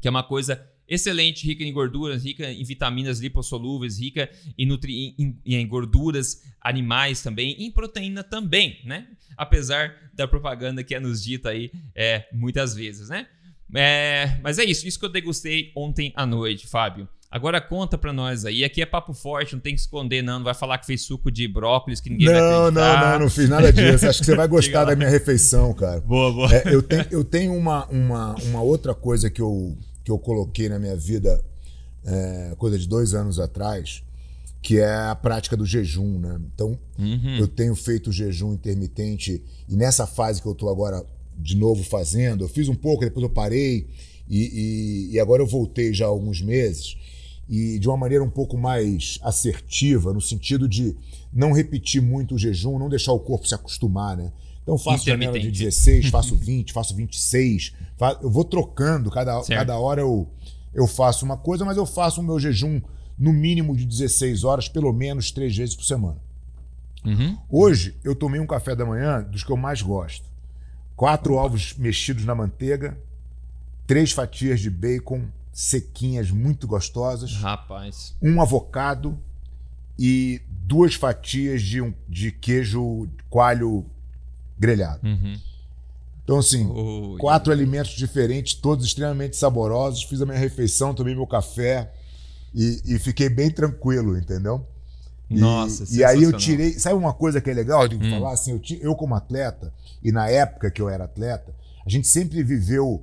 que 0.00 0.08
é 0.08 0.10
uma 0.10 0.22
coisa 0.22 0.62
excelente, 0.86 1.46
rica 1.46 1.64
em 1.64 1.72
gorduras, 1.72 2.24
rica 2.24 2.50
em 2.50 2.62
vitaminas 2.62 3.20
lipossolúveis, 3.20 3.98
rica 3.98 4.30
em, 4.58 4.66
nutri 4.66 5.14
em, 5.18 5.40
em 5.46 5.66
gorduras 5.66 6.42
animais 6.60 7.22
também, 7.22 7.56
em 7.58 7.70
proteína 7.70 8.22
também, 8.22 8.80
né? 8.84 9.08
Apesar 9.36 9.94
da 10.12 10.28
propaganda 10.28 10.84
que 10.84 10.94
é 10.94 11.00
nos 11.00 11.22
dita 11.22 11.50
aí 11.50 11.70
é, 11.94 12.28
muitas 12.32 12.74
vezes, 12.74 13.08
né? 13.08 13.26
É, 13.74 14.38
mas 14.42 14.58
é 14.58 14.64
isso, 14.64 14.86
isso 14.86 14.98
que 14.98 15.04
eu 15.04 15.10
degustei 15.10 15.72
ontem 15.74 16.12
à 16.14 16.24
noite, 16.24 16.66
Fábio. 16.66 17.08
Agora 17.34 17.60
conta 17.60 17.98
pra 17.98 18.12
nós 18.12 18.44
aí. 18.44 18.64
Aqui 18.64 18.80
é 18.80 18.86
papo 18.86 19.12
forte, 19.12 19.54
não 19.54 19.60
tem 19.60 19.74
que 19.74 19.80
esconder, 19.80 20.22
não. 20.22 20.38
Não 20.38 20.44
vai 20.44 20.54
falar 20.54 20.78
que 20.78 20.86
fez 20.86 21.02
suco 21.02 21.32
de 21.32 21.48
brócolis, 21.48 22.00
que 22.00 22.08
ninguém 22.08 22.28
não, 22.28 22.34
vai 22.34 22.42
acreditar. 22.42 22.70
Não, 22.70 23.00
não, 23.00 23.10
não, 23.10 23.18
não 23.18 23.30
fiz 23.30 23.48
nada 23.48 23.72
disso. 23.72 24.06
Acho 24.06 24.20
que 24.20 24.26
você 24.26 24.36
vai 24.36 24.46
gostar 24.48 24.84
da 24.84 24.94
minha 24.94 25.08
refeição, 25.08 25.74
cara. 25.74 26.00
Boa, 26.00 26.32
boa. 26.32 26.54
É, 26.54 26.72
eu 26.72 26.80
tenho, 26.80 27.06
eu 27.10 27.24
tenho 27.24 27.52
uma, 27.56 27.86
uma, 27.86 28.36
uma 28.36 28.62
outra 28.62 28.94
coisa 28.94 29.28
que 29.28 29.42
eu, 29.42 29.76
que 30.04 30.12
eu 30.12 30.18
coloquei 30.18 30.68
na 30.68 30.78
minha 30.78 30.94
vida, 30.96 31.44
é, 32.06 32.54
coisa 32.56 32.78
de 32.78 32.86
dois 32.86 33.14
anos 33.14 33.40
atrás, 33.40 34.04
que 34.62 34.78
é 34.78 34.94
a 34.94 35.16
prática 35.16 35.56
do 35.56 35.66
jejum, 35.66 36.20
né? 36.20 36.40
Então, 36.54 36.78
uhum. 36.96 37.36
eu 37.36 37.48
tenho 37.48 37.74
feito 37.74 38.12
jejum 38.12 38.52
intermitente 38.52 39.42
e 39.68 39.74
nessa 39.74 40.06
fase 40.06 40.40
que 40.40 40.46
eu 40.46 40.54
tô 40.54 40.68
agora 40.68 41.04
de 41.38 41.56
novo 41.56 41.82
fazendo, 41.82 42.44
eu 42.44 42.48
fiz 42.48 42.68
um 42.68 42.74
pouco, 42.74 43.04
depois 43.04 43.22
eu 43.22 43.30
parei 43.30 43.86
e, 44.28 45.08
e, 45.10 45.14
e 45.14 45.20
agora 45.20 45.42
eu 45.42 45.46
voltei 45.46 45.92
já 45.92 46.06
há 46.06 46.08
alguns 46.08 46.40
meses 46.40 46.96
e 47.48 47.78
de 47.78 47.88
uma 47.88 47.96
maneira 47.96 48.24
um 48.24 48.30
pouco 48.30 48.56
mais 48.56 49.18
assertiva, 49.22 50.12
no 50.12 50.20
sentido 50.20 50.68
de 50.68 50.96
não 51.32 51.52
repetir 51.52 52.00
muito 52.00 52.34
o 52.34 52.38
jejum, 52.38 52.78
não 52.78 52.88
deixar 52.88 53.12
o 53.12 53.20
corpo 53.20 53.46
se 53.46 53.54
acostumar, 53.54 54.16
né? 54.16 54.32
Então 54.62 54.78
faço 54.78 55.04
janela 55.04 55.38
de 55.38 55.50
16, 55.50 56.06
faço 56.08 56.34
20, 56.34 56.72
faço 56.72 56.94
26, 56.94 57.74
eu 58.22 58.30
vou 58.30 58.44
trocando, 58.44 59.10
cada, 59.10 59.42
cada 59.42 59.78
hora 59.78 60.00
eu, 60.00 60.26
eu 60.72 60.86
faço 60.86 61.24
uma 61.24 61.36
coisa, 61.36 61.66
mas 61.66 61.76
eu 61.76 61.84
faço 61.84 62.22
o 62.22 62.24
meu 62.24 62.40
jejum 62.40 62.80
no 63.18 63.30
mínimo 63.30 63.76
de 63.76 63.84
16 63.84 64.42
horas, 64.42 64.66
pelo 64.66 64.90
menos 64.92 65.30
três 65.30 65.54
vezes 65.54 65.76
por 65.76 65.84
semana. 65.84 66.16
Uhum. 67.04 67.36
Hoje 67.50 67.94
eu 68.02 68.14
tomei 68.14 68.40
um 68.40 68.46
café 68.46 68.74
da 68.74 68.86
manhã 68.86 69.22
dos 69.22 69.44
que 69.44 69.52
eu 69.52 69.56
mais 69.56 69.82
gosto. 69.82 70.24
Quatro 70.96 71.34
ovos 71.34 71.74
mexidos 71.76 72.24
na 72.24 72.34
manteiga, 72.34 72.96
três 73.86 74.12
fatias 74.12 74.60
de 74.60 74.70
bacon, 74.70 75.26
sequinhas 75.52 76.30
muito 76.30 76.66
gostosas. 76.66 77.34
Rapaz. 77.34 78.14
Um 78.22 78.40
avocado 78.40 79.18
e 79.98 80.40
duas 80.48 80.94
fatias 80.94 81.62
de, 81.62 81.80
um, 81.80 81.92
de 82.08 82.32
queijo 82.32 83.08
coalho 83.28 83.84
grelhado. 84.58 85.06
Uhum. 85.06 85.38
Então, 86.22 86.38
assim, 86.38 86.66
quatro 87.18 87.52
alimentos 87.52 87.92
diferentes, 87.92 88.54
todos 88.54 88.86
extremamente 88.86 89.36
saborosos. 89.36 90.04
Fiz 90.04 90.22
a 90.22 90.26
minha 90.26 90.38
refeição, 90.38 90.94
tomei 90.94 91.14
meu 91.14 91.26
café 91.26 91.92
e, 92.54 92.80
e 92.86 92.98
fiquei 92.98 93.28
bem 93.28 93.50
tranquilo, 93.50 94.16
entendeu? 94.16 94.66
Nossa, 95.28 95.84
E, 95.94 95.98
e 95.98 96.04
aí 96.04 96.22
eu 96.22 96.32
tirei. 96.32 96.72
Sabe 96.78 96.94
uma 96.94 97.12
coisa 97.12 97.40
que 97.40 97.50
é 97.50 97.54
legal 97.54 97.86
de 97.86 97.96
hum. 97.96 98.10
falar? 98.10 98.32
Assim, 98.32 98.52
eu, 98.52 98.78
eu, 98.80 98.94
como 98.94 99.14
atleta, 99.14 99.72
e 100.04 100.12
na 100.12 100.28
época 100.28 100.70
que 100.70 100.82
eu 100.82 100.88
era 100.88 101.04
atleta, 101.04 101.54
a 101.84 101.88
gente 101.88 102.06
sempre 102.06 102.42
viveu 102.42 103.02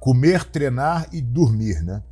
comer, 0.00 0.44
treinar 0.44 1.08
e 1.12 1.20
dormir, 1.20 1.82
né? 1.82 2.02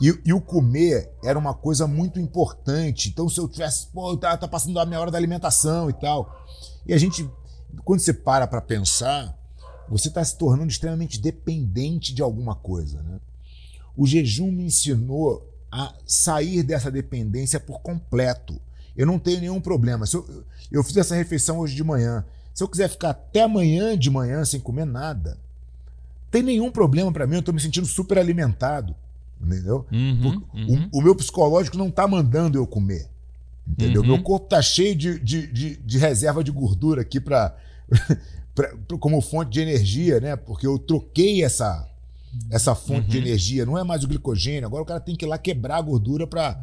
E, 0.00 0.16
e, 0.26 0.32
o 0.32 0.40
comer 0.40 1.10
era 1.24 1.36
uma 1.36 1.52
coisa 1.52 1.86
muito 1.86 2.20
importante. 2.20 3.08
Então, 3.08 3.28
se 3.28 3.40
eu 3.40 3.48
tivesse, 3.48 3.88
pô, 3.88 4.16
tá, 4.16 4.36
tá 4.36 4.46
passando 4.46 4.78
a 4.78 4.86
minha 4.86 5.00
hora 5.00 5.10
da 5.10 5.18
alimentação 5.18 5.90
e 5.90 5.92
tal. 5.92 6.46
E 6.86 6.94
a 6.94 6.98
gente, 6.98 7.28
quando 7.84 7.98
você 7.98 8.12
para 8.12 8.46
para 8.46 8.60
pensar, 8.60 9.36
você 9.88 10.06
está 10.06 10.22
se 10.24 10.38
tornando 10.38 10.70
extremamente 10.70 11.20
dependente 11.20 12.14
de 12.14 12.22
alguma 12.22 12.54
coisa, 12.54 13.02
né? 13.02 13.18
O 13.96 14.06
jejum 14.06 14.52
me 14.52 14.64
ensinou 14.64 15.44
a 15.72 15.92
sair 16.06 16.62
dessa 16.62 16.90
dependência 16.90 17.58
por 17.58 17.80
completo. 17.80 18.60
Eu 18.96 19.06
não 19.06 19.18
tenho 19.18 19.40
nenhum 19.40 19.60
problema. 19.60 20.06
Se 20.06 20.16
eu, 20.16 20.44
eu 20.70 20.84
fiz 20.84 20.96
essa 20.96 21.16
refeição 21.16 21.58
hoje 21.58 21.74
de 21.74 21.82
manhã. 21.82 22.24
Se 22.58 22.64
eu 22.64 22.68
quiser 22.68 22.88
ficar 22.88 23.10
até 23.10 23.42
amanhã 23.42 23.96
de 23.96 24.10
manhã 24.10 24.44
sem 24.44 24.58
comer 24.58 24.84
nada, 24.84 25.38
tem 26.28 26.42
nenhum 26.42 26.72
problema 26.72 27.12
para 27.12 27.24
mim, 27.24 27.34
eu 27.34 27.38
estou 27.38 27.54
me 27.54 27.60
sentindo 27.60 27.86
super 27.86 28.18
alimentado. 28.18 28.96
Entendeu? 29.40 29.86
Uhum, 29.92 30.42
uhum. 30.52 30.88
O, 30.90 30.98
o, 30.98 31.02
meu 31.02 31.14
psicológico 31.14 31.78
não 31.78 31.86
está 31.86 32.08
mandando 32.08 32.58
eu 32.58 32.66
comer. 32.66 33.08
Entendeu? 33.64 34.02
Uhum. 34.02 34.08
Meu 34.08 34.22
corpo 34.24 34.46
está 34.46 34.60
cheio 34.60 34.96
de, 34.96 35.20
de, 35.20 35.46
de, 35.46 35.76
de, 35.76 35.98
reserva 35.98 36.42
de 36.42 36.50
gordura 36.50 37.02
aqui 37.02 37.20
para 37.20 37.56
como 38.98 39.20
fonte 39.20 39.52
de 39.52 39.60
energia, 39.60 40.18
né? 40.18 40.34
Porque 40.34 40.66
eu 40.66 40.80
troquei 40.80 41.44
essa, 41.44 41.88
essa 42.50 42.74
fonte 42.74 43.06
de 43.06 43.18
uhum. 43.18 43.22
energia. 43.24 43.64
Não 43.64 43.78
é 43.78 43.84
mais 43.84 44.02
o 44.02 44.08
glicogênio. 44.08 44.66
Agora 44.66 44.82
o 44.82 44.86
cara 44.86 44.98
tem 44.98 45.14
que 45.14 45.24
ir 45.24 45.28
lá 45.28 45.38
quebrar 45.38 45.76
a 45.76 45.82
gordura 45.82 46.26
para 46.26 46.58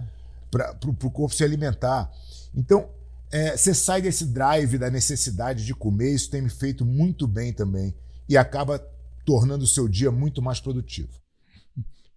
o 0.86 1.10
corpo 1.10 1.34
se 1.34 1.46
alimentar. 1.46 2.12
Então, 2.54 2.90
é, 3.36 3.58
você 3.58 3.74
sai 3.74 4.02
desse 4.02 4.28
drive 4.28 4.78
da 4.78 4.90
necessidade 4.90 5.66
de 5.66 5.74
comer. 5.74 6.16
Isso 6.16 6.32
tem 6.32 6.42
me 6.42 6.50
feito 6.50 6.86
muito 6.86 7.28
bem 7.28 7.52
também. 7.52 7.94
E 8.30 8.38
acaba 8.38 8.80
tornando 9.26 9.66
o 9.66 9.68
seu 9.68 9.90
dia 9.90 10.10
muito 10.10 10.42
mais 10.42 10.62
produtivo. 10.62 11.10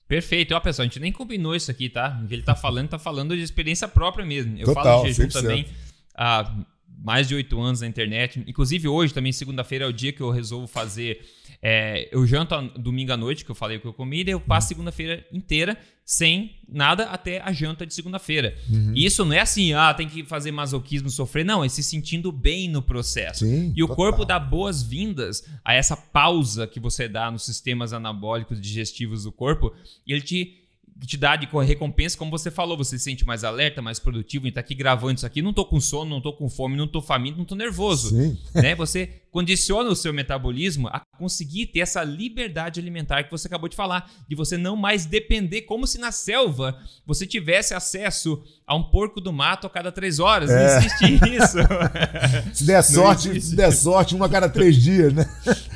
Perfeito. 0.07 0.55
Ó, 0.55 0.61
pessoal, 0.61 0.85
a 0.85 0.87
gente 0.87 1.01
nem 1.01 1.11
combinou 1.11 1.57
isso 1.57 1.73
aqui, 1.73 1.91
tá? 1.91 2.21
O 2.25 2.29
que 2.29 2.35
ele 2.35 2.45
tá 2.45 2.55
falando, 2.55 2.89
tá 2.89 3.01
falando 3.01 3.37
de 3.37 3.43
experiência 3.43 3.89
própria 3.89 4.25
mesmo. 4.25 4.57
Eu 4.59 4.67
Total, 4.67 4.85
falo 4.85 5.03
de 5.03 5.13
jejum 5.13 5.29
também 5.29 5.67
há 6.15 6.55
mais 7.03 7.27
de 7.27 7.35
oito 7.35 7.61
anos 7.61 7.81
na 7.81 7.89
internet. 7.89 8.45
Inclusive 8.47 8.87
hoje 8.87 9.13
também, 9.13 9.33
segunda-feira, 9.33 9.87
é 9.87 9.89
o 9.89 9.93
dia 9.93 10.13
que 10.13 10.21
eu 10.21 10.31
resolvo 10.31 10.69
fazer 10.69 11.21
é, 11.61 12.09
eu 12.13 12.27
janto 12.27 12.55
domingo 12.79 13.13
à 13.13 13.17
noite, 13.17 13.45
que 13.45 13.51
eu 13.51 13.55
falei 13.55 13.79
que 13.79 13.87
eu 13.87 13.93
comi, 13.93 14.23
e 14.23 14.31
eu 14.31 14.41
passo 14.41 14.69
segunda-feira 14.69 15.27
inteira 15.33 15.77
sem 16.05 16.57
nada 16.67 17.05
até 17.05 17.41
a 17.43 17.53
janta 17.53 17.85
de 17.85 17.93
segunda-feira. 17.93 18.57
Uhum. 18.71 18.93
Isso 18.95 19.25
não 19.25 19.33
é 19.35 19.41
assim, 19.41 19.75
ah, 19.75 19.93
tem 19.93 20.09
que 20.09 20.25
fazer 20.25 20.51
masoquismo, 20.51 21.11
sofrer. 21.11 21.45
Não, 21.45 21.63
é 21.63 21.69
se 21.69 21.83
sentindo 21.83 22.33
bem 22.33 22.69
no 22.69 22.81
processo. 22.81 23.45
Sim, 23.45 23.73
e 23.77 23.83
o 23.83 23.89
corpo 23.89 24.25
dá 24.25 24.39
boas-vindas 24.39 25.45
a 25.65 25.75
essa 25.75 25.97
pausa 25.97 26.67
que 26.67 26.81
você 26.81 27.09
dá 27.09 27.31
nos 27.31 27.45
sistemas 27.45 27.93
anabólicos 27.93 28.61
digestivos 28.61 29.25
do 29.25 29.33
corpo, 29.33 29.75
e 30.07 30.13
ele 30.13 30.23
te 30.23 30.65
te 31.07 31.17
dá 31.17 31.37
de 31.37 31.47
recompensa, 31.65 32.19
como 32.19 32.31
você 32.31 32.51
falou, 32.51 32.77
você 32.77 32.99
se 32.99 33.05
sente 33.05 33.25
mais 33.25 33.45
alerta, 33.45 33.81
mais 33.81 33.99
produtivo, 33.99 34.47
e 34.47 34.53
tá 34.53 34.61
aqui 34.61 34.75
gravando 34.75 35.15
isso 35.15 35.27
aqui, 35.27 35.41
não 35.41 35.53
tô 35.53 35.65
com 35.65 35.81
sono, 35.81 36.11
não 36.11 36.21
tô 36.21 36.33
com 36.33 36.49
fome, 36.49 36.77
não 36.77 36.89
tô 36.89 37.01
faminto, 37.01 37.39
não 37.39 37.45
tô 37.45 37.55
nervoso. 37.55 38.11
Sim. 38.11 38.37
Né? 38.55 38.75
Você 38.75 39.23
condiciona 39.39 39.89
o 39.89 39.95
seu 39.95 40.13
metabolismo 40.13 40.89
a 40.89 41.01
conseguir 41.17 41.67
ter 41.67 41.79
essa 41.79 42.03
liberdade 42.03 42.81
alimentar 42.81 43.23
que 43.23 43.31
você 43.31 43.47
acabou 43.47 43.69
de 43.69 43.77
falar, 43.77 44.11
de 44.29 44.35
você 44.35 44.59
não 44.59 44.75
mais 44.75 45.07
depender, 45.07 45.63
como 45.63 45.87
se 45.87 45.97
na 45.97 46.11
selva 46.11 46.77
você 47.07 47.25
tivesse 47.25 47.73
acesso 47.73 48.43
a 48.67 48.75
um 48.75 48.83
porco 48.83 49.21
do 49.21 49.33
mato 49.33 49.65
a 49.65 49.71
cada 49.71 49.93
três 49.93 50.19
horas. 50.19 50.51
É. 50.51 50.57
Não 50.57 50.79
existe 50.79 51.37
isso. 51.37 51.59
se 52.53 52.65
der 52.65 52.83
sorte, 52.83 53.41
se 53.41 53.55
der 53.55 53.71
sorte, 53.71 54.17
uma 54.17 54.27
a 54.27 54.29
cada 54.29 54.49
três 54.49 54.75
dias, 54.75 55.13
né? 55.13 55.25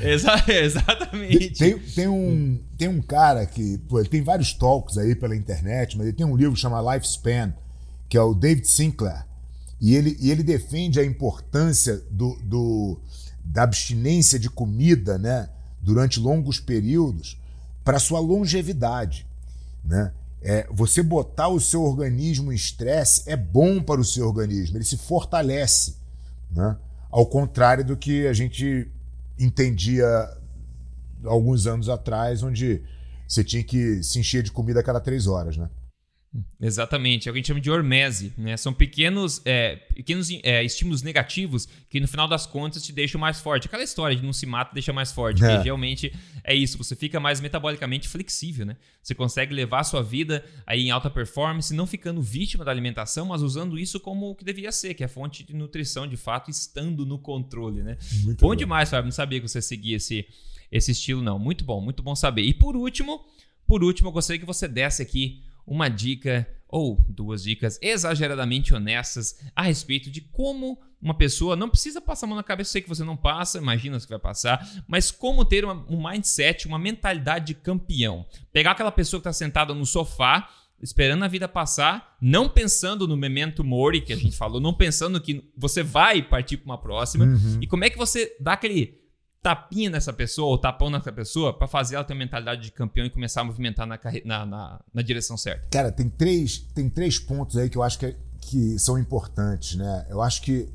Exa 0.00 0.42
exatamente. 0.50 1.50
Tem, 1.50 1.78
tem, 1.78 2.08
um, 2.08 2.60
tem 2.76 2.88
um 2.88 3.00
cara 3.00 3.46
que, 3.46 3.78
pô, 3.88 4.00
ele 4.00 4.08
tem 4.08 4.22
vários 4.22 4.52
talks 4.52 4.98
aí 4.98 5.14
pela 5.14 5.36
internet, 5.36 5.96
mas 5.96 6.08
ele 6.08 6.16
tem 6.16 6.26
um 6.26 6.36
livro 6.36 6.56
chamado 6.56 6.92
Lifespan, 6.92 7.54
que 8.08 8.16
é 8.16 8.22
o 8.22 8.34
David 8.34 8.66
Sinclair. 8.66 9.24
E 9.80 9.94
ele, 9.94 10.16
e 10.20 10.32
ele 10.32 10.42
defende 10.42 10.98
a 10.98 11.04
importância 11.04 12.02
do, 12.10 12.36
do 12.42 13.00
da 13.44 13.62
abstinência 13.62 14.38
de 14.38 14.48
comida 14.48 15.18
né, 15.18 15.48
durante 15.80 16.20
longos 16.20 16.60
períodos 16.60 17.40
para 17.84 17.98
sua 17.98 18.20
longevidade. 18.20 19.26
Né? 19.84 20.12
É, 20.40 20.66
você 20.70 21.02
botar 21.02 21.48
o 21.48 21.60
seu 21.60 21.82
organismo 21.82 22.52
em 22.52 22.56
estresse 22.56 23.22
é 23.26 23.36
bom 23.36 23.82
para 23.82 24.00
o 24.00 24.04
seu 24.04 24.26
organismo, 24.26 24.76
ele 24.76 24.84
se 24.84 24.96
fortalece. 24.96 25.96
Né? 26.50 26.76
Ao 27.10 27.26
contrário 27.26 27.84
do 27.84 27.96
que 27.96 28.26
a 28.26 28.32
gente 28.32 28.90
entendia 29.38 30.06
alguns 31.24 31.66
anos 31.66 31.88
atrás, 31.88 32.42
onde 32.42 32.82
você 33.26 33.42
tinha 33.42 33.62
que 33.62 34.02
se 34.02 34.18
encher 34.18 34.42
de 34.42 34.52
comida 34.52 34.80
a 34.80 34.82
cada 34.82 35.00
três 35.00 35.26
horas. 35.26 35.56
Né? 35.56 35.68
Exatamente, 36.60 37.28
é 37.28 37.30
o 37.30 37.34
que 37.34 37.38
a 37.38 37.40
gente 37.40 37.48
chama 37.48 37.60
de 37.60 37.70
hormese. 37.70 38.32
Né? 38.38 38.56
São 38.56 38.72
pequenos, 38.72 39.42
é, 39.44 39.76
pequenos 39.94 40.30
é, 40.42 40.64
estímulos 40.64 41.02
negativos 41.02 41.68
que, 41.90 42.00
no 42.00 42.08
final 42.08 42.26
das 42.26 42.46
contas, 42.46 42.82
te 42.82 42.92
deixam 42.92 43.20
mais 43.20 43.40
forte. 43.40 43.66
Aquela 43.66 43.82
história 43.82 44.16
de 44.16 44.22
não 44.22 44.32
se 44.32 44.46
mata 44.46 44.72
deixa 44.72 44.92
mais 44.92 45.12
forte. 45.12 45.44
É. 45.44 45.60
realmente 45.60 46.14
é 46.42 46.54
isso. 46.54 46.78
Você 46.78 46.96
fica 46.96 47.20
mais 47.20 47.40
metabolicamente 47.40 48.08
flexível. 48.08 48.64
Né? 48.64 48.76
Você 49.02 49.14
consegue 49.14 49.52
levar 49.54 49.80
a 49.80 49.84
sua 49.84 50.02
vida 50.02 50.42
aí 50.66 50.82
em 50.82 50.90
alta 50.90 51.10
performance, 51.10 51.74
não 51.74 51.86
ficando 51.86 52.22
vítima 52.22 52.64
da 52.64 52.70
alimentação, 52.70 53.26
mas 53.26 53.42
usando 53.42 53.78
isso 53.78 54.00
como 54.00 54.30
o 54.30 54.34
que 54.34 54.44
devia 54.44 54.72
ser, 54.72 54.94
que 54.94 55.04
é 55.04 55.08
fonte 55.08 55.44
de 55.44 55.54
nutrição, 55.54 56.06
de 56.06 56.16
fato, 56.16 56.50
estando 56.50 57.04
no 57.04 57.18
controle. 57.18 57.82
Né? 57.82 57.98
Muito 58.22 58.40
bom, 58.40 58.48
bom 58.48 58.54
demais, 58.54 58.88
Fábio. 58.88 59.04
Não 59.04 59.12
sabia 59.12 59.38
que 59.38 59.46
você 59.46 59.60
seguia 59.60 59.96
esse, 59.96 60.26
esse 60.70 60.92
estilo, 60.92 61.20
não. 61.20 61.38
Muito 61.38 61.62
bom, 61.62 61.80
muito 61.80 62.02
bom 62.02 62.14
saber. 62.14 62.42
E 62.42 62.54
por 62.54 62.74
último, 62.74 63.22
por 63.66 63.84
último, 63.84 64.08
eu 64.08 64.12
gostaria 64.12 64.40
que 64.40 64.46
você 64.46 64.66
desse 64.66 65.02
aqui 65.02 65.42
uma 65.66 65.88
dica 65.88 66.48
ou 66.68 66.98
duas 67.06 67.42
dicas 67.42 67.78
exageradamente 67.82 68.74
honestas 68.74 69.38
a 69.54 69.62
respeito 69.62 70.10
de 70.10 70.22
como 70.22 70.80
uma 71.02 71.14
pessoa 71.14 71.56
não 71.56 71.68
precisa 71.68 72.00
passar 72.00 72.26
a 72.26 72.28
mão 72.28 72.36
na 72.36 72.42
cabeça, 72.44 72.70
eu 72.70 72.72
sei 72.72 72.82
que 72.82 72.88
você 72.88 73.02
não 73.02 73.16
passa, 73.16 73.58
imagina 73.58 73.98
que 73.98 74.08
vai 74.08 74.18
passar, 74.18 74.66
mas 74.86 75.10
como 75.10 75.44
ter 75.44 75.64
uma, 75.64 75.84
um 75.90 76.08
mindset, 76.08 76.66
uma 76.66 76.78
mentalidade 76.78 77.46
de 77.46 77.54
campeão. 77.54 78.24
Pegar 78.52 78.70
aquela 78.70 78.92
pessoa 78.92 79.20
que 79.20 79.28
está 79.28 79.32
sentada 79.32 79.74
no 79.74 79.84
sofá, 79.84 80.48
esperando 80.80 81.24
a 81.24 81.28
vida 81.28 81.48
passar, 81.48 82.16
não 82.20 82.48
pensando 82.48 83.06
no 83.06 83.16
memento 83.16 83.64
mori 83.64 84.00
que 84.00 84.12
a 84.12 84.16
gente 84.16 84.36
falou, 84.36 84.60
não 84.60 84.72
pensando 84.72 85.20
que 85.20 85.50
você 85.56 85.82
vai 85.82 86.22
partir 86.22 86.56
para 86.56 86.66
uma 86.66 86.78
próxima, 86.78 87.24
uhum. 87.24 87.58
e 87.60 87.66
como 87.66 87.84
é 87.84 87.90
que 87.90 87.98
você 87.98 88.34
dá 88.40 88.52
aquele 88.52 89.01
tapinha 89.42 89.90
nessa 89.90 90.12
pessoa 90.12 90.48
ou 90.48 90.56
tapão 90.56 90.88
nessa 90.88 91.10
pessoa 91.10 91.52
para 91.52 91.66
fazer 91.66 91.96
ela 91.96 92.04
ter 92.04 92.12
uma 92.12 92.20
mentalidade 92.20 92.62
de 92.62 92.70
campeão 92.70 93.04
e 93.04 93.10
começar 93.10 93.40
a 93.40 93.44
movimentar 93.44 93.86
na, 93.86 93.98
na, 94.24 94.46
na, 94.46 94.80
na, 94.94 95.02
direção 95.02 95.36
certa? 95.36 95.66
Cara, 95.68 95.90
tem 95.90 96.08
três, 96.08 96.58
tem 96.72 96.88
três 96.88 97.18
pontos 97.18 97.56
aí 97.56 97.68
que 97.68 97.76
eu 97.76 97.82
acho 97.82 97.98
que, 97.98 98.06
é, 98.06 98.16
que 98.40 98.78
são 98.78 98.96
importantes, 98.96 99.74
né? 99.74 100.06
Eu 100.08 100.22
acho 100.22 100.42
que 100.42 100.68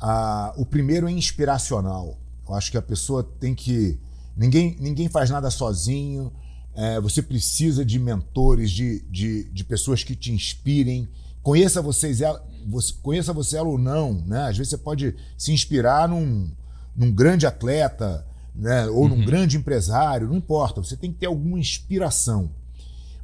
a, 0.00 0.54
o 0.56 0.64
primeiro 0.64 1.06
é 1.06 1.12
inspiracional. 1.12 2.18
Eu 2.48 2.54
acho 2.54 2.70
que 2.70 2.78
a 2.78 2.82
pessoa 2.82 3.22
tem 3.22 3.54
que. 3.54 3.98
Ninguém, 4.34 4.76
ninguém 4.80 5.08
faz 5.08 5.28
nada 5.28 5.50
sozinho. 5.50 6.32
É, 6.74 7.00
você 7.00 7.22
precisa 7.22 7.84
de 7.84 7.98
mentores, 7.98 8.70
de, 8.70 9.00
de, 9.10 9.44
de 9.50 9.64
pessoas 9.64 10.02
que 10.02 10.16
te 10.16 10.32
inspirem. 10.32 11.08
Conheça 11.42 11.82
vocês, 11.82 12.20
ela, 12.20 12.42
você, 12.66 12.94
conheça 13.02 13.32
você 13.32 13.56
ela 13.56 13.68
ou 13.68 13.78
não, 13.78 14.24
né? 14.26 14.48
Às 14.48 14.56
vezes 14.56 14.70
você 14.70 14.78
pode 14.78 15.14
se 15.36 15.52
inspirar 15.52 16.08
num 16.08 16.50
num 16.96 17.12
grande 17.12 17.46
atleta, 17.46 18.26
né, 18.54 18.86
ou 18.86 19.08
num 19.08 19.16
uhum. 19.16 19.24
grande 19.24 19.56
empresário, 19.56 20.28
não 20.28 20.36
importa, 20.36 20.82
você 20.82 20.96
tem 20.96 21.12
que 21.12 21.18
ter 21.18 21.26
alguma 21.26 21.58
inspiração. 21.58 22.50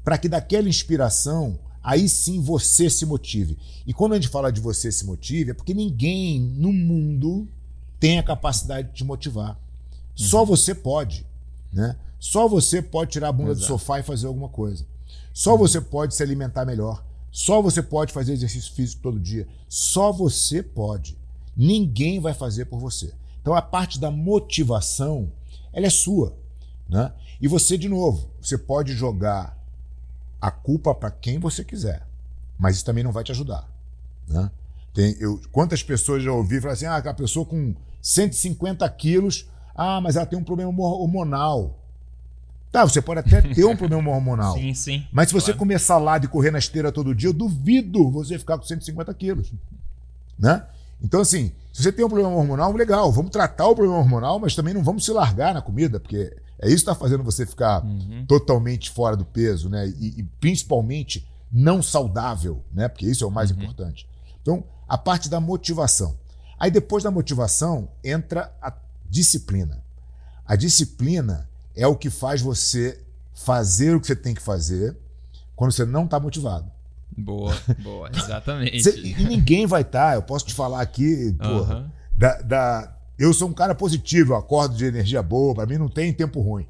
Para 0.04 0.18
que 0.18 0.28
daquela 0.28 0.68
inspiração, 0.68 1.58
aí 1.82 2.08
sim 2.08 2.40
você 2.40 2.90
se 2.90 3.06
motive. 3.06 3.56
E 3.86 3.94
quando 3.94 4.12
a 4.12 4.16
gente 4.16 4.28
fala 4.28 4.52
de 4.52 4.60
você 4.60 4.92
se 4.92 5.06
motive, 5.06 5.52
é 5.52 5.54
porque 5.54 5.72
ninguém 5.72 6.40
no 6.40 6.72
mundo 6.72 7.48
tem 7.98 8.18
a 8.18 8.22
capacidade 8.22 8.88
de 8.88 8.94
te 8.94 9.04
motivar. 9.04 9.50
Uhum. 9.50 9.56
Só 10.14 10.44
você 10.44 10.74
pode. 10.74 11.26
Né? 11.72 11.96
Só 12.18 12.46
você 12.46 12.82
pode 12.82 13.12
tirar 13.12 13.28
a 13.28 13.32
bunda 13.32 13.52
Exato. 13.52 13.66
do 13.66 13.68
sofá 13.68 14.00
e 14.00 14.02
fazer 14.02 14.26
alguma 14.26 14.48
coisa. 14.48 14.84
Só 15.32 15.52
uhum. 15.52 15.58
você 15.58 15.80
pode 15.80 16.14
se 16.14 16.22
alimentar 16.22 16.64
melhor. 16.64 17.04
Só 17.30 17.62
você 17.62 17.82
pode 17.82 18.12
fazer 18.12 18.34
exercício 18.34 18.72
físico 18.74 19.02
todo 19.02 19.18
dia. 19.18 19.48
Só 19.68 20.12
você 20.12 20.62
pode. 20.62 21.16
Ninguém 21.56 22.20
vai 22.20 22.34
fazer 22.34 22.66
por 22.66 22.78
você. 22.78 23.14
Então 23.42 23.54
a 23.54 23.60
parte 23.60 24.00
da 24.00 24.10
motivação, 24.10 25.30
ela 25.72 25.86
é 25.86 25.90
sua, 25.90 26.34
né? 26.88 27.12
E 27.40 27.48
você 27.48 27.76
de 27.76 27.88
novo, 27.88 28.30
você 28.40 28.56
pode 28.56 28.92
jogar 28.94 29.58
a 30.40 30.50
culpa 30.50 30.94
para 30.94 31.10
quem 31.10 31.38
você 31.38 31.64
quiser, 31.64 32.06
mas 32.58 32.76
isso 32.76 32.84
também 32.84 33.04
não 33.04 33.12
vai 33.12 33.24
te 33.24 33.32
ajudar, 33.32 33.68
né? 34.26 34.50
Tem, 34.94 35.16
eu, 35.18 35.40
quantas 35.50 35.82
pessoas 35.82 36.22
já 36.22 36.32
ouvi 36.32 36.60
falar 36.60 36.74
assim, 36.74 36.86
ah, 36.86 36.96
a 36.96 37.14
pessoa 37.14 37.44
com 37.44 37.74
150 38.00 38.88
quilos, 38.90 39.46
ah, 39.74 40.00
mas 40.00 40.16
ela 40.16 40.26
tem 40.26 40.38
um 40.38 40.44
problema 40.44 40.70
hormonal. 40.70 41.78
Tá, 42.70 42.84
você 42.84 43.02
pode 43.02 43.20
até 43.20 43.40
ter 43.42 43.64
um 43.64 43.76
problema 43.76 44.10
hormonal. 44.10 44.54
sim, 44.58 44.72
sim. 44.74 45.06
Mas 45.12 45.28
se 45.28 45.34
você 45.34 45.46
claro. 45.46 45.58
começar 45.58 45.98
lá 45.98 46.18
de 46.18 46.28
correr 46.28 46.50
na 46.50 46.58
esteira 46.58 46.92
todo 46.92 47.14
dia, 47.14 47.28
eu 47.28 47.32
duvido 47.34 48.10
você 48.10 48.38
ficar 48.38 48.58
com 48.58 48.64
150 48.64 49.12
quilos. 49.14 49.52
Né? 50.38 50.64
Então, 51.02 51.20
assim, 51.20 51.52
se 51.72 51.82
você 51.82 51.90
tem 51.90 52.04
um 52.04 52.08
problema 52.08 52.34
hormonal, 52.34 52.72
legal, 52.74 53.10
vamos 53.10 53.30
tratar 53.30 53.66
o 53.66 53.74
problema 53.74 53.98
hormonal, 53.98 54.38
mas 54.38 54.54
também 54.54 54.74
não 54.74 54.82
vamos 54.82 55.04
se 55.04 55.10
largar 55.10 55.54
na 55.54 55.62
comida, 55.62 55.98
porque 55.98 56.36
é 56.58 56.66
isso 56.66 56.84
que 56.84 56.90
está 56.90 56.94
fazendo 56.94 57.24
você 57.24 57.46
ficar 57.46 57.84
uhum. 57.84 58.26
totalmente 58.26 58.90
fora 58.90 59.16
do 59.16 59.24
peso, 59.24 59.68
né? 59.68 59.88
E, 59.88 60.20
e, 60.20 60.22
principalmente 60.38 61.26
não 61.50 61.82
saudável, 61.82 62.64
né? 62.72 62.88
Porque 62.88 63.06
isso 63.06 63.24
é 63.24 63.26
o 63.26 63.30
mais 63.30 63.50
uhum. 63.50 63.56
importante. 63.56 64.06
Então, 64.40 64.64
a 64.88 64.98
parte 64.98 65.28
da 65.28 65.40
motivação. 65.40 66.18
Aí 66.58 66.70
depois 66.70 67.02
da 67.02 67.10
motivação 67.10 67.88
entra 68.04 68.54
a 68.60 68.72
disciplina. 69.08 69.82
A 70.46 70.54
disciplina 70.54 71.48
é 71.74 71.86
o 71.86 71.96
que 71.96 72.10
faz 72.10 72.40
você 72.40 73.02
fazer 73.34 73.96
o 73.96 74.00
que 74.00 74.06
você 74.06 74.16
tem 74.16 74.34
que 74.34 74.42
fazer 74.42 74.96
quando 75.56 75.72
você 75.72 75.84
não 75.84 76.04
está 76.04 76.20
motivado. 76.20 76.71
Boa, 77.16 77.54
boa, 77.82 78.10
exatamente. 78.14 78.82
Cê, 78.82 78.98
e 79.00 79.24
ninguém 79.24 79.66
vai 79.66 79.82
estar, 79.82 80.10
tá, 80.10 80.14
eu 80.14 80.22
posso 80.22 80.46
te 80.46 80.54
falar 80.54 80.80
aqui, 80.80 81.34
porra, 81.38 81.76
uhum. 81.76 81.90
da, 82.16 82.42
da, 82.42 82.96
eu 83.18 83.32
sou 83.32 83.48
um 83.48 83.52
cara 83.52 83.74
positivo, 83.74 84.32
eu 84.32 84.36
acordo 84.36 84.76
de 84.76 84.84
energia 84.84 85.22
boa, 85.22 85.54
para 85.54 85.66
mim 85.66 85.78
não 85.78 85.88
tem 85.88 86.12
tempo 86.12 86.40
ruim. 86.40 86.66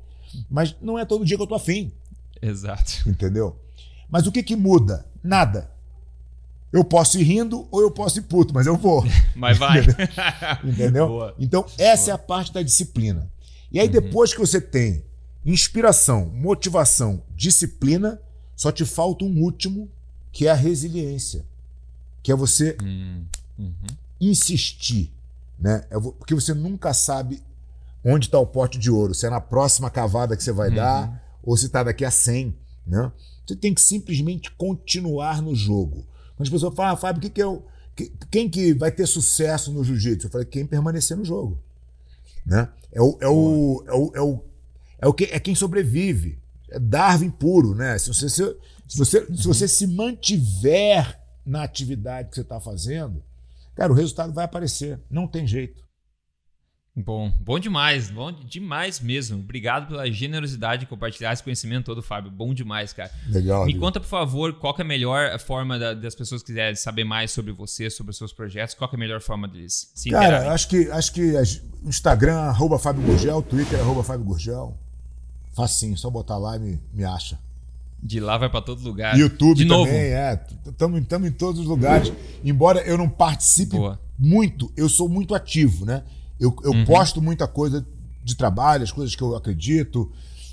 Mas 0.50 0.74
não 0.80 0.98
é 0.98 1.04
todo 1.04 1.24
dia 1.24 1.36
que 1.36 1.42
eu 1.42 1.46
tô 1.46 1.54
afim. 1.54 1.92
Exato. 2.40 3.08
Entendeu? 3.08 3.56
Mas 4.10 4.26
o 4.26 4.32
que 4.32 4.42
que 4.42 4.56
muda? 4.56 5.06
Nada. 5.22 5.70
Eu 6.72 6.82
posso 6.82 7.18
ir 7.20 7.22
rindo 7.22 7.68
ou 7.70 7.82
eu 7.82 7.90
posso 7.90 8.18
ir 8.18 8.22
puto, 8.22 8.54
mas 8.54 8.66
eu 8.66 8.76
vou. 8.76 9.04
Mas 9.36 9.58
vai. 9.58 9.80
Entendeu? 10.64 11.06
Boa. 11.06 11.34
Então, 11.38 11.66
essa 11.78 12.04
Boa. 12.04 12.12
é 12.12 12.14
a 12.14 12.18
parte 12.18 12.52
da 12.52 12.62
disciplina. 12.62 13.30
E 13.70 13.78
aí, 13.78 13.86
uhum. 13.86 13.92
depois 13.92 14.32
que 14.32 14.40
você 14.40 14.60
tem 14.60 15.04
inspiração, 15.44 16.30
motivação, 16.34 17.22
disciplina, 17.34 18.18
só 18.56 18.72
te 18.72 18.86
falta 18.86 19.24
um 19.24 19.42
último, 19.42 19.90
que 20.32 20.46
é 20.46 20.50
a 20.50 20.54
resiliência, 20.54 21.44
que 22.22 22.32
é 22.32 22.34
você 22.34 22.76
hum, 22.82 23.24
uhum. 23.58 23.72
insistir, 24.20 25.12
né? 25.58 25.84
É 25.90 26.00
porque 26.00 26.34
você 26.34 26.54
nunca 26.54 26.94
sabe 26.94 27.42
onde 28.04 28.26
está 28.26 28.38
o 28.38 28.46
pote 28.46 28.78
de 28.78 28.90
ouro, 28.90 29.14
se 29.14 29.26
é 29.26 29.30
na 29.30 29.40
próxima 29.40 29.90
cavada 29.90 30.36
que 30.36 30.42
você 30.42 30.52
vai 30.52 30.70
uhum. 30.70 30.76
dar 30.76 31.38
ou 31.42 31.56
se 31.56 31.66
está 31.66 31.82
daqui 31.82 32.04
a 32.04 32.10
100, 32.10 32.56
né? 32.86 33.12
Você 33.46 33.56
tem 33.56 33.74
que 33.74 33.80
simplesmente 33.80 34.50
continuar 34.52 35.42
no 35.42 35.54
jogo. 35.54 36.06
Quando 36.36 36.46
as 36.46 36.48
pessoas 36.48 36.74
falam, 36.74 36.94
ah, 36.94 36.96
Fábio, 36.96 37.18
o 37.18 37.22
que, 37.22 37.30
que 37.30 37.42
é 37.42 37.46
o, 37.46 37.62
que, 37.94 38.12
quem 38.30 38.48
que 38.48 38.72
vai 38.72 38.90
ter 38.90 39.06
sucesso 39.06 39.72
no 39.72 39.84
jiu-jitsu? 39.84 40.26
Eu 40.26 40.30
falei, 40.30 40.46
quem 40.46 40.64
permanecer 40.64 41.16
no 41.16 41.24
jogo. 41.24 41.58
Né? 42.46 42.68
É, 42.92 43.00
o, 43.00 43.18
é, 43.20 43.28
o, 43.28 43.84
é, 43.86 43.92
o, 43.92 44.12
é, 44.14 44.20
o, 44.20 44.44
é, 45.00 45.06
o 45.06 45.12
que, 45.12 45.24
é 45.24 45.38
quem 45.38 45.54
sobrevive. 45.54 46.38
É 46.70 46.78
Darwin 46.78 47.30
puro, 47.30 47.74
né? 47.74 47.98
Se 47.98 48.08
você, 48.08 48.28
se, 48.28 48.56
se 48.92 48.98
você, 48.98 49.26
se 49.34 49.46
você 49.46 49.66
se 49.66 49.86
mantiver 49.86 51.18
na 51.46 51.62
atividade 51.62 52.28
que 52.28 52.34
você 52.34 52.42
está 52.42 52.60
fazendo, 52.60 53.24
cara, 53.74 53.90
o 53.90 53.94
resultado 53.96 54.34
vai 54.34 54.44
aparecer. 54.44 55.00
Não 55.10 55.26
tem 55.26 55.46
jeito. 55.46 55.82
Bom, 56.94 57.32
bom 57.40 57.58
demais, 57.58 58.10
bom 58.10 58.30
demais 58.30 59.00
mesmo. 59.00 59.38
Obrigado 59.38 59.88
pela 59.88 60.12
generosidade 60.12 60.80
de 60.80 60.86
compartilhar 60.86 61.32
esse 61.32 61.42
conhecimento 61.42 61.86
todo, 61.86 62.02
Fábio. 62.02 62.30
Bom 62.30 62.52
demais, 62.52 62.92
cara. 62.92 63.10
Legal. 63.28 63.64
Me 63.64 63.78
conta, 63.78 63.98
por 63.98 64.08
favor, 64.08 64.52
qual 64.58 64.76
é 64.78 64.82
a 64.82 64.84
melhor 64.84 65.38
forma 65.38 65.78
da, 65.78 65.94
das 65.94 66.14
pessoas 66.14 66.42
que 66.42 66.48
quiserem 66.48 66.76
saber 66.76 67.04
mais 67.04 67.30
sobre 67.30 67.50
você, 67.50 67.88
sobre 67.88 68.10
os 68.10 68.18
seus 68.18 68.34
projetos, 68.34 68.74
qual 68.74 68.90
é 68.92 68.94
a 68.94 68.98
melhor 68.98 69.22
forma 69.22 69.48
deles 69.48 69.90
se 69.94 70.10
Cara, 70.10 70.52
acho 70.52 70.68
que, 70.68 70.90
acho 70.90 71.12
que 71.14 71.32
Instagram, 71.82 72.40
arroba 72.40 72.78
Fábio 72.78 73.02
Gurgel, 73.04 73.40
Twitter, 73.40 73.80
arroba 73.80 74.04
Fábio 74.04 74.26
Gurgel. 74.26 74.78
Facinho, 75.54 75.96
só 75.96 76.10
botar 76.10 76.36
lá 76.36 76.56
e 76.56 76.58
me, 76.58 76.82
me 76.92 77.04
acha. 77.04 77.38
De 78.02 78.18
lá 78.18 78.36
vai 78.36 78.50
para 78.50 78.60
todo 78.60 78.82
lugar. 78.82 79.16
YouTube 79.16 79.58
de 79.58 79.66
também, 79.66 79.84
novo. 79.84 79.94
é. 79.96 80.46
Estamos 80.66 81.28
em 81.28 81.32
todos 81.32 81.60
os 81.60 81.66
lugares. 81.66 82.12
Embora 82.44 82.80
eu 82.80 82.98
não 82.98 83.08
participe 83.08 83.76
Boa. 83.76 84.00
muito, 84.18 84.72
eu 84.76 84.88
sou 84.88 85.08
muito 85.08 85.34
ativo, 85.34 85.84
né? 85.84 86.02
Eu, 86.40 86.56
eu 86.64 86.72
uhum. 86.72 86.84
posto 86.84 87.22
muita 87.22 87.46
coisa 87.46 87.86
de 88.24 88.36
trabalho, 88.36 88.82
as 88.82 88.90
coisas 88.90 89.14
que 89.14 89.22
eu 89.22 89.36
acredito, 89.36 90.10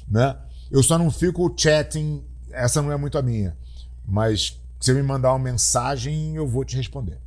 né? 0.07 0.35
Eu 0.69 0.83
só 0.83 0.99
não 0.99 1.09
fico 1.09 1.51
chatting, 1.57 2.23
essa 2.51 2.81
não 2.83 2.91
é 2.91 2.97
muito 2.97 3.17
a 3.17 3.21
minha. 3.23 3.57
Mas 4.07 4.59
se 4.79 4.85
você 4.85 4.93
me 4.93 5.01
mandar 5.01 5.31
uma 5.31 5.39
mensagem, 5.39 6.35
eu 6.35 6.47
vou 6.47 6.63
te 6.63 6.75
responder. 6.75 7.17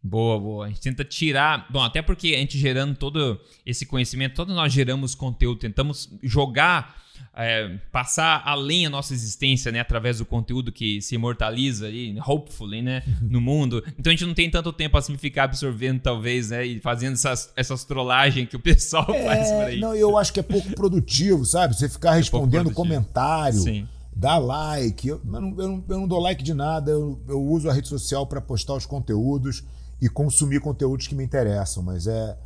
Boa, 0.00 0.38
boa. 0.38 0.66
A 0.66 0.68
gente 0.68 0.80
tenta 0.80 1.04
tirar. 1.04 1.66
Bom, 1.68 1.82
até 1.82 2.00
porque 2.00 2.28
a 2.28 2.38
gente 2.38 2.56
gerando 2.56 2.94
todo 2.94 3.40
esse 3.64 3.84
conhecimento, 3.84 4.36
todos 4.36 4.54
nós 4.54 4.72
geramos 4.72 5.16
conteúdo, 5.16 5.58
tentamos 5.58 6.08
jogar 6.22 7.04
é, 7.34 7.78
passar 7.92 8.42
além 8.44 8.86
a 8.86 8.90
nossa 8.90 9.12
existência, 9.12 9.70
né, 9.70 9.80
através 9.80 10.18
do 10.18 10.24
conteúdo 10.24 10.72
que 10.72 11.00
se 11.02 11.14
imortaliza 11.14 11.86
ali, 11.86 12.18
hopefully, 12.26 12.82
né, 12.82 13.02
no 13.20 13.40
mundo. 13.40 13.82
Então 13.98 14.10
a 14.10 14.14
gente 14.14 14.26
não 14.26 14.34
tem 14.34 14.50
tanto 14.50 14.72
tempo 14.72 14.96
assim 14.96 15.16
ficar 15.16 15.44
absorvendo, 15.44 16.00
talvez, 16.00 16.50
né, 16.50 16.64
e 16.64 16.80
fazendo 16.80 17.14
essas, 17.14 17.52
essas 17.56 17.84
trollagens 17.84 18.48
que 18.48 18.56
o 18.56 18.60
pessoal 18.60 19.06
é, 19.10 19.24
faz 19.24 19.50
por 19.50 19.64
aí. 19.64 19.80
Não, 19.80 19.94
eu 19.94 20.16
acho 20.16 20.32
que 20.32 20.40
é 20.40 20.42
pouco 20.42 20.74
produtivo, 20.74 21.44
sabe? 21.44 21.76
Você 21.76 21.88
ficar 21.88 22.14
é 22.14 22.18
respondendo 22.18 22.70
é 22.70 22.74
comentário. 22.74 23.60
Sim. 23.60 23.86
dá 24.14 24.38
like. 24.38 25.06
Eu, 25.06 25.20
eu, 25.24 25.30
não, 25.30 25.48
eu, 25.58 25.68
não, 25.68 25.84
eu 25.88 26.00
não 26.00 26.08
dou 26.08 26.20
like 26.20 26.42
de 26.42 26.54
nada, 26.54 26.90
eu, 26.90 27.20
eu 27.28 27.42
uso 27.42 27.68
a 27.68 27.72
rede 27.72 27.88
social 27.88 28.26
para 28.26 28.40
postar 28.40 28.74
os 28.74 28.86
conteúdos 28.86 29.62
e 30.00 30.08
consumir 30.08 30.60
conteúdos 30.60 31.06
que 31.06 31.14
me 31.14 31.24
interessam, 31.24 31.82
mas 31.82 32.06
é, 32.06 32.36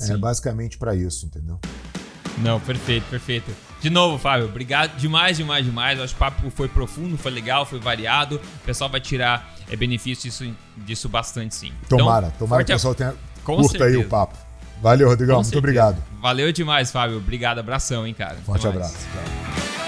é 0.00 0.16
basicamente 0.16 0.76
para 0.76 0.94
isso, 0.94 1.26
entendeu? 1.26 1.58
Não, 2.38 2.60
perfeito, 2.60 3.08
perfeito. 3.08 3.50
De 3.86 3.90
novo, 3.90 4.18
Fábio, 4.18 4.46
obrigado 4.46 4.96
demais, 4.96 5.36
demais, 5.36 5.64
demais. 5.64 6.00
Acho 6.00 6.12
que 6.12 6.16
o 6.16 6.18
papo 6.18 6.50
foi 6.50 6.66
profundo, 6.66 7.16
foi 7.16 7.30
legal, 7.30 7.64
foi 7.64 7.78
variado. 7.78 8.34
O 8.34 8.66
pessoal 8.66 8.90
vai 8.90 9.00
tirar 9.00 9.54
é, 9.70 9.76
benefício 9.76 10.28
disso, 10.28 10.52
disso 10.78 11.08
bastante, 11.08 11.54
sim. 11.54 11.72
Tomara, 11.88 12.26
então, 12.26 12.48
tomara 12.48 12.64
que 12.64 12.72
o 12.72 12.74
pessoal 12.74 12.96
tenha, 12.96 13.14
curta 13.44 13.68
certeza. 13.68 13.84
aí 13.84 13.96
o 13.96 14.08
papo. 14.08 14.36
Valeu, 14.82 15.06
Rodrigão, 15.06 15.36
Com 15.36 15.42
muito 15.42 15.50
certeza. 15.54 15.58
obrigado. 15.60 16.02
Valeu 16.20 16.50
demais, 16.50 16.90
Fábio. 16.90 17.18
Obrigado, 17.18 17.60
abração, 17.60 18.04
hein, 18.04 18.12
cara. 18.12 18.34
Forte 18.44 18.66
abraço. 18.66 18.96
Tchau. 18.96 19.85